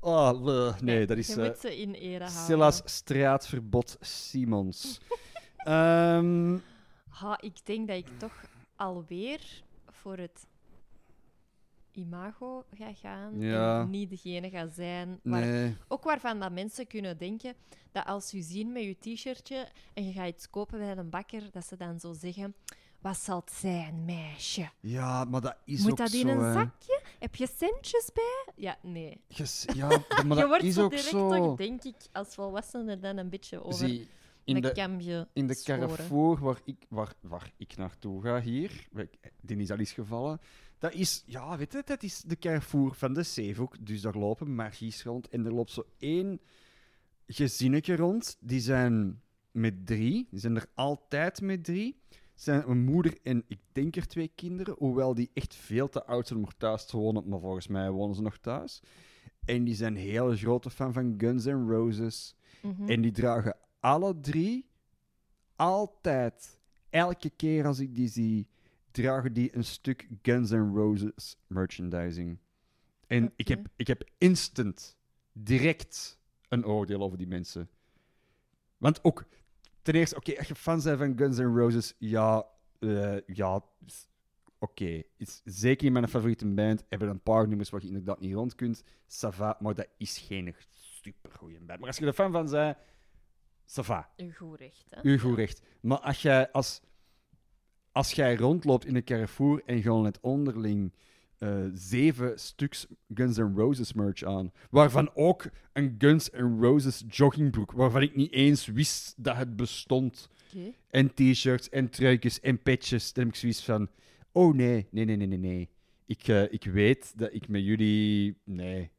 oh, 0.00 0.78
nee, 0.80 1.06
dat 1.06 1.16
is 1.16 1.26
Je 1.26 1.34
eh 1.40 1.46
moet 1.48 1.58
ze 1.58 1.80
in 1.80 1.92
ere 1.94 2.24
houden. 2.24 2.44
Silas 2.44 2.82
Straatverbod 2.84 3.96
Simons. 4.00 5.00
Ehm, 5.56 6.58
Ha, 7.08 7.38
ik 7.40 7.66
denk 7.66 7.88
dat 7.88 7.96
ik 7.96 8.06
toch 8.18 8.44
alweer 8.76 9.40
voor 9.90 10.16
het 10.16 10.46
imago 11.92 12.64
ga 12.74 12.92
gaan. 12.94 13.40
Ja. 13.40 13.80
En 13.80 13.90
niet 13.90 14.10
degene 14.10 14.50
ga 14.50 14.66
zijn. 14.68 15.20
Waar, 15.22 15.46
nee. 15.46 15.76
Ook 15.88 16.04
waarvan 16.04 16.40
dat 16.40 16.52
mensen 16.52 16.86
kunnen 16.86 17.18
denken 17.18 17.54
dat 17.92 18.06
als 18.06 18.30
je 18.30 18.42
zien 18.42 18.72
met 18.72 18.82
je 18.82 18.96
t-shirtje 18.98 19.68
en 19.94 20.06
je 20.06 20.12
gaat 20.12 20.28
iets 20.28 20.50
kopen 20.50 20.78
bij 20.78 20.96
een 20.96 21.10
bakker, 21.10 21.42
dat 21.52 21.66
ze 21.66 21.76
dan 21.76 22.00
zo 22.00 22.12
zeggen: 22.12 22.54
Wat 23.00 23.16
zal 23.16 23.40
het 23.40 23.52
zijn, 23.52 24.04
meisje? 24.04 24.70
Ja, 24.80 25.24
maar 25.24 25.40
dat 25.40 25.56
is 25.64 25.82
Moet 25.82 25.90
ook 25.90 25.96
dat 25.96 26.12
in 26.12 26.20
zo, 26.20 26.28
een 26.28 26.40
hè. 26.40 26.52
zakje? 26.52 27.00
Heb 27.18 27.34
je 27.34 27.48
centjes 27.56 28.10
bij? 28.14 28.52
Ja, 28.56 28.78
nee. 28.82 29.20
Ja, 29.74 29.88
maar 30.26 30.36
je 30.36 30.40
dat 30.40 30.48
wordt 30.48 30.64
is 30.64 30.74
zo 30.74 30.84
ook 30.84 30.90
direct 30.90 31.08
zo. 31.08 31.28
toch, 31.28 31.56
denk 31.56 31.82
ik, 31.82 31.96
als 32.12 32.34
volwassene 32.34 32.98
dan 32.98 33.16
een 33.16 33.28
beetje 33.28 33.64
over 33.64 33.88
Zie, 33.88 34.08
in 34.44 34.60
de, 34.60 35.26
in 35.32 35.46
de. 35.46 35.62
Carrefour 35.64 36.40
waar 36.40 36.60
ik, 36.64 36.86
waar, 36.88 37.12
waar 37.20 37.52
ik 37.56 37.76
naartoe 37.76 38.22
ga 38.22 38.40
hier, 38.40 38.88
die 39.40 39.56
is 39.56 39.70
al 39.70 39.78
eens 39.78 39.92
gevallen, 39.92 40.40
dat 40.80 40.94
is, 40.94 41.22
ja, 41.26 41.56
weet 41.56 41.72
je, 41.72 41.82
dat 41.84 42.02
is 42.02 42.20
de 42.20 42.38
Carrefour 42.38 42.94
van 42.94 43.12
de 43.12 43.22
Zeehoek. 43.22 43.86
Dus 43.86 44.00
daar 44.00 44.16
lopen 44.16 44.54
magies 44.54 45.02
rond 45.02 45.28
en 45.28 45.46
er 45.46 45.52
loopt 45.52 45.70
zo 45.70 45.84
één 45.98 46.40
gezinnetje 47.26 47.96
rond. 47.96 48.36
Die 48.40 48.60
zijn 48.60 49.20
met 49.50 49.86
drie, 49.86 50.26
die 50.30 50.40
zijn 50.40 50.56
er 50.56 50.66
altijd 50.74 51.40
met 51.40 51.64
drie. 51.64 52.00
Zijn 52.34 52.70
een 52.70 52.84
moeder 52.84 53.18
en 53.22 53.44
ik 53.48 53.58
denk 53.72 53.96
er 53.96 54.06
twee 54.06 54.30
kinderen, 54.34 54.74
hoewel 54.78 55.14
die 55.14 55.30
echt 55.34 55.54
veel 55.54 55.88
te 55.88 56.04
oud 56.04 56.26
zijn 56.26 56.38
om 56.38 56.44
er 56.44 56.56
thuis 56.56 56.86
te 56.86 56.96
wonen, 56.96 57.28
maar 57.28 57.40
volgens 57.40 57.66
mij 57.66 57.90
wonen 57.90 58.14
ze 58.14 58.22
nog 58.22 58.38
thuis. 58.38 58.82
En 59.44 59.64
die 59.64 59.74
zijn 59.74 59.96
heel 59.96 60.36
grote 60.36 60.70
fan 60.70 60.92
van 60.92 61.14
Guns 61.18 61.44
N' 61.44 61.68
Roses. 61.68 62.34
Mhm. 62.62 62.90
En 62.90 63.00
die 63.00 63.12
dragen 63.12 63.56
alle 63.80 64.20
drie 64.20 64.66
altijd, 65.56 66.58
elke 66.90 67.30
keer 67.30 67.66
als 67.66 67.78
ik 67.78 67.94
die 67.94 68.08
zie, 68.08 68.48
dragen 68.90 69.32
die 69.32 69.56
een 69.56 69.64
stuk 69.64 70.08
Guns 70.22 70.50
N' 70.50 70.74
Roses 70.74 71.36
merchandising. 71.46 72.38
En 73.06 73.32
ik, 73.36 73.48
heb, 73.48 73.66
ik 73.76 73.86
heb 73.86 74.04
instant, 74.18 74.96
direct 75.32 76.18
een 76.48 76.66
oordeel 76.66 77.02
over 77.02 77.18
die 77.18 77.26
mensen. 77.26 77.68
Want 78.76 79.04
ook, 79.04 79.24
ten 79.82 79.94
eerste, 79.94 80.16
oké, 80.16 80.38
als 80.38 80.48
je 80.48 80.54
fan 80.54 80.82
bent 80.82 80.98
van 80.98 81.18
Guns 81.18 81.38
N' 81.38 81.56
Roses, 81.56 81.94
ja, 81.98 82.46
eh, 82.78 83.16
ja, 83.26 83.64
oké. 84.58 85.02
Is 85.16 85.40
Zeker 85.44 85.86
in 85.86 85.92
mijn 85.92 86.08
favoriete 86.08 86.46
band 86.46 86.84
hebben 86.88 87.08
een 87.08 87.22
paar 87.22 87.48
nummers 87.48 87.70
waar 87.70 87.80
je 87.80 87.86
inderdaad 87.86 88.20
niet 88.20 88.34
rond 88.34 88.54
kunt. 88.54 88.82
Ça 89.06 89.28
va, 89.28 89.56
maar 89.60 89.74
dat 89.74 89.88
is 89.96 90.18
geen 90.18 90.54
super 90.70 91.30
goede 91.32 91.60
band. 91.60 91.78
Maar 91.78 91.88
als 91.88 91.96
je 91.96 92.06
er 92.06 92.12
fan 92.12 92.32
van 92.32 92.50
bent, 92.50 92.76
ça 93.66 93.84
va. 93.84 94.10
Uw 94.16 94.32
goed 94.32 94.58
recht, 94.58 94.86
hè? 94.90 95.00
Uw 95.02 95.18
goed 95.18 95.36
recht. 95.36 95.62
Maar 95.80 95.98
als 95.98 96.22
jij, 96.22 96.52
als, 96.52 96.80
als 97.92 98.12
jij 98.12 98.36
rondloopt 98.36 98.84
in 98.84 98.96
een 98.96 99.04
Carrefour 99.04 99.62
en 99.66 99.82
gewoon 99.82 100.02
net 100.02 100.18
onderling 100.20 100.92
eh, 101.38 101.64
zeven 101.74 102.38
stuks 102.38 102.86
Guns 103.14 103.36
N' 103.36 103.52
Roses 103.56 103.92
merch 103.92 104.22
aan, 104.22 104.52
waarvan 104.70 105.10
ook 105.14 105.50
een 105.72 105.94
Guns 105.98 106.30
N' 106.30 106.60
Roses 106.60 107.04
joggingbroek, 107.08 107.72
waarvan 107.72 108.02
ik 108.02 108.16
niet 108.16 108.32
eens 108.32 108.66
wist 108.66 109.14
dat 109.16 109.36
het 109.36 109.56
bestond, 109.56 110.28
en 110.90 111.14
t-shirts 111.14 111.68
en 111.68 111.90
truikjes 111.90 112.40
en 112.40 112.62
petjes, 112.62 113.12
dan 113.12 113.24
heb 113.24 113.32
ik 113.32 113.38
zoiets 113.38 113.64
van, 113.64 113.88
oh 114.32 114.54
nee, 114.54 114.86
nee, 114.90 115.04
nee, 115.04 115.16
nee, 115.16 115.26
nee, 115.26 115.38
nee. 115.38 115.68
Ik, 116.06 116.28
eh, 116.28 116.52
ik 116.52 116.64
weet 116.64 117.18
dat 117.18 117.32
ik 117.32 117.48
met 117.48 117.64
jullie... 117.64 118.36
Nee. 118.44 118.90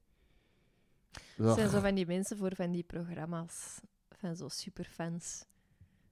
Het 1.35 1.55
zijn 1.55 1.69
zo 1.69 1.79
van 1.79 1.95
die 1.95 2.05
mensen 2.05 2.37
voor 2.37 2.55
van 2.55 2.71
die 2.71 2.83
programma's. 2.83 3.79
Van 4.09 4.35
zo 4.35 4.47
superfans. 4.47 5.45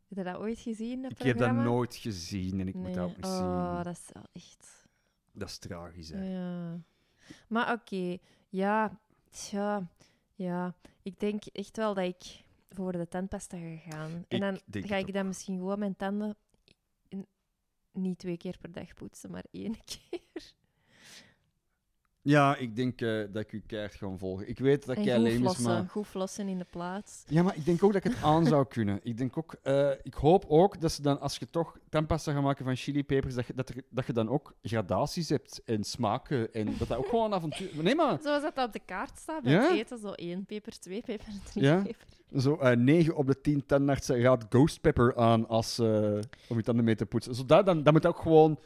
Heb 0.10 0.18
je 0.18 0.24
dat 0.24 0.36
ooit 0.36 0.60
gezien, 0.60 1.02
dat 1.02 1.12
Ik 1.12 1.18
heb 1.18 1.38
dat 1.38 1.54
nooit 1.54 1.96
gezien 1.96 2.60
en 2.60 2.68
ik 2.68 2.76
moet 2.76 2.94
dat 2.94 3.10
ook 3.10 3.16
niet 3.16 3.26
oh, 3.26 3.76
zien. 3.76 3.84
dat 3.84 3.96
is 3.96 4.10
wel 4.14 4.24
echt... 4.32 4.88
Dat 5.32 5.48
is 5.50 5.58
tragisch, 5.58 6.10
hè. 6.10 6.24
Ja. 6.24 6.80
Maar 7.48 7.74
oké, 7.74 8.18
ja, 8.50 9.00
tja, 9.30 9.88
ja. 10.34 10.76
Ik 11.02 11.20
denk 11.20 11.46
echt 11.46 11.78
wel 11.78 11.94
dat 11.94 12.06
ik 12.06 12.44
voor 12.70 12.92
de 12.92 13.08
tandpasta 13.08 13.58
ga 13.58 13.76
gaan. 13.76 14.26
En 14.28 14.40
dan 14.40 14.60
ga 14.84 14.96
ik 14.96 15.14
dan 15.14 15.28
misschien 15.28 15.58
gewoon 15.58 15.80
mijn 15.80 15.96
tanden 15.96 16.36
niet 17.92 18.20
twee 18.20 18.38
keer 18.38 18.58
per 18.62 18.72
dag 18.72 18.94
poetsen, 18.94 19.32
maar 19.32 19.46
één 19.52 19.76
keer. 19.86 20.54
Ja, 22.22 22.56
ik 22.56 22.76
denk 22.76 23.02
eh, 23.02 23.20
dat 23.32 23.42
ik 23.42 23.52
u 23.52 23.62
keihard 23.68 23.96
ga 23.96 24.18
volgen. 24.18 24.50
Ik 24.50 24.60
weet 24.60 24.86
dat 24.86 25.04
jij 25.04 25.16
goed 25.16 25.24
leem 25.24 25.34
is, 25.34 25.40
flossen, 25.40 25.64
maar... 25.64 25.90
goed 25.90 26.08
flossen 26.08 26.48
in 26.48 26.58
de 26.58 26.66
plaats. 26.70 27.24
Ja, 27.28 27.44
maar 27.44 27.56
ik 27.56 27.66
denk 27.66 27.84
ook 27.84 27.94
dat 27.94 28.06
ik 28.06 28.12
het 28.12 28.24
aan 28.24 28.46
zou 28.46 28.66
kunnen. 28.68 29.00
Ik 29.04 29.18
denk 29.18 29.38
ook... 29.38 29.56
eh, 29.64 29.90
ik 30.04 30.14
hoop 30.14 30.46
ook 30.48 30.82
dat 30.82 30.92
ze 30.92 31.02
dan, 31.02 31.20
als 31.20 31.38
je 31.38 31.50
toch 31.50 31.78
tandpasta 31.90 32.32
gaat 32.34 32.42
maken 32.42 32.66
van 32.66 32.76
chilipepers, 32.76 33.34
dat 33.36 33.48
je, 33.48 33.54
dat, 33.56 33.70
er, 33.70 33.84
dat 33.90 34.06
je 34.06 34.14
dan 34.14 34.30
ook 34.30 34.54
gradaties 34.62 35.30
hebt 35.30 35.62
en 35.66 35.84
smaken 35.84 36.54
en 36.54 36.66
dat 36.78 36.88
dat 36.88 36.98
ook 36.98 37.08
gewoon 37.10 37.26
een 37.26 37.34
avontuur... 37.34 37.70
Nee, 37.84 37.96
maar... 37.96 38.20
Zoals 38.22 38.42
dat 38.42 38.66
op 38.66 38.74
de 38.74 38.82
kaart 38.86 39.18
staat 39.18 39.44
bij 39.44 39.52
Ja? 39.52 39.72
eten, 39.72 39.98
zo 39.98 40.12
één 40.12 40.46
peper, 40.46 40.80
twee 40.80 41.02
peper, 41.02 41.28
drie 41.52 41.64
Ja? 41.64 41.82
peper. 41.82 42.08
Zo, 42.38 42.56
eh 42.56 42.78
9 42.78 43.16
op 43.16 43.28
de 43.28 43.42
10 43.42 43.66
tandartsen 43.66 44.22
raadt 44.22 44.46
ghost 44.50 44.82
pepper 44.82 45.16
aan 45.16 45.48
als, 45.48 45.80
om 45.80 46.58
je 46.58 46.64
tanden 46.64 46.86
mee 46.86 46.96
te 46.96 47.06
poetsen. 47.06 47.36
Zo 47.36 47.46
dat, 47.46 47.66
dan, 47.66 47.84
dan 47.84 47.94
moet 47.94 48.06
ook 48.06 48.20
gewoon 48.20 48.60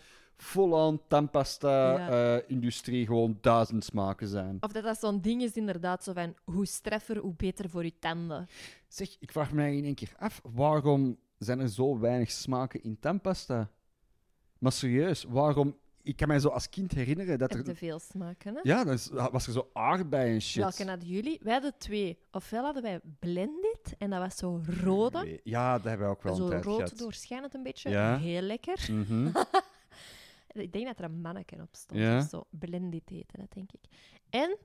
Ja. 0.53 0.97
tandpasta-industrie 1.07 3.05
gewoon 3.05 3.37
duizend 3.41 3.83
smaken 3.85 4.27
zijn. 4.27 4.57
Of 4.59 4.71
dat 4.71 4.83
dat 4.83 4.99
zo'n 4.99 5.21
ding 5.21 5.41
is 5.41 5.51
inderdaad, 5.51 6.03
zo 6.03 6.13
van 6.13 6.35
hoe 6.43 6.65
streffer, 6.65 7.17
hoe 7.17 7.33
beter 7.33 7.69
voor 7.69 7.83
je 7.83 7.93
tanden. 7.99 8.47
Zeg, 8.87 9.15
ik 9.19 9.31
vraag 9.31 9.51
me 9.51 9.75
in 9.75 9.83
één 9.83 9.95
keer 9.95 10.13
af, 10.17 10.41
waarom 10.53 11.17
zijn 11.37 11.59
er 11.59 11.69
zo 11.69 11.99
weinig 11.99 12.31
smaken 12.31 12.83
in 12.83 12.99
tandpasta? 12.99 13.69
Maar 14.59 14.71
serieus, 14.71 15.23
waarom 15.23 15.75
ik 16.01 16.15
kan 16.15 16.27
mij 16.27 16.39
zo 16.39 16.47
als 16.47 16.69
kind 16.69 16.91
herinneren 16.91 17.37
dat 17.39 17.53
er... 17.53 17.63
te 17.63 17.75
veel 17.75 17.99
smaken, 17.99 18.53
hè? 18.55 18.59
Ja, 18.63 18.83
dan 18.83 18.97
was 19.31 19.47
er 19.47 19.53
zo 19.53 19.69
aardbei 19.73 20.33
en 20.33 20.41
shit. 20.41 20.61
Welke 20.63 20.85
hadden 20.89 21.07
jullie? 21.09 21.39
Wij 21.41 21.53
hadden 21.53 21.73
twee. 21.77 22.17
Ofwel 22.31 22.63
hadden 22.63 22.83
wij 22.83 22.99
blended, 23.19 23.95
en 23.97 24.09
dat 24.09 24.19
was 24.19 24.35
zo 24.35 24.61
rode. 24.83 25.39
Ja, 25.43 25.73
dat 25.75 25.83
hebben 25.83 26.07
we 26.07 26.13
ook 26.13 26.23
wel 26.23 26.35
Zo 26.35 26.43
een 26.43 26.49
tijd 26.49 26.63
rood 26.65 26.75
gehad. 26.75 26.97
doorschijnend 26.97 27.53
een 27.53 27.63
beetje. 27.63 27.89
Ja. 27.89 28.17
Heel 28.17 28.41
lekker. 28.41 28.87
Mhm. 28.91 29.29
Ik 30.54 30.72
denk 30.74 30.86
dat 30.86 30.97
er 30.99 31.04
een 31.06 31.22
manneken 31.22 31.62
op 31.62 31.76
stond. 31.76 31.99
Ja. 31.99 32.18
of 32.18 32.28
zo. 32.30 32.43
Blended 32.49 33.10
heette 33.10 33.38
dat, 33.38 33.51
denk 33.54 33.72
ik. 33.72 33.82
En 34.30 34.58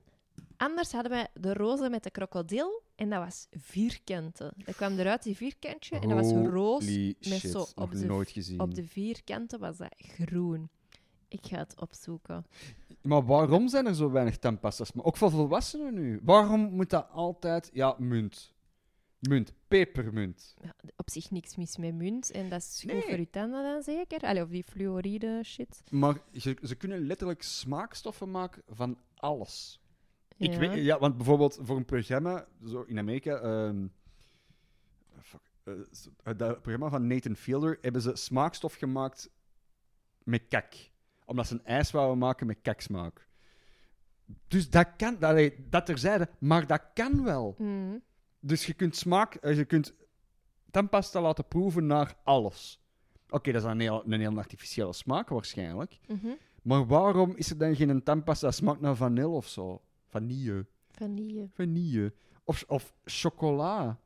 anders 0.57 0.91
hadden 0.91 1.11
wij 1.11 1.27
de 1.33 1.53
roze 1.53 1.89
met 1.89 2.03
de 2.03 2.11
krokodil. 2.11 2.81
En 2.95 3.09
dat 3.09 3.23
was 3.23 3.47
vierkanten. 3.51 4.53
Dat 4.65 4.75
kwam 4.75 4.97
eruit, 4.97 5.23
die 5.23 5.35
vierkantje. 5.35 5.99
En 5.99 6.09
dat 6.09 6.17
was 6.17 6.31
roos. 6.51 6.85
Holy 6.85 7.15
met 7.19 7.39
shit, 7.39 7.51
zo 7.51 7.65
op 7.75 7.91
de- 7.91 8.05
nooit 8.05 8.29
gezien. 8.29 8.59
Op 8.59 8.75
de 8.75 8.83
vierkanten 8.83 9.59
was 9.59 9.77
dat 9.77 9.93
groen. 9.97 10.69
Ik 11.27 11.45
ga 11.45 11.57
het 11.57 11.79
opzoeken. 11.81 12.45
Maar 13.01 13.25
waarom 13.25 13.67
zijn 13.67 13.85
er 13.85 13.95
zo 13.95 14.11
weinig 14.11 14.37
tandpasta's? 14.37 14.91
Maar 14.93 15.05
ook 15.05 15.17
voor 15.17 15.31
volwassenen 15.31 15.93
nu. 15.93 16.19
Waarom 16.23 16.61
moet 16.61 16.89
dat 16.89 17.07
altijd... 17.11 17.69
Ja, 17.73 17.95
munt. 17.97 18.53
Munt. 19.19 19.53
Pepermunt. 19.67 20.55
Ja, 20.61 20.73
op 20.95 21.09
zich 21.09 21.31
niks 21.31 21.55
mis 21.55 21.77
met 21.77 21.93
munt. 21.95 22.31
En 22.31 22.49
dat 22.49 22.61
is 22.61 22.83
Nee. 22.85 22.95
goed 22.95 23.09
voor 23.09 23.19
je 23.19 23.29
tanden 23.29 23.63
dan 23.63 23.83
zeker. 23.83 24.19
Allee, 24.21 24.43
of 24.43 24.49
die 24.49 24.63
fluoride 24.63 25.41
shit. 25.45 25.83
Maar 25.89 26.17
ze, 26.33 26.57
ze 26.61 26.75
kunnen 26.75 27.05
letterlijk 27.05 27.41
smaakstoffen 27.41 28.31
maken 28.31 28.61
van 28.67 28.97
alles. 29.15 29.81
Ik 30.37 30.51
Ja. 30.51 30.59
weet, 30.59 30.83
ja, 30.83 30.99
want 30.99 31.15
bijvoorbeeld 31.17 31.59
voor 31.61 31.77
een 31.77 31.85
programma, 31.85 32.47
zo 32.65 32.81
in 32.81 32.97
Amerika, 32.97 33.35
ehm, 33.39 33.87
fuck, 35.21 35.41
eh, 35.63 35.73
eh, 36.23 36.37
dat 36.37 36.61
programma 36.61 36.89
van 36.89 37.07
Nathan 37.07 37.35
Fielder, 37.35 37.77
hebben 37.81 38.01
ze 38.01 38.15
smaakstof 38.15 38.73
gemaakt 38.75 39.29
met 40.23 40.47
kak. 40.49 40.73
Omdat 41.25 41.47
ze 41.47 41.53
een 41.53 41.65
ijs 41.65 41.91
wouden 41.91 42.17
maken 42.17 42.47
met 42.47 42.61
kaksmaak. 42.61 43.27
Dus 44.47 44.69
dat 44.69 44.87
kan, 44.97 45.15
dat, 45.19 45.51
dat 45.69 45.85
terzijde, 45.85 46.29
maar 46.39 46.67
dat 46.67 46.81
kan 46.93 47.23
wel. 47.23 47.55
Mm. 47.57 48.01
Dus 48.39 48.65
je 48.65 48.73
kunt 48.73 48.95
smaak, 48.95 49.35
eh, 49.35 49.57
je 49.57 49.65
kunt 49.65 49.93
tandpasta 50.71 51.21
laten 51.21 51.47
proeven 51.47 51.85
naar 51.85 52.15
alles. 52.23 52.79
Oké, 53.29 53.51
dat 53.51 53.61
is 53.63 53.67
een 53.69 53.79
heel, 53.79 54.03
een 54.05 54.19
heel 54.19 54.37
artificiële 54.37 54.93
smaak 54.93 55.29
waarschijnlijk. 55.29 55.99
Mhm. 56.07 56.27
Maar 56.61 56.85
waarom 56.87 57.35
is 57.35 57.49
er 57.49 57.57
dan 57.57 57.75
geen 57.75 58.03
tandpasta 58.03 58.45
dat 58.45 58.55
smaakt 58.55 58.81
naar 58.81 58.95
vanille 58.95 59.27
of 59.27 59.47
zo? 59.47 59.81
Vanille. 60.07 60.65
Vanille. 60.91 61.47
Vanille. 61.53 62.13
Of, 62.43 62.63
of 62.67 62.93
chocola. 63.05 63.99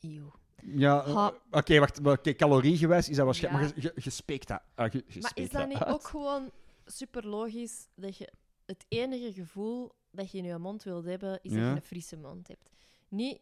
Eeuw. 0.00 0.32
Ja, 0.62 1.04
eh, 1.04 1.14
Ha. 1.14 1.32
oké, 1.50 1.78
wacht. 1.78 2.02
maar 2.02 2.12
Oké, 2.18 2.34
caloriegewijs 2.34 3.08
is 3.08 3.16
dat 3.16 3.24
waarschijnlijk... 3.24 3.64
Ja. 3.66 3.72
Maar 3.74 3.82
je, 3.84 3.92
je, 3.94 4.02
je 4.02 4.10
speekt 4.10 4.48
dat. 4.48 4.62
ah, 4.74 4.92
je, 4.92 4.98
je 4.98 5.04
Maar 5.06 5.16
is 5.16 5.28
speekt 5.28 5.52
dat 5.52 5.68
niet 5.68 5.76
uit. 5.78 5.94
ook 5.94 6.06
gewoon 6.06 6.50
super 6.86 7.26
logisch 7.26 7.88
dat 7.94 8.16
je 8.16 8.32
het 8.66 8.84
enige 8.88 9.32
gevoel 9.32 9.92
dat 10.10 10.30
je 10.30 10.38
in 10.38 10.44
je 10.44 10.58
mond 10.58 10.82
wilt 10.82 11.04
hebben, 11.04 11.38
is 11.42 11.50
dat 11.50 11.60
Ja. 11.60 11.68
je 11.68 11.74
een 11.74 11.82
frisse 11.82 12.16
mond 12.16 12.48
hebt? 12.48 12.70
Niet 13.08 13.40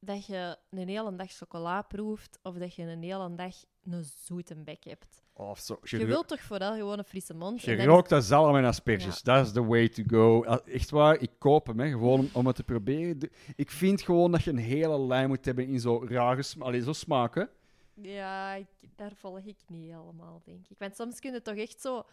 dat 0.00 0.26
je 0.26 0.56
een 0.70 0.88
hele 0.88 1.16
dag 1.16 1.32
chocola 1.32 1.82
proeft 1.82 2.38
of 2.42 2.54
dat 2.54 2.74
je 2.74 2.82
een 2.82 3.02
hele 3.02 3.34
dag 3.34 3.54
een 3.84 4.04
zoete 4.04 4.56
bek 4.56 4.84
hebt. 4.84 5.22
Of 5.32 5.58
zo. 5.58 5.78
Je, 5.82 6.06
wilt 6.06 6.28
toch 6.28 6.40
vooral 6.40 6.74
gewoon 6.74 6.98
een 6.98 7.04
frisse 7.04 7.34
mond? 7.34 7.62
je 7.62 7.84
rookt 7.84 8.08
dat 8.08 8.24
zalm 8.24 8.56
en 8.56 8.64
asperges. 8.64 9.22
Dat 9.22 9.46
is 9.46 9.52
the 9.52 9.64
way 9.64 9.88
to 9.88 10.02
go. 10.06 10.44
Ah, 10.44 10.66
Echt 10.66 10.90
waar, 10.90 11.20
ik 11.20 11.30
koop 11.38 11.66
hem, 11.66 11.80
hè, 11.80 11.88
gewoon 11.88 12.18
om, 12.18 12.28
om 12.32 12.46
het 12.46 12.56
te 12.56 12.64
proberen. 12.64 13.30
Ik 13.56 13.70
vind 13.70 14.02
gewoon 14.02 14.32
dat 14.32 14.42
je 14.42 14.50
een 14.50 14.56
hele 14.56 15.00
lijn 15.00 15.28
moet 15.28 15.44
hebben 15.44 15.66
in 15.66 15.80
zo 15.80 16.04
rare 16.04 16.44
Allee, 16.58 16.82
zo 16.82 16.92
smaken. 16.92 17.50
Ja, 17.94 18.54
ik, 18.54 18.66
daar 18.96 19.12
volg 19.14 19.44
ik 19.44 19.58
niet 19.66 19.90
helemaal, 19.90 20.42
denk 20.44 20.68
ik. 20.68 20.78
Want 20.78 20.96
soms 20.96 21.20
kun 21.20 21.32
je 21.32 21.42
toch 21.42 21.56
echt 21.56 21.80
zo... 21.80 22.06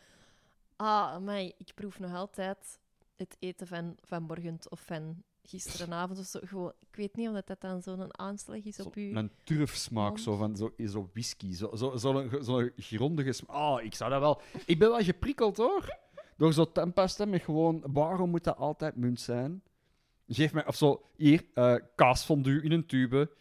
Ah, 0.75 1.17
maar 1.17 1.39
ik 1.39 1.71
proef 1.75 1.99
nog 1.99 2.13
altijd 2.13 2.79
het 3.15 3.35
eten 3.39 3.67
van 3.67 3.95
vanmorgen 4.01 4.59
of 4.69 4.79
van 4.79 5.23
gisterenavond 5.47 6.19
of 6.19 6.25
zo. 6.25 6.39
Gewoon, 6.43 6.73
ik 6.89 6.95
weet 6.95 7.15
niet 7.15 7.29
of 7.29 7.41
dat 7.41 7.61
dan 7.61 7.81
zo'n 7.81 8.19
aanslag 8.19 8.57
is 8.63 8.75
Zo, 8.75 8.83
op 8.83 8.95
u. 8.95 9.15
een 9.15 9.31
turfsmaak, 9.43 10.07
mond. 10.09 10.21
zo 10.21 10.35
van 10.35 10.55
zo, 10.55 10.73
zo 10.85 11.09
whisky. 11.13 11.53
Zo'n 11.53 11.77
zo, 11.77 11.95
zo, 11.97 12.27
zo, 12.27 12.41
zo'n 12.41 12.71
grondige 12.77 13.31
smaak. 13.31 13.55
Ah, 13.55 13.83
ik 13.83 13.95
zou 13.95 14.09
dat 14.11 14.19
wel... 14.19 14.41
Ik 14.65 14.79
ben 14.79 14.89
wel 14.89 15.03
geprikkeld, 15.03 15.57
hoor. 15.57 15.97
Door 16.37 16.53
zo'n 16.53 16.71
tandpasta 16.71 17.25
met 17.25 17.41
gewoon... 17.41 17.83
Waarom 17.93 18.29
moet 18.29 18.43
dat 18.43 18.57
altijd 18.57 18.95
munt 18.95 19.21
zijn? 19.21 19.63
Geef 20.27 20.53
mij... 20.53 20.67
Of 20.67 20.75
zo, 20.75 21.05
hier, 21.15 21.45
eh 21.53 21.75
kaasfondue 21.95 22.61
in 22.61 22.71
een 22.71 22.85
tube. 22.85 23.31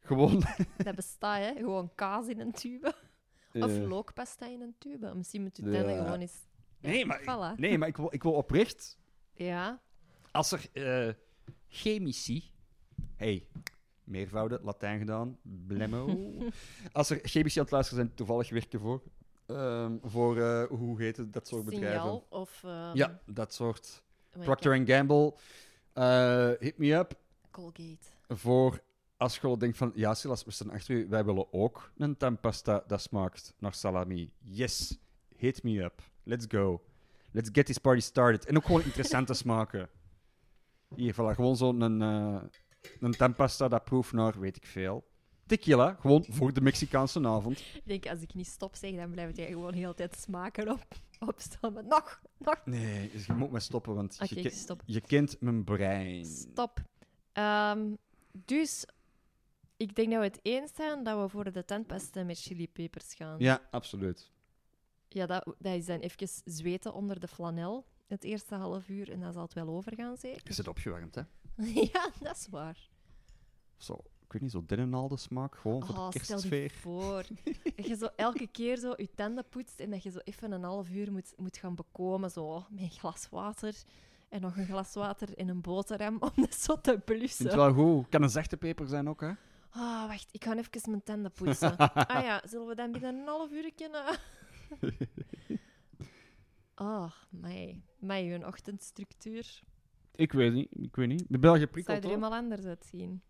Gewoon... 0.00 0.42
Dat 0.84 0.94
bestaat, 0.94 1.38
hè. 1.38 1.54
Gewoon 1.54 1.90
kaas 1.94 2.26
in 2.26 2.40
een 2.40 2.52
tube. 2.52 2.94
Of 3.52 3.76
eh, 3.78 3.88
lookpasta 3.88 4.46
in 4.46 4.60
een 4.60 4.74
tube. 4.78 5.14
Misschien 5.14 5.42
moet 5.42 5.56
Ja. 5.56 5.62
tanden 5.72 5.96
gewoon 6.04 6.20
eens... 6.20 6.46
Nee, 6.80 7.06
maar, 7.06 7.20
Voilà. 7.22 7.58
nee, 7.58 7.78
maar 7.78 7.88
ik 7.88 7.96
wil, 7.96 8.08
ik 8.14 8.22
wil 8.22 8.32
oprecht... 8.32 8.98
Ja. 9.34 9.80
Als 10.30 10.52
er 10.52 10.68
eh, 10.72 11.14
chemici... 11.70 12.44
Hey, 13.16 13.46
meervouden, 14.04 14.60
Latijn 14.62 14.98
gedaan, 14.98 15.38
blemmo. 15.42 16.32
Als 16.92 17.10
er 17.10 17.18
chemici 17.22 17.58
aan 17.58 17.64
het 17.64 17.72
luisteren 17.72 18.04
zijn, 18.04 18.16
toevallig 18.16 18.50
werken 18.50 18.80
voor... 18.80 19.02
ehm, 19.46 19.96
voor, 20.02 20.38
eh, 20.40 20.64
hoe 20.64 21.02
heet 21.02 21.16
het, 21.16 21.32
dat 21.32 21.48
soort 21.48 21.64
bedrijven? 21.64 22.00
Signaal 22.00 22.26
of... 22.28 22.60
ehm, 22.64 22.96
Ja, 22.96 23.20
dat 23.26 23.54
soort. 23.54 24.02
Procter 24.30 24.86
Gamble, 24.86 25.34
eh, 25.92 26.50
hit 26.58 26.78
me 26.78 26.92
up. 26.92 27.18
Colgate. 27.50 27.98
Voor 28.28 28.80
als 29.16 29.38
je 29.38 29.56
denkt 29.56 29.76
van, 29.76 29.92
ja 29.94 30.14
Silas, 30.14 30.44
we 30.44 30.50
staan 30.50 30.70
achter 30.70 30.94
u, 30.96 31.06
wij 31.08 31.24
willen 31.24 31.52
ook 31.52 31.92
een 31.96 32.16
tandpasta 32.16 32.84
dat 32.86 33.00
smaakt 33.02 33.54
naar 33.58 33.74
salami. 33.74 34.32
Yes, 34.38 34.98
hit 35.36 35.62
me 35.62 35.82
up. 35.82 36.02
Let's 36.22 36.46
go. 36.48 36.82
Let's 37.32 37.48
get 37.52 37.66
this 37.66 37.78
party 37.78 38.00
started. 38.00 38.46
En 38.46 38.56
ook 38.56 38.64
gewoon 38.64 38.82
interessante 38.82 39.34
smaken. 39.44 39.88
Hier, 40.94 41.14
voilà, 41.14 41.34
gewoon 41.34 41.56
zo'n 41.56 42.02
eh 42.02 42.42
een 43.00 43.12
tandpasta 43.12 43.68
dat 43.68 43.84
proeft 43.84 44.12
naar, 44.12 44.40
weet 44.40 44.56
ik 44.56 44.66
veel. 44.66 45.04
Tequila, 45.46 45.96
gewoon 46.00 46.24
voor 46.28 46.52
de 46.52 46.60
Mexicaanse 46.60 47.26
avond. 47.26 47.58
Ik 47.58 47.82
denk, 47.84 48.06
als 48.06 48.20
ik 48.20 48.34
niet 48.34 48.46
stop 48.46 48.74
zeg, 48.74 48.94
dan 48.94 49.10
blijft 49.10 49.36
jij 49.36 49.46
gewoon 49.46 49.72
heel 49.72 49.88
de 49.88 49.94
tijd 49.94 50.16
smaken 50.16 50.70
op, 50.70 50.86
opstaan. 51.28 51.72
Maar 51.72 51.84
nog, 51.84 52.22
nog. 52.38 52.60
Nee, 52.64 53.10
dus 53.10 53.26
je 53.26 53.32
moet 53.32 53.50
me 53.50 53.60
stoppen, 53.60 53.94
want 53.94 54.18
je, 54.28 54.50
stop. 54.50 54.82
je 54.84 55.00
kent 55.00 55.40
mijn 55.40 55.64
brein. 55.64 56.24
Stop. 56.24 56.82
Ehm, 57.32 57.94
dus, 58.32 58.84
ik 59.76 59.94
denk 59.94 60.10
dat 60.10 60.18
we 60.18 60.26
het 60.26 60.40
eens 60.42 60.74
zijn 60.74 61.04
dat 61.04 61.20
we 61.22 61.28
voor 61.28 61.52
de 61.52 61.64
tandpasta 61.64 62.24
met 62.24 62.38
chilipepers 62.38 63.14
gaan. 63.14 63.38
Ja, 63.38 63.68
absoluut. 63.70 64.30
Ja, 65.08 65.26
dat, 65.26 65.54
dat 65.58 65.74
is 65.74 65.86
dan 65.86 65.98
even 65.98 66.28
zweten 66.44 66.94
onder 66.94 67.20
de 67.20 67.28
flanel. 67.28 67.86
Het 68.10 68.24
eerste 68.24 68.54
half 68.54 68.88
uur 68.88 69.10
en 69.12 69.20
dan 69.20 69.32
zal 69.32 69.42
het 69.42 69.54
wel 69.54 69.68
overgaan, 69.68 70.16
zeker? 70.16 70.40
Je 70.44 70.52
zit 70.52 70.68
opgewarmd, 70.68 71.14
hè? 71.14 71.22
ja, 71.92 72.10
dat 72.20 72.36
is 72.36 72.46
waar. 72.50 72.88
Zo, 73.76 73.92
ik 74.24 74.32
weet 74.32 74.42
niet, 74.42 74.50
zo 74.50 74.64
dennenaalde 74.66 75.16
smaak, 75.16 75.54
gewoon 75.56 75.86
voor 75.86 75.96
Oh, 75.96 76.10
de 76.10 76.24
stel 76.24 76.54
je 76.54 76.70
voor 76.70 77.24
dat 77.76 77.86
je 77.86 77.96
zo 77.96 78.08
elke 78.16 78.46
keer 78.46 78.76
zo 78.76 78.92
je 78.96 79.08
tanden 79.14 79.48
poetst 79.48 79.80
en 79.80 79.90
dat 79.90 80.02
je 80.02 80.10
zo 80.10 80.18
even 80.24 80.52
een 80.52 80.62
half 80.62 80.90
uur 80.90 81.12
moet, 81.12 81.32
moet 81.36 81.56
gaan 81.56 81.74
bekomen, 81.74 82.30
zo 82.30 82.64
met 82.70 82.80
een 82.80 82.90
glas 82.90 83.28
water 83.30 83.74
en 84.28 84.40
nog 84.40 84.56
een 84.56 84.66
glas 84.66 84.94
water 84.94 85.36
en 85.36 85.48
een 85.48 85.60
boterham 85.60 86.16
om 86.34 86.42
dat 86.42 86.54
zo 86.54 86.80
te 86.80 86.90
Vind 86.90 87.04
blussen. 87.04 87.50
je 87.50 87.56
wel 87.56 87.72
goed? 87.72 88.08
Kan 88.08 88.22
een 88.22 88.30
zachte 88.30 88.56
peper 88.56 88.86
zijn 88.88 89.08
ook, 89.08 89.20
hè? 89.20 89.32
Ah, 89.70 90.06
wacht, 90.06 90.28
ik 90.32 90.44
ga 90.44 90.56
even 90.56 90.90
mijn 90.90 91.02
tanden 91.02 91.32
poetsen. 91.32 91.76
ah 91.76 92.22
ja, 92.24 92.42
zullen 92.48 92.66
we 92.66 92.74
dan 92.74 92.92
binnen 92.92 93.14
een 93.14 93.26
half 93.26 93.50
uur 93.50 93.72
kunnen... 93.74 94.18
Ah, 96.80 97.12
mij. 97.30 97.82
Mij, 97.98 98.26
hun 98.28 98.46
ochtendstructuur. 98.46 99.60
Ik 100.14 100.32
weet 100.32 100.52
niet, 100.52 100.68
ik 100.70 100.96
weet 100.96 101.08
niet. 101.08 101.20
Ik 101.20 101.28
ben 101.28 101.40
wel 101.40 101.56
Zou 101.56 101.68
je 101.84 101.92
er 101.92 102.02
helemaal 102.02 102.34
anders 102.34 102.64
uitzien? 102.64 103.22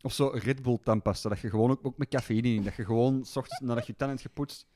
Of 0.00 0.12
zo 0.12 0.26
Red 0.26 0.62
Bull 0.62 0.78
tandpasta, 0.82 1.28
dat 1.28 1.38
je 1.40 1.50
gewoon 1.50 1.70
ook, 1.70 1.86
ook 1.86 1.98
met 1.98 2.08
cafeïne 2.08 2.48
in, 2.48 2.62
dat 2.62 2.74
je 2.74 2.84
gewoon, 2.84 3.24
s 3.24 3.36
ochtends 3.36 3.60
nadat 3.60 3.86
je 3.86 3.96
tanden 3.96 4.16
hebt 4.16 4.28
gepoetst, 4.28 4.66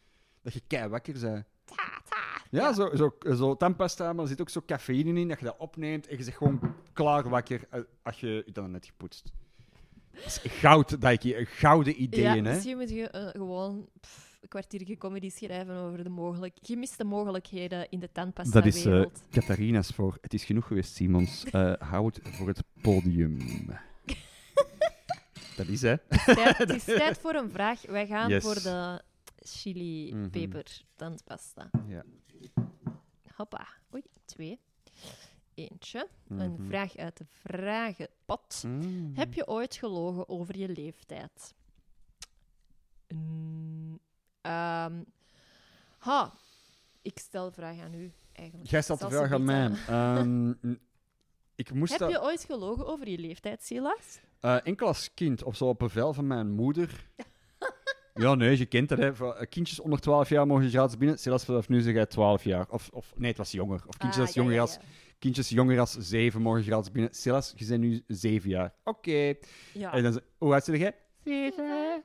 dat 0.43 0.53
je 0.53 0.63
kei 0.67 0.89
wakker 0.89 1.13
bent. 1.21 1.45
Ta, 1.65 2.03
ta. 2.09 2.45
Ja, 2.51 2.73
Zo, 2.73 2.97
zo, 2.97 3.17
zo 3.37 3.57
tandpasta, 3.57 4.13
maar 4.13 4.23
er 4.23 4.29
zit 4.29 4.41
ook 4.41 4.49
zo 4.49 4.63
cafeïne 4.67 5.21
in, 5.21 5.29
dat 5.29 5.39
je 5.39 5.45
dat 5.45 5.59
opneemt 5.59 6.07
en 6.07 6.17
je 6.17 6.23
zegt 6.23 6.37
gewoon 6.37 6.75
klaar 6.93 7.29
wakker 7.29 7.67
eh, 7.71 7.81
als 8.03 8.21
je 8.21 8.43
je 8.47 8.53
tanden 8.53 8.73
net 8.73 8.87
gepoetst. 8.87 9.33
Dat 10.13 10.25
is 10.25 10.39
goud, 10.43 11.01
Daiki, 11.01 11.47
gouden 11.47 12.03
ideeën, 12.03 12.37
ja, 12.37 12.43
hè? 12.43 12.55
misschien 12.55 12.77
moet 12.77 12.91
je 12.91 13.09
eh, 13.09 13.29
gewoon 13.29 13.89
pff, 14.01 14.32
een 14.55 14.61
kwartiertje 14.61 14.99
comedy 14.99 15.29
schrijven 15.31 15.77
over 15.77 16.05
de 16.05 16.11
mogelijk... 16.11 16.57
gemiste 16.63 17.05
mogelijkheden 17.05 17.91
in 17.91 17.99
de 18.01 18.09
Dat 18.51 18.67
is 18.67 18.85
eh. 18.85 19.05
Catharina's 19.31 19.89
voor. 19.89 20.19
Het 20.21 20.35
is 20.35 20.45
genoeg 20.45 20.67
geweest, 20.67 20.95
Simons. 20.95 21.45
Eh 21.45 21.73
hou 21.91 22.07
het 22.07 22.21
voor 22.23 22.47
het 22.49 22.63
podium. 22.83 23.39
dat 25.57 25.67
is, 25.67 25.83
hè? 25.83 25.97
Tijd- 26.25 26.59
het 26.59 26.71
is 26.71 26.85
tijd 27.05 27.19
voor 27.19 27.35
een 27.35 27.51
vraag. 27.51 27.83
Wij 27.87 28.07
gaan 28.07 28.29
Yes. 28.31 28.43
voor 28.43 28.55
de 28.55 29.03
chili 29.39 30.15
Mhm. 30.15 30.31
peper 30.31 30.83
tandpasta. 30.97 31.71
Ja. 31.87 32.05
Hoppa. 33.35 33.67
Oei, 33.95 34.03
twee. 34.25 34.59
Eentje. 35.55 36.09
Een 36.29 36.53
Mhm. 36.53 36.67
vraag 36.67 36.97
uit 36.97 37.17
de 37.17 37.25
vragenpot. 37.29 38.63
Mm. 38.67 39.13
Heb 39.15 39.35
je 39.35 39.49
ooit 39.49 39.75
gelogen 39.77 40.29
over 40.29 40.59
je 40.59 40.69
leeftijd? 40.69 41.55
Mm, 43.09 43.99
ehm, 44.43 45.03
ha. 45.99 46.33
ik 47.03 47.19
stel 47.19 47.45
de 47.45 47.53
vraag 47.53 47.79
aan 47.81 47.95
u, 47.95 48.13
eigenlijk. 48.33 48.71
Jij 48.71 48.83
stelt 48.83 49.01
de 49.01 49.11
vraag 49.11 49.33
aan 49.33 49.45
mij. 49.45 49.71
Ehm, 49.89 50.51
ik 51.63 51.73
moest 51.75 51.91
Heb 51.91 52.01
dat- 52.01 52.11
je 52.11 52.23
ooit 52.23 52.45
gelogen 52.45 52.87
over 52.87 53.09
je 53.09 53.19
leeftijd, 53.19 53.65
Silas? 53.65 54.21
Eh, 54.41 54.57
enkel 54.67 54.87
als 54.87 55.15
kind, 55.15 55.43
of 55.43 55.57
zo 55.57 55.69
op 55.69 55.79
bevel 55.79 56.13
van 56.13 56.27
mijn 56.27 56.51
moeder. 56.51 57.07
ja, 58.15 58.35
nee, 58.35 58.59
je 58.59 58.67
kent 58.67 58.89
dat, 58.89 58.99
hè. 58.99 59.13
Eh, 59.13 59.47
Kindjes 59.49 59.81
onder 59.81 60.01
12 60.01 60.29
jaar 60.29 60.47
mogen 60.47 60.71
gratis 60.71 60.97
binnen. 60.97 61.19
Zelfs 61.19 61.45
vanaf 61.45 61.69
nu 61.69 61.81
zeg 61.81 61.95
jij 61.95 62.07
12 62.07 62.45
jaar. 62.45 62.67
Of, 62.71 62.89
of 62.93 63.13
nee, 63.17 63.29
het 63.29 63.39
was 63.39 63.51
jonger. 63.53 63.83
Of 63.87 63.97
kindjes, 63.97 64.15
Ah, 64.21 64.27
als 64.27 64.35
ja, 64.35 64.41
jonger 64.41 64.55
ja, 64.55 64.61
als, 64.61 64.79
kindjes 65.19 65.49
jonger 65.49 65.81
als 65.81 65.93
7 65.99 66.43
mogen 66.43 66.63
gratis 66.63 66.91
binnen. 66.91 67.15
Silas, 67.15 67.53
je 67.57 67.67
bent 67.67 67.81
nu 67.81 68.03
7 68.07 68.51
jaar. 68.51 68.75
Oké. 68.85 69.35
Ja, 69.73 69.93
En 69.93 70.03
dan 70.03 70.13
ze- 70.13 70.23
hoe 70.39 70.53
oud 70.53 70.67
ben 70.67 70.79
jij? 70.79 70.95
7. 71.25 72.05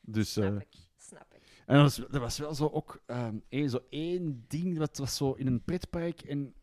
Dus, 0.00 0.36
eh, 0.36 0.44
snap 0.46 0.60
ik. 0.60 0.68
Snap 0.96 1.34
ik. 1.34 1.40
En 1.66 1.74
dat 1.74 1.82
was, 1.82 1.96
dat 1.96 2.20
was 2.20 2.38
wel 2.38 2.54
zo 2.54 2.66
ook 2.72 3.02
ehm, 3.06 3.36
één, 3.48 3.70
zo 3.70 3.78
één 3.90 4.44
ding. 4.48 4.78
Dat 4.78 4.98
was 4.98 5.16
zo 5.16 5.32
in 5.32 5.46
een 5.46 5.62
pretpark. 5.62 6.20
En 6.20 6.54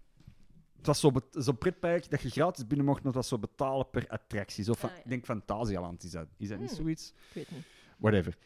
het 0.78 0.86
was 0.88 1.00
zo 1.00 1.12
zo'n 1.32 1.58
pretpark 1.58 2.10
dat 2.10 2.22
je 2.22 2.30
gratis 2.30 2.68
binnen 2.68 2.86
mocht, 2.86 2.98
maar 2.98 3.08
het 3.14 3.16
was 3.16 3.28
zo 3.28 3.38
betalen 3.40 3.90
per 3.90 4.08
attractie. 4.08 4.64
Zo 4.64 4.74
van, 4.74 4.90
Ah, 4.90 4.96
ja. 4.96 5.02
Ik 5.04 5.10
denk 5.10 5.26
Fantasialand 5.26 6.04
is 6.04 6.12
dat. 6.12 6.28
Is 6.38 6.50
dat 6.50 6.60
niet 6.60 6.70
Hmm. 6.70 6.78
zoiets? 6.78 7.10
Ik 7.10 7.34
weet 7.34 7.52
niet. 7.52 7.64
Whatever. 7.98 8.38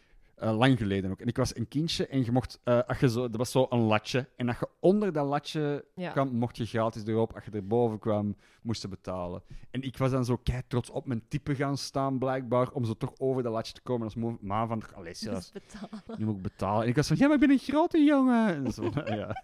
Eh, 0.44 0.58
lang 0.58 0.78
geleden 0.78 1.12
ook. 1.12 1.20
En 1.22 1.28
ik 1.28 1.38
was 1.38 1.56
een 1.56 1.68
kindje 1.68 2.08
en 2.08 2.26
je 2.26 2.32
mocht, 2.32 2.60
eh, 2.64 2.80
als 2.88 3.00
je 3.00 3.10
zo, 3.10 3.22
dat 3.22 3.36
was 3.36 3.52
zo 3.52 3.66
een 3.70 3.80
latje. 3.80 4.30
En 4.36 4.48
als 4.48 4.60
je 4.60 4.68
onder 4.80 5.14
dat 5.14 5.28
latje 5.28 5.86
Ja. 5.96 6.12
kwam, 6.12 6.36
mocht 6.36 6.58
je 6.58 6.66
gratis 6.66 7.06
erop. 7.06 7.34
Als 7.34 7.46
je 7.46 7.52
erboven 7.52 8.00
kwam, 8.00 8.36
moest 8.62 8.82
je 8.82 8.88
betalen. 8.88 9.42
En 9.72 9.82
ik 9.82 9.98
was 9.98 10.12
dan 10.12 10.26
zo 10.26 10.38
kei 10.38 10.62
trots 10.68 10.90
op 10.90 11.06
mijn 11.06 11.28
type 11.28 11.56
gaan 11.56 11.78
staan, 11.78 12.18
blijkbaar, 12.18 12.72
om 12.72 12.86
zo 12.86 12.94
toch 12.94 13.14
over 13.18 13.44
dat 13.44 13.52
latje 13.54 13.74
te 13.74 13.82
komen. 13.82 14.04
Als 14.04 14.16
ma 14.42 14.68
van, 14.68 14.84
allee, 14.96 15.14
Dus 15.20 15.52
betalen. 15.52 16.20
nu 16.20 16.26
moet 16.26 16.36
ik 16.36 16.42
betalen. 16.42 16.84
En 16.84 16.90
ik 16.90 16.96
was 16.96 17.08
van, 17.08 17.18
ja, 17.18 17.26
maar 17.26 17.34
ik 17.36 17.40
ben 17.40 17.52
een 17.52 17.58
grote 17.58 17.98
jongen. 18.04 18.66
En 18.66 18.72
zo, 18.72 18.84
ja. 19.06 19.44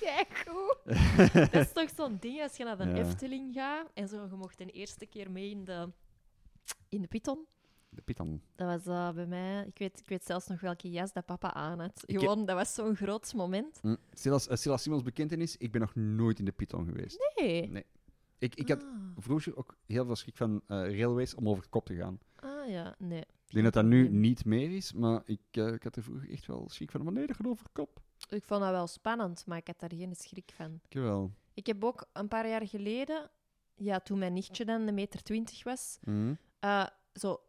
Kijk 0.00 0.44
goed. 0.48 0.94
Dat 1.52 1.54
is 1.54 1.72
toch 1.72 1.90
zo'n 1.96 2.16
ding 2.20 2.42
als 2.42 2.56
je 2.56 2.64
naar 2.64 2.76
de 2.76 2.84
Ja. 2.84 2.94
Efteling 2.94 3.54
gaat 3.54 3.86
en 3.94 4.08
zo, 4.08 4.16
je 4.30 4.36
mocht 4.36 4.58
de 4.58 4.66
eerste 4.70 5.06
keer 5.06 5.30
mee 5.30 5.50
in 5.50 5.64
de, 5.64 5.88
in 6.88 7.00
de 7.02 7.08
Python. 7.08 7.46
De 7.94 8.02
Pitan. 8.02 8.40
Dat 8.54 8.66
was 8.84 8.86
eh, 8.86 9.14
bij 9.14 9.26
mij, 9.26 9.64
ik 9.66 9.78
weet, 9.78 10.00
ik 10.00 10.08
weet 10.08 10.24
zelfs 10.24 10.46
nog 10.46 10.60
welke 10.60 10.90
jas 10.90 11.12
dat 11.12 11.24
papa 11.24 11.52
aan 11.54 11.80
had. 11.80 12.02
Gewoon, 12.06 12.46
dat 12.46 12.56
was 12.56 12.74
zo'n 12.74 12.96
groot 12.96 13.34
moment. 13.34 13.78
Hm. 13.82 13.96
Silas, 14.12 14.48
eh, 14.48 14.56
Silas 14.56 14.82
Simons 14.82 15.02
bekentenis, 15.02 15.56
ik 15.56 15.72
ben 15.72 15.80
nog 15.80 15.94
nooit 15.94 16.38
in 16.38 16.44
de 16.44 16.52
Python 16.52 16.84
geweest. 16.86 17.32
Nee. 17.36 17.68
Nee. 17.68 17.84
Ik, 18.38 18.54
ik 18.54 18.68
had 18.68 18.82
Ah. 18.82 18.88
vroeger 19.16 19.56
ook 19.56 19.76
heel 19.86 20.04
veel 20.04 20.16
schrik 20.16 20.36
van 20.36 20.60
eh, 20.66 20.76
railways 20.98 21.34
om 21.34 21.48
over 21.48 21.62
de 21.62 21.68
kop 21.68 21.86
te 21.86 21.94
gaan. 21.96 22.18
Ah 22.34 22.68
ja, 22.68 22.94
nee. 22.98 23.20
Ik 23.20 23.60
denk 23.60 23.64
dat 23.64 23.72
dat 23.74 23.84
nu 23.84 24.08
niet 24.08 24.44
meer 24.44 24.76
is, 24.76 24.92
maar 24.92 25.22
ik, 25.24 25.40
ik 25.50 25.82
had 25.82 25.96
er 25.96 26.02
vroeger 26.02 26.30
echt 26.30 26.46
wel 26.46 26.68
schrik 26.68 26.90
van. 26.90 27.02
Maar 27.04 27.12
nee, 27.12 27.26
dat 27.26 27.36
gaat 27.36 27.46
over 27.46 27.64
de 27.64 27.70
kop. 27.72 28.00
Ik 28.28 28.44
vond 28.44 28.60
dat 28.60 28.70
wel 28.70 28.86
spannend, 28.86 29.46
maar 29.46 29.58
ik 29.58 29.66
had 29.66 29.80
daar 29.80 29.92
geen 29.94 30.14
schrik 30.16 30.52
van. 30.54 30.80
Ik 30.88 30.98
wel. 30.98 31.30
Ik 31.54 31.66
heb 31.66 31.84
ook 31.84 32.06
een 32.12 32.28
paar 32.28 32.48
jaar 32.48 32.66
geleden, 32.68 33.30
ja, 33.74 34.00
toen 34.00 34.18
mijn 34.18 34.32
nichtje 34.32 34.64
dan 34.64 34.86
een 34.88 34.94
meter 34.94 35.22
twintig 35.22 35.64
was, 35.64 35.98
Mhm. 36.02 36.34
zo 37.12 37.40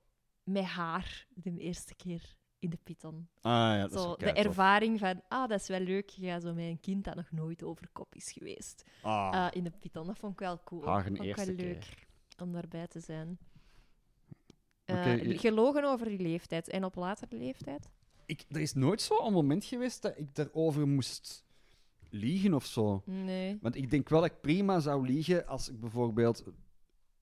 met 0.45 0.63
haar 0.63 1.25
de 1.33 1.57
eerste 1.57 1.95
keer 1.95 2.35
in 2.59 2.69
de 2.69 2.77
Python. 2.83 3.27
Ah 3.41 3.51
ja, 3.51 3.81
dat 3.81 3.91
is 3.93 4.01
Zo, 4.01 4.15
de 4.15 4.31
ervaring 4.31 4.99
van, 4.99 5.21
ah, 5.27 5.49
dat 5.49 5.59
is 5.61 5.67
wel 5.67 5.79
leuk, 5.79 6.09
je 6.09 6.25
gaat 6.27 6.41
zo 6.41 6.53
met 6.53 6.65
een 6.65 6.79
kind 6.79 7.03
dat 7.03 7.15
nog 7.15 7.31
nooit 7.31 7.63
over 7.63 7.89
kop 7.91 8.15
is 8.15 8.31
geweest. 8.31 8.83
Ah. 9.01 9.31
eh, 9.33 9.47
in 9.51 9.63
de 9.63 9.71
Python, 9.71 10.07
dat 10.07 10.17
vond 10.17 10.33
ik 10.33 10.39
wel 10.39 10.63
cool. 10.63 10.85
Haar 10.85 11.05
een 11.05 11.15
Vond 11.15 11.29
ik 11.29 11.35
wel 11.35 11.45
leuk 11.55 12.07
om 12.41 12.51
daarbij 12.51 12.87
te 12.87 12.99
zijn. 12.99 13.37
Oké, 14.85 14.99
Eh, 14.99 15.23
je- 15.23 15.37
Gelogen 15.37 15.83
over 15.83 16.05
die 16.07 16.19
leeftijd 16.19 16.69
en 16.69 16.83
op 16.83 16.95
latere 16.95 17.35
leeftijd? 17.37 17.89
ik, 18.25 18.45
er 18.49 18.61
is 18.61 18.73
nooit 18.73 19.01
zo 19.01 19.25
een 19.25 19.33
moment 19.33 19.65
geweest 19.65 20.01
dat 20.01 20.17
ik 20.17 20.35
daarover 20.35 20.87
moest 20.87 21.45
liegen 22.09 22.53
of 22.53 22.65
zo. 22.65 23.01
Nee. 23.05 23.57
Want 23.61 23.75
ik 23.75 23.89
denk 23.89 24.09
wel 24.09 24.21
dat 24.21 24.29
ik 24.31 24.41
prima 24.41 24.79
zou 24.79 25.05
liegen 25.07 25.47
als 25.47 25.69
ik 25.69 25.79
bijvoorbeeld... 25.79 26.43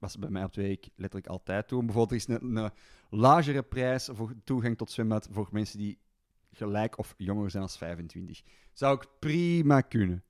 Was 0.04 0.18
bij 0.18 0.30
mij 0.30 0.44
op 0.44 0.52
twee 0.52 0.72
ik 0.72 0.90
letterlijk 0.96 1.32
altijd 1.32 1.70
doen. 1.70 1.86
Bijvoorbeeld, 1.86 2.24
er 2.26 2.34
is 2.36 2.42
een, 2.42 2.56
een 2.56 2.72
lagere 3.10 3.64
prijs 3.64 4.10
voor 4.12 4.34
toegang 4.44 4.78
tot 4.78 4.92
zwembad 4.92 5.28
voor 5.32 5.50
mensen 5.52 5.78
die 5.78 6.00
gelijk 6.52 6.98
of 6.98 7.14
jonger 7.18 7.50
zijn 7.50 7.64
als 7.64 7.78
25. 7.78 8.42
Zou 8.74 8.96
ik 8.96 9.08
prima 9.20 9.82
kunnen. 9.82 10.24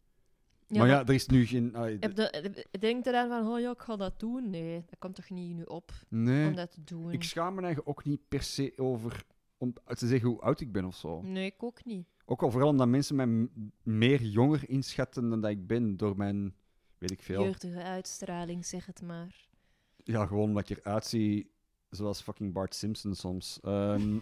maar 0.68 0.88
ja, 0.88 1.06
er 1.06 1.14
is 1.14 1.28
nu 1.28 1.46
geen... 1.46 1.76
ah, 1.76 1.96
Heb 2.00 2.16
de, 2.16 2.66
denk 2.80 3.06
je 3.06 3.12
dan 3.12 3.30
van, 3.30 3.48
oh 3.48 3.60
ja, 3.60 3.72
ik 3.72 3.82
ga 3.82 3.96
dat 3.96 4.20
doen? 4.20 4.50
Nee, 4.50 4.84
dat 4.86 5.00
komt 5.00 5.16
toch 5.16 5.30
niet 5.30 5.56
nu 5.56 5.64
op 5.64 5.92
nee. 6.10 6.48
om 6.48 6.56
dat 6.56 6.72
te 6.72 6.84
doen? 6.84 7.12
Ik 7.12 7.24
schaam 7.24 7.56
me 7.56 7.62
eigenlijk 7.62 7.90
ook 7.90 8.06
niet 8.06 8.28
per 8.28 8.42
se 8.42 8.74
over 8.76 9.24
om 9.58 9.74
te 9.86 10.08
zeggen 10.08 10.30
hoe 10.30 10.42
oud 10.42 10.60
ik 10.60 10.72
ben 10.72 10.86
of 10.86 10.96
zo. 10.96 11.22
Nee, 11.22 11.46
ik 11.46 11.64
ook 11.64 11.86
niet. 11.86 12.08
Ook 12.26 12.44
al 12.44 12.52
vooral 12.52 12.70
omdat 12.70 12.88
mensen 12.88 13.16
mij 13.16 13.50
meer 13.84 14.22
jonger 14.22 14.70
inschatten 14.70 15.30
dan 15.30 15.42
dat 15.42 15.52
ik 15.52 15.68
ben 15.68 15.98
door 15.98 16.18
mijn, 16.18 16.56
weet 16.98 17.12
ik 17.12 17.24
veel. 17.24 17.44
Jeugdige 17.44 17.84
uitstraling, 17.84 18.66
zeg 18.66 18.86
het 18.86 19.02
maar. 19.02 19.52
Ja, 20.04 20.26
gewoon 20.26 20.48
omdat 20.48 20.70
ik 20.70 20.78
eruit 20.78 21.06
zie 21.06 21.52
zoals 21.90 22.22
fucking 22.22 22.54
Bart 22.54 22.76
Simpson 22.76 23.16
soms. 23.16 23.60
Ehm 23.62 24.14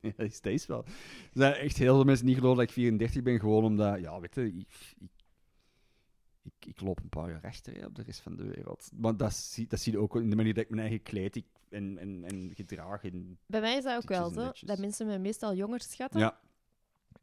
ja, 0.00 0.16
is, 0.16 0.40
is 0.40 0.66
wel. 0.66 0.84
Er 0.84 1.30
zijn 1.32 1.54
echt 1.54 1.76
heel 1.76 1.94
veel 1.94 2.04
mensen 2.04 2.26
die 2.26 2.34
niet 2.34 2.42
geloven 2.42 2.60
dat 2.60 2.68
ik 2.68 2.82
34 2.82 3.22
ben, 3.22 3.40
gewoon 3.40 3.64
omdat, 3.64 4.00
ja, 4.00 4.20
weet 4.20 4.34
je, 4.34 4.46
ik, 4.46 4.66
ik, 4.98 5.10
ik, 6.42 6.66
ik 6.66 6.80
loop 6.80 7.00
een 7.00 7.08
paar 7.08 7.30
jaar 7.30 7.44
achter 7.44 7.74
hè, 7.74 7.86
op 7.86 7.94
de 7.94 8.02
rest 8.02 8.20
van 8.20 8.36
de 8.36 8.44
wereld. 8.44 8.90
Maar 8.94 9.16
dat 9.16 9.34
zie, 9.34 9.66
dat 9.66 9.80
zie 9.80 9.92
je 9.92 9.98
ook 9.98 10.16
in 10.16 10.30
de 10.30 10.36
manier 10.36 10.54
dat 10.54 10.64
ik 10.64 10.70
mijn 10.70 10.82
eigen 10.82 11.02
kleed 11.02 11.36
ik, 11.36 11.46
en, 11.68 11.98
en, 11.98 12.24
en 12.24 12.52
gedrag. 12.54 13.04
En, 13.04 13.38
Bij 13.46 13.60
mij 13.60 13.76
is 13.76 13.84
dat 13.84 13.96
ook 13.96 14.08
wel 14.08 14.30
zo, 14.30 14.52
dat 14.60 14.78
mensen 14.78 15.06
me 15.06 15.18
meestal 15.18 15.54
jonger 15.54 15.80
schatten. 15.80 16.20
ja, 16.20 16.40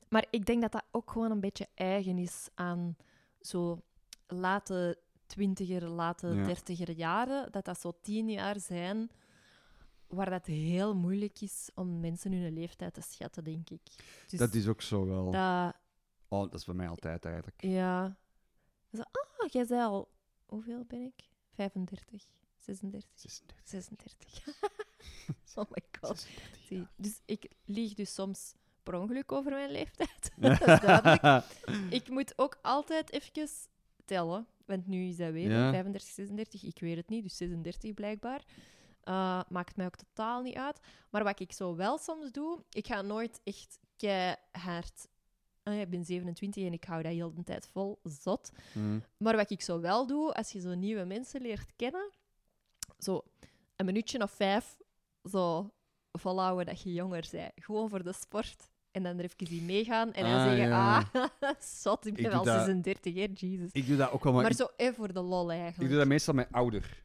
Maar 0.09 0.25
ik 0.29 0.45
denk 0.45 0.61
dat 0.61 0.71
dat 0.71 0.83
ook 0.91 1.11
gewoon 1.11 1.31
een 1.31 1.39
beetje 1.39 1.67
eigen 1.73 2.17
is 2.17 2.49
aan 2.53 2.95
zo 3.39 3.81
late 4.27 4.97
twintiger, 5.31 5.87
late 5.87 6.27
Ja. 6.27 6.43
dertiger 6.45 6.91
jaren. 6.91 7.51
Dat 7.51 7.65
dat 7.65 7.79
zo 7.79 7.93
tien 8.01 8.29
jaar 8.29 8.59
zijn 8.59 9.09
waar 10.07 10.29
dat 10.29 10.45
heel 10.45 10.95
moeilijk 10.95 11.41
is 11.41 11.69
om 11.75 11.99
mensen 11.99 12.31
hun 12.31 12.53
leeftijd 12.53 12.93
te 12.93 13.01
schatten, 13.01 13.43
denk 13.43 13.69
ik. 13.69 13.81
Dus 14.27 14.39
dat 14.39 14.53
is 14.53 14.67
ook 14.67 14.81
zo 14.81 15.05
wel. 15.05 15.31
dat- 15.31 15.75
Oh, 16.27 16.41
dat 16.41 16.53
is 16.53 16.65
bij 16.65 16.75
mij 16.75 16.87
altijd 16.87 17.25
eigenlijk. 17.25 17.61
ja. 17.61 18.15
Zo, 18.93 19.01
ah, 19.01 19.49
jij 19.49 19.65
zei 19.65 19.81
al... 19.81 20.09
Hoeveel 20.45 20.83
ben 20.87 21.01
ik? 21.01 21.29
35, 21.53 22.27
36, 22.55 23.09
36. 23.15 23.57
36. 23.63 24.45
oh 25.55 25.65
my 25.69 25.83
god. 26.01 26.19
36. 26.19 26.65
Zie, 26.67 26.87
Dus 26.95 27.21
ik 27.25 27.51
lieg 27.65 27.93
dus 27.93 28.13
soms 28.13 28.53
per 28.83 28.93
ongeluk 28.99 29.31
over 29.31 29.51
mijn 29.51 29.71
leeftijd. 29.71 30.31
dat 30.37 30.51
is 30.67 30.79
duidelijk. 30.79 31.45
Ik 31.89 32.09
moet 32.09 32.33
ook 32.35 32.59
altijd 32.61 33.11
even 33.11 33.47
tellen, 34.11 34.47
want 34.65 34.87
nu 34.87 35.07
is 35.07 35.17
dat 35.17 35.31
weer 35.31 35.51
Ja. 35.51 35.71
35, 35.71 36.11
36. 36.11 36.63
Ik 36.63 36.79
weet 36.79 36.95
het 36.95 37.09
niet, 37.09 37.23
dus 37.23 37.37
36 37.37 37.93
blijkbaar. 37.93 38.43
Uh, 39.03 39.41
maakt 39.49 39.75
mij 39.75 39.85
ook 39.85 39.95
totaal 39.95 40.41
niet 40.41 40.55
uit. 40.55 40.79
Maar 41.09 41.23
wat 41.23 41.39
ik 41.39 41.51
zo 41.51 41.75
wel 41.75 41.97
soms 41.97 42.31
doe, 42.31 42.63
ik 42.71 42.87
ga 42.87 43.01
nooit 43.01 43.41
echt 43.43 43.79
keihard... 43.95 45.07
Ah, 45.63 45.79
ik 45.79 45.89
ben 45.89 46.05
27 46.05 46.63
en 46.63 46.73
ik 46.73 46.83
hou 46.83 47.03
dat 47.03 47.11
heel 47.11 47.33
de 47.33 47.43
tijd 47.43 47.67
vol, 47.67 47.99
zot. 48.03 48.51
Hm. 48.73 48.99
Maar 49.17 49.35
wat 49.35 49.51
ik 49.51 49.61
zo 49.61 49.79
wel 49.79 50.07
doe, 50.07 50.33
als 50.33 50.51
je 50.51 50.59
zo 50.59 50.73
nieuwe 50.73 51.03
mensen 51.03 51.41
leert 51.41 51.75
kennen, 51.75 52.11
zo 52.97 53.23
een 53.75 53.85
minuutje 53.85 54.21
of 54.21 54.31
vijf 54.31 54.77
zo 55.29 55.71
volhouden 56.11 56.65
dat 56.65 56.81
je 56.81 56.93
jonger 56.93 57.27
bent. 57.31 57.51
Gewoon 57.55 57.89
voor 57.89 58.03
de 58.03 58.13
sport. 58.13 58.70
En 58.91 59.03
dan 59.03 59.17
er 59.19 59.23
even 59.23 59.57
in 59.57 59.65
meegaan 59.65 60.13
en 60.13 60.23
dan 60.23 60.33
Ah, 60.33 60.43
zeggen, 60.43 60.67
ja. 60.67 61.09
ah, 61.13 61.51
zot, 61.83 62.05
ik 62.05 62.13
ben 62.13 62.23
Ik 62.25 62.29
wel 62.31 62.43
doe 62.43 62.53
dat- 62.53 62.65
36, 62.65 63.13
hè, 63.13 63.27
Jesus. 63.33 63.69
Ik 63.71 63.87
doe 63.87 63.97
dat 63.97 64.11
ook 64.11 64.23
wel, 64.23 64.33
maar, 64.33 64.41
Maar 64.41 64.51
ik, 64.51 64.57
zo 64.57 64.67
even 64.77 64.95
voor 64.95 65.13
de 65.13 65.21
lol 65.21 65.51
ik 65.51 65.59
eigenlijk. 65.59 65.89
doe 65.89 65.99
dat 65.99 66.07
meestal 66.07 66.33
met 66.33 66.47
ouder. 66.51 67.03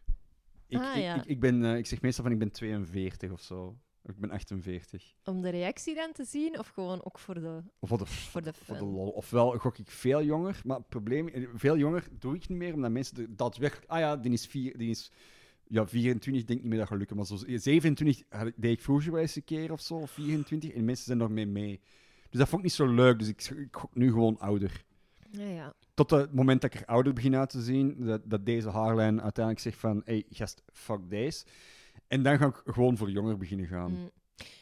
Ik, 0.68 0.78
Ah, 0.78 0.96
ik, 0.96 1.02
ja. 1.02 1.14
ik, 1.14 1.24
ik, 1.24 1.40
ben, 1.40 1.64
eh, 1.64 1.76
ik 1.76 1.86
zeg 1.86 2.00
meestal 2.00 2.24
van 2.24 2.32
ik 2.32 2.38
ben 2.38 2.50
42 2.50 3.30
of 3.30 3.40
zo. 3.40 3.76
Of 4.02 4.14
ik 4.14 4.20
ben 4.20 4.30
48. 4.30 5.14
Om 5.24 5.42
de 5.42 5.48
reactie 5.50 5.94
dan 5.94 6.12
te 6.12 6.24
zien, 6.24 6.58
of 6.58 6.68
gewoon 6.68 7.04
ook 7.04 7.18
voor 7.18 7.34
de, 7.34 7.62
Of 7.78 7.88
voor 7.88 7.98
de, 7.98 8.06
voor 8.06 8.42
de 8.42 8.52
voor 8.52 8.74
de 8.76 8.80
fun? 8.84 8.90
lol. 8.92 9.08
Ofwel 9.08 9.50
gok 9.58 9.78
ik 9.78 9.90
veel 9.90 10.22
jonger, 10.22 10.60
maar 10.64 10.76
het 10.76 10.88
probleem... 10.88 11.30
Veel 11.54 11.76
jonger 11.76 12.04
doe 12.18 12.34
ik 12.34 12.48
niet 12.48 12.58
meer, 12.58 12.74
omdat 12.74 12.90
mensen 12.90 13.16
er 13.16 13.36
daadwerkelijk... 13.36 13.90
Ah 13.90 13.98
ja, 13.98 14.16
die 14.16 14.32
is, 14.32 14.46
vier, 14.46 14.78
die 14.78 14.90
is 14.90 15.12
ja, 15.68 15.86
24, 15.86 16.44
denk 16.44 16.48
ik 16.58 16.64
niet 16.64 16.64
meer 16.70 16.78
dat 16.78 16.88
gaat 16.88 16.98
lukken. 16.98 17.16
Maar 17.16 17.26
zo 17.26 17.36
27 17.36 18.22
had 18.28 18.46
ik- 18.46 18.54
deed 18.56 18.72
ik 18.72 18.82
vroeger 18.82 19.12
wel 19.12 19.20
eens 19.20 19.36
een 19.36 19.44
keer 19.44 19.72
of 19.72 19.80
zo, 19.80 19.94
of 19.94 20.10
24. 20.10 20.70
En 20.70 20.84
mensen 20.84 21.04
zijn 21.04 21.18
nog 21.18 21.30
mee 21.30 21.46
mee. 21.46 21.80
Dus 22.30 22.38
dat 22.40 22.48
vond 22.48 22.60
ik 22.60 22.66
niet 22.68 22.76
zo 22.76 22.86
leuk, 22.94 23.18
dus 23.18 23.28
ik, 23.28 23.42
ik 23.44 23.76
gok 23.76 23.94
nu 23.94 24.10
gewoon 24.10 24.38
ouder. 24.38 24.84
Ja, 25.30 25.44
ja. 25.48 25.74
Tot 25.94 26.10
het 26.10 26.34
moment 26.34 26.60
dat 26.60 26.74
ik 26.74 26.80
er 26.80 26.86
ouder 26.86 27.12
begin 27.12 27.36
uit 27.36 27.50
te 27.50 27.62
zien, 27.62 28.04
dat, 28.04 28.20
dat 28.24 28.46
deze 28.46 28.68
haarlijn 28.70 29.22
uiteindelijk 29.22 29.64
zegt 29.64 29.78
van, 29.78 30.02
hey, 30.04 30.24
gast, 30.30 30.62
fuck 30.72 31.00
deze. 31.10 31.44
En 32.08 32.22
dan 32.22 32.38
ga 32.38 32.46
ik 32.46 32.60
gewoon 32.64 32.96
voor 32.96 33.10
jonger 33.10 33.36
beginnen 33.36 33.66
gaan. 33.66 33.90
Mm. 33.90 34.10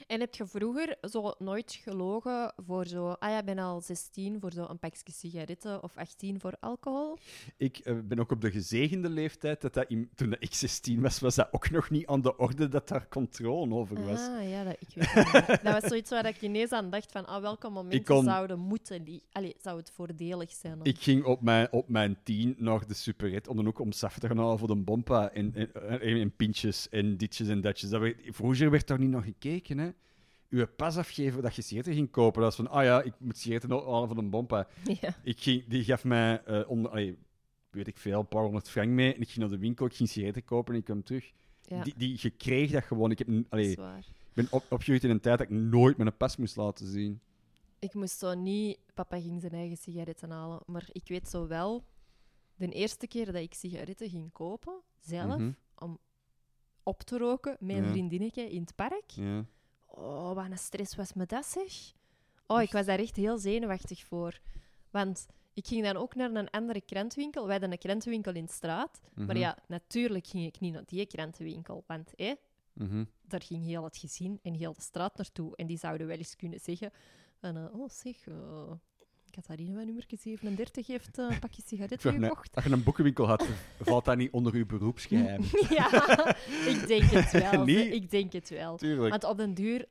En 0.06 0.20
heb 0.20 0.34
je 0.34 0.46
vroeger 0.46 0.96
zo 1.10 1.34
nooit 1.38 1.78
gelogen 1.82 2.52
voor 2.66 2.86
zo... 2.86 3.08
Ah 3.10 3.30
ja, 3.30 3.42
ben 3.42 3.58
al 3.58 3.80
16 3.80 4.40
voor 4.40 4.52
zo 4.52 4.66
een 4.68 4.78
pakje 4.78 5.12
sigaretten 5.12 5.82
of 5.82 5.96
18 5.96 6.40
voor 6.40 6.52
alcohol? 6.60 7.18
Ik 7.56 7.78
eh, 7.78 7.94
ben 8.04 8.18
ook 8.18 8.30
op 8.30 8.40
de 8.40 8.50
gezegende 8.50 9.08
leeftijd. 9.08 9.60
Dat 9.60 9.74
dat 9.74 9.84
in- 9.88 10.10
toen 10.14 10.36
ik 10.38 10.54
16 10.54 11.00
was, 11.00 11.18
was 11.20 11.34
dat 11.34 11.48
ook 11.52 11.70
nog 11.70 11.90
niet 11.90 12.06
aan 12.06 12.20
de 12.22 12.36
orde 12.36 12.68
dat 12.68 12.88
daar 12.88 13.08
controle 13.08 13.74
over 13.74 14.04
was. 14.06 14.20
Ah, 14.20 14.48
ja, 14.48 14.64
dat, 14.64 14.76
ik 14.78 14.88
weet 14.94 15.12
het. 15.32 15.46
Dat 15.62 15.80
was 15.80 15.90
zoiets 15.90 16.10
waar 16.10 16.26
ik 16.26 16.42
ineens 16.42 16.70
aan 16.72 16.90
dacht 16.90 17.12
van... 17.12 17.26
Ah, 17.26 17.40
welke 17.40 17.68
momenten 17.70 18.04
kon- 18.04 18.24
zouden 18.24 18.58
moeten... 18.58 19.22
Allee, 19.32 19.54
zou 19.62 19.76
het 19.78 19.90
voordelig 19.90 20.50
zijn? 20.52 20.78
Ik 20.82 20.98
ging 20.98 21.24
op 21.24 21.40
mijn, 21.42 21.72
op 21.72 21.88
mijn 21.88 22.16
tien 22.22 22.54
naar 22.58 22.86
de 22.86 22.94
superret 22.94 23.48
om 23.48 23.56
dan 23.56 23.66
ook 23.66 23.78
om 23.78 23.92
saf 23.92 24.18
te 24.18 24.26
gaan 24.26 24.38
halen 24.38 24.58
voor 24.58 24.68
de 24.68 24.76
bompa 24.76 25.30
en, 25.30 25.54
en, 25.54 25.74
en, 26.00 26.20
en 26.20 26.36
pintjes 26.36 26.88
en 26.88 27.16
ditjes 27.16 27.48
en 27.48 27.60
datjes. 27.60 27.90
Dat 27.90 28.00
werd, 28.00 28.16
vroeger 28.28 28.70
werd 28.70 28.86
daar 28.86 28.98
niet 28.98 29.10
naar 29.10 29.22
gekeken, 29.22 29.78
hè. 29.78 29.90
Uw 30.48 30.66
pas 30.76 30.96
afgeven 30.96 31.42
dat 31.42 31.54
je 31.54 31.62
sigaretten 31.62 31.94
ging 31.94 32.10
kopen. 32.10 32.42
Dat 32.42 32.56
was 32.56 32.66
van, 32.66 32.76
ah 32.76 32.84
ja, 32.84 33.02
ik 33.02 33.12
moet 33.18 33.38
sigaretten 33.38 33.70
halen 33.70 34.06
voor 34.08 34.16
de 34.16 34.22
bompa. 34.22 34.68
Ja. 35.00 35.14
Ik 35.22 35.40
ging, 35.40 35.64
die 35.66 35.84
gaf 35.84 36.04
mij, 36.04 36.42
eh 36.44 36.70
onder, 36.70 36.90
allee, 36.90 37.18
weet 37.70 37.86
ik 37.86 37.96
veel, 37.98 38.20
een 38.20 38.28
paar 38.28 38.42
honderd 38.42 38.70
frank 38.70 38.88
mee. 38.88 39.14
En 39.14 39.20
ik 39.20 39.26
ging 39.28 39.38
naar 39.38 39.48
de 39.48 39.58
winkel, 39.58 39.86
ik 39.86 39.94
ging 39.94 40.08
sigaretten 40.08 40.44
kopen 40.44 40.72
en 40.72 40.78
ik 40.78 40.84
kwam 40.84 41.02
terug. 41.02 41.32
Ja, 41.62 41.82
Die, 41.82 41.94
die, 41.96 42.18
je 42.20 42.30
kreeg 42.30 42.70
dat 42.70 42.84
gewoon. 42.84 43.10
Ik, 43.10 43.18
heb, 43.18 43.28
allee, 43.48 43.70
ik 43.70 43.78
ben 44.32 44.46
op, 44.50 44.64
opgegroeid 44.70 45.04
in 45.04 45.10
een 45.10 45.20
tijd 45.20 45.38
dat 45.38 45.46
ik 45.50 45.52
nooit 45.56 45.96
mijn 45.96 46.16
pas 46.16 46.36
moest 46.36 46.56
laten 46.56 46.86
zien. 46.86 47.20
Ik 47.78 47.94
moest 47.94 48.18
zo 48.18 48.34
niet... 48.34 48.78
Papa 48.94 49.20
ging 49.20 49.40
zijn 49.40 49.52
eigen 49.52 49.76
sigaretten 49.76 50.30
halen. 50.30 50.60
Maar 50.66 50.88
ik 50.92 51.02
weet 51.08 51.28
zo 51.28 51.46
wel... 51.46 51.84
De 52.56 52.68
eerste 52.68 53.06
keer 53.06 53.24
dat 53.26 53.34
ik 53.42 53.54
sigaretten 53.54 54.08
ging 54.10 54.32
kopen, 54.32 54.80
zelf, 55.00 55.38
Mhm. 55.38 55.50
om 55.78 55.98
op 56.82 57.02
te 57.02 57.18
roken 57.18 57.56
met 57.60 57.76
een 57.76 57.82
Ja. 57.84 57.90
vriendinnetje 57.90 58.50
in 58.50 58.60
het 58.60 58.74
park. 58.74 59.10
Ja. 59.10 59.44
Oh, 59.96 60.32
wat 60.34 60.50
een 60.50 60.58
stress 60.58 60.94
was 60.96 61.12
me 61.12 61.26
dat, 61.26 61.46
zeg. 61.46 61.92
Oh, 62.46 62.62
ik 62.62 62.72
was 62.72 62.86
daar 62.86 62.98
echt 62.98 63.16
heel 63.16 63.38
zenuwachtig 63.38 64.04
voor. 64.04 64.38
Want 64.90 65.26
ik 65.52 65.66
ging 65.66 65.84
dan 65.84 65.96
ook 65.96 66.14
naar 66.14 66.30
een 66.34 66.50
andere 66.50 66.80
krantenwinkel. 66.80 67.42
Wij 67.42 67.52
hadden 67.52 67.72
een 67.72 67.78
krantenwinkel 67.78 68.34
in 68.34 68.44
de 68.44 68.52
straat. 68.52 69.00
Maar 69.14 69.26
Mhm. 69.26 69.36
ja, 69.36 69.58
natuurlijk 69.68 70.26
ging 70.26 70.46
ik 70.46 70.60
niet 70.60 70.72
naar 70.72 70.84
die 70.86 71.06
krantenwinkel. 71.06 71.84
Want 71.86 72.12
hé, 72.16 72.34
Mhm. 72.72 73.04
daar 73.22 73.42
ging 73.42 73.64
heel 73.64 73.84
het 73.84 73.96
gezin 73.96 74.38
en 74.42 74.54
heel 74.54 74.72
de 74.72 74.80
straat 74.80 75.16
naartoe. 75.16 75.56
En 75.56 75.66
die 75.66 75.78
zouden 75.78 76.06
wel 76.06 76.16
eens 76.16 76.36
kunnen 76.36 76.60
zeggen: 76.60 76.90
van, 77.40 77.56
eh, 77.56 77.74
Oh, 77.80 77.88
zeg, 77.88 78.26
eh 78.26 78.70
Catharina, 79.34 79.72
mijn 79.72 79.86
nummer 79.86 80.04
37 80.08 80.86
heeft 80.86 81.18
eh, 81.18 81.26
een 81.30 81.38
pakje 81.38 81.62
sigaretten 81.66 82.20
mij, 82.20 82.28
gekocht. 82.28 82.54
als 82.54 82.64
je 82.64 82.70
een 82.70 82.82
boekenwinkel 82.82 83.26
had, 83.26 83.46
valt 83.80 84.04
dat 84.04 84.16
niet 84.16 84.32
onder 84.32 84.54
uw 84.54 84.66
beroepsgeheim? 84.66 85.42
ja, 85.78 86.26
ik 86.66 86.84
denk 86.86 87.02
het 87.02 87.30
wel. 87.32 87.68
Ik 87.68 88.10
denk 88.10 88.32
het 88.32 88.48
wel. 88.48 88.76
Tuurlijk. 88.76 89.10
Want 89.10 89.24
op 89.24 89.36
den 89.36 89.54
duur, 89.54 89.86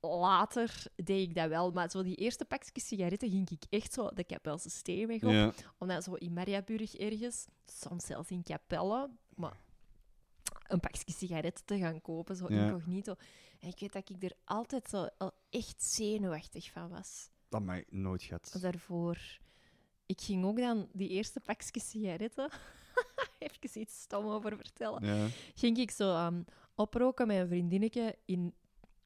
later 0.00 0.82
deed 0.96 1.28
ik 1.28 1.34
dat 1.34 1.48
wel. 1.48 1.70
Maar 1.70 1.90
zo 1.90 2.02
die 2.02 2.14
eerste 2.14 2.44
pakjes 2.44 2.86
sigaretten 2.86 3.30
ging 3.30 3.50
ik 3.50 3.62
echt 3.70 3.92
zo 3.92 4.10
de 4.14 4.24
Kapelse 4.24 4.70
steenweg 4.70 5.22
op. 5.22 5.30
Ja. 5.30 5.52
Om 5.78 5.88
dan 5.88 6.02
zo 6.02 6.14
in 6.14 6.32
Mariaburg 6.32 6.94
ergens, 6.96 7.46
soms 7.66 8.06
zelfs 8.06 8.30
in 8.30 8.42
Capelle, 8.42 9.10
maar 9.34 9.56
een 10.66 10.80
pakje 10.80 11.12
sigaretten 11.12 11.64
te 11.64 11.78
gaan 11.78 12.00
kopen, 12.00 12.36
zo 12.36 12.46
Ja. 12.48 12.66
incognito. 12.66 13.14
En 13.60 13.68
ik 13.68 13.78
weet 13.80 13.92
dat 13.92 14.08
ik 14.10 14.22
er 14.22 14.32
altijd 14.44 14.88
zo 14.88 15.08
al 15.18 15.32
echt 15.50 15.82
zenuwachtig 15.82 16.70
van 16.70 16.88
was. 16.88 17.28
Dat 17.54 17.62
mij 17.62 17.84
nooit 17.90 18.22
gehad. 18.22 18.56
Daarvoor. 18.60 19.18
Ik 20.06 20.20
ging 20.20 20.44
ook 20.44 20.56
dan 20.56 20.88
die 20.92 21.08
eerste 21.08 21.40
pakjes 21.40 21.90
sigaretten, 21.90 22.50
even 23.38 23.80
iets 23.80 24.00
stom 24.00 24.26
over 24.26 24.56
vertellen, 24.56 25.04
Ja. 25.06 25.26
ging 25.54 25.78
ik 25.78 25.90
zo 25.90 26.10
ehm, 26.14 26.42
oproken 26.74 27.26
met 27.26 27.36
een 27.36 27.48
vriendinnetje 27.48 28.18
in, 28.24 28.54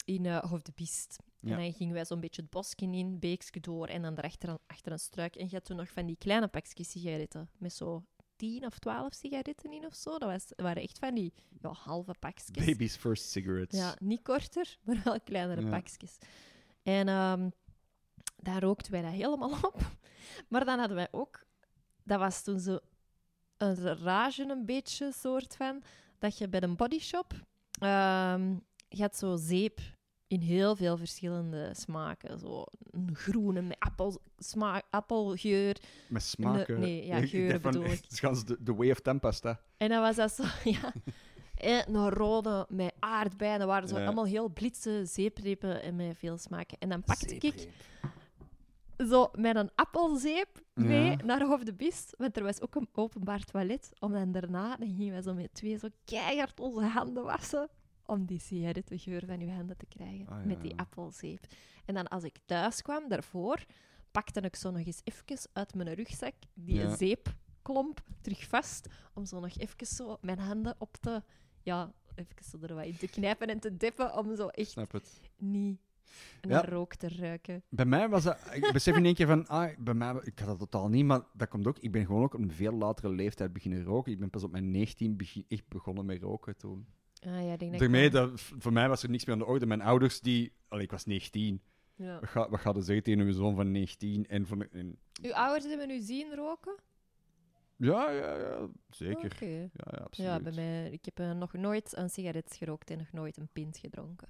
in 0.05 0.27
eh 0.27 0.39
Hof 0.51 0.63
de 0.63 0.73
Biest. 0.75 1.17
Ja. 1.41 1.57
En 1.57 1.63
dan 1.63 1.73
gingen 1.73 1.95
wij 1.95 2.05
zo'n 2.05 2.21
beetje 2.21 2.43
het 2.43 2.51
bosje 2.51 2.75
in, 2.77 3.19
beekje 3.19 3.61
door 3.61 3.87
en 3.87 4.03
dan 4.03 4.15
daarachter 4.15 4.59
achter 4.67 4.93
een 4.93 4.99
struik. 4.99 5.37
En 5.37 5.45
je 5.49 5.55
had 5.55 5.65
toen 5.65 5.77
nog 5.77 5.89
van 5.91 6.07
die 6.07 6.17
kleine 6.17 6.49
pakjes 6.49 6.91
sigaretten 6.91 7.51
met 7.59 7.73
zo 7.73 8.05
10 8.37 8.67
of 8.67 8.79
12 8.79 9.15
sigaretten 9.15 9.73
in 9.73 9.87
of 9.87 9.95
zo. 9.95 10.19
Dat 10.19 10.31
was, 10.31 10.45
waren 10.57 10.83
echt 10.83 10.99
van 10.99 11.15
die 11.15 11.33
ja, 11.63 11.73
halve 11.73 12.15
pakjes. 12.19 12.67
Baby's 12.67 12.97
first 12.97 13.31
cigarettes. 13.31 13.79
Ja, 13.81 13.97
niet 14.01 14.23
korter, 14.23 14.79
maar 14.85 15.01
wel 15.05 15.21
kleinere 15.21 15.61
Ja. 15.63 15.69
pakjes. 15.71 16.19
En 16.83 17.09
ehm, 17.09 17.49
daar 18.43 18.63
rookten 18.63 18.93
wij 18.93 19.03
dat 19.03 19.13
helemaal 19.13 19.59
op. 19.73 19.81
Maar 20.49 20.65
dan 20.65 20.79
hadden 20.79 20.97
wij 20.97 21.09
ook... 21.11 21.47
Dat 22.03 22.19
was 22.19 22.43
toen 22.43 22.61
zo 22.61 22.79
een 23.57 23.97
rage 23.99 24.43
een 24.49 24.67
beetje, 24.67 25.13
soort 25.13 25.57
van... 25.57 25.83
Dat 26.19 26.39
je 26.39 26.49
bij 26.49 26.63
een 26.63 26.77
bodyshop... 26.77 27.33
ehm 27.81 28.55
je 28.89 29.03
had 29.03 29.17
zo 29.17 29.37
zeep 29.37 29.81
in 30.27 30.41
heel 30.41 30.77
veel 30.77 30.97
verschillende 30.97 31.71
smaken. 31.75 32.39
Zo 32.39 32.65
een 32.91 33.11
groene 33.15 33.63
met 33.63 33.77
appel, 33.79 34.21
smaak, 34.39 34.85
appelgeur. 34.91 35.77
Met 36.09 36.23
smaken. 36.23 36.81
Nee, 36.81 37.07
ja, 37.07 37.17
Ik 37.17 37.63
bedoel 37.63 37.85
ik. 37.85 38.05
Het 38.09 38.31
is 38.31 38.45
de, 38.45 38.57
de 38.61 38.75
way 38.75 38.91
of 38.91 39.01
tempesta. 39.01 39.61
En 39.77 39.89
dan 39.89 40.01
was 40.01 40.17
dat 40.17 40.33
zo, 40.33 40.45
ja. 40.71 40.93
En 41.55 41.95
een 41.95 42.11
rode 42.11 42.67
met 42.69 42.95
aardbeien. 42.99 43.59
Dat 43.59 43.69
waren 43.69 43.89
zo 43.89 43.99
Ja. 43.99 44.05
allemaal 44.05 44.27
heel 44.27 44.49
blitse 44.49 45.03
zeeprepen 45.05 45.83
en 45.83 45.97
met 45.97 46.17
veel 46.19 46.39
smaken. 46.39 46.79
En 46.79 46.89
dan 46.89 47.03
pakte 47.03 47.37
ik 47.37 47.69
zo 49.09 49.29
met 49.33 49.57
een 49.57 49.71
appelzeep 49.75 50.63
mee 50.75 51.05
Ja. 51.11 51.17
naar 51.25 51.43
Hof 51.43 51.63
de 51.63 51.75
Bist. 51.75 52.15
Want 52.19 52.37
er 52.37 52.43
was 52.43 52.61
ook 52.61 52.75
een 52.75 52.89
openbaar 52.93 53.45
toilet. 53.45 53.93
Om 54.01 54.13
dan 54.13 54.33
daarna, 54.33 54.77
dan 54.77 54.89
gingen 54.89 55.13
wij 55.13 55.23
zo 55.23 55.35
met 55.35 55.55
twee 55.55 55.79
zo 55.79 55.89
keihard 56.05 56.61
onze 56.61 56.81
handen 56.87 57.25
wassen. 57.25 57.69
Om 58.07 58.25
die 58.27 58.39
sigarettengeur 58.41 59.23
van 59.27 59.41
uw 59.41 59.49
handen 59.49 59.77
te 59.77 59.87
krijgen. 59.87 60.27
Ah, 60.29 60.39
ja, 60.41 60.47
Met 60.47 60.61
die 60.61 60.77
appelzeep. 60.79 61.47
En 61.85 61.95
dan 61.95 62.09
als 62.09 62.25
ik 62.25 62.39
thuis 62.47 62.83
kwam, 62.83 63.09
daarvoor, 63.09 63.65
pakte 64.11 64.41
ik 64.41 64.57
zo 64.57 64.71
nog 64.71 64.87
eens 64.87 65.01
even 65.05 65.49
uit 65.53 65.75
mijn 65.75 65.95
rugzak 65.95 66.35
die 66.55 66.75
Ja. 66.75 66.97
zeepklomp 66.97 68.01
terug 68.21 68.45
vast. 68.49 68.89
Om 69.15 69.25
zo 69.25 69.41
nog 69.41 69.57
even 69.59 69.87
zo 69.87 70.17
mijn 70.21 70.39
handen 70.39 70.75
op 70.79 70.97
te... 71.01 71.23
Ja, 71.63 71.93
even 72.15 72.45
zo 72.51 72.59
er 72.61 72.75
wat 72.75 72.85
in 72.85 72.97
te 72.97 73.09
knijpen 73.09 73.49
en 73.49 73.59
te 73.61 73.77
dippen. 73.77 74.17
Om 74.17 74.37
zo 74.37 74.47
echt 74.49 74.71
Snap 74.71 75.01
niet 76.41 76.53
naar 76.53 76.69
rook 76.69 76.95
te 76.95 77.09
ruiken. 77.09 77.63
Bij 77.69 77.85
mij 77.85 78.09
was 78.09 78.23
dat... 78.23 78.39
Ik 78.53 78.73
besef 78.73 78.97
in 78.97 79.05
één 79.05 79.15
keer 79.15 79.27
van... 79.27 79.47
Ah, 79.47 79.79
bij 79.79 79.95
mij... 79.95 80.15
Ik 80.23 80.39
had 80.39 80.49
dat 80.49 80.59
totaal 80.59 80.89
niet, 80.89 81.05
maar 81.05 81.21
dat 81.33 81.49
komt 81.49 81.67
ook... 81.67 81.79
Ik 81.79 81.93
ben 81.93 82.07
gewoon 82.07 82.23
ook 82.23 82.35
op 82.35 82.41
een 82.41 82.53
veel 82.53 82.73
latere 82.73 83.09
leeftijd 83.09 83.53
beginnen 83.53 83.85
roken. 83.85 84.13
Ik 84.13 84.19
ben 84.19 84.31
pas 84.31 84.43
op 84.43 84.51
mijn 84.51 84.71
19 84.71 85.17
begin, 85.17 85.45
echt 85.49 85.69
begonnen 85.69 86.07
met 86.07 86.23
roken 86.23 86.57
toen. 86.57 86.87
Ah, 87.27 87.47
ja, 87.47 87.57
denk 87.57 87.79
Daarmee, 87.79 88.11
dat, 88.11 88.41
voor 88.41 88.73
mij 88.73 88.89
was 88.89 89.03
er 89.03 89.11
niks 89.11 89.25
meer 89.25 89.35
aan 89.35 89.41
de 89.41 89.47
orde. 89.47 89.67
Mijn 89.67 89.83
ouders, 89.83 90.21
die... 90.21 90.53
Allee, 90.69 90.85
ik 90.85 90.91
was 90.91 91.05
19. 91.05 91.63
Ja. 91.95 92.21
Wat 92.21 92.29
ga, 92.29 92.49
wat 92.49 92.61
gaat 92.61 92.85
zeggen 92.85 93.03
tegen 93.03 93.21
een 93.21 93.33
zoon 93.33 93.55
van 93.55 93.71
19? 93.71 94.27
En 94.27 94.47
van, 94.47 94.71
en, 94.71 94.99
Uw 95.23 95.35
ouders 95.35 95.65
hebben 95.65 95.91
u 95.91 96.01
zien 96.01 96.35
roken? 96.35 96.75
ja, 97.77 98.11
ja, 98.11 98.37
ja. 98.37 98.69
Zeker. 98.91 99.33
Oké. 99.35 99.47
Ja, 99.47 99.69
ja, 99.91 99.99
absoluut. 100.05 100.31
Ja, 100.31 100.41
bij 100.41 100.53
mij... 100.53 100.91
Ik 100.91 101.05
heb 101.05 101.19
eh, 101.19 101.33
nog 101.33 101.53
nooit 101.53 101.97
een 101.97 102.11
sigaret 102.11 102.57
gerookt 102.59 102.91
en 102.91 102.99
nog 102.99 103.13
nooit 103.13 103.37
een 103.37 103.49
pint 103.53 103.79
gedronken. 103.79 104.29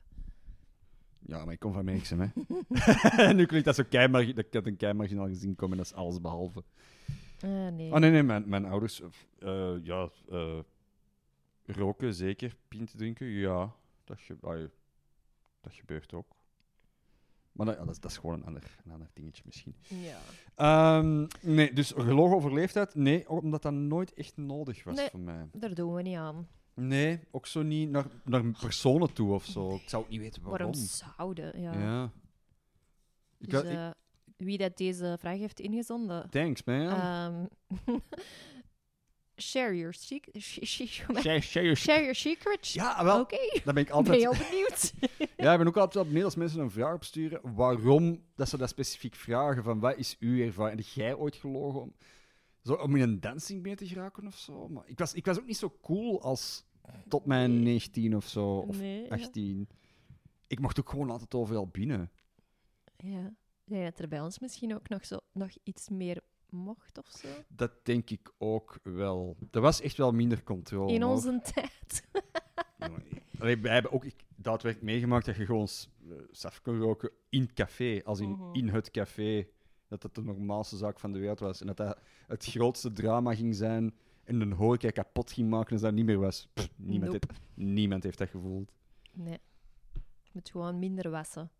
Ja, 1.26 1.44
maar 1.44 1.52
ik 1.54 1.60
kom 1.60 1.72
van 1.72 1.84
Merksem, 1.84 2.20
hè. 2.20 2.26
nu 3.32 3.46
klinkt 3.46 3.66
dat 3.66 3.74
zo 3.74 3.82
keimargi- 3.88 4.32
dat 4.34 4.44
ik 4.44 4.52
dat 4.52 4.66
een 4.66 4.76
keimarginaal 4.76 5.26
gezien 5.26 5.56
kom 5.56 5.70
en 5.70 5.76
dat 5.76 5.86
is 5.86 5.94
alles 5.94 6.20
behalve. 6.20 6.62
Ah, 7.40 7.50
nee. 7.72 7.92
Oh 7.92 7.98
nee, 7.98 8.10
nee, 8.10 8.22
mijn, 8.22 8.48
mijn 8.48 8.64
ouders, 8.64 9.02
eh, 9.38 9.72
ja, 9.82 10.08
eh, 10.30 10.58
roken 11.66 12.14
zeker, 12.14 12.56
pint 12.68 12.92
drinken, 12.96 13.26
ja, 13.26 13.72
dat, 14.04 14.20
ge 14.20 14.36
ai, 14.42 14.68
dat 15.60 15.72
gebeurt 15.72 16.12
ook. 16.14 16.36
Maar 17.52 17.66
dat, 17.66 17.76
ja, 17.76 17.84
dat, 17.84 17.94
is, 17.94 18.00
dat 18.00 18.10
is 18.10 18.16
gewoon 18.16 18.34
een 18.34 18.44
ander, 18.46 18.76
een 18.84 18.92
ander 18.92 19.08
dingetje 19.12 19.42
misschien. 19.46 19.74
Ja. 19.88 20.18
Ehm, 20.54 21.26
nee, 21.40 21.72
dus 21.72 21.92
gelogen 21.96 22.36
over 22.36 22.52
leeftijd, 22.54 22.94
nee, 22.94 23.28
omdat 23.28 23.62
dat 23.62 23.72
nooit 23.72 24.14
echt 24.14 24.36
nodig 24.36 24.84
was 24.84 24.96
Nee. 24.96 25.08
voor 25.10 25.20
mij. 25.20 25.48
Daar 25.52 25.74
doen 25.74 25.94
we 25.94 26.02
niet 26.02 26.16
aan. 26.16 26.48
Nee, 26.80 27.20
ook 27.30 27.46
zo 27.46 27.62
niet 27.62 27.90
naar, 27.90 28.06
naar 28.24 28.42
personen 28.60 29.12
toe 29.12 29.32
of 29.32 29.44
zo. 29.44 29.74
Ik 29.74 29.88
zou 29.88 30.04
niet 30.08 30.20
weten 30.20 30.42
waarom. 30.42 30.72
Waarom 30.72 30.88
zouden? 30.88 31.60
Ja. 31.60 31.72
Ja. 31.72 32.12
Ik, 33.38 33.50
Dus, 33.50 33.52
had- 33.52 33.64
ik- 33.70 33.76
eh, 33.76 33.90
wie 34.36 34.58
dat 34.58 34.76
deze 34.76 35.16
vraag 35.20 35.38
heeft 35.38 35.60
ingezonden, 35.60 36.30
thanks, 36.30 36.64
man. 36.64 36.88
ehm, 36.88 37.44
share 39.36 39.76
your 39.76 39.92
secret. 39.94 40.42
Share- 40.42 41.40
share 41.40 41.64
your- 41.66 41.76
Share 41.76 42.00
your 42.00 42.14
secrets. 42.14 42.72
Ja, 42.72 43.04
wel, 43.04 43.20
Oké, 43.20 43.60
daar 43.64 43.74
ben 43.74 43.82
ik 43.82 43.86
ben 43.88 43.96
altijd... 43.96 44.16
heel 44.20 44.34
benieuwd. 44.48 44.92
Ja, 45.36 45.52
ik 45.52 45.58
ben 45.58 45.66
ook 45.66 45.76
altijd 45.76 46.06
benieuwd 46.06 46.24
als 46.24 46.36
mensen 46.36 46.60
een 46.60 46.70
vraag 46.70 46.94
opsturen, 46.94 47.54
waarom 47.54 48.22
dat 48.34 48.48
ze 48.48 48.56
dat 48.56 48.68
specifiek 48.68 49.14
vragen, 49.14 49.62
van 49.62 49.80
wat 49.80 49.96
is 49.96 50.16
uw 50.18 50.44
ervaring? 50.44 50.76
Heb 50.84 50.88
jij 50.94 51.14
ooit 51.14 51.36
gelogen 51.36 51.80
om, 51.80 51.94
zo, 52.62 52.72
om 52.72 52.96
in 52.96 53.02
een 53.02 53.20
dancing 53.20 53.62
mee 53.62 53.74
te 53.76 53.86
geraken 53.86 54.26
of 54.26 54.36
zo? 54.36 54.68
Maar 54.68 54.82
ik 54.86 54.98
was, 54.98 55.14
ik 55.14 55.24
was 55.26 55.38
ook 55.38 55.46
niet 55.46 55.56
zo 55.58 55.76
cool 55.82 56.22
als 56.22 56.64
tot 57.08 57.24
mijn 57.26 57.50
Nee. 57.54 57.62
19 57.62 58.16
of 58.16 58.26
zo, 58.28 58.48
of 58.58 58.78
nee, 58.78 59.02
ja. 59.02 59.08
18. 59.08 59.68
Ik 60.46 60.60
mocht 60.60 60.80
ook 60.80 60.88
gewoon 60.90 61.10
altijd 61.10 61.34
overal 61.34 61.66
binnen. 61.66 62.10
Ja. 62.96 63.34
Denk 63.64 63.84
dat 63.84 63.98
er 63.98 64.08
bij 64.08 64.20
ons 64.20 64.38
misschien 64.38 64.74
ook 64.74 64.88
nog, 64.88 65.04
zo, 65.06 65.16
nog 65.32 65.50
iets 65.62 65.88
meer 65.88 66.20
mocht 66.50 66.98
of 66.98 67.06
zo. 67.08 67.28
Dat 67.48 67.84
denk 67.84 68.10
ik 68.10 68.32
ook 68.38 68.78
wel. 68.82 69.36
Er 69.50 69.60
was 69.60 69.80
echt 69.80 69.96
wel 69.96 70.12
minder 70.12 70.42
controle. 70.42 70.92
In 70.92 71.02
hoor. 71.02 71.10
onze 71.14 71.40
tijd. 71.54 72.08
Allee, 73.38 73.58
wij 73.58 73.72
hebben 73.72 73.92
ook 73.92 74.04
ik, 74.04 74.14
daadwerkelijk 74.36 74.90
meegemaakt 74.92 75.26
dat 75.26 75.36
je 75.36 75.44
gewoon 75.46 75.68
s- 75.68 75.88
uh, 76.08 76.14
saf 76.30 76.62
kon 76.62 76.78
roken 76.78 77.10
in 77.28 77.40
het 77.40 77.52
café, 77.52 78.00
als 78.04 78.20
in, 78.20 78.30
Mhm. 78.30 78.54
in 78.54 78.68
het 78.68 78.90
café. 78.90 79.46
Dat 79.88 80.02
dat 80.02 80.14
de 80.14 80.22
normaalste 80.22 80.76
zaak 80.76 81.00
van 81.00 81.12
de 81.12 81.18
wereld 81.18 81.38
was. 81.40 81.60
En 81.60 81.66
dat 81.66 81.76
dat 81.76 81.98
het 82.26 82.44
grootste 82.44 82.92
drama 82.92 83.34
ging 83.34 83.54
zijn 83.54 83.94
en 84.28 84.40
een 84.40 84.52
horeca 84.52 84.90
kapot 84.90 85.32
ging 85.32 85.50
maken 85.50 85.72
als 85.72 85.80
dat 85.80 85.92
niet 85.92 86.04
meer 86.04 86.18
was. 86.18 86.48
Pff, 86.54 86.70
niemand, 86.76 87.12
Nope. 87.12 87.26
heeft, 87.28 87.40
niemand 87.54 88.02
heeft 88.02 88.18
dat 88.18 88.28
gevoeld. 88.28 88.72
Nee. 89.12 89.38
Je 90.22 90.30
moet 90.32 90.50
gewoon 90.50 90.78
minder 90.78 91.10
wassen. 91.10 91.50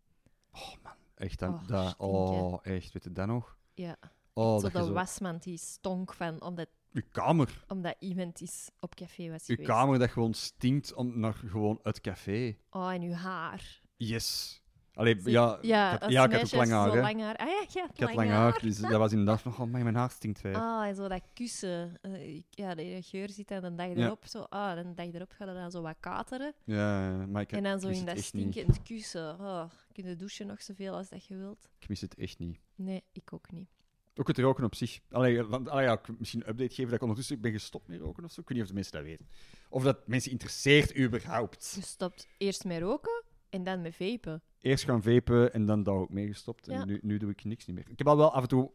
Echt, 1.15 1.39
dan, 1.39 1.53
Oh, 1.53 1.67
dat, 1.67 1.95
oh, 1.97 2.53
echt, 2.61 2.93
weet 2.93 3.03
je 3.03 3.11
dat 3.11 3.27
nog? 3.27 3.57
Ja. 3.73 3.97
Oh, 4.33 4.55
zo 4.55 4.61
dat 4.61 4.71
de 4.71 4.79
je 4.79 4.85
zo... 4.85 4.93
wasmand 4.93 5.43
die 5.43 5.57
stonk 5.57 6.13
van, 6.13 6.41
omdat, 6.41 6.67
Uw 6.91 7.01
kamer. 7.11 7.63
omdat 7.67 7.95
iemand 7.99 8.41
is 8.41 8.69
op 8.79 8.95
café 8.95 9.29
was 9.29 9.47
Uw 9.47 9.55
geweest. 9.55 9.69
kamer 9.71 9.99
dat 9.99 10.09
gewoon 10.09 10.33
stinkt 10.33 10.93
om, 10.93 11.19
naar 11.19 11.33
gewoon 11.33 11.79
het 11.83 12.01
café. 12.01 12.57
Oh, 12.69 12.91
en 12.93 13.01
uw 13.01 13.11
haar. 13.13 13.81
Yes. 13.97 14.61
Allee, 14.99 15.19
Zie- 15.21 15.31
ja, 15.31 15.57
ja, 15.61 15.85
ik 15.85 15.91
had, 15.91 16.01
als 16.01 16.11
ja, 16.11 16.23
ik 16.23 16.31
had 16.31 16.41
ook 16.43 16.51
lang 16.51 16.69
haar, 16.71 16.89
zo 16.89 16.95
hè. 16.95 17.01
lang 17.01 17.21
haar. 17.21 17.35
Ah 17.35 17.47
ja, 17.47 17.55
had 17.59 17.67
Ik 17.69 17.99
had 17.99 17.99
lang 17.99 18.15
lang 18.15 18.29
haar, 18.29 18.59
dus 18.61 18.77
dat 18.77 18.91
was 18.91 19.11
inderdaad 19.11 19.43
nog... 19.43 19.59
Oh, 19.59 19.67
mijn 19.71 19.95
haar 19.95 20.09
stinkt 20.09 20.41
weer. 20.41 20.55
Ah, 20.55 20.87
en 20.87 20.95
zo 20.95 21.07
dat 21.07 21.21
kussen. 21.33 21.97
Eh, 22.01 22.35
ik- 22.35 22.45
ja, 22.49 22.75
de 22.75 23.01
geur 23.01 23.29
zit 23.29 23.51
en 23.51 23.61
de 23.61 23.75
dag 23.75 23.87
erop. 23.87 24.25
Zo, 24.27 24.39
ah, 24.39 24.75
de 24.75 24.93
dag 24.93 25.05
erop 25.05 25.31
gaat 25.31 25.47
het 25.47 25.57
dan 25.57 25.71
zo 25.71 25.81
wat 25.81 25.95
kateren. 25.99 26.53
Ja, 26.63 27.09
maar 27.29 27.41
ik, 27.41 27.51
en 27.51 27.63
dan 27.63 27.73
ik 27.75 27.81
zo 27.81 27.87
mis 27.87 27.99
in 27.99 28.05
het 28.05 28.15
dat 28.15 28.23
echt 28.23 28.33
niet. 28.33 28.51
stinkend 28.53 28.83
kussen. 28.83 29.39
Oh, 29.39 29.63
kun 29.93 30.05
je 30.07 30.15
douchen 30.15 30.47
nog 30.47 30.61
zoveel 30.61 30.93
als 30.95 31.09
dat 31.09 31.25
je 31.25 31.37
wilt? 31.37 31.69
Ik 31.79 31.89
mis 31.89 32.01
het 32.01 32.15
echt 32.15 32.39
niet. 32.39 32.59
Nee, 32.75 33.03
ik 33.11 33.33
ook 33.33 33.51
niet. 33.51 33.67
Ook 34.15 34.27
het 34.27 34.37
roken 34.37 34.63
op 34.63 34.75
zich. 34.75 34.99
Allee, 35.11 35.43
want, 35.43 35.69
allee, 35.69 35.85
ja, 35.85 35.93
ik 35.93 36.19
misschien 36.19 36.41
een 36.41 36.49
update 36.49 36.69
geven 36.69 36.85
dat 36.85 36.93
ik 36.93 37.01
ondertussen 37.01 37.41
ben 37.41 37.51
gestopt 37.51 37.87
met 37.87 37.99
roken 37.99 38.23
of 38.23 38.31
zo. 38.31 38.41
Ik 38.41 38.47
weet 38.47 38.57
niet 38.57 38.65
of 38.65 38.69
de 38.69 38.75
mensen 38.75 38.93
dat 38.93 39.03
weten. 39.03 39.27
Of 39.69 39.83
dat 39.83 40.07
mensen 40.07 40.31
interesseert 40.31 40.97
überhaupt. 40.97 41.71
Je 41.75 41.81
stopt 41.81 42.27
eerst 42.37 42.63
met 42.65 42.81
roken 42.81 43.23
en 43.49 43.63
dan 43.63 43.81
met 43.81 43.95
vapen. 43.95 44.41
Eerst 44.59 44.83
gaan 44.83 45.03
vapen 45.03 45.53
en 45.53 45.65
dan 45.65 45.83
daar 45.83 45.95
ook 45.95 46.09
mee 46.09 46.27
gestopt. 46.27 46.67
En 46.67 46.77
Ja. 46.77 46.85
nu, 46.85 46.99
nu 47.03 47.17
doe 47.17 47.29
ik 47.31 47.43
niks 47.43 47.65
niet 47.65 47.75
meer. 47.75 47.89
Ik 47.89 47.97
heb 47.97 48.07
al 48.07 48.17
wel 48.17 48.33
af 48.33 48.41
en 48.41 48.47
toe 48.47 48.71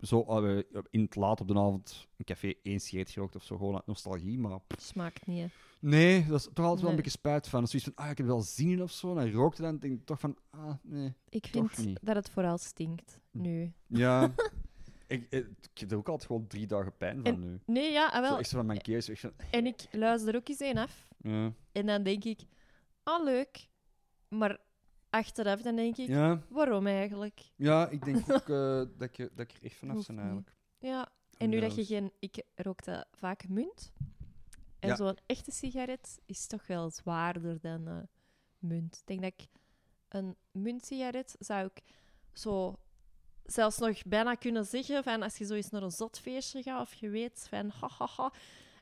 zo 0.00 0.22
eh, 0.22 0.62
in 0.90 1.00
het 1.00 1.16
laat 1.16 1.40
op 1.40 1.48
de 1.48 1.54
avond 1.54 2.08
een 2.16 2.24
café 2.24 2.52
één 2.62 2.80
sigaret 2.80 3.10
gerookt 3.10 3.36
of 3.36 3.42
zo. 3.44 3.56
Gewoon 3.56 3.74
uit 3.74 3.86
nostalgie, 3.86 4.38
maar... 4.38 4.58
Smaakt 4.78 5.26
niet, 5.26 5.40
hè. 5.40 5.46
Nee, 5.80 6.26
dat 6.26 6.38
is 6.40 6.48
toch 6.52 6.64
altijd 6.64 6.80
wel 6.80 6.90
een 6.90 6.96
beetje 6.96 7.10
spijt 7.10 7.48
van. 7.48 7.62
Is 7.62 7.70
zoiets 7.70 7.88
van, 7.94 8.04
ah, 8.04 8.10
ik 8.10 8.16
heb 8.18 8.26
er 8.26 8.32
wel 8.32 8.42
zin 8.42 8.68
in 8.70 8.82
of 8.82 8.90
zo. 8.90 9.08
En 9.10 9.14
dan 9.16 9.30
rookte 9.30 9.62
dan, 9.62 9.78
denk 9.78 10.00
ik 10.00 10.06
toch 10.06 10.20
van, 10.20 10.36
ah, 10.50 10.74
nee. 10.82 11.14
Ik 11.28 11.46
vind 11.46 11.78
niet. 11.86 11.98
dat 12.02 12.16
het 12.16 12.30
vooral 12.30 12.58
stinkt, 12.58 13.20
nu. 13.30 13.72
Ja, 13.86 14.22
ik, 15.06 15.26
ik, 15.30 15.46
ik 15.72 15.78
heb 15.78 15.90
er 15.90 15.96
ook 15.96 16.08
altijd 16.08 16.26
gewoon 16.26 16.46
drie 16.46 16.66
dagen 16.66 16.96
pijn 16.96 17.14
van 17.16 17.24
En- 17.24 17.40
nu. 17.40 17.60
Nee, 17.66 17.92
ja, 17.92 18.06
ah, 18.06 18.14
Zo 18.14 18.20
wel. 18.20 18.38
echt 18.38 18.48
zo 18.48 18.56
van 18.56 18.66
mijn 18.66 18.80
keer, 18.82 18.96
echt 19.10 19.20
van, 19.20 19.32
En 19.50 19.66
ik 19.66 19.86
luister 19.92 20.36
ook 20.36 20.48
eens 20.48 20.60
één 20.60 20.76
af. 20.76 21.08
ja. 21.22 21.52
En 21.72 21.86
dan 21.86 22.02
denk 22.02 22.24
ik, 22.24 22.40
ah, 23.02 23.24
leuk. 23.24 23.68
Maar 24.28 24.58
achteraf 25.10 25.62
dan 25.62 25.76
denk 25.76 25.96
ik, 25.96 26.08
Ja, 26.08 26.42
waarom 26.48 26.86
eigenlijk? 26.86 27.40
ja, 27.56 27.88
ik 27.88 28.04
denk 28.04 28.16
ook 28.32 28.48
eh, 28.48 28.82
dat, 28.98 29.16
er- 29.18 29.30
dat 29.34 29.50
ik 29.50 29.52
er 29.52 29.62
echt 29.62 29.76
vanaf 29.76 29.94
Hoeft 29.94 30.06
ben 30.06 30.16
niet. 30.16 30.24
eigenlijk. 30.24 30.54
Ja, 30.78 31.08
en 31.38 31.48
nu 31.50 31.60
dat 31.60 31.74
je 31.74 31.84
geen... 31.84 32.12
Ik 32.18 32.42
rookte 32.54 33.06
vaak 33.12 33.48
munt. 33.48 33.92
En 34.78 34.88
Ja. 34.88 34.96
zo'n 34.96 35.18
echte 35.26 35.50
sigaret 35.50 36.18
is 36.26 36.46
toch 36.46 36.66
wel 36.66 36.90
zwaarder 36.90 37.60
dan 37.60 37.88
eh, 37.88 37.98
munt. 38.58 38.96
Ik 38.96 39.06
denk 39.06 39.20
dat 39.22 39.32
ik 39.36 39.48
een 40.08 40.36
muntsigaret 40.52 41.36
zou 41.38 41.66
ik 41.74 41.82
zo 42.32 42.78
zelfs 43.44 43.78
nog 43.78 44.02
bijna 44.02 44.34
kunnen 44.34 44.64
zeggen 44.64 45.02
van 45.02 45.22
als 45.22 45.36
je 45.38 45.44
zo 45.44 45.54
eens 45.54 45.70
naar 45.70 45.82
een 45.82 45.90
zotfeestje 45.90 46.62
gaat 46.62 46.80
of 46.80 46.94
je 46.94 47.08
weet 47.08 47.46
van 47.48 47.68
hahaha. 47.80 48.32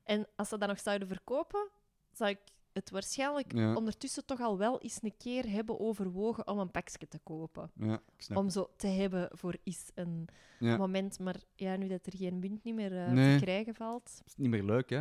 En 0.05 0.27
als 0.37 0.49
ze 0.49 0.59
dat 0.59 0.69
nog 0.69 0.81
zouden 0.81 1.09
verkopen, 1.09 1.69
zou 2.12 2.31
ik 2.31 2.39
het 2.75 2.91
waarschijnlijk 2.91 3.53
Ja. 3.53 3.75
ondertussen 3.75 4.25
toch 4.25 4.41
al 4.41 4.59
wel 4.59 4.81
eens 4.81 4.99
een 5.03 5.15
keer 5.19 5.51
hebben 5.51 5.81
overwogen 5.81 6.49
om 6.49 6.59
een 6.59 6.71
pakje 6.71 7.09
te 7.09 7.19
kopen. 7.23 7.71
Ja, 7.75 8.01
Om 8.35 8.49
zo 8.51 8.71
te 8.77 8.87
hebben 8.87 9.29
voor 9.33 9.57
is 9.63 9.91
een 9.95 10.29
Ja. 10.59 10.77
moment. 10.77 11.19
Maar 11.19 11.37
ja, 11.55 11.77
nu 11.77 11.89
dat 11.89 12.07
er 12.07 12.17
geen 12.17 12.39
munt 12.39 12.65
niet 12.65 12.75
meer 12.75 13.05
eh, 13.05 13.11
Nee. 13.13 13.39
te 13.39 13.45
krijgen 13.45 13.75
valt. 13.75 14.11
Het 14.19 14.27
is 14.27 14.37
niet 14.37 14.51
meer 14.51 14.63
leuk, 14.65 14.91
hè? 14.91 15.01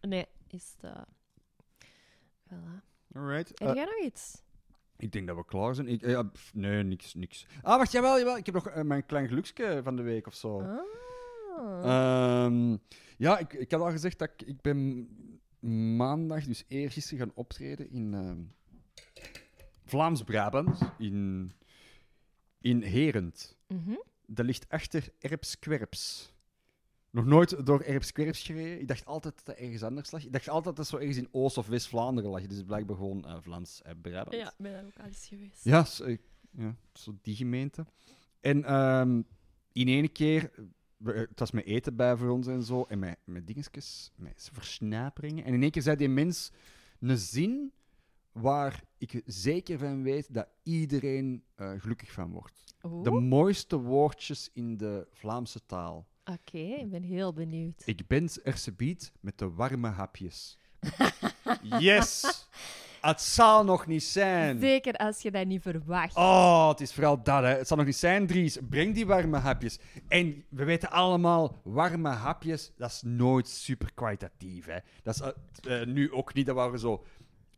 Nee, 0.00 0.26
is 0.48 0.74
het... 0.80 0.92
eh, 0.92 1.02
Voilà. 2.52 2.82
Alright. 3.14 3.48
Heb 3.58 3.68
Eh, 3.68 3.74
jij 3.74 3.84
nog 3.84 4.00
iets? 4.04 4.42
ik 4.96 5.12
denk 5.12 5.26
dat 5.26 5.36
we 5.36 5.44
klaar 5.44 5.74
zijn. 5.74 5.88
Ik, 5.88 6.06
ja, 6.06 6.22
pff, 6.22 6.54
nee, 6.54 6.82
niks, 6.82 7.14
niks. 7.14 7.46
Ah, 7.62 7.76
wacht, 7.76 7.92
jawel, 7.92 8.18
jawel. 8.18 8.36
Ik 8.36 8.46
heb 8.46 8.54
nog 8.54 8.82
mijn 8.82 9.06
klein 9.06 9.28
geluksje 9.28 9.80
van 9.84 9.96
de 9.96 10.02
week 10.02 10.26
of 10.26 10.34
zo. 10.34 10.60
Ah. 10.60 10.78
Ehm, 11.84 12.76
ja, 13.16 13.38
ik, 13.38 13.52
ik 13.52 13.70
had 13.70 13.80
al 13.80 13.90
gezegd 13.90 14.18
dat 14.18 14.30
ik, 14.36 14.42
ik 14.48 14.60
ben 14.60 15.08
maandag, 15.96 16.44
dus 16.44 16.64
eergisteren, 16.68 17.18
gaan 17.18 17.34
optreden 17.34 17.90
in 17.90 18.14
ehm, 18.14 18.38
Vlaams-Brabant, 19.84 20.80
in, 20.98 21.52
in 22.60 22.82
Herent. 22.82 23.56
Mhm. 23.68 23.94
Dat 24.26 24.46
ligt 24.46 24.68
achter 24.68 25.08
Erpskwerps. 25.18 26.32
Nog 27.10 27.24
nooit 27.24 27.66
door 27.66 27.80
Erpskwerps 27.80 28.42
gereden. 28.42 28.80
Ik 28.80 28.88
dacht 28.88 29.06
altijd 29.06 29.34
dat 29.36 29.46
dat 29.46 29.56
ergens 29.56 29.82
anders 29.82 30.10
lag. 30.10 30.24
Ik 30.24 30.32
dacht 30.32 30.48
altijd 30.48 30.64
dat 30.64 30.76
dat 30.76 30.86
zo 30.86 30.96
ergens 30.96 31.16
in 31.16 31.28
Oost- 31.30 31.58
of 31.58 31.66
West-Vlaanderen 31.66 32.30
lag. 32.30 32.46
Dus 32.46 32.62
blijkbaar 32.62 32.96
gewoon 32.96 33.24
eh, 33.24 33.36
Vlaams 33.40 33.82
en 33.82 34.00
Brabant. 34.00 34.36
Ja, 34.36 34.48
ik 34.48 34.54
ben 34.56 34.72
daar 34.72 34.84
ook 34.84 34.98
al 34.98 35.04
eens 35.04 35.26
geweest. 35.26 35.64
Ja, 35.64 35.84
zo, 35.84 36.16
ja, 36.50 36.76
zo 36.92 37.18
die 37.22 37.36
gemeente. 37.36 37.86
En 38.40 38.64
ehm, 38.64 39.22
in 39.72 39.88
één 39.88 40.12
keer, 40.12 40.50
het 41.04 41.38
was 41.38 41.50
met 41.50 41.64
eten 41.64 41.96
bij 41.96 42.16
voor 42.16 42.30
ons 42.30 42.46
en 42.46 42.62
zo, 42.62 42.82
en 42.82 42.98
met, 42.98 43.18
met 43.24 43.46
dingetjes, 43.46 44.12
met 44.16 44.48
versnaperingen. 44.52 45.44
En 45.44 45.54
in 45.54 45.62
één 45.62 45.70
keer 45.70 45.82
zei 45.82 45.96
die 45.96 46.08
mens 46.08 46.50
een 47.00 47.18
zin 47.18 47.72
waar 48.32 48.84
ik 48.98 49.22
zeker 49.26 49.78
van 49.78 50.02
weet 50.02 50.34
dat 50.34 50.48
iedereen 50.62 51.44
eh, 51.54 51.72
gelukkig 51.78 52.12
van 52.12 52.30
wordt. 52.30 52.74
De 53.02 53.10
mooiste 53.10 53.76
woordjes 53.76 54.50
in 54.52 54.76
de 54.76 55.06
Vlaamse 55.10 55.66
taal. 55.66 56.06
Oké, 56.24 56.58
ik 56.58 56.90
ben 56.90 57.02
heel 57.02 57.32
benieuwd. 57.32 57.82
Ik 57.84 58.06
ben 58.06 58.28
er 58.42 58.56
subiet 58.56 59.12
met 59.20 59.38
de 59.38 59.50
warme 59.50 59.88
hapjes. 59.88 60.58
yes! 61.78 62.46
Het 63.04 63.20
zal 63.20 63.64
nog 63.64 63.86
niet 63.86 64.02
zijn. 64.02 64.60
Zeker 64.60 64.94
als 64.94 65.22
je 65.22 65.30
dat 65.30 65.46
niet 65.46 65.62
verwacht. 65.62 66.16
Oh, 66.16 66.68
het 66.68 66.80
is 66.80 66.92
vooral 66.92 67.22
dat, 67.22 67.42
hè. 67.42 67.48
Het 67.48 67.68
zal 67.68 67.76
nog 67.76 67.86
niet 67.86 67.96
zijn, 67.96 68.26
Dries. 68.26 68.58
Breng 68.68 68.94
die 68.94 69.06
warme 69.06 69.38
hapjes. 69.38 69.78
En 70.08 70.44
we 70.48 70.64
weten 70.64 70.90
allemaal, 70.90 71.60
warme 71.62 72.08
hapjes, 72.08 72.72
dat 72.76 72.90
is 72.90 73.02
nooit 73.02 73.48
super 73.48 73.92
kwalitatief, 73.94 74.66
hè. 74.66 74.78
Dat 75.02 75.14
is 75.14 75.20
eh, 75.20 75.80
eh, 75.80 75.88
nu 75.88 76.12
ook 76.12 76.34
niet, 76.34 76.46
dat 76.46 76.54
waren 76.54 76.78
zo 76.78 77.04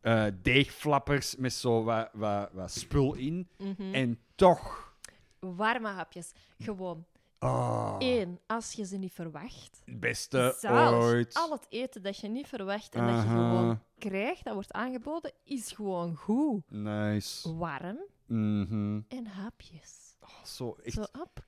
eh, 0.01 0.25
deegflappers 0.43 1.37
met 1.37 1.53
zo 1.53 1.85
wat, 1.85 2.09
wat, 2.13 2.51
wat 2.53 2.73
spul 2.73 3.15
in. 3.15 3.49
Mhm. 3.59 3.95
En 3.95 4.19
toch... 4.35 4.95
Warme 5.39 5.89
hapjes. 5.89 6.33
Gewoon. 6.59 7.05
Oh, 7.39 7.97
Eén, 7.99 8.39
als 8.47 8.73
je 8.73 8.85
ze 8.87 8.97
niet 8.97 9.13
verwacht. 9.13 9.83
het 9.85 10.01
beste 10.01 10.57
ooit. 10.93 11.35
al 11.35 11.51
het 11.51 11.67
eten 11.69 12.03
dat 12.03 12.19
je 12.19 12.29
niet 12.29 12.47
verwacht 12.47 12.95
en 12.95 13.01
dat 13.07 13.15
je 13.15 13.21
Aha. 13.21 13.33
gewoon 13.51 13.81
krijgt, 13.99 14.45
dat 14.45 14.55
wordt 14.55 14.73
aangeboden, 14.73 15.33
is 15.45 15.73
gewoon 15.73 16.15
goed. 16.17 16.71
Nice. 16.71 17.57
Warm 17.57 17.99
Mhm. 18.27 19.01
en 19.09 19.27
hapjes. 19.27 20.17
Oh, 20.21 20.45
zo, 20.45 20.77
echt... 20.83 20.95
Zo 20.95 21.03
op. 21.21 21.45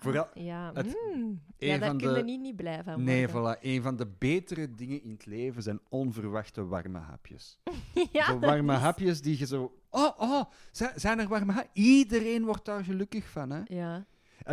Vooral 0.00 0.24
Ah, 0.34 0.42
ja, 0.44 0.70
het- 0.74 0.86
mm. 0.86 0.92
een 1.14 1.42
ja, 1.68 1.78
daar 1.78 1.88
van 1.88 1.98
kun 1.98 2.08
je 2.08 2.14
de- 2.14 2.22
niet, 2.22 2.40
niet 2.40 2.56
blij 2.56 2.82
van 2.82 3.02
Nee, 3.04 3.28
voilà. 3.28 3.60
Een 3.60 3.82
van 3.82 3.96
de 3.96 4.06
betere 4.18 4.74
dingen 4.74 5.02
in 5.02 5.10
het 5.10 5.26
leven 5.26 5.62
zijn 5.62 5.80
onverwachte 5.88 6.66
warme 6.66 6.98
hapjes. 6.98 7.58
ja, 8.12 8.24
zo 8.26 8.38
dat 8.38 8.50
warme 8.50 8.72
is- 8.74 8.78
hapjes 8.80 9.20
die 9.22 9.38
je 9.38 9.46
zo... 9.46 9.78
Oh, 9.90 10.10
oh, 10.20 10.42
zijn, 10.72 10.92
zijn 11.00 11.18
er 11.18 11.28
warme 11.28 11.52
hapjes? 11.52 11.84
Iedereen 11.84 12.44
wordt 12.44 12.64
daar 12.64 12.84
gelukkig 12.84 13.28
van, 13.28 13.50
hè? 13.50 13.60
Ja, 13.64 14.06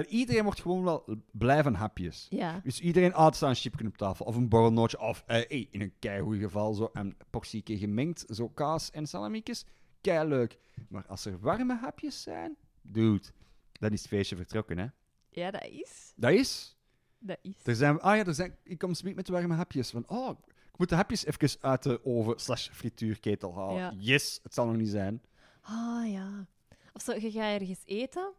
iedereen 0.04 0.44
wordt 0.44 0.62
gewoon 0.62 0.84
wel 0.84 1.06
blij 1.32 1.64
van 1.64 1.74
hapjes. 1.74 2.28
ja. 2.30 2.60
Dus 2.64 2.80
iedereen 2.80 3.12
staat 3.12 3.42
een 3.42 3.56
chipje 3.56 3.88
op 3.88 3.98
tafel, 3.98 4.26
of 4.26 4.36
een 4.36 4.50
borrelnootje, 4.50 5.00
of 5.00 5.24
eh, 5.26 5.36
hey, 5.48 5.68
in 5.72 5.82
een 5.82 5.94
keigoed 6.00 6.38
geval 6.38 6.74
zo 6.74 6.90
een 6.94 7.18
portieke 7.30 7.78
gemengd, 7.78 8.26
zo 8.30 8.50
kaas 8.50 8.92
en 8.92 9.08
salamiekjes. 9.08 9.66
Kei 10.02 10.28
leuk. 10.28 10.58
Maar 10.90 11.06
als 11.08 11.26
er 11.26 11.40
warme 11.40 11.76
hapjes 11.76 12.22
zijn, 12.22 12.56
dude, 12.82 13.28
dan 13.72 13.92
is 13.92 14.00
het 14.00 14.08
feestje 14.08 14.36
vertrokken, 14.36 14.78
hè? 14.78 14.86
Ja, 15.30 15.52
dat 15.52 15.66
is. 15.66 16.14
Dat 16.16 16.32
is... 16.32 16.78
Dat 17.20 17.38
is. 17.42 17.54
Er 17.64 17.76
zijn, 17.76 18.00
ah 18.00 18.16
ja, 18.16 18.26
er 18.26 18.34
zijn, 18.34 18.56
ik 18.64 18.78
kom 18.78 18.94
zometeen 18.94 19.16
met 19.16 19.28
warme 19.28 19.54
hapjes. 19.54 19.90
Van, 19.90 20.10
oh, 20.10 20.40
ik 20.72 20.78
moet 20.78 20.90
de 20.90 20.96
hapjes 20.96 21.26
even 21.26 21.62
uit 21.62 21.84
de 21.84 22.06
oven 22.06 22.40
slash 22.40 22.70
frituurketel 22.70 23.56
halen. 23.56 23.76
Ja. 23.76 23.94
Yes, 23.98 24.40
het 24.44 24.54
zal 24.54 24.66
nog 24.66 24.76
niet 24.76 24.90
zijn. 24.90 25.22
Ah 25.62 26.12
ja. 26.12 26.48
Of 26.94 27.02
zo, 27.02 27.14
je 27.14 27.32
gaat 27.32 27.62
ergens 27.62 27.82
eten 27.86 28.34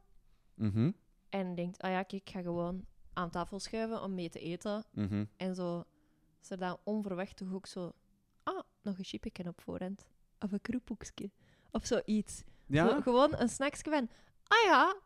Mhm, 0.55 0.91
en 1.29 1.55
denkt, 1.55 1.83
ah 1.83 1.91
ja, 1.91 2.03
kijk, 2.03 2.23
ik 2.23 2.31
ga 2.31 2.41
gewoon 2.43 2.85
aan 3.13 3.31
tafel 3.31 3.61
schuiven 3.61 4.03
om 4.03 4.15
mee 4.15 4.29
te 4.29 4.39
eten. 4.39 4.85
mhm. 4.93 5.25
En 5.37 5.55
zo 5.55 5.85
is 6.43 6.51
er 6.51 6.59
dan 6.59 6.79
onverwacht 6.85 7.37
toch 7.37 7.53
ook 7.53 7.67
zo, 7.67 7.93
ah, 8.43 8.61
nog 8.83 8.99
een 8.99 9.05
chipje 9.05 9.49
op 9.49 9.61
voorhand. 9.61 10.07
Of 10.39 10.53
een 10.53 10.61
kroephoekje. 10.61 11.31
Of 11.71 11.87
zoiets. 11.87 12.43
Zo, 12.71 13.01
gewoon 13.01 13.35
een 13.37 13.49
snacksje 13.49 13.91
van, 13.91 14.09
ah 14.47 14.65
ja, 14.65 14.97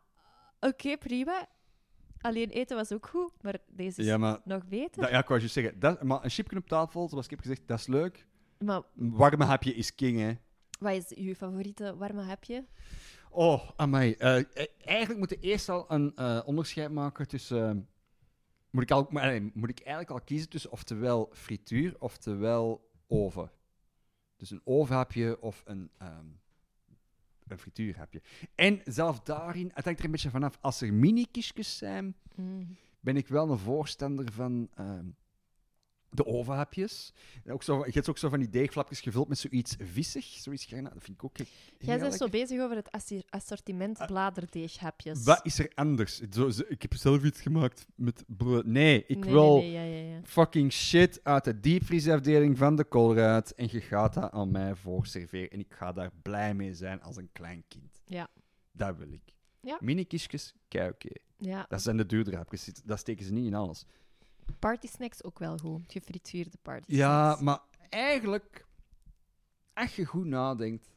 oké, 0.59 0.97
prima. 0.97 1.47
Alleen 2.21 2.49
eten 2.49 2.75
was 2.77 2.91
ook 2.91 3.07
goed, 3.07 3.43
maar 3.43 3.57
deze 3.67 4.01
is 4.01 4.07
Ja, 4.07 4.17
maar... 4.17 4.39
nog 4.43 4.67
beter. 4.67 5.01
Dat, 5.01 5.11
ja, 5.11 5.19
ik 5.19 5.27
wou 5.27 5.41
je 5.41 5.47
zeggen. 5.47 5.79
Dat, 5.79 6.03
maar 6.03 6.23
een 6.23 6.29
chipje 6.29 6.57
op 6.57 6.67
tafel, 6.67 7.09
zoals 7.09 7.25
ik 7.25 7.31
heb 7.31 7.39
gezegd, 7.39 7.67
dat 7.67 7.79
is 7.79 7.87
leuk. 7.87 8.25
Maar 8.59 8.81
warme 8.93 9.43
hapje 9.45 9.73
is 9.75 9.95
king, 9.95 10.19
hè. 10.19 10.33
Wat 10.79 10.93
is 10.93 11.13
uw 11.17 11.33
favoriete 11.33 11.95
warme 11.97 12.21
hapje? 12.21 12.65
Oh, 13.33 13.69
amai. 13.75 14.13
Eh, 14.13 14.37
eh, 14.37 14.45
eigenlijk 14.85 15.19
moet 15.19 15.29
je 15.29 15.39
eerst 15.39 15.69
al 15.69 15.85
een 15.91 16.15
eh, 16.15 16.41
onderscheid 16.45 16.91
maken 16.91 17.27
tussen... 17.27 17.69
eh, 17.69 17.75
moet, 18.69 18.83
ik 18.83 18.91
al, 18.91 19.07
maar, 19.09 19.25
nee, 19.25 19.51
moet 19.53 19.69
ik 19.69 19.79
eigenlijk 19.79 20.09
al 20.11 20.21
kiezen 20.21 20.49
tussen 20.49 20.71
oftewel 20.71 21.29
frituur, 21.33 21.95
oftewel 21.99 22.89
oven. 23.07 23.51
Dus 24.37 24.49
een 24.51 24.61
ovenhapje 24.63 25.41
of 25.41 25.63
een, 25.65 25.89
ehm 25.97 26.25
een 27.47 27.59
frituurhapje. 27.59 28.21
En 28.55 28.81
zelf 28.85 29.19
daarin, 29.19 29.71
het 29.73 29.85
hangt 29.85 29.99
er 29.99 30.05
een 30.05 30.11
beetje 30.11 30.29
vanaf. 30.29 30.57
Als 30.61 30.81
er 30.81 30.93
mini-kistjes 30.93 31.77
zijn, 31.77 32.15
Mm. 32.35 32.75
ben 32.99 33.17
ik 33.17 33.27
wel 33.27 33.51
een 33.51 33.57
voorstander 33.57 34.31
van 34.31 34.69
ehm, 34.75 35.05
de 36.11 36.25
ovenhapjes. 36.25 37.13
En 37.43 37.53
Ook 37.53 37.63
zo, 37.63 37.85
je 37.85 37.91
hebt 37.91 38.09
ook 38.09 38.17
zo 38.17 38.29
van 38.29 38.39
die 38.39 38.49
deegflapjes 38.49 39.01
gevuld 39.01 39.27
met 39.27 39.37
zoiets 39.37 39.75
vissig, 39.79 40.25
zoiets 40.25 40.65
garna. 40.65 40.89
Dat 40.89 41.03
vind 41.03 41.17
ik 41.17 41.23
ook 41.23 41.37
heel 41.37 41.45
Jij 41.77 41.99
bent 41.99 42.13
zo 42.13 42.27
bezig 42.29 42.59
over 42.61 42.75
het 42.75 42.89
assortiment 43.29 44.05
bladerdeeghapjes. 44.05 45.23
Wat 45.23 45.45
is 45.45 45.59
er 45.59 45.71
anders? 45.75 46.19
Zo, 46.31 46.49
zo- 46.49 46.63
ik 46.67 46.81
heb 46.81 46.93
zelf 46.93 47.23
iets 47.23 47.41
gemaakt 47.41 47.85
met 47.95 48.23
brood. 48.27 48.65
Nee, 48.65 49.03
ik 49.07 49.17
nee, 49.19 49.31
wil 49.33 49.57
Nee, 49.57 49.71
nee, 49.71 49.91
ja, 49.91 49.97
ja, 50.09 50.15
ja. 50.15 50.19
fucking 50.23 50.71
shit 50.71 51.19
uit 51.23 51.43
de 51.43 51.59
diepvriesafdeling 51.59 52.57
van 52.57 52.75
de 52.75 52.87
Colruyt 52.87 53.53
en 53.53 53.67
je 53.71 53.81
gaat 53.81 54.13
dat 54.13 54.31
aan 54.31 54.51
mij 54.51 54.75
voorserveren. 54.75 55.49
En 55.49 55.59
ik 55.59 55.73
ga 55.73 55.91
daar 55.91 56.11
blij 56.21 56.53
mee 56.53 56.73
zijn 56.73 57.01
als 57.01 57.17
een 57.17 57.29
klein 57.31 57.63
kind. 57.67 58.01
Ja. 58.05 58.27
Dat 58.71 58.97
wil 58.97 59.11
ik. 59.11 59.33
Ja. 59.61 59.77
Mini-kistjes, 59.81 60.53
kei 60.67 60.89
oké. 60.89 61.09
ja. 61.37 61.65
Dat 61.69 61.81
zijn 61.81 61.97
de 61.97 62.05
duurdere 62.05 62.35
hapjes. 62.37 62.65
Dat 62.85 62.99
steken 62.99 63.25
ze 63.25 63.33
niet 63.33 63.45
in 63.45 63.53
alles. 63.53 63.85
Party 64.59 64.87
snacks 64.87 65.23
ook 65.23 65.39
wel 65.39 65.57
goed. 65.57 65.91
Gefrituurde 65.91 66.57
party 66.61 66.95
Ja, 66.95 67.23
snacks. 67.25 67.41
maar 67.41 67.59
eigenlijk, 67.89 68.65
als 69.73 69.95
je 69.95 70.05
goed 70.05 70.25
nadenkt, 70.25 70.89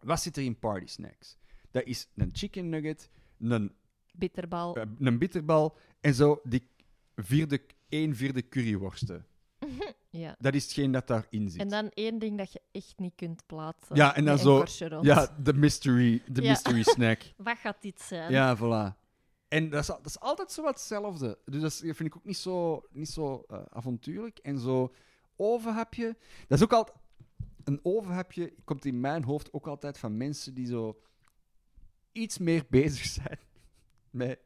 wat 0.00 0.20
zit 0.20 0.36
er 0.36 0.42
in 0.42 0.58
party 0.58 0.86
snacks? 0.86 1.36
Dat 1.70 1.84
is 1.84 2.08
een 2.16 2.30
chicken 2.32 2.68
nugget, 2.68 3.10
een, 3.38 3.74
Bitterbal. 4.12 4.76
eh, 4.76 4.82
een 4.98 5.18
bitterbal 5.18 5.76
en 6.00 6.14
zo 6.14 6.40
die 6.44 6.68
vierde, 7.16 7.62
één 7.88 8.16
vierde 8.16 8.48
curryworsten. 8.48 9.26
ja. 10.10 10.34
Dat 10.38 10.54
is 10.54 10.62
hetgeen 10.64 10.92
dat 10.92 11.06
daarin 11.06 11.50
zit. 11.50 11.60
En 11.60 11.68
dan 11.68 11.88
één 11.88 12.18
ding 12.18 12.38
dat 12.38 12.52
je 12.52 12.60
echt 12.72 12.98
niet 12.98 13.12
kunt 13.16 13.46
plaatsen. 13.46 13.96
Ja, 13.96 14.14
en 14.16 14.24
dan 14.24 14.38
zo- 14.38 14.64
ja, 15.02 15.36
de 15.42 15.52
mystery, 15.54 16.22
de 16.26 16.42
Ja. 16.42 16.48
mystery 16.50 16.82
snack. 16.82 17.22
Wat 17.36 17.58
gaat 17.58 17.82
dit 17.82 18.00
zijn? 18.00 18.32
Ja, 18.32 18.56
voilà. 18.56 18.98
En 19.50 19.70
dat 19.70 19.82
is, 19.82 19.90
al- 19.90 19.96
dat 19.96 20.06
is 20.06 20.20
altijd 20.20 20.52
zo 20.52 20.62
wat 20.62 20.74
hetzelfde. 20.74 21.38
Dus 21.44 21.60
dat 21.60 21.70
is- 21.70 21.78
dat 21.78 21.96
vind 21.96 22.08
ik 22.08 22.16
ook 22.16 22.24
niet 22.24 22.36
zo, 22.36 22.82
niet 22.90 23.08
zo 23.08 23.44
eh, 23.48 23.58
avontuurlijk. 23.70 24.38
En 24.38 24.58
zo 24.58 24.94
ovenhapje. 25.36 26.16
Dat 26.48 26.58
is 26.58 26.64
ook 26.64 26.72
altijd... 26.72 26.96
Een 27.64 27.80
ovenhapje 27.82 28.54
komt 28.64 28.84
in 28.84 29.00
mijn 29.00 29.24
hoofd 29.24 29.52
ook 29.52 29.66
altijd 29.66 29.98
van 29.98 30.16
mensen 30.16 30.54
die 30.54 30.66
zo 30.66 31.00
iets 32.12 32.38
meer 32.38 32.64
bezig 32.80 33.04
zijn 33.04 33.38
met 34.10 34.38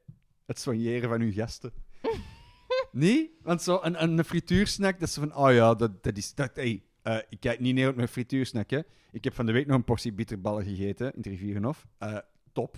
het 0.47 0.59
soigneren 0.59 1.09
van 1.09 1.21
hun 1.21 1.33
gasten. 1.33 1.73
niet? 2.93 3.31
Want 3.43 3.63
zo 3.63 3.79
een, 3.83 4.03
een 4.03 4.25
frituursnack, 4.25 5.01
dat 5.01 5.09
is 5.09 5.15
van... 5.15 5.37
Oh 5.37 5.53
ja, 5.53 5.75
dat, 5.75 6.03
dat 6.03 6.17
is... 6.17 6.35
Dat, 6.35 6.57
hey, 6.57 6.85
eh, 7.03 7.19
ik 7.29 7.41
kijk 7.41 7.61
niet 7.61 7.75
neer 7.75 7.89
op 7.89 7.97
mijn 7.97 8.09
frituursnack, 8.09 8.71
hè. 8.71 8.81
Ik 9.13 9.25
heb 9.25 9.35
van 9.35 9.47
de 9.47 9.53
week 9.53 9.67
nog 9.67 9.77
een 9.77 9.85
portie 9.85 10.13
bitterballen 10.13 10.65
gegeten 10.65 11.07
in 11.07 11.17
het 11.17 11.27
Rivierenhof. 11.27 11.87
Eh, 11.99 12.19
top. 12.53 12.77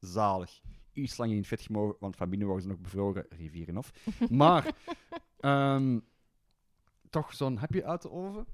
Zalig. 0.00 0.60
Iets 0.92 1.16
lang 1.16 1.30
in 1.30 1.36
het 1.36 1.46
vet 1.46 1.60
gemogen, 1.60 1.96
want 2.00 2.16
van 2.16 2.28
binnen 2.28 2.46
worden 2.48 2.64
ze 2.66 2.70
nog 2.72 2.80
bevroren. 2.80 3.26
Rivierenhof. 3.30 3.92
Maar... 4.30 4.74
ehm, 5.40 5.98
toch 7.10 7.34
zo'n 7.34 7.56
hapje 7.56 7.84
uit 7.84 8.02
de 8.02 8.10
oven? 8.10 8.46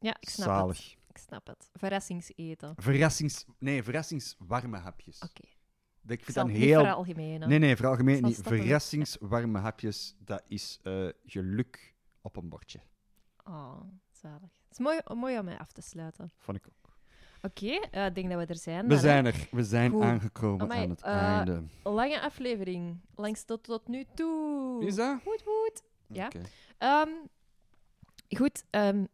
Ja, 0.00 0.16
ik 0.20 0.28
snap 0.28 0.46
Zalig. 0.46 0.76
het. 0.78 0.96
Ik 1.08 1.18
snap 1.18 1.46
het. 1.46 1.70
Verrassingseten. 1.72 2.70
Oké. 2.70 2.82
Verrassings... 2.82 3.44
Nee, 3.58 3.82
verrassingswarme 3.82 4.78
hapjes. 4.78 5.18
Dat- 5.18 5.30
Ik 5.38 6.18
Ik 6.18 6.24
vind 6.24 6.34
dat 6.36 6.46
het 6.46 6.54
niet 6.54 6.64
heel... 6.64 6.80
veralgemenen. 6.80 7.48
Nee, 7.48 7.58
nee, 7.58 7.76
voor 7.76 7.86
algemeen 7.86 8.22
niet. 8.22 8.40
Verrassingswarme 8.42 9.58
hapjes, 9.58 10.16
dat 10.18 10.42
is 10.48 10.78
eh, 10.82 11.08
geluk 11.24 11.94
op 12.20 12.36
een 12.36 12.48
bordje. 12.48 12.80
Oh, 13.44 13.80
zalig. 14.10 14.50
Het 14.62 14.70
is 14.70 14.78
mooi, 14.78 15.00
mooi 15.14 15.38
om 15.38 15.44
mij 15.44 15.58
af 15.58 15.72
te 15.72 15.80
sluiten. 15.82 16.30
Vond 16.38 16.56
ik 16.56 16.66
ook. 16.68 16.85
Oké, 17.46 17.66
eh, 17.90 18.06
ik 18.06 18.14
denk 18.14 18.28
dat 18.30 18.38
we 18.38 18.46
er 18.46 18.56
zijn. 18.56 18.88
We 18.88 18.96
zijn 18.98 19.26
er. 19.26 19.48
We 19.50 19.64
zijn 19.64 19.90
Goed. 19.90 20.02
aangekomen 20.02 20.60
Amai, 20.62 20.82
aan 20.82 20.90
het 20.90 21.02
eh, 21.02 21.12
einde. 21.36 21.62
Lange 21.82 22.20
aflevering. 22.20 22.96
Langs 23.14 23.44
tot, 23.44 23.62
tot 23.62 23.88
nu 23.88 24.04
toe. 24.14 24.84
Is 24.86 24.94
dat? 24.94 25.18
Goed, 25.24 25.42
goed. 25.44 25.82
ja. 26.06 26.28
Ehm, 26.78 27.08
goed, 28.36 28.64
ehm, 28.70 29.04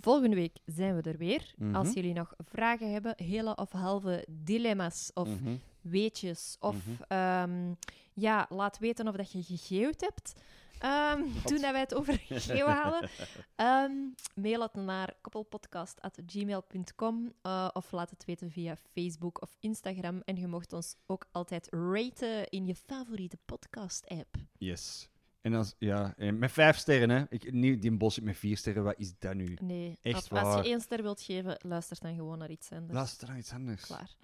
volgende 0.00 0.36
week 0.36 0.56
zijn 0.64 0.96
we 1.02 1.10
er 1.10 1.16
weer. 1.18 1.54
Mhm. 1.56 1.74
Als 1.74 1.92
jullie 1.92 2.12
nog 2.14 2.34
vragen 2.38 2.92
hebben, 2.92 3.12
hele 3.16 3.54
of 3.56 3.72
halve 3.72 4.24
dilemma's 4.28 5.10
of 5.14 5.28
Mhm. 5.28 5.54
weetjes. 5.80 6.56
Of 6.60 6.74
Mhm. 6.86 7.02
ehm, 7.08 7.74
ja, 8.14 8.46
laat 8.48 8.78
weten 8.78 9.08
of 9.08 9.14
dat 9.14 9.32
je 9.32 9.42
gegeeuwd 9.42 10.00
hebt. 10.00 10.32
Ehm, 10.80 11.22
toen 11.48 11.60
dat 11.60 11.70
wij 11.70 11.80
het 11.80 11.94
over 11.94 12.20
geeuwen 12.28 12.74
hadden. 12.74 13.10
Ehm, 13.56 13.92
mail 14.34 14.62
het 14.62 14.74
naar 14.74 15.14
koppelpodcast.gmail.com 15.20 17.32
eh, 17.42 17.68
of 17.72 17.92
laat 17.92 18.10
het 18.10 18.24
weten 18.24 18.50
via 18.50 18.76
Facebook 18.92 19.42
of 19.42 19.56
Instagram. 19.60 20.22
En 20.24 20.36
je 20.36 20.46
mocht 20.46 20.72
ons 20.72 20.96
ook 21.06 21.26
altijd 21.32 21.68
raten 21.70 22.48
in 22.48 22.66
je 22.66 22.74
favoriete 22.74 23.38
podcast-app. 23.44 24.36
Yes. 24.58 25.08
En 25.40 25.54
als, 25.54 25.74
ja, 25.78 26.14
en 26.16 26.38
met 26.38 26.52
vijf 26.52 26.76
sterren, 26.76 27.10
hè. 27.10 27.24
Ik, 27.28 27.52
niet 27.52 27.82
die 27.82 27.96
bullshit 27.96 28.24
met 28.24 28.36
vier 28.36 28.56
sterren, 28.56 28.84
wat 28.84 28.98
is 28.98 29.12
dat 29.18 29.34
nu? 29.34 29.56
Nee, 29.60 29.98
Echt 30.02 30.30
als, 30.30 30.42
als 30.42 30.54
je 30.54 30.62
één 30.70 30.80
ster 30.80 31.02
wilt 31.02 31.22
geven, 31.22 31.56
luister 31.66 31.96
dan 32.00 32.14
gewoon 32.14 32.38
naar 32.38 32.50
iets 32.50 32.72
anders. 32.72 32.92
Luister 32.92 33.28
naar 33.28 33.38
iets 33.38 33.52
anders. 33.52 33.82
Klaar. 33.82 34.16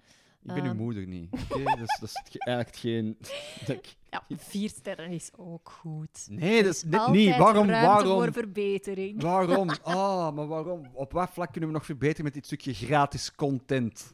Ik 0.47 0.53
ben 0.53 0.63
uw 0.63 0.69
Ehm. 0.69 0.77
moeder 0.77 1.07
niet. 1.07 1.31
Oké, 1.31 1.63
dat, 1.63 1.79
is, 1.79 1.97
dat 1.99 2.09
is 2.09 2.21
ge- 2.31 2.39
eigenlijk 2.39 2.77
geen... 2.77 3.17
dat 3.65 3.75
ik- 3.75 3.95
Ja, 4.09 4.23
vier 4.29 4.69
sterren 4.69 5.11
is 5.11 5.29
ook 5.37 5.69
goed. 5.69 6.27
Nee, 6.29 6.63
dat 6.63 6.73
is 6.73 6.83
net 6.83 6.99
Altijd 6.99 7.15
niet. 7.25 7.37
Waarom? 7.37 7.67
ruimte 7.69 7.87
Waarom? 7.87 8.23
voor 8.23 8.33
verbetering. 8.33 9.21
Waarom? 9.21 9.69
Ah, 9.83 10.33
maar 10.35 10.47
waarom? 10.47 10.89
Op 10.93 11.11
wat 11.11 11.29
vlak 11.29 11.51
kunnen 11.51 11.69
we 11.69 11.75
nog 11.75 11.85
verbeteren 11.85 12.23
met 12.23 12.33
dit 12.33 12.45
stukje 12.45 12.73
gratis 12.73 13.35
content? 13.35 14.13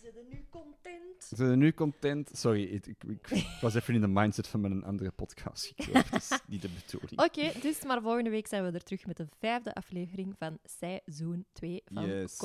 Zijn 0.00 0.12
er 0.14 0.24
nu 0.30 0.44
content? 0.50 1.24
Zijn 1.28 1.48
we 1.50 1.56
nu 1.56 1.72
content? 1.74 2.30
Sorry, 2.32 2.62
ik, 2.64 2.86
ik, 2.86 3.04
ik 3.30 3.46
was 3.60 3.74
even 3.74 3.94
in 3.94 4.00
de 4.00 4.08
mindset 4.08 4.46
van 4.48 4.60
mijn 4.60 4.84
andere 4.84 5.10
podcast 5.10 5.72
gekropen. 5.76 6.10
Dat 6.10 6.20
is 6.20 6.38
niet 6.48 6.62
de 6.62 6.68
bedoeling. 6.84 7.20
Oké, 7.22 7.60
dus 7.60 7.82
maar 7.84 8.02
volgende 8.02 8.30
week 8.30 8.46
zijn 8.46 8.64
we 8.64 8.70
er 8.70 8.82
terug 8.82 9.06
met 9.06 9.16
de 9.16 9.26
vijfde 9.38 9.74
aflevering 9.74 10.34
van 10.38 10.58
seizoen 10.64 11.44
2 11.52 11.82
van 11.92 12.06
yes. 12.06 12.38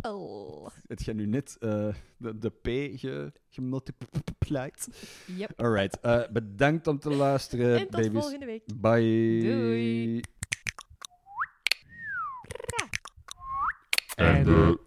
Koppel. 0.00 0.72
Het 0.86 1.02
gaat 1.02 1.14
nu 1.14 1.26
net 1.26 1.56
eh, 1.60 1.94
de, 2.16 2.38
de 2.38 2.50
P 2.50 2.66
ge, 2.98 3.32
gemultiplied. 3.48 4.88
Yep. 5.36 5.52
Alright, 5.56 6.00
eh, 6.00 6.22
bedankt 6.32 6.86
om 6.86 6.98
te 6.98 7.10
luisteren, 7.10 7.78
en 7.78 7.88
tot 7.88 7.90
babies. 7.90 8.20
volgende 8.20 8.46
week. 8.46 8.64
Bye. 8.80 9.40
Doei. 9.42 10.20
Einde. 14.14 14.78